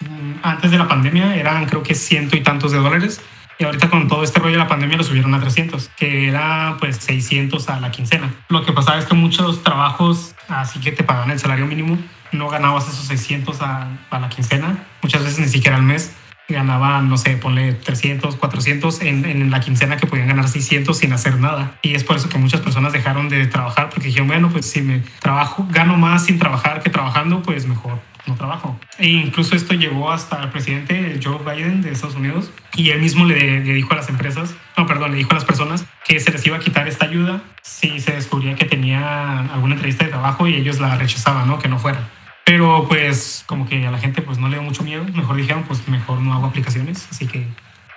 mm, 0.00 0.32
antes 0.42 0.70
de 0.70 0.78
la 0.78 0.88
pandemia 0.88 1.36
eran 1.36 1.66
creo 1.66 1.82
que 1.82 1.94
ciento 1.94 2.36
y 2.36 2.42
tantos 2.42 2.72
de 2.72 2.78
dólares. 2.78 3.20
Y 3.56 3.64
ahorita 3.64 3.88
con 3.88 4.08
todo 4.08 4.24
este 4.24 4.40
rollo 4.40 4.52
de 4.52 4.58
la 4.58 4.68
pandemia 4.68 4.96
lo 4.96 5.04
subieron 5.04 5.32
a 5.32 5.40
300, 5.40 5.90
que 5.96 6.28
era 6.28 6.76
pues 6.80 6.96
600 6.96 7.68
a 7.68 7.78
la 7.78 7.92
quincena. 7.92 8.34
Lo 8.48 8.64
que 8.64 8.72
pasaba 8.72 8.98
es 8.98 9.04
que 9.04 9.14
muchos 9.14 9.62
trabajos, 9.62 10.34
así 10.48 10.80
que 10.80 10.90
te 10.90 11.04
pagan 11.04 11.30
el 11.30 11.38
salario 11.38 11.66
mínimo, 11.66 11.96
no 12.32 12.48
ganabas 12.48 12.88
esos 12.88 13.06
600 13.06 13.62
a, 13.62 13.88
a 14.10 14.18
la 14.18 14.28
quincena, 14.28 14.84
muchas 15.02 15.22
veces 15.22 15.38
ni 15.38 15.48
siquiera 15.48 15.76
al 15.76 15.84
mes 15.84 16.16
ganaban, 16.48 17.08
no 17.08 17.16
sé, 17.16 17.36
ponle 17.36 17.72
300, 17.72 18.36
400 18.36 19.00
en, 19.02 19.24
en, 19.24 19.50
la 19.50 19.60
quincena 19.60 19.96
que 19.96 20.06
podían 20.06 20.28
ganar 20.28 20.48
600 20.48 20.96
sin 20.96 21.12
hacer 21.12 21.38
nada. 21.38 21.78
Y 21.82 21.94
es 21.94 22.04
por 22.04 22.16
eso 22.16 22.28
que 22.28 22.38
muchas 22.38 22.60
personas 22.60 22.92
dejaron 22.92 23.28
de 23.28 23.46
trabajar 23.46 23.88
porque 23.90 24.08
dijeron, 24.08 24.28
bueno, 24.28 24.50
pues 24.50 24.66
si 24.66 24.82
me 24.82 25.02
trabajo, 25.20 25.66
gano 25.70 25.96
más 25.96 26.26
sin 26.26 26.38
trabajar 26.38 26.82
que 26.82 26.90
trabajando, 26.90 27.42
pues 27.42 27.66
mejor 27.66 27.98
no 28.26 28.34
trabajo. 28.34 28.78
E 28.98 29.08
incluso 29.08 29.54
esto 29.54 29.74
llegó 29.74 30.10
hasta 30.10 30.42
el 30.42 30.50
presidente 30.50 31.20
Joe 31.22 31.38
Biden 31.38 31.82
de 31.82 31.92
Estados 31.92 32.16
Unidos 32.16 32.50
y 32.74 32.90
él 32.90 33.00
mismo 33.00 33.24
le, 33.24 33.60
le 33.60 33.74
dijo 33.74 33.92
a 33.92 33.96
las 33.96 34.08
empresas, 34.08 34.54
no, 34.76 34.86
perdón, 34.86 35.12
le 35.12 35.18
dijo 35.18 35.32
a 35.32 35.34
las 35.34 35.44
personas 35.44 35.84
que 36.06 36.20
se 36.20 36.30
les 36.30 36.46
iba 36.46 36.56
a 36.56 36.60
quitar 36.60 36.88
esta 36.88 37.06
ayuda 37.06 37.42
si 37.62 38.00
se 38.00 38.12
descubría 38.12 38.54
que 38.54 38.64
tenían 38.64 39.50
alguna 39.50 39.74
entrevista 39.74 40.04
de 40.04 40.10
trabajo 40.10 40.46
y 40.46 40.54
ellos 40.54 40.80
la 40.80 40.96
rechazaban, 40.96 41.46
¿no? 41.46 41.58
Que 41.58 41.68
no 41.68 41.78
fueran. 41.78 42.04
Pero 42.44 42.86
pues 42.88 43.42
como 43.46 43.66
que 43.66 43.86
a 43.86 43.90
la 43.90 43.98
gente 43.98 44.20
pues 44.20 44.38
no 44.38 44.48
le 44.48 44.56
dio 44.56 44.62
mucho 44.62 44.82
miedo. 44.82 45.04
Mejor 45.14 45.36
dijeron 45.36 45.64
pues 45.64 45.86
mejor 45.88 46.20
no 46.20 46.34
hago 46.34 46.46
aplicaciones. 46.46 47.08
Así 47.10 47.26
que 47.26 47.46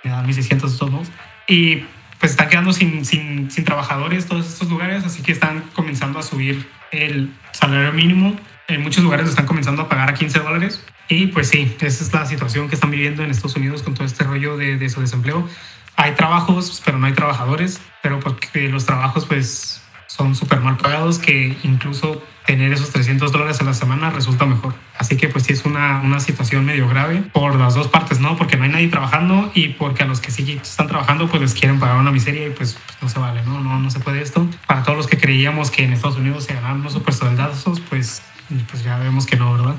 me 0.04 0.10
dan 0.10 0.26
mis 0.26 0.36
600 0.36 0.72
de 0.72 0.78
todos 0.78 0.92
modos. 0.92 1.08
Y 1.46 1.84
pues 2.18 2.32
están 2.32 2.48
quedando 2.48 2.72
sin, 2.72 3.04
sin, 3.04 3.50
sin 3.50 3.64
trabajadores 3.64 4.26
todos 4.26 4.48
estos 4.48 4.70
lugares. 4.70 5.04
Así 5.04 5.22
que 5.22 5.32
están 5.32 5.62
comenzando 5.74 6.18
a 6.18 6.22
subir 6.22 6.66
el 6.92 7.30
salario 7.52 7.92
mínimo. 7.92 8.36
En 8.68 8.82
muchos 8.82 9.04
lugares 9.04 9.26
lo 9.26 9.30
están 9.30 9.46
comenzando 9.46 9.82
a 9.82 9.88
pagar 9.88 10.08
a 10.10 10.14
15 10.14 10.38
dólares. 10.40 10.82
Y 11.08 11.28
pues 11.28 11.48
sí, 11.48 11.74
esa 11.80 12.04
es 12.04 12.12
la 12.12 12.26
situación 12.26 12.68
que 12.68 12.74
están 12.74 12.90
viviendo 12.90 13.22
en 13.22 13.30
Estados 13.30 13.56
Unidos 13.56 13.82
con 13.82 13.94
todo 13.94 14.06
este 14.06 14.24
rollo 14.24 14.56
de, 14.56 14.76
de 14.76 14.88
su 14.88 15.00
desempleo. 15.00 15.48
Hay 15.96 16.12
trabajos, 16.12 16.82
pero 16.84 16.98
no 16.98 17.06
hay 17.06 17.12
trabajadores. 17.12 17.80
Pero 18.02 18.20
porque 18.20 18.68
los 18.68 18.86
trabajos 18.86 19.26
pues 19.26 19.82
son 20.06 20.34
súper 20.34 20.60
mal 20.60 20.76
pagados 20.78 21.18
que 21.18 21.56
incluso 21.62 22.22
tener 22.48 22.72
esos 22.72 22.88
300 22.88 23.30
dólares 23.30 23.60
a 23.60 23.64
la 23.64 23.74
semana 23.74 24.08
resulta 24.08 24.46
mejor. 24.46 24.72
Así 24.96 25.18
que 25.18 25.28
pues 25.28 25.44
sí 25.44 25.52
es 25.52 25.66
una, 25.66 26.00
una 26.00 26.18
situación 26.18 26.64
medio 26.64 26.88
grave 26.88 27.22
por 27.34 27.54
las 27.56 27.74
dos 27.74 27.88
partes, 27.88 28.20
¿no? 28.20 28.38
Porque 28.38 28.56
no 28.56 28.64
hay 28.64 28.70
nadie 28.70 28.88
trabajando 28.88 29.52
y 29.52 29.68
porque 29.68 30.04
a 30.04 30.06
los 30.06 30.22
que 30.22 30.30
sí 30.30 30.58
están 30.62 30.86
trabajando 30.86 31.28
pues 31.28 31.42
les 31.42 31.52
quieren 31.52 31.78
pagar 31.78 31.98
una 31.98 32.10
miseria 32.10 32.46
y 32.46 32.50
pues, 32.50 32.78
pues 32.86 33.02
no 33.02 33.08
se 33.10 33.18
vale, 33.18 33.42
¿no? 33.42 33.60
¿no? 33.60 33.78
No 33.78 33.90
se 33.90 34.00
puede 34.00 34.22
esto. 34.22 34.48
Para 34.66 34.82
todos 34.82 34.96
los 34.96 35.06
que 35.06 35.18
creíamos 35.18 35.70
que 35.70 35.84
en 35.84 35.92
Estados 35.92 36.16
Unidos 36.16 36.44
se 36.44 36.54
ganaban 36.54 36.80
unos 36.80 36.94
super 36.94 37.12
soldazos, 37.12 37.80
pues, 37.80 38.22
pues 38.70 38.82
ya 38.82 38.96
vemos 38.96 39.26
que 39.26 39.36
no, 39.36 39.52
¿verdad? 39.52 39.74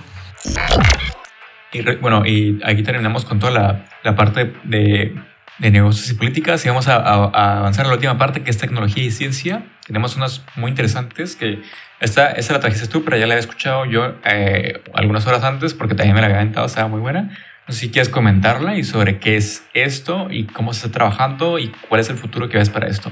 Y 1.74 1.82
bueno, 2.02 2.24
y 2.24 2.60
aquí 2.64 2.84
terminamos 2.84 3.26
con 3.26 3.40
toda 3.40 3.52
la, 3.52 3.86
la 4.04 4.16
parte 4.16 4.54
de 4.64 5.16
de 5.60 5.72
negocios 5.72 6.10
y 6.10 6.14
políticas 6.14 6.66
y 6.66 6.70
vamos 6.70 6.88
a, 6.88 6.96
a, 6.96 7.30
a, 7.34 7.58
avanzar 7.60 7.86
a 7.86 7.90
la 7.90 7.96
última 7.96 8.18
parte 8.18 8.42
que 8.44 8.50
es 8.50 8.58
tecnología 8.58 9.04
y 9.04 9.12
ciencia. 9.12 9.64
Tenemos 9.90 10.16
unas 10.16 10.44
muy 10.56 10.70
interesantes 10.70 11.36
que 11.36 11.64
esta, 12.00 12.30
esta 12.30 12.54
la 12.54 12.60
trajiste 12.60 12.86
tú, 12.86 13.04
pero 13.04 13.18
ya 13.18 13.26
la 13.26 13.34
había 13.34 13.40
escuchado 13.40 13.86
yo 13.86 14.14
eh, 14.24 14.84
algunas 14.94 15.26
horas 15.26 15.44
antes 15.44 15.74
porque 15.74 15.96
también 15.96 16.14
me 16.14 16.22
la 16.22 16.28
había 16.28 16.38
aventado, 16.38 16.68
estaba 16.68 16.88
muy 16.88 17.00
buena. 17.00 17.36
No 17.68 17.74
sé 17.74 17.80
si 17.80 17.90
quieres 17.90 18.08
comentarla 18.08 18.78
y 18.78 18.84
sobre 18.84 19.18
qué 19.18 19.36
es 19.36 19.64
esto 19.74 20.28
y 20.30 20.44
cómo 20.44 20.74
se 20.74 20.86
está 20.86 21.00
trabajando 21.00 21.58
y 21.58 21.70
cuál 21.88 22.02
es 22.02 22.10
el 22.12 22.18
futuro 22.18 22.50
que 22.50 22.60
ves 22.60 22.70
para 22.70 22.86
esto. 22.86 23.12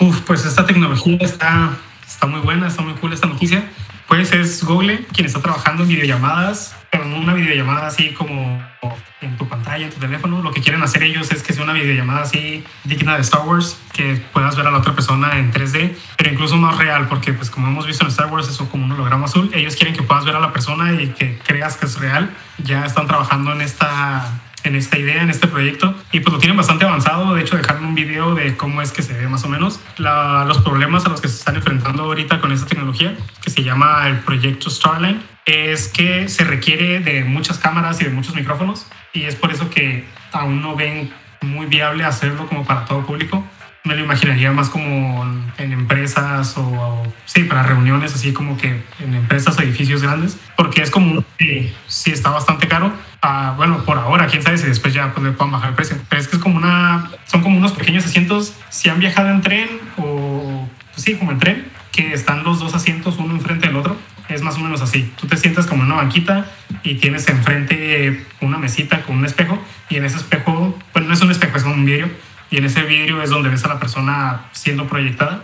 Uf, 0.00 0.20
pues 0.26 0.44
esta 0.44 0.66
tecnología 0.66 1.16
está, 1.22 1.78
está 2.06 2.26
muy 2.26 2.40
buena, 2.40 2.68
está 2.68 2.82
muy 2.82 2.92
cool 2.96 3.14
esta 3.14 3.26
noticia. 3.26 3.64
Pues 4.10 4.32
es 4.32 4.64
Google 4.64 5.06
quien 5.12 5.28
está 5.28 5.40
trabajando 5.40 5.84
en 5.84 5.88
videollamadas, 5.88 6.74
pero 6.90 7.04
no 7.04 7.18
una 7.18 7.32
videollamada 7.32 7.86
así 7.86 8.12
como 8.12 8.60
en 9.20 9.36
tu 9.36 9.48
pantalla, 9.48 9.84
en 9.84 9.92
tu 9.92 10.00
teléfono. 10.00 10.42
Lo 10.42 10.50
que 10.50 10.60
quieren 10.60 10.82
hacer 10.82 11.04
ellos 11.04 11.30
es 11.30 11.44
que 11.44 11.52
sea 11.52 11.62
una 11.62 11.74
videollamada 11.74 12.22
así 12.22 12.64
digna 12.82 13.14
de 13.14 13.20
Star 13.20 13.46
Wars, 13.46 13.78
que 13.92 14.20
puedas 14.32 14.56
ver 14.56 14.66
a 14.66 14.72
la 14.72 14.78
otra 14.78 14.96
persona 14.96 15.38
en 15.38 15.52
3D, 15.52 15.94
pero 16.16 16.32
incluso 16.32 16.56
más 16.56 16.76
real, 16.76 17.06
porque 17.06 17.32
pues 17.32 17.50
como 17.50 17.68
hemos 17.68 17.86
visto 17.86 18.02
en 18.02 18.10
Star 18.10 18.26
Wars, 18.26 18.48
eso 18.48 18.68
como 18.68 18.84
un 18.84 18.90
holograma 18.90 19.26
azul, 19.26 19.48
ellos 19.54 19.76
quieren 19.76 19.94
que 19.94 20.02
puedas 20.02 20.24
ver 20.24 20.34
a 20.34 20.40
la 20.40 20.52
persona 20.52 21.00
y 21.00 21.10
que 21.10 21.38
creas 21.46 21.76
que 21.76 21.86
es 21.86 21.96
real. 22.00 22.34
Ya 22.58 22.84
están 22.84 23.06
trabajando 23.06 23.52
en 23.52 23.60
esta 23.60 24.28
en 24.64 24.76
esta 24.76 24.98
idea, 24.98 25.22
en 25.22 25.30
este 25.30 25.48
proyecto, 25.48 25.94
y 26.12 26.20
pues 26.20 26.32
lo 26.32 26.38
tienen 26.38 26.56
bastante 26.56 26.84
avanzado. 26.84 27.34
De 27.34 27.42
hecho, 27.42 27.56
dejaron 27.56 27.84
un 27.84 27.94
video 27.94 28.34
de 28.34 28.56
cómo 28.56 28.82
es 28.82 28.92
que 28.92 29.02
se 29.02 29.14
ve 29.14 29.28
más 29.28 29.44
o 29.44 29.48
menos 29.48 29.80
los 29.98 30.58
problemas 30.58 31.06
a 31.06 31.08
los 31.08 31.20
que 31.20 31.28
se 31.28 31.36
están 31.36 31.56
enfrentando 31.56 32.04
ahorita 32.04 32.40
con 32.40 32.52
esta 32.52 32.66
tecnología, 32.66 33.16
que 33.42 33.50
se 33.50 33.62
llama 33.62 34.06
el 34.06 34.18
proyecto 34.20 34.70
Starline, 34.70 35.22
es 35.46 35.88
que 35.88 36.28
se 36.28 36.44
requiere 36.44 37.00
de 37.00 37.24
muchas 37.24 37.58
cámaras 37.58 38.00
y 38.00 38.04
de 38.04 38.10
muchos 38.10 38.34
micrófonos, 38.34 38.86
y 39.12 39.24
es 39.24 39.34
por 39.34 39.50
eso 39.50 39.70
que 39.70 40.04
aún 40.32 40.62
no 40.62 40.76
ven 40.76 41.12
muy 41.40 41.66
viable 41.66 42.04
hacerlo 42.04 42.46
como 42.46 42.64
para 42.64 42.84
todo 42.84 43.04
público. 43.06 43.44
Me 43.82 43.94
lo 43.94 44.04
imaginaría 44.04 44.52
más 44.52 44.68
como 44.68 45.24
en 45.56 45.72
empresas 45.72 46.56
o, 46.58 46.62
o 46.62 47.12
sí, 47.24 47.44
para 47.44 47.62
reuniones, 47.62 48.14
así 48.14 48.32
como 48.32 48.58
que 48.58 48.82
en 48.98 49.14
empresas 49.14 49.58
o 49.58 49.62
edificios 49.62 50.02
grandes, 50.02 50.36
porque 50.56 50.82
es 50.82 50.90
como, 50.90 51.24
sí, 51.38 51.72
sí 51.86 52.10
está 52.10 52.28
bastante 52.30 52.68
caro. 52.68 52.92
Uh, 53.22 53.56
bueno, 53.56 53.82
por 53.84 53.98
ahora, 53.98 54.26
quién 54.26 54.42
sabe 54.42 54.58
si 54.58 54.66
después 54.66 54.92
ya 54.92 55.12
pues, 55.12 55.24
le 55.24 55.32
puedan 55.32 55.52
bajar 55.52 55.70
el 55.70 55.76
precio. 55.76 55.96
Pero 56.08 56.20
es 56.20 56.28
que 56.28 56.36
es 56.36 56.42
como 56.42 56.56
una, 56.56 57.10
son 57.24 57.42
como 57.42 57.56
unos 57.56 57.72
pequeños 57.72 58.04
asientos. 58.04 58.54
Si 58.68 58.90
han 58.90 58.98
viajado 58.98 59.30
en 59.30 59.40
tren 59.40 59.68
o, 59.96 60.68
pues 60.92 61.02
sí, 61.02 61.14
como 61.16 61.32
en 61.32 61.38
tren, 61.38 61.66
que 61.92 62.12
están 62.12 62.44
los 62.44 62.58
dos 62.58 62.74
asientos 62.74 63.16
uno 63.18 63.34
enfrente 63.34 63.66
del 63.66 63.76
otro, 63.76 63.96
es 64.28 64.42
más 64.42 64.56
o 64.56 64.60
menos 64.60 64.80
así. 64.80 65.12
Tú 65.18 65.26
te 65.26 65.36
sientas 65.36 65.66
como 65.66 65.82
en 65.82 65.92
una 65.92 66.02
banquita 66.02 66.46
y 66.82 66.94
tienes 66.96 67.28
enfrente 67.28 68.26
una 68.40 68.58
mesita 68.58 69.02
con 69.02 69.16
un 69.18 69.24
espejo 69.24 69.58
y 69.88 69.96
en 69.96 70.04
ese 70.04 70.18
espejo, 70.18 70.78
bueno, 70.92 71.08
no 71.08 71.14
es 71.14 71.20
un 71.20 71.30
espejo, 71.30 71.56
es 71.56 71.64
un 71.64 71.84
vidrio 71.84 72.10
y 72.50 72.56
en 72.58 72.64
ese 72.64 72.82
vidrio 72.82 73.22
es 73.22 73.30
donde 73.30 73.48
ves 73.48 73.64
a 73.64 73.68
la 73.68 73.78
persona 73.78 74.48
siendo 74.52 74.86
proyectada 74.86 75.42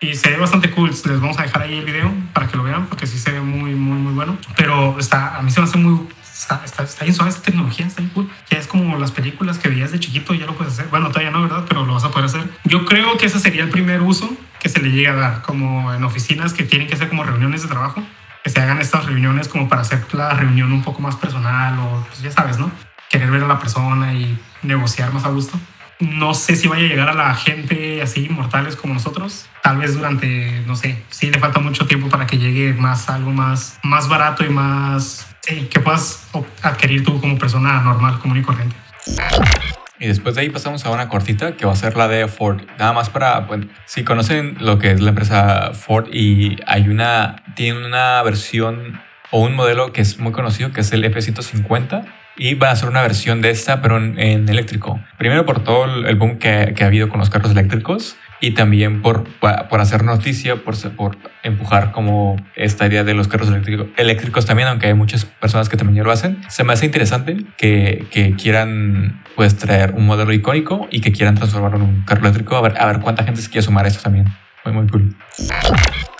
y 0.00 0.14
se 0.14 0.30
ve 0.30 0.36
bastante 0.36 0.70
cool. 0.70 0.90
Les 0.90 1.20
vamos 1.20 1.38
a 1.38 1.42
dejar 1.42 1.62
ahí 1.62 1.78
el 1.78 1.84
video 1.84 2.12
para 2.32 2.46
que 2.46 2.56
lo 2.56 2.62
vean 2.62 2.86
porque 2.86 3.06
sí 3.06 3.18
se 3.18 3.32
ve 3.32 3.40
muy, 3.40 3.74
muy, 3.74 3.98
muy 3.98 4.12
bueno. 4.12 4.36
Pero 4.56 4.98
está, 4.98 5.36
a 5.36 5.42
mí 5.42 5.50
se 5.50 5.60
me 5.60 5.66
hace 5.66 5.78
muy, 5.78 6.06
está, 6.22 6.62
está, 6.64 6.82
está 6.82 7.04
bien 7.04 7.14
suave 7.14 7.30
esta 7.30 7.42
tecnología, 7.42 7.86
está 7.86 8.00
bien 8.02 8.12
cool. 8.14 8.30
Ya 8.50 8.58
es 8.58 8.66
como 8.66 8.98
las 8.98 9.10
películas 9.10 9.58
que 9.58 9.68
veías 9.68 9.92
de 9.92 10.00
chiquito, 10.00 10.34
ya 10.34 10.46
lo 10.46 10.54
puedes 10.54 10.74
hacer. 10.74 10.88
Bueno, 10.88 11.08
todavía 11.08 11.30
no, 11.30 11.42
¿verdad? 11.42 11.64
Pero 11.68 11.86
lo 11.86 11.94
vas 11.94 12.04
a 12.04 12.10
poder 12.10 12.26
hacer. 12.26 12.48
Yo 12.64 12.84
creo 12.84 13.16
que 13.16 13.26
ese 13.26 13.38
sería 13.38 13.62
el 13.62 13.70
primer 13.70 14.02
uso 14.02 14.30
que 14.60 14.68
se 14.68 14.80
le 14.80 14.90
llega 14.90 15.12
a 15.12 15.16
dar, 15.16 15.42
como 15.42 15.92
en 15.92 16.04
oficinas 16.04 16.52
que 16.52 16.64
tienen 16.64 16.88
que 16.88 16.96
ser 16.96 17.08
como 17.08 17.24
reuniones 17.24 17.62
de 17.62 17.68
trabajo, 17.68 18.02
que 18.42 18.50
se 18.50 18.60
hagan 18.60 18.80
estas 18.80 19.06
reuniones 19.06 19.48
como 19.48 19.68
para 19.68 19.82
hacer 19.82 20.02
la 20.12 20.30
reunión 20.30 20.72
un 20.72 20.82
poco 20.82 21.02
más 21.02 21.16
personal 21.16 21.78
o, 21.78 22.04
pues 22.06 22.22
ya 22.22 22.30
sabes, 22.30 22.58
¿no? 22.58 22.70
Querer 23.10 23.30
ver 23.30 23.44
a 23.44 23.46
la 23.46 23.58
persona 23.58 24.12
y 24.14 24.38
negociar 24.62 25.12
más 25.12 25.24
a 25.24 25.28
gusto. 25.28 25.58
No 26.00 26.34
sé 26.34 26.56
si 26.56 26.66
vaya 26.68 26.84
a 26.84 26.88
llegar 26.88 27.08
a 27.08 27.14
la 27.14 27.34
gente 27.34 28.02
así 28.02 28.28
mortales 28.28 28.76
como 28.76 28.94
nosotros. 28.94 29.46
Tal 29.62 29.78
vez 29.78 29.94
durante, 29.94 30.62
no 30.66 30.76
sé, 30.76 31.02
sí 31.08 31.30
le 31.30 31.38
falta 31.38 31.60
mucho 31.60 31.86
tiempo 31.86 32.08
para 32.08 32.26
que 32.26 32.38
llegue 32.38 32.72
más 32.72 33.08
algo 33.08 33.30
más, 33.30 33.78
más 33.82 34.08
barato 34.08 34.44
y 34.44 34.48
más 34.48 35.26
sí, 35.40 35.68
que 35.70 35.80
puedas 35.80 36.28
adquirir 36.62 37.04
tú 37.04 37.20
como 37.20 37.38
persona 37.38 37.80
normal, 37.82 38.18
común 38.18 38.38
y 38.38 38.42
corriente. 38.42 38.76
Y 39.98 40.08
después 40.08 40.34
de 40.34 40.42
ahí 40.42 40.50
pasamos 40.50 40.84
a 40.84 40.90
una 40.90 41.08
cortita 41.08 41.56
que 41.56 41.64
va 41.64 41.72
a 41.72 41.76
ser 41.76 41.96
la 41.96 42.08
de 42.08 42.26
Ford. 42.26 42.62
Nada 42.78 42.92
más 42.92 43.08
para, 43.10 43.40
bueno, 43.40 43.68
si 43.86 44.02
conocen 44.02 44.56
lo 44.60 44.78
que 44.78 44.90
es 44.90 45.00
la 45.00 45.10
empresa 45.10 45.72
Ford 45.72 46.08
y 46.12 46.56
hay 46.66 46.88
una, 46.88 47.36
tiene 47.54 47.86
una 47.86 48.20
versión 48.22 49.00
o 49.30 49.40
un 49.40 49.54
modelo 49.54 49.92
que 49.92 50.02
es 50.02 50.18
muy 50.18 50.32
conocido 50.32 50.72
que 50.72 50.80
es 50.80 50.92
el 50.92 51.04
F-150 51.04 52.04
y 52.36 52.54
van 52.54 52.70
a 52.70 52.72
hacer 52.72 52.88
una 52.88 53.02
versión 53.02 53.40
de 53.40 53.50
esta, 53.50 53.80
pero 53.82 53.98
en, 53.98 54.18
en, 54.18 54.48
eléctrico. 54.48 55.00
Primero 55.18 55.46
por 55.46 55.62
todo 55.62 55.84
el 56.06 56.16
boom 56.16 56.38
que, 56.38 56.74
que, 56.76 56.84
ha 56.84 56.86
habido 56.88 57.08
con 57.08 57.20
los 57.20 57.30
carros 57.30 57.52
eléctricos, 57.52 58.16
y 58.44 58.50
también 58.50 59.00
por, 59.00 59.24
por 59.40 59.80
hacer 59.80 60.04
noticia, 60.04 60.56
por, 60.56 60.76
por 60.96 61.16
empujar 61.42 61.92
como 61.92 62.36
esta 62.56 62.86
idea 62.86 63.02
de 63.02 63.14
los 63.14 63.26
carros 63.26 63.50
eléctricos 63.96 64.44
también, 64.44 64.68
aunque 64.68 64.86
hay 64.86 64.94
muchas 64.94 65.24
personas 65.24 65.70
que 65.70 65.78
también 65.78 65.96
ya 65.96 66.02
lo 66.02 66.12
hacen. 66.12 66.42
Se 66.48 66.62
me 66.62 66.74
hace 66.74 66.84
interesante 66.84 67.38
que, 67.56 68.06
que 68.10 68.34
quieran 68.34 69.22
pues 69.34 69.56
traer 69.56 69.92
un 69.92 70.04
modelo 70.04 70.30
icónico 70.34 70.88
y 70.90 71.00
que 71.00 71.10
quieran 71.10 71.36
transformarlo 71.36 71.78
en 71.78 71.82
un 71.84 72.02
carro 72.02 72.20
eléctrico. 72.20 72.56
A 72.56 72.60
ver, 72.60 72.78
a 72.78 72.84
ver 72.86 73.00
cuánta 73.00 73.24
gente 73.24 73.40
se 73.40 73.48
quiere 73.48 73.62
sumar 73.62 73.86
a 73.86 73.88
esto 73.88 74.02
también. 74.02 74.26
Muy, 74.64 74.74
muy 74.74 74.86
cool. 74.88 75.16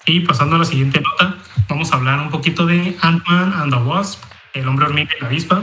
Y 0.07 0.21
pasando 0.21 0.57
a 0.57 0.61
la 0.61 0.65
siguiente 0.65 1.03
nota, 1.03 1.37
vamos 1.69 1.93
a 1.93 1.97
hablar 1.97 2.21
un 2.21 2.31
poquito 2.31 2.65
de 2.65 2.97
Ant-Man 3.03 3.53
and 3.53 3.71
the 3.71 3.81
Wasp, 3.81 4.23
el 4.55 4.67
hombre 4.67 4.87
hormiga 4.87 5.11
y 5.19 5.21
la 5.21 5.27
avispa. 5.27 5.63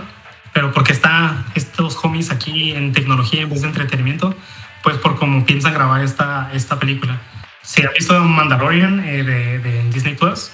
Pero 0.54 0.74
porque 0.74 0.92
está 0.92 1.46
estos 1.56 1.98
homies 2.04 2.32
aquí 2.32 2.72
en 2.72 2.92
tecnología 2.92 3.42
en 3.42 3.50
vez 3.50 3.62
de 3.62 3.68
entretenimiento, 3.68 4.36
pues 4.84 4.98
por 4.98 5.18
cómo 5.18 5.46
piensan 5.46 5.74
grabar 5.74 6.04
esta, 6.04 6.50
esta 6.54 6.80
película. 6.80 7.20
Si 7.62 7.84
ha 7.84 7.90
visto 7.92 8.20
Mandalorian 8.20 9.00
eh, 9.02 9.24
de, 9.24 9.60
de, 9.60 9.84
Disney 9.92 10.16
Plus, 10.16 10.52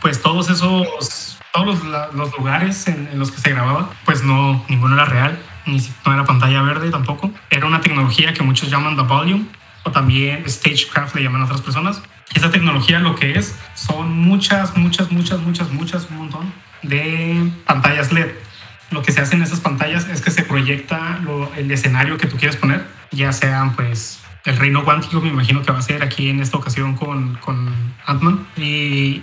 pues 0.00 0.20
todos 0.20 0.50
esos, 0.50 1.38
todos 1.52 1.82
los, 1.82 2.14
los 2.14 2.36
lugares 2.36 2.88
en, 2.88 3.08
en, 3.12 3.18
los 3.18 3.30
que 3.30 3.40
se 3.40 3.50
grababa, 3.50 3.90
pues 4.04 4.22
no, 4.22 4.64
ninguno 4.68 4.94
era 4.94 5.04
real, 5.04 5.38
ni 5.66 5.80
no 6.04 6.12
era 6.12 6.24
pantalla 6.24 6.62
verde 6.62 6.90
tampoco. 6.90 7.30
Era 7.50 7.66
una 7.66 7.80
tecnología 7.80 8.32
que 8.32 8.42
muchos 8.42 8.70
llaman 8.70 8.96
The 8.96 9.02
Volume, 9.02 9.46
o 9.84 9.90
también 9.90 10.44
Stagecraft 10.48 11.14
le 11.14 11.22
llaman 11.22 11.42
a 11.42 11.44
otras 11.44 11.60
personas. 11.60 12.02
Esta 12.34 12.50
tecnología 12.50 12.98
lo 12.98 13.14
que 13.14 13.38
es 13.38 13.56
son 13.74 14.12
muchas, 14.12 14.76
muchas, 14.76 15.10
muchas, 15.10 15.40
muchas, 15.40 15.70
muchas, 15.70 16.10
un 16.10 16.18
montón 16.18 16.52
de 16.82 17.50
pantallas 17.64 18.12
LED. 18.12 18.30
Lo 18.90 19.02
que 19.02 19.12
se 19.12 19.20
hace 19.20 19.36
en 19.36 19.42
esas 19.42 19.60
pantallas 19.60 20.08
es 20.08 20.22
que 20.22 20.30
se 20.30 20.42
proyecta 20.42 21.18
lo, 21.22 21.52
el 21.54 21.70
escenario 21.70 22.16
que 22.16 22.26
tú 22.26 22.36
quieres 22.36 22.56
poner, 22.56 22.86
ya 23.10 23.32
sean 23.32 23.74
pues 23.76 24.20
el 24.44 24.56
reino 24.56 24.84
cuántico, 24.84 25.20
me 25.20 25.28
imagino 25.28 25.62
que 25.62 25.72
va 25.72 25.78
a 25.78 25.82
ser 25.82 26.02
aquí 26.02 26.30
en 26.30 26.40
esta 26.40 26.56
ocasión 26.56 26.94
con, 26.94 27.34
con 27.36 27.72
Ant-Man. 28.06 28.46
Y 28.56 29.22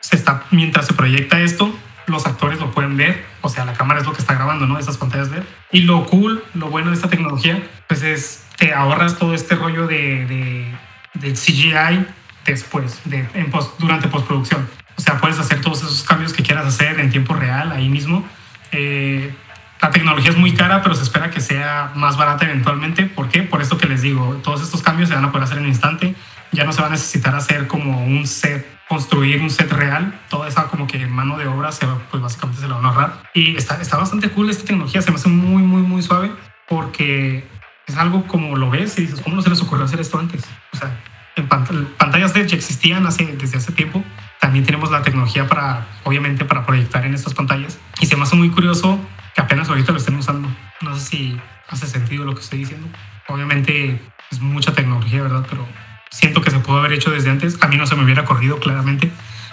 se 0.00 0.16
está, 0.16 0.44
mientras 0.50 0.86
se 0.86 0.94
proyecta 0.94 1.40
esto, 1.40 1.74
los 2.06 2.26
actores 2.26 2.58
lo 2.58 2.70
pueden 2.70 2.96
ver, 2.96 3.24
o 3.40 3.48
sea, 3.48 3.64
la 3.64 3.74
cámara 3.74 4.00
es 4.00 4.06
lo 4.06 4.12
que 4.12 4.20
está 4.20 4.34
grabando, 4.34 4.66
¿no? 4.66 4.78
Esas 4.78 4.98
pantallas 4.98 5.30
LED. 5.30 5.42
Y 5.70 5.82
lo 5.82 6.06
cool, 6.06 6.42
lo 6.54 6.68
bueno 6.68 6.90
de 6.90 6.96
esta 6.96 7.08
tecnología, 7.08 7.62
pues 7.86 8.02
es, 8.02 8.44
te 8.56 8.72
ahorras 8.72 9.18
todo 9.18 9.34
este 9.34 9.54
rollo 9.54 9.86
de, 9.86 10.26
de, 10.26 10.74
de 11.14 11.32
CGI 11.32 12.06
después, 12.44 13.00
de, 13.04 13.26
en 13.34 13.50
post, 13.50 13.78
durante 13.78 14.08
postproducción. 14.08 14.68
O 14.96 15.00
sea, 15.00 15.18
puedes 15.18 15.38
hacer 15.38 15.60
todos 15.60 15.78
esos 15.78 16.02
cambios 16.02 16.32
que 16.32 16.42
quieras 16.42 16.66
hacer 16.66 17.00
en 17.00 17.10
tiempo 17.10 17.34
real, 17.34 17.72
ahí 17.72 17.88
mismo. 17.88 18.24
Eh, 18.72 19.34
la 19.80 19.90
tecnología 19.90 20.30
es 20.30 20.36
muy 20.36 20.54
cara, 20.54 20.82
pero 20.82 20.94
se 20.94 21.02
espera 21.02 21.30
que 21.30 21.40
sea 21.40 21.92
más 21.94 22.16
barata 22.16 22.44
eventualmente. 22.44 23.04
¿Por 23.06 23.28
qué? 23.28 23.42
Por 23.42 23.60
esto 23.60 23.78
que 23.78 23.86
les 23.86 24.02
digo, 24.02 24.40
todos 24.42 24.62
estos 24.62 24.82
cambios 24.82 25.08
se 25.08 25.14
van 25.14 25.24
a 25.24 25.32
poder 25.32 25.44
hacer 25.44 25.58
en 25.58 25.64
un 25.64 25.70
instante. 25.70 26.14
Ya 26.52 26.64
no 26.64 26.72
se 26.72 26.80
va 26.80 26.88
a 26.88 26.90
necesitar 26.90 27.34
hacer 27.34 27.66
como 27.66 28.04
un 28.04 28.26
set, 28.26 28.66
construir 28.88 29.40
un 29.40 29.50
set 29.50 29.72
real. 29.72 30.20
Toda 30.28 30.48
esa 30.48 30.64
como 30.64 30.86
que 30.86 31.06
mano 31.06 31.36
de 31.36 31.46
obra, 31.46 31.72
se, 31.72 31.86
pues 32.10 32.22
básicamente 32.22 32.60
se 32.60 32.68
lo 32.68 32.76
van 32.76 32.84
a 32.84 32.88
ahorrar. 32.88 33.22
Y 33.34 33.56
está, 33.56 33.80
está 33.80 33.96
bastante 33.96 34.28
cool 34.30 34.50
esta 34.50 34.64
tecnología, 34.64 35.02
se 35.02 35.10
me 35.10 35.16
hace 35.16 35.28
muy, 35.28 35.62
muy, 35.62 35.82
muy 35.82 36.02
suave 36.02 36.30
porque 36.68 37.44
es 37.86 37.96
algo 37.96 38.26
como 38.26 38.56
lo 38.56 38.70
ves 38.70 38.96
y 38.98 39.02
dices, 39.02 39.20
¿cómo 39.20 39.36
no 39.36 39.42
se 39.42 39.50
les 39.50 39.60
ocurrió 39.60 39.84
hacer 39.84 40.00
esto 40.00 40.18
antes? 40.18 40.42
O 40.72 40.76
sea, 40.76 40.96
en 41.36 41.48
pantallas 41.48 42.34
LED 42.34 42.46
ya 42.46 42.56
existían 42.56 43.06
hace, 43.06 43.26
desde 43.36 43.58
hace 43.58 43.72
tiempo. 43.72 44.04
También 44.42 44.66
tenemos 44.66 44.90
la 44.90 45.02
tecnología 45.02 45.46
para, 45.46 45.86
obviamente, 46.02 46.44
para 46.44 46.66
proyectar 46.66 47.06
en 47.06 47.14
estas 47.14 47.32
pantallas. 47.32 47.78
Y 48.00 48.06
se 48.06 48.16
me 48.16 48.24
hace 48.24 48.34
muy 48.34 48.50
curioso 48.50 48.98
que 49.36 49.40
apenas 49.40 49.68
ahorita 49.68 49.92
lo 49.92 49.98
estén 49.98 50.16
usando. 50.16 50.48
No 50.80 50.96
sé 50.96 51.00
si 51.00 51.40
hace 51.68 51.86
sentido 51.86 52.24
lo 52.24 52.34
que 52.34 52.40
estoy 52.40 52.58
diciendo. 52.58 52.88
Obviamente 53.28 54.02
es 54.32 54.40
mucha 54.40 54.74
tecnología, 54.74 55.22
¿verdad? 55.22 55.46
Pero 55.48 55.64
siento 56.10 56.42
que 56.42 56.50
se 56.50 56.58
pudo 56.58 56.78
haber 56.80 56.92
hecho 56.92 57.12
desde 57.12 57.30
antes. 57.30 57.56
A 57.62 57.68
mí 57.68 57.76
no 57.76 57.86
se 57.86 57.94
me 57.94 58.02
hubiera 58.02 58.22
ocurrido 58.22 58.58
claramente, 58.58 59.12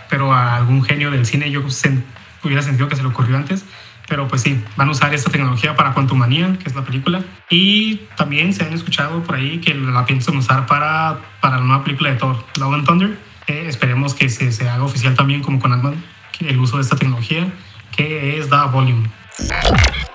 pero 0.09 0.33
a 0.33 0.55
algún 0.55 0.83
genio 0.83 1.11
del 1.11 1.27
cine 1.27 1.51
yo 1.51 1.61
hubiera 2.43 2.63
sentido 2.63 2.87
que 2.89 2.95
se 2.95 3.03
le 3.03 3.09
ocurrió 3.09 3.37
antes. 3.37 3.65
Pero 4.07 4.27
pues 4.27 4.41
sí, 4.41 4.59
van 4.75 4.87
a 4.87 4.91
usar 4.91 5.13
esta 5.13 5.29
tecnología 5.29 5.75
para 5.75 5.93
Quantumania, 5.93 6.57
que 6.57 6.67
es 6.67 6.73
la 6.73 6.81
película. 6.81 7.23
Y 7.51 8.07
también 8.17 8.55
se 8.55 8.63
han 8.63 8.73
escuchado 8.73 9.21
por 9.21 9.35
ahí 9.35 9.59
que 9.59 9.75
la 9.75 10.03
piensan 10.07 10.35
usar 10.35 10.65
para, 10.65 11.19
para 11.41 11.57
la 11.57 11.63
nueva 11.63 11.83
película 11.83 12.09
de 12.09 12.15
Thor, 12.15 12.43
Love 12.55 12.73
and 12.73 12.87
Thunder. 12.87 13.28
Eh, 13.49 13.65
esperemos 13.67 14.13
que 14.13 14.29
se, 14.29 14.51
se, 14.51 14.69
haga 14.69 14.83
oficial 14.83 15.15
también 15.15 15.41
como 15.41 15.59
con 15.59 15.73
Ant-Man, 15.73 15.95
el 16.39 16.59
uso 16.59 16.77
de 16.77 16.83
esta 16.83 16.95
tecnología, 16.95 17.51
que 17.97 18.37
es 18.37 18.47
The 18.47 18.55
Volume. 18.71 19.09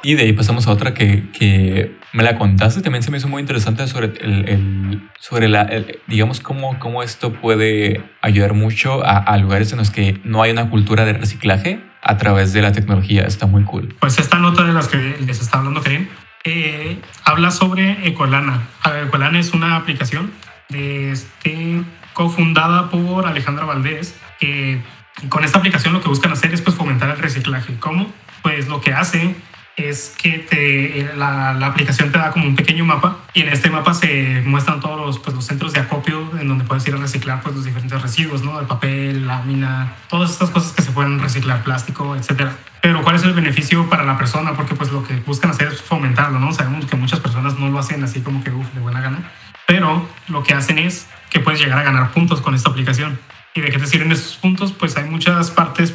Y 0.05 0.15
de 0.15 0.23
ahí 0.23 0.33
pasamos 0.33 0.69
a 0.69 0.71
otra 0.71 0.95
que, 0.95 1.31
que 1.33 1.99
me 2.13 2.23
la 2.23 2.39
contaste, 2.39 2.81
también 2.81 3.03
se 3.03 3.11
me 3.11 3.19
hizo 3.19 3.27
muy 3.27 3.41
interesante 3.41 3.89
sobre, 3.89 4.13
el, 4.21 4.49
el 4.49 5.11
sobre 5.19 5.49
la, 5.49 5.63
el, 5.63 5.99
digamos, 6.07 6.39
cómo, 6.39 6.79
cómo 6.79 7.03
esto 7.03 7.33
puede 7.33 8.05
ayudar 8.23 8.55
mucho 8.55 9.05
a, 9.05 9.19
a 9.19 9.37
lugares 9.39 9.73
en 9.73 9.79
los 9.79 9.91
que 9.91 10.21
no 10.23 10.41
hay 10.41 10.53
una 10.53 10.71
cultura 10.71 11.05
de 11.05 11.15
reciclaje 11.15 11.81
a 12.03 12.17
través 12.17 12.53
de 12.53 12.63
la 12.63 12.71
tecnología. 12.71 13.25
Está 13.25 13.47
muy 13.47 13.65
cool. 13.65 13.97
Pues 13.99 14.17
esta 14.21 14.39
nota 14.39 14.63
de 14.63 14.73
las 14.73 14.87
que 14.87 15.17
les 15.27 15.41
está 15.41 15.59
hablando 15.59 15.83
Karim 15.83 16.07
eh, 16.45 17.01
habla 17.25 17.51
sobre 17.51 18.07
Ecolana. 18.07 18.63
Ecolana 19.07 19.41
es 19.41 19.55
una 19.55 19.75
aplicación 19.75 20.31
de 20.69 21.11
este, 21.11 21.83
cofundada 22.15 22.91
por 22.91 23.27
Alejandra 23.27 23.67
Valdés. 23.67 24.17
Que 24.41 24.81
con 25.29 25.45
esta 25.45 25.59
aplicación 25.59 25.93
lo 25.93 26.01
que 26.01 26.09
buscan 26.09 26.33
hacer 26.33 26.55
es 26.55 26.63
pues, 26.63 26.77
fomentar 26.77 27.11
el 27.11 27.19
reciclaje. 27.19 27.77
¿Cómo? 27.79 28.11
Pues 28.43 28.69
lo 28.69 28.81
que 28.81 28.93
hace 28.93 29.37
es 29.77 30.15
que 30.17 30.39
te, 30.39 31.17
la, 31.17 31.53
la, 31.55 31.67
aplicación 31.67 32.13
te 32.13 32.19
da 32.19 32.31
como 32.31 32.47
un 32.47 32.55
pequeño 32.55 32.85
mapa 32.85 33.19
y 33.33 33.41
en 33.41 33.49
este 33.49 33.71
mapa 33.71 33.93
se 33.93 34.41
muestran 34.47 34.81
todos 34.81 35.01
los, 35.01 35.19
pues, 35.19 35.35
los 35.35 35.45
centros 35.45 35.73
de 35.73 35.81
acopio 35.81 36.31
en 36.39 36.47
donde 36.47 36.65
puedes 36.65 36.87
ir 36.87 36.95
a 36.95 36.99
reciclar 36.99 37.43
pues, 37.43 37.57
los 37.57 37.65
diferentes 37.65 38.01
residuos, 38.01 38.43
¿no? 38.43 38.61
El 38.61 38.67
papel, 38.67 39.27
lámina, 39.27 39.95
todas 40.09 40.31
estas 40.31 40.51
cosas 40.51 40.73
que 40.73 40.83
se 40.83 40.93
pueden 40.93 41.19
reciclar, 41.19 41.65
plástico, 41.65 42.15
etcétera. 42.15 42.57
Pero 42.81 43.03
¿cuál 43.03 43.17
es 43.17 43.25
el 43.25 43.33
beneficio 43.33 43.89
para 43.89 44.05
la 44.05 44.17
persona? 44.17 44.53
Porque 44.53 44.75
pues 44.75 44.93
lo 44.93 45.03
que 45.03 45.17
buscan 45.17 45.51
hacer 45.51 45.69
es 45.69 45.83
fomentarlo, 45.83 46.39
¿no? 46.39 46.53
Sabemos 46.53 46.85
que 46.87 46.97
muchas 46.97 47.19
personas 47.19 47.59
no 47.59 47.69
lo 47.69 47.79
hacen 47.79 48.05
así 48.05 48.21
como 48.21 48.45
que 48.45 48.51
uf, 48.51 48.73
de 48.75 48.81
buena 48.81 49.01
gana, 49.01 49.31
pero 49.67 50.07
lo 50.29 50.43
que 50.43 50.55
hacen 50.55 50.79
es 50.79 51.09
que 51.35 51.41
puedes 51.41 51.59
llegar 51.59 51.81
a 51.81 51.83
ganar 51.83 52.13
puntos 52.13 52.41
con 52.41 52.55
esta 52.55 52.71
aplicación. 52.71 53.19
¿Y 53.57 53.61
de 53.61 53.69
qué 53.71 53.79
te 53.79 53.89
sirven 53.89 54.13
esos 54.13 54.37
puntos? 54.37 54.71
Pues 54.71 54.97
hay 54.97 55.11
muchas 55.11 55.51
partes, 55.51 55.93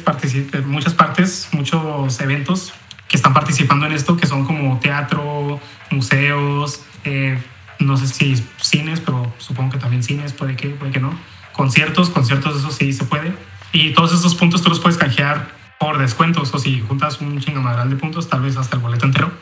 muchas 0.66 0.92
partes, 0.92 1.48
muchos 1.52 2.20
eventos 2.20 2.74
que 3.08 3.16
están 3.16 3.32
participando 3.32 3.86
en 3.86 3.92
esto, 3.92 4.18
que 4.18 4.26
son 4.26 4.44
como 4.44 4.78
teatro, 4.80 5.58
museos, 5.90 6.82
eh, 7.04 7.42
no 7.78 7.96
sé 7.96 8.06
si 8.06 8.44
cines, 8.60 9.00
pero 9.00 9.32
supongo 9.38 9.72
que 9.72 9.78
también 9.78 10.02
cines, 10.02 10.34
puede 10.34 10.56
que, 10.56 10.68
puede 10.68 10.92
que 10.92 11.00
no. 11.00 11.18
Conciertos, 11.54 12.10
conciertos, 12.10 12.58
eso 12.58 12.70
sí 12.70 12.92
se 12.92 13.04
puede. 13.04 13.32
Y 13.72 13.94
todos 13.94 14.12
esos 14.12 14.34
puntos 14.34 14.60
tú 14.60 14.68
los 14.68 14.78
puedes 14.78 14.98
canjear 14.98 15.52
por 15.78 15.96
descuentos 15.96 16.52
o 16.52 16.58
si 16.58 16.82
juntas 16.82 17.18
un 17.22 17.40
chingamadral 17.40 17.88
de 17.88 17.96
puntos, 17.96 18.28
tal 18.28 18.42
vez 18.42 18.58
hasta 18.58 18.76
el 18.76 18.82
boleto 18.82 19.06
entero. 19.06 19.32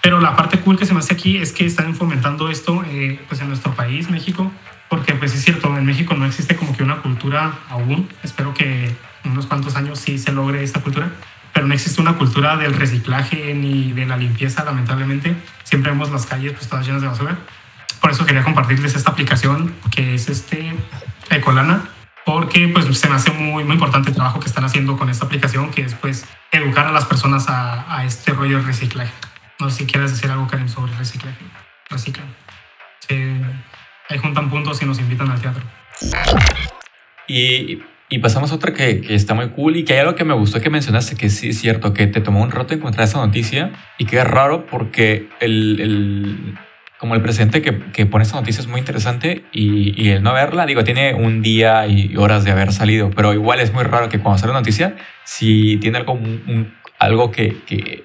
Pero 0.00 0.20
la 0.20 0.36
parte 0.36 0.60
cool 0.60 0.78
que 0.78 0.86
se 0.86 0.94
me 0.94 1.00
hace 1.00 1.12
aquí 1.12 1.38
es 1.38 1.50
que 1.50 1.66
están 1.66 1.96
fomentando 1.96 2.50
esto 2.50 2.84
eh, 2.86 3.20
pues 3.26 3.40
en 3.40 3.48
nuestro 3.48 3.74
país, 3.74 4.08
México, 4.10 4.52
porque 4.90 5.14
pues 5.14 5.34
es 5.34 5.42
cierto, 5.42 5.74
en 5.74 5.86
México 5.86 6.12
no 6.14 6.26
existe 6.26 6.54
como 6.54 6.76
que 6.76 6.82
una 6.82 7.00
cultura 7.00 7.54
aún. 7.70 8.10
Espero 8.22 8.52
que 8.52 8.94
en 9.24 9.32
unos 9.32 9.46
cuantos 9.46 9.76
años 9.76 9.98
sí 9.98 10.18
se 10.18 10.32
logre 10.32 10.62
esta 10.62 10.82
cultura 10.82 11.10
pero 11.52 11.66
no 11.66 11.74
existe 11.74 12.00
una 12.00 12.14
cultura 12.14 12.56
del 12.56 12.74
reciclaje 12.74 13.54
ni 13.54 13.92
de 13.92 14.06
la 14.06 14.16
limpieza, 14.16 14.64
lamentablemente. 14.64 15.34
Siempre 15.64 15.90
vemos 15.90 16.10
las 16.10 16.26
calles 16.26 16.52
pues, 16.52 16.68
todas 16.68 16.86
llenas 16.86 17.02
de 17.02 17.08
basura. 17.08 17.38
Por 18.00 18.10
eso 18.10 18.24
quería 18.24 18.42
compartirles 18.42 18.94
esta 18.94 19.10
aplicación 19.10 19.74
que 19.90 20.14
es 20.14 20.28
este 20.28 20.74
Ecolana, 21.28 21.88
porque 22.24 22.68
pues 22.68 22.86
se 22.98 23.08
me 23.08 23.16
hace 23.16 23.30
muy, 23.32 23.64
muy 23.64 23.74
importante 23.74 24.10
el 24.10 24.14
trabajo 24.14 24.40
que 24.40 24.46
están 24.46 24.64
haciendo 24.64 24.96
con 24.96 25.10
esta 25.10 25.26
aplicación, 25.26 25.70
que 25.70 25.82
es 25.82 25.94
pues 25.94 26.24
educar 26.50 26.86
a 26.86 26.92
las 26.92 27.04
personas 27.04 27.48
a, 27.48 27.94
a 27.94 28.04
este 28.04 28.32
rollo 28.32 28.58
de 28.58 28.64
reciclaje. 28.64 29.12
No 29.58 29.70
sé 29.70 29.78
si 29.78 29.86
quieres 29.86 30.12
decir 30.12 30.30
algo, 30.30 30.46
Karen, 30.46 30.68
sobre 30.68 30.96
reciclaje. 30.96 31.44
Reciclan. 31.90 32.26
Se, 33.00 33.36
ahí 34.10 34.18
juntan 34.18 34.50
puntos 34.50 34.82
y 34.82 34.84
nos 34.84 34.98
invitan 34.98 35.30
al 35.30 35.40
teatro. 35.40 35.62
Y 37.26 37.80
y 38.12 38.18
pasamos 38.18 38.50
a 38.50 38.56
otra 38.56 38.74
que, 38.74 39.00
que, 39.00 39.14
está 39.14 39.34
muy 39.34 39.50
cool 39.50 39.76
y 39.76 39.84
que 39.84 39.92
hay 39.92 40.00
algo 40.00 40.16
que 40.16 40.24
me 40.24 40.34
gustó 40.34 40.60
que 40.60 40.68
mencionaste, 40.68 41.14
que 41.14 41.30
sí 41.30 41.50
es 41.50 41.60
cierto, 41.60 41.94
que 41.94 42.08
te 42.08 42.20
tomó 42.20 42.42
un 42.42 42.50
rato 42.50 42.74
encontrar 42.74 43.06
esa 43.06 43.24
noticia 43.24 43.70
y 43.98 44.04
que 44.04 44.18
es 44.18 44.24
raro 44.24 44.66
porque 44.66 45.28
el, 45.38 45.80
el 45.80 46.58
como 46.98 47.14
el 47.14 47.22
presidente 47.22 47.62
que, 47.62 47.78
que, 47.92 48.06
pone 48.06 48.24
esta 48.24 48.36
noticia 48.36 48.60
es 48.60 48.66
muy 48.66 48.80
interesante 48.80 49.44
y, 49.52 49.94
y, 49.96 50.10
el 50.10 50.24
no 50.24 50.34
verla, 50.34 50.66
digo, 50.66 50.82
tiene 50.82 51.14
un 51.14 51.40
día 51.40 51.86
y 51.86 52.16
horas 52.16 52.42
de 52.44 52.50
haber 52.50 52.72
salido, 52.72 53.10
pero 53.10 53.32
igual 53.32 53.60
es 53.60 53.72
muy 53.72 53.84
raro 53.84 54.08
que 54.08 54.18
cuando 54.18 54.38
sale 54.38 54.50
una 54.50 54.60
noticia, 54.60 54.96
si 55.24 55.76
tiene 55.76 55.98
algo, 55.98 56.18
algo 56.98 57.30
que, 57.30 57.62
que, 57.64 58.04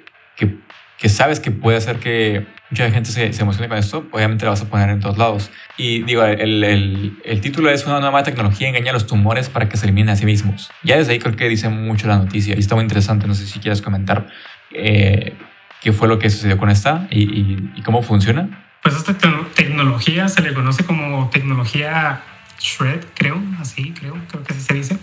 que 1.00 1.10
sabes 1.10 1.40
que 1.40 1.50
puede 1.50 1.78
hacer 1.78 1.98
que 1.98 2.46
mucha 2.76 2.92
gente 2.92 3.10
se, 3.10 3.32
se 3.32 3.42
emociona 3.42 3.70
con 3.70 3.78
esto, 3.78 4.06
obviamente 4.12 4.44
lo 4.44 4.52
vas 4.52 4.62
a 4.62 4.66
poner 4.66 4.90
en 4.90 5.00
todos 5.00 5.18
lados. 5.18 5.50
Y 5.78 6.04
digo, 6.04 6.26
el, 6.26 6.62
el, 6.62 7.18
el, 7.24 7.42
título 7.42 7.70
es 7.70 7.86
una 7.86 8.02
nueva 8.02 8.24
tecnología 8.24 8.68
engaña 8.68 8.90
a 8.90 8.94
los 8.94 9.08
tumores 9.08 9.48
para 9.48 9.70
que 9.70 9.78
se 9.78 9.86
eliminen 9.86 10.10
a 10.10 10.18
sí 10.18 10.26
mismos. 10.26 10.70
Ya 10.84 10.98
desde 10.98 11.14
ahí 11.14 11.20
creo 11.20 11.38
que 11.38 11.48
dice 11.48 11.70
mucho 11.70 12.08
la 12.08 12.18
noticia 12.18 12.54
y 12.54 12.60
está 12.60 12.76
muy 12.76 12.84
interesante. 12.84 13.28
No 13.28 13.34
sé 13.34 13.48
si 13.48 13.60
quieres 13.60 13.82
comentar 13.82 14.28
eh, 14.72 15.38
qué 15.82 15.94
fue 15.94 16.10
lo 16.10 16.20
que 16.20 16.30
sucedió 16.30 16.58
con 16.58 16.70
esta 16.70 17.08
y, 17.10 17.24
y, 17.24 17.72
y 17.78 17.82
cómo 17.82 18.02
funciona. 18.02 18.66
Pues 18.84 18.98
esta 18.98 19.18
te 19.18 19.30
tecnología 19.56 20.28
se 20.28 20.42
le 20.42 20.54
conoce 20.54 20.84
como 20.84 21.30
tecnología 21.30 22.20
Shred, 22.60 23.06
creo, 23.16 23.42
así, 23.62 23.94
creo, 23.94 24.18
creo 24.28 24.44
que 24.44 24.52
así 24.52 24.62
se 24.62 24.74
dice. 24.74 24.98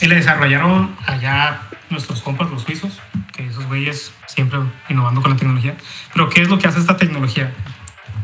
Y 0.00 0.06
la 0.06 0.14
desarrollaron 0.14 0.96
allá 1.04 1.60
nuestros 1.90 2.22
compas, 2.22 2.50
los 2.50 2.62
suizos, 2.62 3.00
que 3.32 3.46
esos 3.46 3.66
güeyes 3.66 4.12
siempre 4.26 4.60
innovando 4.88 5.20
con 5.20 5.30
la 5.30 5.36
tecnología. 5.36 5.76
Pero 6.12 6.28
¿qué 6.28 6.42
es 6.42 6.48
lo 6.48 6.58
que 6.58 6.68
hace 6.68 6.80
esta 6.80 6.96
tecnología? 6.96 7.52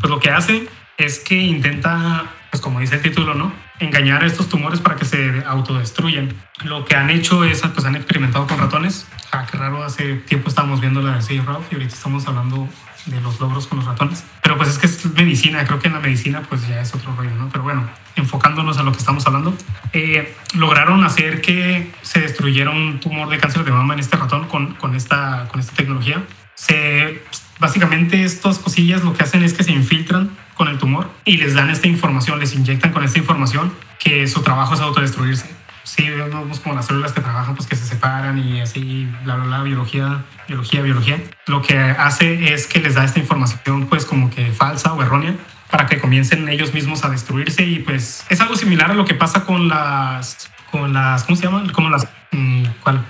Pues 0.00 0.10
lo 0.10 0.20
que 0.20 0.30
hace 0.30 0.68
es 0.98 1.18
que 1.18 1.34
intenta, 1.34 2.26
pues 2.50 2.60
como 2.60 2.80
dice 2.80 2.96
el 2.96 3.02
título, 3.02 3.34
¿no? 3.34 3.52
Engañar 3.78 4.22
a 4.22 4.26
estos 4.26 4.48
tumores 4.48 4.80
para 4.80 4.96
que 4.96 5.04
se 5.04 5.42
autodestruyan. 5.46 6.34
Lo 6.64 6.84
que 6.84 6.96
han 6.96 7.10
hecho 7.10 7.44
es, 7.44 7.60
pues 7.60 7.84
han 7.84 7.96
experimentado 7.96 8.46
con 8.46 8.58
ratones. 8.58 9.06
Ah, 9.32 9.46
qué 9.50 9.58
raro, 9.58 9.82
hace 9.82 10.14
tiempo 10.14 10.48
estábamos 10.48 10.80
viendo 10.80 11.02
la 11.02 11.16
de 11.16 11.22
Save 11.22 11.42
Ralph 11.44 11.66
y 11.70 11.74
ahorita 11.74 11.94
estamos 11.94 12.26
hablando 12.26 12.68
de 13.06 13.20
los 13.20 13.40
logros 13.40 13.66
con 13.66 13.78
los 13.78 13.86
ratones. 13.86 14.24
Pero 14.42 14.56
pues 14.56 14.68
es 14.68 14.78
que 14.78 14.86
es 14.86 15.06
medicina, 15.14 15.64
creo 15.64 15.78
que 15.78 15.88
en 15.88 15.94
la 15.94 16.00
medicina 16.00 16.42
pues 16.48 16.66
ya 16.68 16.80
es 16.80 16.94
otro 16.94 17.14
rollo, 17.16 17.34
¿no? 17.36 17.48
Pero 17.48 17.64
bueno, 17.64 17.88
enfocándonos 18.16 18.78
a 18.78 18.82
lo 18.82 18.92
que 18.92 18.98
estamos 18.98 19.26
hablando, 19.26 19.54
eh, 19.92 20.36
lograron 20.54 21.04
hacer 21.04 21.40
que 21.40 21.92
se 22.02 22.20
destruyera 22.20 22.70
un 22.70 23.00
tumor 23.00 23.28
de 23.28 23.38
cáncer 23.38 23.64
de 23.64 23.70
mama 23.70 23.94
en 23.94 24.00
este 24.00 24.16
ratón 24.16 24.46
con, 24.48 24.74
con, 24.74 24.94
esta, 24.94 25.48
con 25.50 25.60
esta 25.60 25.74
tecnología. 25.74 26.22
Se, 26.54 27.22
básicamente 27.58 28.24
estas 28.24 28.58
cosillas 28.58 29.02
lo 29.04 29.14
que 29.14 29.24
hacen 29.24 29.42
es 29.42 29.54
que 29.54 29.62
se 29.62 29.72
infiltran 29.72 30.30
con 30.54 30.68
el 30.68 30.78
tumor 30.78 31.10
y 31.24 31.36
les 31.36 31.54
dan 31.54 31.70
esta 31.70 31.86
información, 31.86 32.38
les 32.40 32.54
inyectan 32.54 32.92
con 32.92 33.04
esta 33.04 33.18
información 33.18 33.72
que 33.98 34.26
su 34.26 34.42
trabajo 34.42 34.74
es 34.74 34.80
autodestruirse. 34.80 35.55
Sí, 35.86 36.10
vemos 36.10 36.58
como 36.58 36.74
las 36.74 36.86
células 36.86 37.12
que 37.12 37.20
trabajan, 37.20 37.54
pues 37.54 37.68
que 37.68 37.76
se 37.76 37.84
separan 37.84 38.36
y 38.40 38.60
así, 38.60 39.08
bla, 39.22 39.36
bla, 39.36 39.44
bla, 39.44 39.62
biología, 39.62 40.24
biología, 40.48 40.82
biología. 40.82 41.20
Lo 41.46 41.62
que 41.62 41.78
hace 41.78 42.52
es 42.52 42.66
que 42.66 42.80
les 42.80 42.96
da 42.96 43.04
esta 43.04 43.20
información, 43.20 43.86
pues 43.86 44.04
como 44.04 44.28
que 44.28 44.50
falsa 44.50 44.92
o 44.94 45.00
errónea, 45.00 45.36
para 45.70 45.86
que 45.86 46.00
comiencen 46.00 46.48
ellos 46.48 46.74
mismos 46.74 47.04
a 47.04 47.08
destruirse 47.08 47.62
y 47.62 47.78
pues 47.78 48.26
es 48.28 48.40
algo 48.40 48.56
similar 48.56 48.90
a 48.90 48.94
lo 48.94 49.04
que 49.04 49.14
pasa 49.14 49.44
con 49.44 49.68
las, 49.68 50.50
con 50.72 50.92
las, 50.92 51.22
¿cómo 51.22 51.36
se 51.36 51.44
llaman? 51.44 51.68
Como 51.70 51.88
las, 51.88 52.08
mm, 52.32 52.64
¿cuál? 52.82 53.04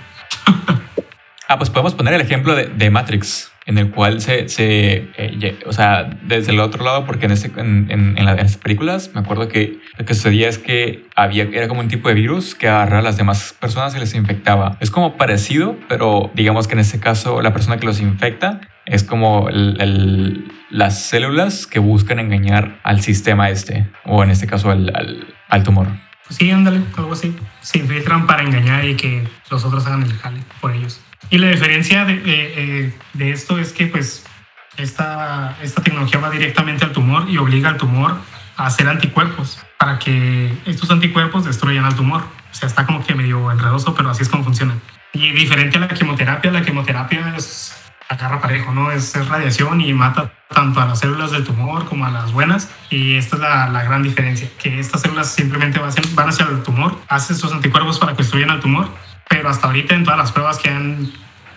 ah, 1.47 1.57
pues 1.57 1.71
podemos 1.71 1.95
poner 1.95 2.13
el 2.13 2.21
ejemplo 2.21 2.53
de, 2.53 2.67
de 2.67 2.89
Matrix 2.91 3.51
en 3.67 3.77
el 3.77 3.91
cual 3.91 4.21
se, 4.21 4.47
se 4.47 5.09
eh, 5.17 5.59
o 5.65 5.73
sea, 5.73 6.05
desde 6.23 6.53
el 6.53 6.59
otro 6.61 6.85
lado, 6.85 7.05
porque 7.05 7.25
en, 7.25 7.33
este, 7.33 7.51
en, 7.59 7.87
en, 7.89 8.25
las 8.25 8.55
películas 8.55 9.11
me 9.13 9.19
acuerdo 9.19 9.49
que 9.49 9.79
lo 9.97 10.05
que 10.05 10.13
sucedía 10.13 10.47
es 10.47 10.57
que 10.57 11.05
había, 11.15 11.43
era 11.43 11.67
como 11.67 11.81
un 11.81 11.89
tipo 11.89 12.07
de 12.07 12.15
virus 12.15 12.55
que 12.55 12.69
agarraba 12.69 12.99
a 12.99 13.03
las 13.03 13.17
demás 13.17 13.53
personas 13.59 13.93
y 13.93 13.99
les 13.99 14.15
infectaba. 14.15 14.77
Es 14.79 14.89
como 14.89 15.17
parecido, 15.17 15.75
pero 15.89 16.31
digamos 16.33 16.67
que 16.67 16.73
en 16.73 16.79
este 16.79 17.01
caso 17.01 17.41
la 17.41 17.51
persona 17.51 17.77
que 17.77 17.85
los 17.85 17.99
infecta 17.99 18.61
es 18.85 19.03
como 19.03 19.49
el, 19.49 20.49
las 20.69 21.03
células 21.03 21.67
que 21.67 21.79
buscan 21.79 22.19
engañar 22.19 22.79
al 22.83 23.01
sistema 23.01 23.49
este, 23.49 23.85
o 24.05 24.23
en 24.23 24.29
este 24.29 24.47
caso 24.47 24.71
al, 24.71 24.95
al, 24.95 25.27
al 25.49 25.63
tumor. 25.63 25.87
Sí, 26.29 26.49
ándale, 26.51 26.81
algo 26.95 27.11
así. 27.11 27.35
Se 27.59 27.79
infiltran 27.79 28.27
para 28.27 28.43
engañar 28.43 28.85
y 28.85 28.95
que 28.95 29.27
los 29.51 29.65
otros 29.65 29.85
hagan 29.87 30.03
el 30.03 30.13
jale 30.13 30.39
por 30.61 30.71
ellos. 30.71 31.01
Y 31.29 31.37
la 31.39 31.49
diferencia 31.49 32.05
de, 32.05 32.21
eh, 32.25 32.93
de, 33.13 33.31
esto 33.31 33.57
es 33.59 33.73
que 33.73 33.87
pues 33.87 34.25
esta, 34.77 35.57
esta 35.61 35.81
tecnología 35.81 36.19
va 36.19 36.29
directamente 36.29 36.85
al 36.85 36.93
tumor 36.93 37.29
y 37.29 37.37
obliga 37.37 37.69
al 37.69 37.77
tumor 37.77 38.17
a 38.55 38.65
hacer 38.65 38.87
anticuerpos 38.87 39.59
para 39.77 39.99
que 39.99 40.51
estos 40.65 40.89
anticuerpos 40.89 41.45
destruyan 41.45 41.83
al 41.83 41.95
tumor. 41.95 42.21
O 42.21 42.55
sea, 42.55 42.67
está 42.67 42.85
como 42.85 43.05
que 43.05 43.13
medio 43.13 43.51
enredoso, 43.51 43.93
pero 43.93 44.09
así 44.09 44.23
es 44.23 44.29
como 44.29 44.43
funciona. 44.43 44.75
Y 45.13 45.31
diferente 45.31 45.77
a 45.77 45.81
la 45.81 45.87
quimioterapia, 45.89 46.51
la 46.51 46.61
quimioterapia 46.61 47.35
es 47.35 47.73
agarra 48.09 48.39
parejo, 48.39 48.73
¿no? 48.73 48.89
Es, 48.89 49.15
es, 49.15 49.27
radiación 49.27 49.81
y 49.81 49.91
mata 49.91 50.31
tanto 50.47 50.79
a 50.79 50.85
las 50.85 50.99
células 50.99 51.31
del 51.31 51.43
tumor 51.43 51.85
como 51.85 52.05
a 52.05 52.09
las 52.09 52.31
buenas. 52.31 52.71
Y 52.89 53.15
esta 53.15 53.35
es 53.35 53.41
la, 53.41 53.67
la 53.67 53.83
gran 53.83 54.01
diferencia, 54.01 54.49
que 54.57 54.79
estas 54.79 55.01
células 55.01 55.29
simplemente 55.29 55.77
van 55.77 55.89
hacia, 55.89 56.03
van 56.13 56.29
hacia 56.29 56.45
el 56.45 56.63
tumor, 56.63 56.97
hacen 57.09 57.35
sus 57.35 57.51
anticuerpos 57.51 57.99
para 57.99 58.13
que 58.13 58.19
destruyan 58.19 58.49
al 58.49 58.61
tumor 58.61 58.89
pero 59.29 59.49
hasta 59.49 59.67
ahorita 59.67 59.95
en 59.95 60.03
todas 60.03 60.17
las 60.17 60.31
pruebas 60.31 60.57
que 60.59 60.69
han 60.69 61.11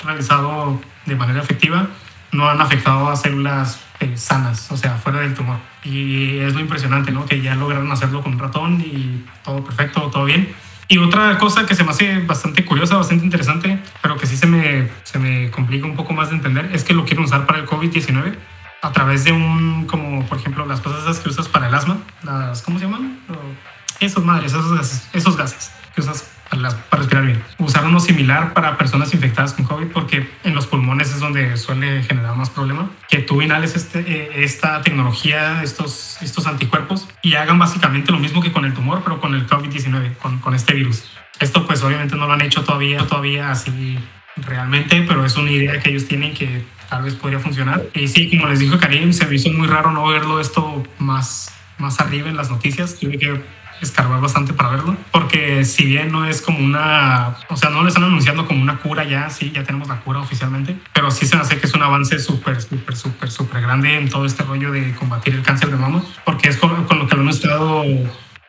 realizado 0.05 0.81
de 1.07 1.17
manera 1.17 1.41
efectiva 1.41 1.89
no 2.33 2.49
han 2.49 2.61
afectado 2.61 3.09
a 3.09 3.17
células 3.17 3.81
eh, 3.99 4.17
sanas, 4.17 4.71
o 4.71 4.77
sea, 4.77 4.97
fuera 4.97 5.21
del 5.21 5.35
tumor. 5.35 5.59
Y 5.83 6.39
es 6.39 6.55
lo 6.55 6.61
impresionante, 6.61 7.11
¿no? 7.11 7.27
Que 7.27 7.41
ya 7.41 7.55
lograron 7.55 7.91
hacerlo 7.91 8.23
con 8.23 8.35
un 8.35 8.39
ratón 8.39 8.81
y 8.81 9.25
todo 9.45 9.65
perfecto, 9.65 10.03
todo 10.13 10.25
bien. 10.25 10.55
Y 10.89 10.99
otra 10.99 11.39
cosa 11.39 11.67
que 11.67 11.75
se 11.75 11.85
me 11.85 11.91
hace 11.91 12.19
bastante 12.21 12.65
curiosa, 12.65 12.97
bastante 12.97 13.25
interesante, 13.25 13.79
pero 14.03 14.17
que 14.17 14.27
sí 14.27 14.37
se 14.37 14.47
me, 14.47 14.89
se 15.05 15.19
me 15.19 15.51
complica 15.51 15.87
un 15.87 15.97
poco 15.97 16.13
más 16.13 16.31
de 16.31 16.37
entender, 16.37 16.71
es 16.73 16.85
que 16.85 16.95
lo 16.95 17.05
quieren 17.05 17.25
usar 17.25 17.47
para 17.47 17.61
el 17.61 17.67
COVID-19 17.67 18.35
a 18.83 18.93
través 18.93 19.25
de 19.25 19.33
un, 19.33 19.87
como 19.87 20.25
por 20.27 20.39
ejemplo, 20.39 20.67
las 20.67 20.81
cosas 20.81 21.19
que 21.21 21.29
usas 21.29 21.49
para 21.49 21.69
el 21.69 21.75
asma, 21.75 21.99
las, 22.23 22.63
¿cómo 22.63 22.79
se 22.79 22.87
llaman? 22.87 23.21
Esos 24.01 24.25
madres, 24.25 24.53
esos 24.53 24.73
gases, 24.73 25.09
esos 25.13 25.37
gases 25.37 25.73
que 25.95 26.01
usas 26.01 26.31
para, 26.51 26.71
respirar 26.91 27.27
bien. 27.27 27.43
Usar 27.59 27.85
uno 27.85 28.01
similar 28.01 28.53
para 28.53 28.77
personas 28.77 29.15
infectadas 29.15 29.53
con 29.53 29.65
COVID 29.65 29.87
porque 29.89 30.29
en 30.45 30.55
los 30.55 30.67
pulmones 30.67 31.11
es 31.13 31.21
donde 31.21 31.57
suele 31.57 32.03
generar 32.03 32.37
más 32.37 32.51
problema. 32.51 32.91
Que 33.09 33.19
tú 33.19 33.41
inhales 33.41 33.77
este, 33.77 34.01
eh, 34.01 34.45
esta 34.45 34.83
tecnología, 34.83 35.63
estos, 35.63 36.21
estos 36.23 36.47
anticuerpos 36.47 37.09
y 37.23 37.35
hagan 37.35 37.59
básicamente 37.59 38.13
lo 38.13 38.19
mismo 38.19 38.43
que 38.43 38.53
con 38.53 38.65
el 38.65 38.75
tumor, 38.75 39.03
pero 39.05 39.21
con 39.21 39.35
el 39.35 39.47
COVID-19, 39.47 40.17
con, 40.17 40.39
con 40.39 40.55
este 40.55 40.75
virus. 40.75 41.05
Esto 41.39 41.67
pues 41.67 41.83
obviamente 41.83 42.17
no 42.17 42.27
lo 42.27 42.33
han 42.33 42.43
hecho 42.43 42.65
todavía, 42.65 43.07
todavía 43.07 43.51
así 43.51 43.99
realmente, 44.37 45.05
pero 45.07 45.25
es 45.25 45.37
una 45.37 45.51
idea 45.51 45.79
que 45.81 45.91
ellos 45.91 46.07
tienen 46.07 46.35
que 46.35 46.65
tal 46.89 47.05
vez 47.05 47.15
podría 47.15 47.39
funcionar. 47.39 47.83
Y 47.95 48.09
sí, 48.09 48.29
como 48.29 48.49
les 48.49 48.59
dijo 48.59 48.79
Karim, 48.79 49.13
se 49.13 49.25
me 49.27 49.37
hizo 49.37 49.51
muy 49.51 49.69
raro 49.69 49.93
no 49.93 50.07
verlo 50.07 50.41
esto 50.41 50.83
más, 50.99 51.53
más 51.79 52.01
arriba 52.01 52.29
en 52.29 52.37
las 52.37 52.51
noticias. 52.51 52.99
Tuve 52.99 53.19
que 53.19 53.43
escarbar 53.81 54.21
bastante 54.21 54.53
para 54.53 54.71
verlo, 54.71 54.97
porque 55.11 55.65
si 55.65 55.85
bien 55.85 56.13
no 56.13 56.27
es 56.27 56.43
como 56.43 56.59
una, 56.59 57.37
o 57.49 57.57
sea, 57.57 57.71
no 57.71 57.83
lo 57.83 57.89
están 57.89 58.05
anunciando 58.05 58.47
como 58.47 58.63
una 58.63 58.79
cura 58.79 59.05
ya, 59.05 59.31
sí, 59.31 59.51
ya 59.55 59.65
tenemos 59.65 59.89
la 59.89 60.01
cura 60.01 60.21
oficialmente, 60.21 60.77
pero 60.93 61.11
sí 61.11 61.27
se 61.27 61.37
hace 61.37 61.59
que 61.59 61.67
es 61.67 61.75
un 61.75 61.83
avance 61.83 62.19
súper, 62.19 62.61
súper, 62.61 62.97
súper, 62.97 63.31
súper 63.31 63.63
grande 63.63 63.97
en 63.97 64.09
todo 64.09 64.27
este 64.27 64.43
rollo 64.43 64.71
de 64.73 64.95
combatir 64.95 65.35
el 65.35 65.43
cáncer 65.43 65.71
de 65.71 65.77
mama, 65.77 66.03
porque 66.25 66.49
es 66.49 66.57
con, 66.57 66.71
lo 66.71 67.07
que 67.07 67.17
lo 67.17 67.23
hemos 67.23 67.37
estado 67.37 67.85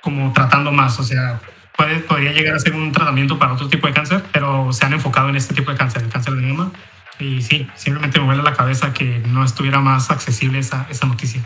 como 0.02 0.34
tratando 0.34 0.72
más, 0.72 1.00
o 1.00 1.04
sea, 1.04 1.40
puede, 1.78 2.00
podría 2.00 2.32
llegar 2.32 2.56
a 2.56 2.60
ser 2.60 2.74
un 2.74 2.92
tratamiento 2.92 3.40
para 3.40 3.54
otro 3.54 3.68
tipo 3.68 3.88
de 3.88 3.94
cáncer, 3.94 4.24
pero 4.32 4.74
se 4.74 4.86
han 4.86 4.94
enfocado 4.94 5.30
en 5.30 5.36
este 5.36 5.54
tipo 5.54 5.72
de 5.72 5.78
cáncer, 5.78 6.04
el 6.04 6.10
cáncer 6.10 6.34
de 6.34 6.42
mama. 6.42 6.72
Y 7.20 7.44
sí, 7.44 7.68
simplemente 7.76 8.20
me 8.20 8.26
vuela 8.26 8.42
la 8.42 8.54
cabeza 8.54 8.94
que 8.94 9.22
no 9.28 9.44
estuviera 9.44 9.80
más 9.80 10.10
accesible 10.10 10.58
esa, 10.58 10.88
esa 10.90 11.06
noticia. 11.06 11.44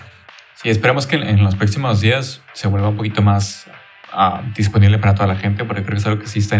Sí, 0.55 0.69
esperemos 0.69 1.05
que 1.05 1.17
en 1.17 1.43
los 1.43 1.55
próximos 1.55 2.01
días 2.01 2.41
se 2.53 2.67
vuelva 2.67 2.89
un 2.89 2.97
poquito 2.97 3.21
más 3.21 3.67
uh, 4.13 4.41
disponible 4.55 4.97
para 4.97 5.13
toda 5.13 5.27
la 5.27 5.35
gente, 5.35 5.65
porque 5.65 5.83
creo 5.83 5.95
que 5.95 5.99
es 5.99 6.05
algo 6.07 6.19
que 6.19 6.27
sí 6.27 6.39
está 6.39 6.57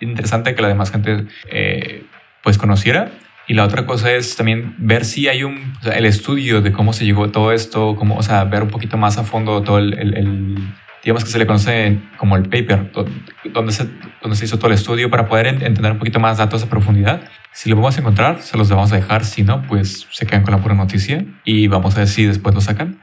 interesante 0.00 0.54
que 0.54 0.62
la 0.62 0.68
demás 0.68 0.90
gente 0.90 1.26
eh, 1.50 2.04
pues 2.42 2.58
conociera. 2.58 3.10
Y 3.48 3.54
la 3.54 3.64
otra 3.64 3.86
cosa 3.86 4.12
es 4.12 4.36
también 4.36 4.76
ver 4.78 5.04
si 5.04 5.28
hay 5.28 5.42
un, 5.42 5.74
o 5.80 5.82
sea, 5.82 5.98
el 5.98 6.06
estudio 6.06 6.62
de 6.62 6.70
cómo 6.70 6.92
se 6.92 7.04
llegó 7.04 7.30
todo 7.30 7.52
esto, 7.52 7.96
cómo, 7.96 8.16
o 8.16 8.22
sea, 8.22 8.44
ver 8.44 8.62
un 8.62 8.68
poquito 8.68 8.96
más 8.96 9.18
a 9.18 9.24
fondo 9.24 9.62
todo 9.62 9.78
el, 9.78 9.94
el, 9.98 10.14
el 10.14 10.56
digamos 11.02 11.24
que 11.24 11.30
se 11.30 11.38
le 11.38 11.46
conoce 11.46 11.98
como 12.16 12.36
el 12.36 12.44
paper, 12.44 12.92
donde 13.52 13.72
se, 13.72 13.88
donde 14.20 14.36
se 14.36 14.44
hizo 14.44 14.58
todo 14.58 14.68
el 14.68 14.74
estudio 14.74 15.10
para 15.10 15.26
poder 15.26 15.46
entender 15.46 15.92
un 15.92 15.98
poquito 15.98 16.20
más 16.20 16.38
datos 16.38 16.62
a 16.62 16.66
profundidad. 16.66 17.22
Si 17.52 17.68
lo 17.68 17.76
vamos 17.76 17.96
a 17.96 18.00
encontrar, 18.00 18.40
se 18.40 18.56
los 18.56 18.68
vamos 18.70 18.92
a 18.92 18.96
dejar. 18.96 19.24
Si 19.24 19.42
no, 19.42 19.62
pues 19.62 20.06
se 20.10 20.26
quedan 20.26 20.42
con 20.42 20.52
la 20.52 20.62
pura 20.62 20.74
noticia 20.74 21.24
y 21.44 21.66
vamos 21.66 21.96
a 21.96 21.98
ver 22.00 22.08
si 22.08 22.24
después 22.24 22.54
lo 22.54 22.60
sacan. 22.60 23.00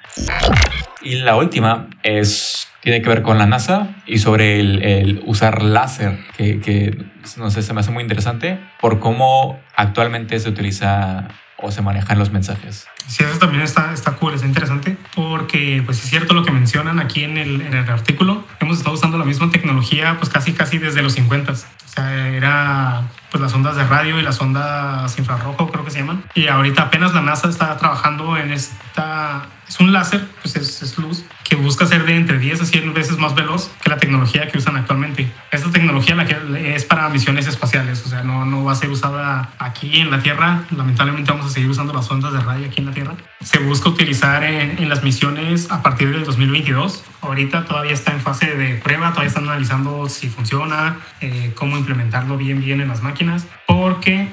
Y 1.01 1.15
la 1.15 1.35
última 1.35 1.87
es 2.03 2.69
tiene 2.81 3.01
que 3.01 3.09
ver 3.09 3.21
con 3.21 3.37
la 3.37 3.45
NASA 3.45 3.95
y 4.05 4.19
sobre 4.19 4.59
el, 4.59 4.81
el 4.83 5.21
usar 5.25 5.61
láser, 5.61 6.17
que, 6.37 6.61
que, 6.61 6.97
no 7.37 7.51
sé, 7.51 7.61
se 7.61 7.73
me 7.73 7.81
hace 7.81 7.91
muy 7.91 8.01
interesante 8.01 8.59
por 8.79 8.99
cómo 8.99 9.59
actualmente 9.75 10.39
se 10.39 10.49
utiliza 10.49 11.27
o 11.61 11.71
se 11.71 11.81
manejan 11.81 12.17
los 12.19 12.31
mensajes. 12.31 12.87
Sí, 13.07 13.23
eso 13.23 13.39
también 13.39 13.63
está, 13.63 13.93
está 13.93 14.13
cool, 14.13 14.33
es 14.33 14.43
interesante, 14.43 14.97
porque 15.15 15.81
pues 15.85 16.03
es 16.03 16.09
cierto 16.09 16.33
lo 16.33 16.43
que 16.43 16.51
mencionan 16.51 16.99
aquí 16.99 17.23
en 17.23 17.37
el, 17.37 17.61
en 17.61 17.73
el 17.73 17.89
artículo. 17.89 18.43
Hemos 18.59 18.77
estado 18.77 18.95
usando 18.95 19.17
la 19.17 19.25
misma 19.25 19.49
tecnología 19.49 20.15
pues 20.17 20.29
casi 20.29 20.53
casi 20.53 20.77
desde 20.77 21.01
los 21.01 21.13
50. 21.13 21.51
O 21.51 21.55
sea, 21.85 22.27
era 22.27 23.03
pues 23.31 23.41
las 23.41 23.53
ondas 23.53 23.75
de 23.75 23.83
radio 23.83 24.19
y 24.19 24.23
las 24.23 24.39
ondas 24.41 25.17
infrarrojo, 25.17 25.69
creo 25.69 25.85
que 25.85 25.91
se 25.91 25.99
llaman. 25.99 26.23
Y 26.35 26.47
ahorita 26.47 26.83
apenas 26.83 27.13
la 27.13 27.21
NASA 27.21 27.49
está 27.49 27.77
trabajando 27.77 28.37
en 28.37 28.51
esta 28.51 29.47
es 29.69 29.79
un 29.79 29.93
láser, 29.93 30.27
pues 30.41 30.55
es, 30.55 30.97
luz, 30.97 31.23
que 31.43 31.55
busca 31.55 31.85
ser 31.85 32.03
de 32.05 32.15
entre 32.15 32.39
10 32.39 32.61
a 32.61 32.65
100 32.65 32.91
veces 32.95 33.19
más 33.19 33.35
veloz 33.35 33.69
que 33.83 33.89
la 33.89 33.97
tecnología 33.97 34.47
que 34.47 34.57
usan 34.57 34.75
actualmente. 34.75 35.28
Esta 35.51 35.71
tecnología 35.71 36.15
la 36.15 36.25
que 36.25 36.75
es 36.75 36.85
para 36.85 37.09
misiones 37.09 37.47
espaciales, 37.47 38.05
o 38.05 38.09
sea, 38.09 38.21
no, 38.21 38.45
no 38.45 38.63
va 38.63 38.73
a 38.73 38.75
ser 38.75 38.89
usada 38.89 39.49
aquí 39.57 39.99
en 39.99 40.11
la 40.11 40.21
Tierra. 40.21 40.63
Lamentablemente 40.69 41.31
vamos 41.31 41.47
a 41.47 41.49
seguir 41.49 41.69
usando 41.69 41.91
las 41.91 42.09
ondas 42.11 42.33
de 42.33 42.39
radio 42.39 42.67
aquí 42.67 42.81
en 42.81 42.85
la 42.85 42.91
Tierra. 42.91 43.15
Se 43.41 43.57
busca 43.57 43.89
utilizar 43.89 44.43
en, 44.43 44.87
las 44.87 45.03
misiones 45.03 45.71
a 45.71 45.81
partir 45.81 46.11
del 46.11 46.23
2022. 46.23 47.03
Ahorita 47.21 47.65
todavía 47.65 47.93
está 47.93 48.11
en 48.13 48.21
fase 48.21 48.55
de 48.55 48.75
prueba, 48.75 49.09
todavía 49.09 49.29
están 49.29 49.45
analizando 49.45 50.07
si 50.07 50.29
funciona, 50.29 50.97
eh, 51.21 51.51
cómo 51.55 51.77
implementarlo 51.77 52.37
bien, 52.37 52.59
bien 52.59 52.81
en 52.81 52.87
las 52.87 53.01
máquinas, 53.01 53.47
porque 53.65 54.29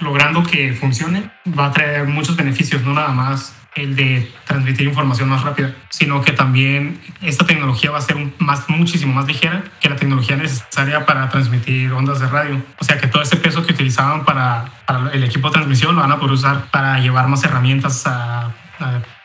logrando 0.00 0.42
que 0.42 0.72
funcione, 0.72 1.30
va 1.58 1.66
a 1.66 1.72
traer 1.72 2.06
muchos 2.06 2.36
beneficios, 2.36 2.82
no 2.82 2.92
nada 2.92 3.08
más 3.08 3.54
el 3.76 3.94
de 3.94 4.32
transmitir 4.46 4.86
información 4.86 5.28
más 5.28 5.42
rápida, 5.42 5.74
sino 5.90 6.22
que 6.22 6.32
también 6.32 7.00
esta 7.22 7.46
tecnología 7.46 7.90
va 7.90 7.98
a 7.98 8.02
ser 8.02 8.16
más, 8.38 8.68
muchísimo 8.68 9.12
más 9.12 9.26
ligera 9.26 9.64
que 9.80 9.88
la 9.88 9.96
tecnología 9.96 10.36
necesaria 10.36 11.06
para 11.06 11.28
transmitir 11.28 11.92
ondas 11.92 12.20
de 12.20 12.26
radio. 12.26 12.62
O 12.78 12.84
sea 12.84 12.98
que 12.98 13.06
todo 13.06 13.22
ese 13.22 13.36
peso 13.36 13.64
que 13.64 13.72
utilizaban 13.72 14.24
para, 14.24 14.64
el 15.12 15.22
equipo 15.22 15.48
de 15.48 15.52
transmisión 15.52 15.94
lo 15.94 16.02
van 16.02 16.12
a 16.12 16.18
poder 16.18 16.34
usar 16.34 16.64
para 16.70 16.98
llevar 16.98 17.28
más 17.28 17.44
herramientas 17.44 18.06
a, 18.06 18.50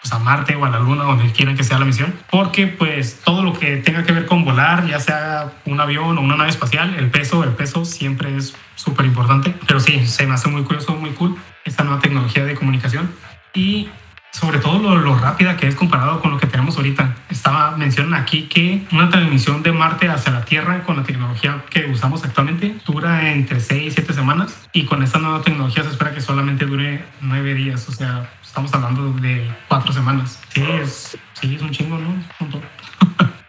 pues 0.05 0.13
a, 0.13 0.19
Marte 0.19 0.55
o 0.55 0.63
a 0.63 0.69
la 0.69 0.79
Luna, 0.79 1.03
donde 1.03 1.31
quieran 1.31 1.57
que 1.57 1.63
sea 1.63 1.79
la 1.79 1.85
misión, 1.85 2.13
porque 2.29 2.67
pues 2.67 3.21
todo 3.23 3.41
lo 3.41 3.53
que 3.53 3.77
tenga 3.77 4.03
que 4.03 4.11
ver 4.11 4.27
con 4.27 4.45
volar, 4.45 4.85
ya 4.85 4.99
sea 4.99 5.51
un 5.65 5.79
avión 5.81 6.17
o 6.17 6.21
una 6.21 6.35
nave 6.35 6.51
espacial, 6.51 6.93
el 6.95 7.09
peso, 7.09 7.43
el 7.43 7.51
peso 7.51 7.85
siempre 7.85 8.35
es 8.37 8.55
súper 8.75 9.07
importante. 9.07 9.55
Pero 9.65 9.79
sí, 9.79 10.05
se 10.05 10.27
me 10.27 10.35
hace 10.35 10.47
muy 10.49 10.63
curioso, 10.63 10.95
muy 10.95 11.09
cool 11.11 11.35
esta 11.63 11.83
nueva 11.83 11.99
tecnología 12.01 12.45
de 12.45 12.53
comunicación. 12.53 13.09
Y 13.55 13.89
sobre 14.35 14.59
todo 14.59 14.79
lo, 14.79 14.97
lo, 14.97 15.17
rápida 15.17 15.55
que 15.55 15.65
es 15.65 15.75
comparado 15.75 16.19
con 16.19 16.31
lo 16.31 16.37
que 16.37 16.45
tenemos 16.45 16.75
ahorita. 16.75 17.15
Estaba 17.29 17.77
mencionan 17.77 18.19
aquí 18.19 18.43
que 18.43 18.85
una 18.91 19.09
transmisión 19.09 19.63
de 19.63 19.71
Marte 19.71 20.09
hacia 20.09 20.33
la 20.33 20.43
Tierra 20.43 20.83
con 20.83 20.97
la 20.97 21.03
tecnología 21.03 21.63
que 21.69 21.85
usamos 21.85 22.21
actualmente 22.25 22.75
dura 22.85 23.31
entre 23.31 23.61
6 23.61 23.83
y 23.87 23.91
7 23.91 24.13
semanas 24.13 24.67
y 24.73 24.83
con 24.83 25.01
esta 25.03 25.19
nueva 25.19 25.41
tecnología 25.41 25.83
se 25.83 25.89
espera 25.89 26.11
que 26.11 26.19
solamente 26.19 26.65
dure 26.65 27.05
9 27.21 27.53
días, 27.53 27.87
o 27.87 27.93
sea, 27.93 28.29
estamos 28.43 28.73
hablando 28.73 29.13
de 29.13 29.49
4 29.69 29.93
semanas. 29.93 30.41
Sí, 30.49 30.63
es, 30.81 31.17
sí, 31.39 31.55
es 31.55 31.61
un 31.61 31.71
chingo, 31.71 31.97
¿no? 31.97 32.13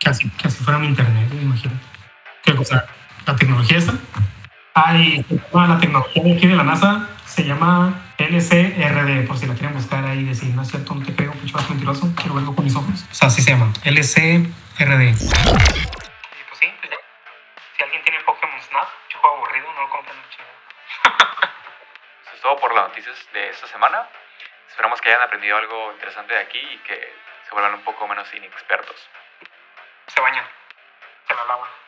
casi, 0.00 0.28
casi 0.42 0.62
fuera 0.62 0.78
mi 0.78 0.86
internet, 0.86 1.28
imagínate. 1.42 1.80
¿Qué 2.44 2.54
cosa? 2.54 2.86
¿La 3.26 3.34
tecnología 3.34 3.78
esta? 3.78 3.94
Ay, 4.72 5.24
la 5.52 5.78
tecnología 5.78 6.22
de 6.22 6.36
aquí 6.36 6.46
de 6.46 6.54
la 6.54 6.62
NASA 6.62 7.08
se 7.24 7.44
llama 7.44 8.05
LCRD, 8.18 9.26
por 9.26 9.36
si 9.36 9.46
la 9.46 9.54
quieren 9.54 9.74
buscar 9.74 10.04
ahí 10.04 10.20
y 10.20 10.24
decir, 10.24 10.54
no 10.54 10.62
es 10.62 10.68
cierto, 10.68 10.94
no 10.94 11.04
te 11.04 11.14
creo, 11.14 11.32
pinche 11.32 11.52
mentiroso, 11.68 12.12
quiero 12.16 12.34
verlo 12.34 12.54
con 12.54 12.64
mis 12.64 12.74
ojos. 12.74 13.04
O 13.10 13.14
sea, 13.14 13.28
así 13.28 13.42
se 13.42 13.50
llama, 13.50 13.72
LCRD. 13.84 15.02
Y 15.04 15.12
pues 15.12 16.58
sí, 16.60 16.68
pues 16.80 16.90
ya. 16.90 16.96
Si 17.76 17.84
alguien 17.84 18.02
tiene 18.02 18.20
Pokémon 18.24 18.60
Snap, 18.62 18.88
yo 19.12 19.18
juego 19.18 19.36
aburrido, 19.36 19.72
no 19.74 19.80
lo 19.82 19.90
compren 19.90 20.16
chido. 20.30 20.48
Eso 22.24 22.34
es 22.34 22.40
todo 22.40 22.56
por 22.58 22.74
las 22.74 22.88
noticias 22.88 23.16
de 23.34 23.50
esta 23.50 23.66
semana. 23.66 24.08
Esperamos 24.68 25.00
que 25.00 25.10
hayan 25.10 25.22
aprendido 25.22 25.56
algo 25.58 25.92
interesante 25.92 26.32
de 26.34 26.40
aquí 26.40 26.58
y 26.58 26.78
que 26.78 27.14
se 27.46 27.52
vuelvan 27.52 27.74
un 27.74 27.84
poco 27.84 28.08
menos 28.08 28.32
inexpertos. 28.34 28.96
Se 30.06 30.20
bañan, 30.20 30.44
se 31.28 31.34
la 31.34 31.44
lavan. 31.44 31.85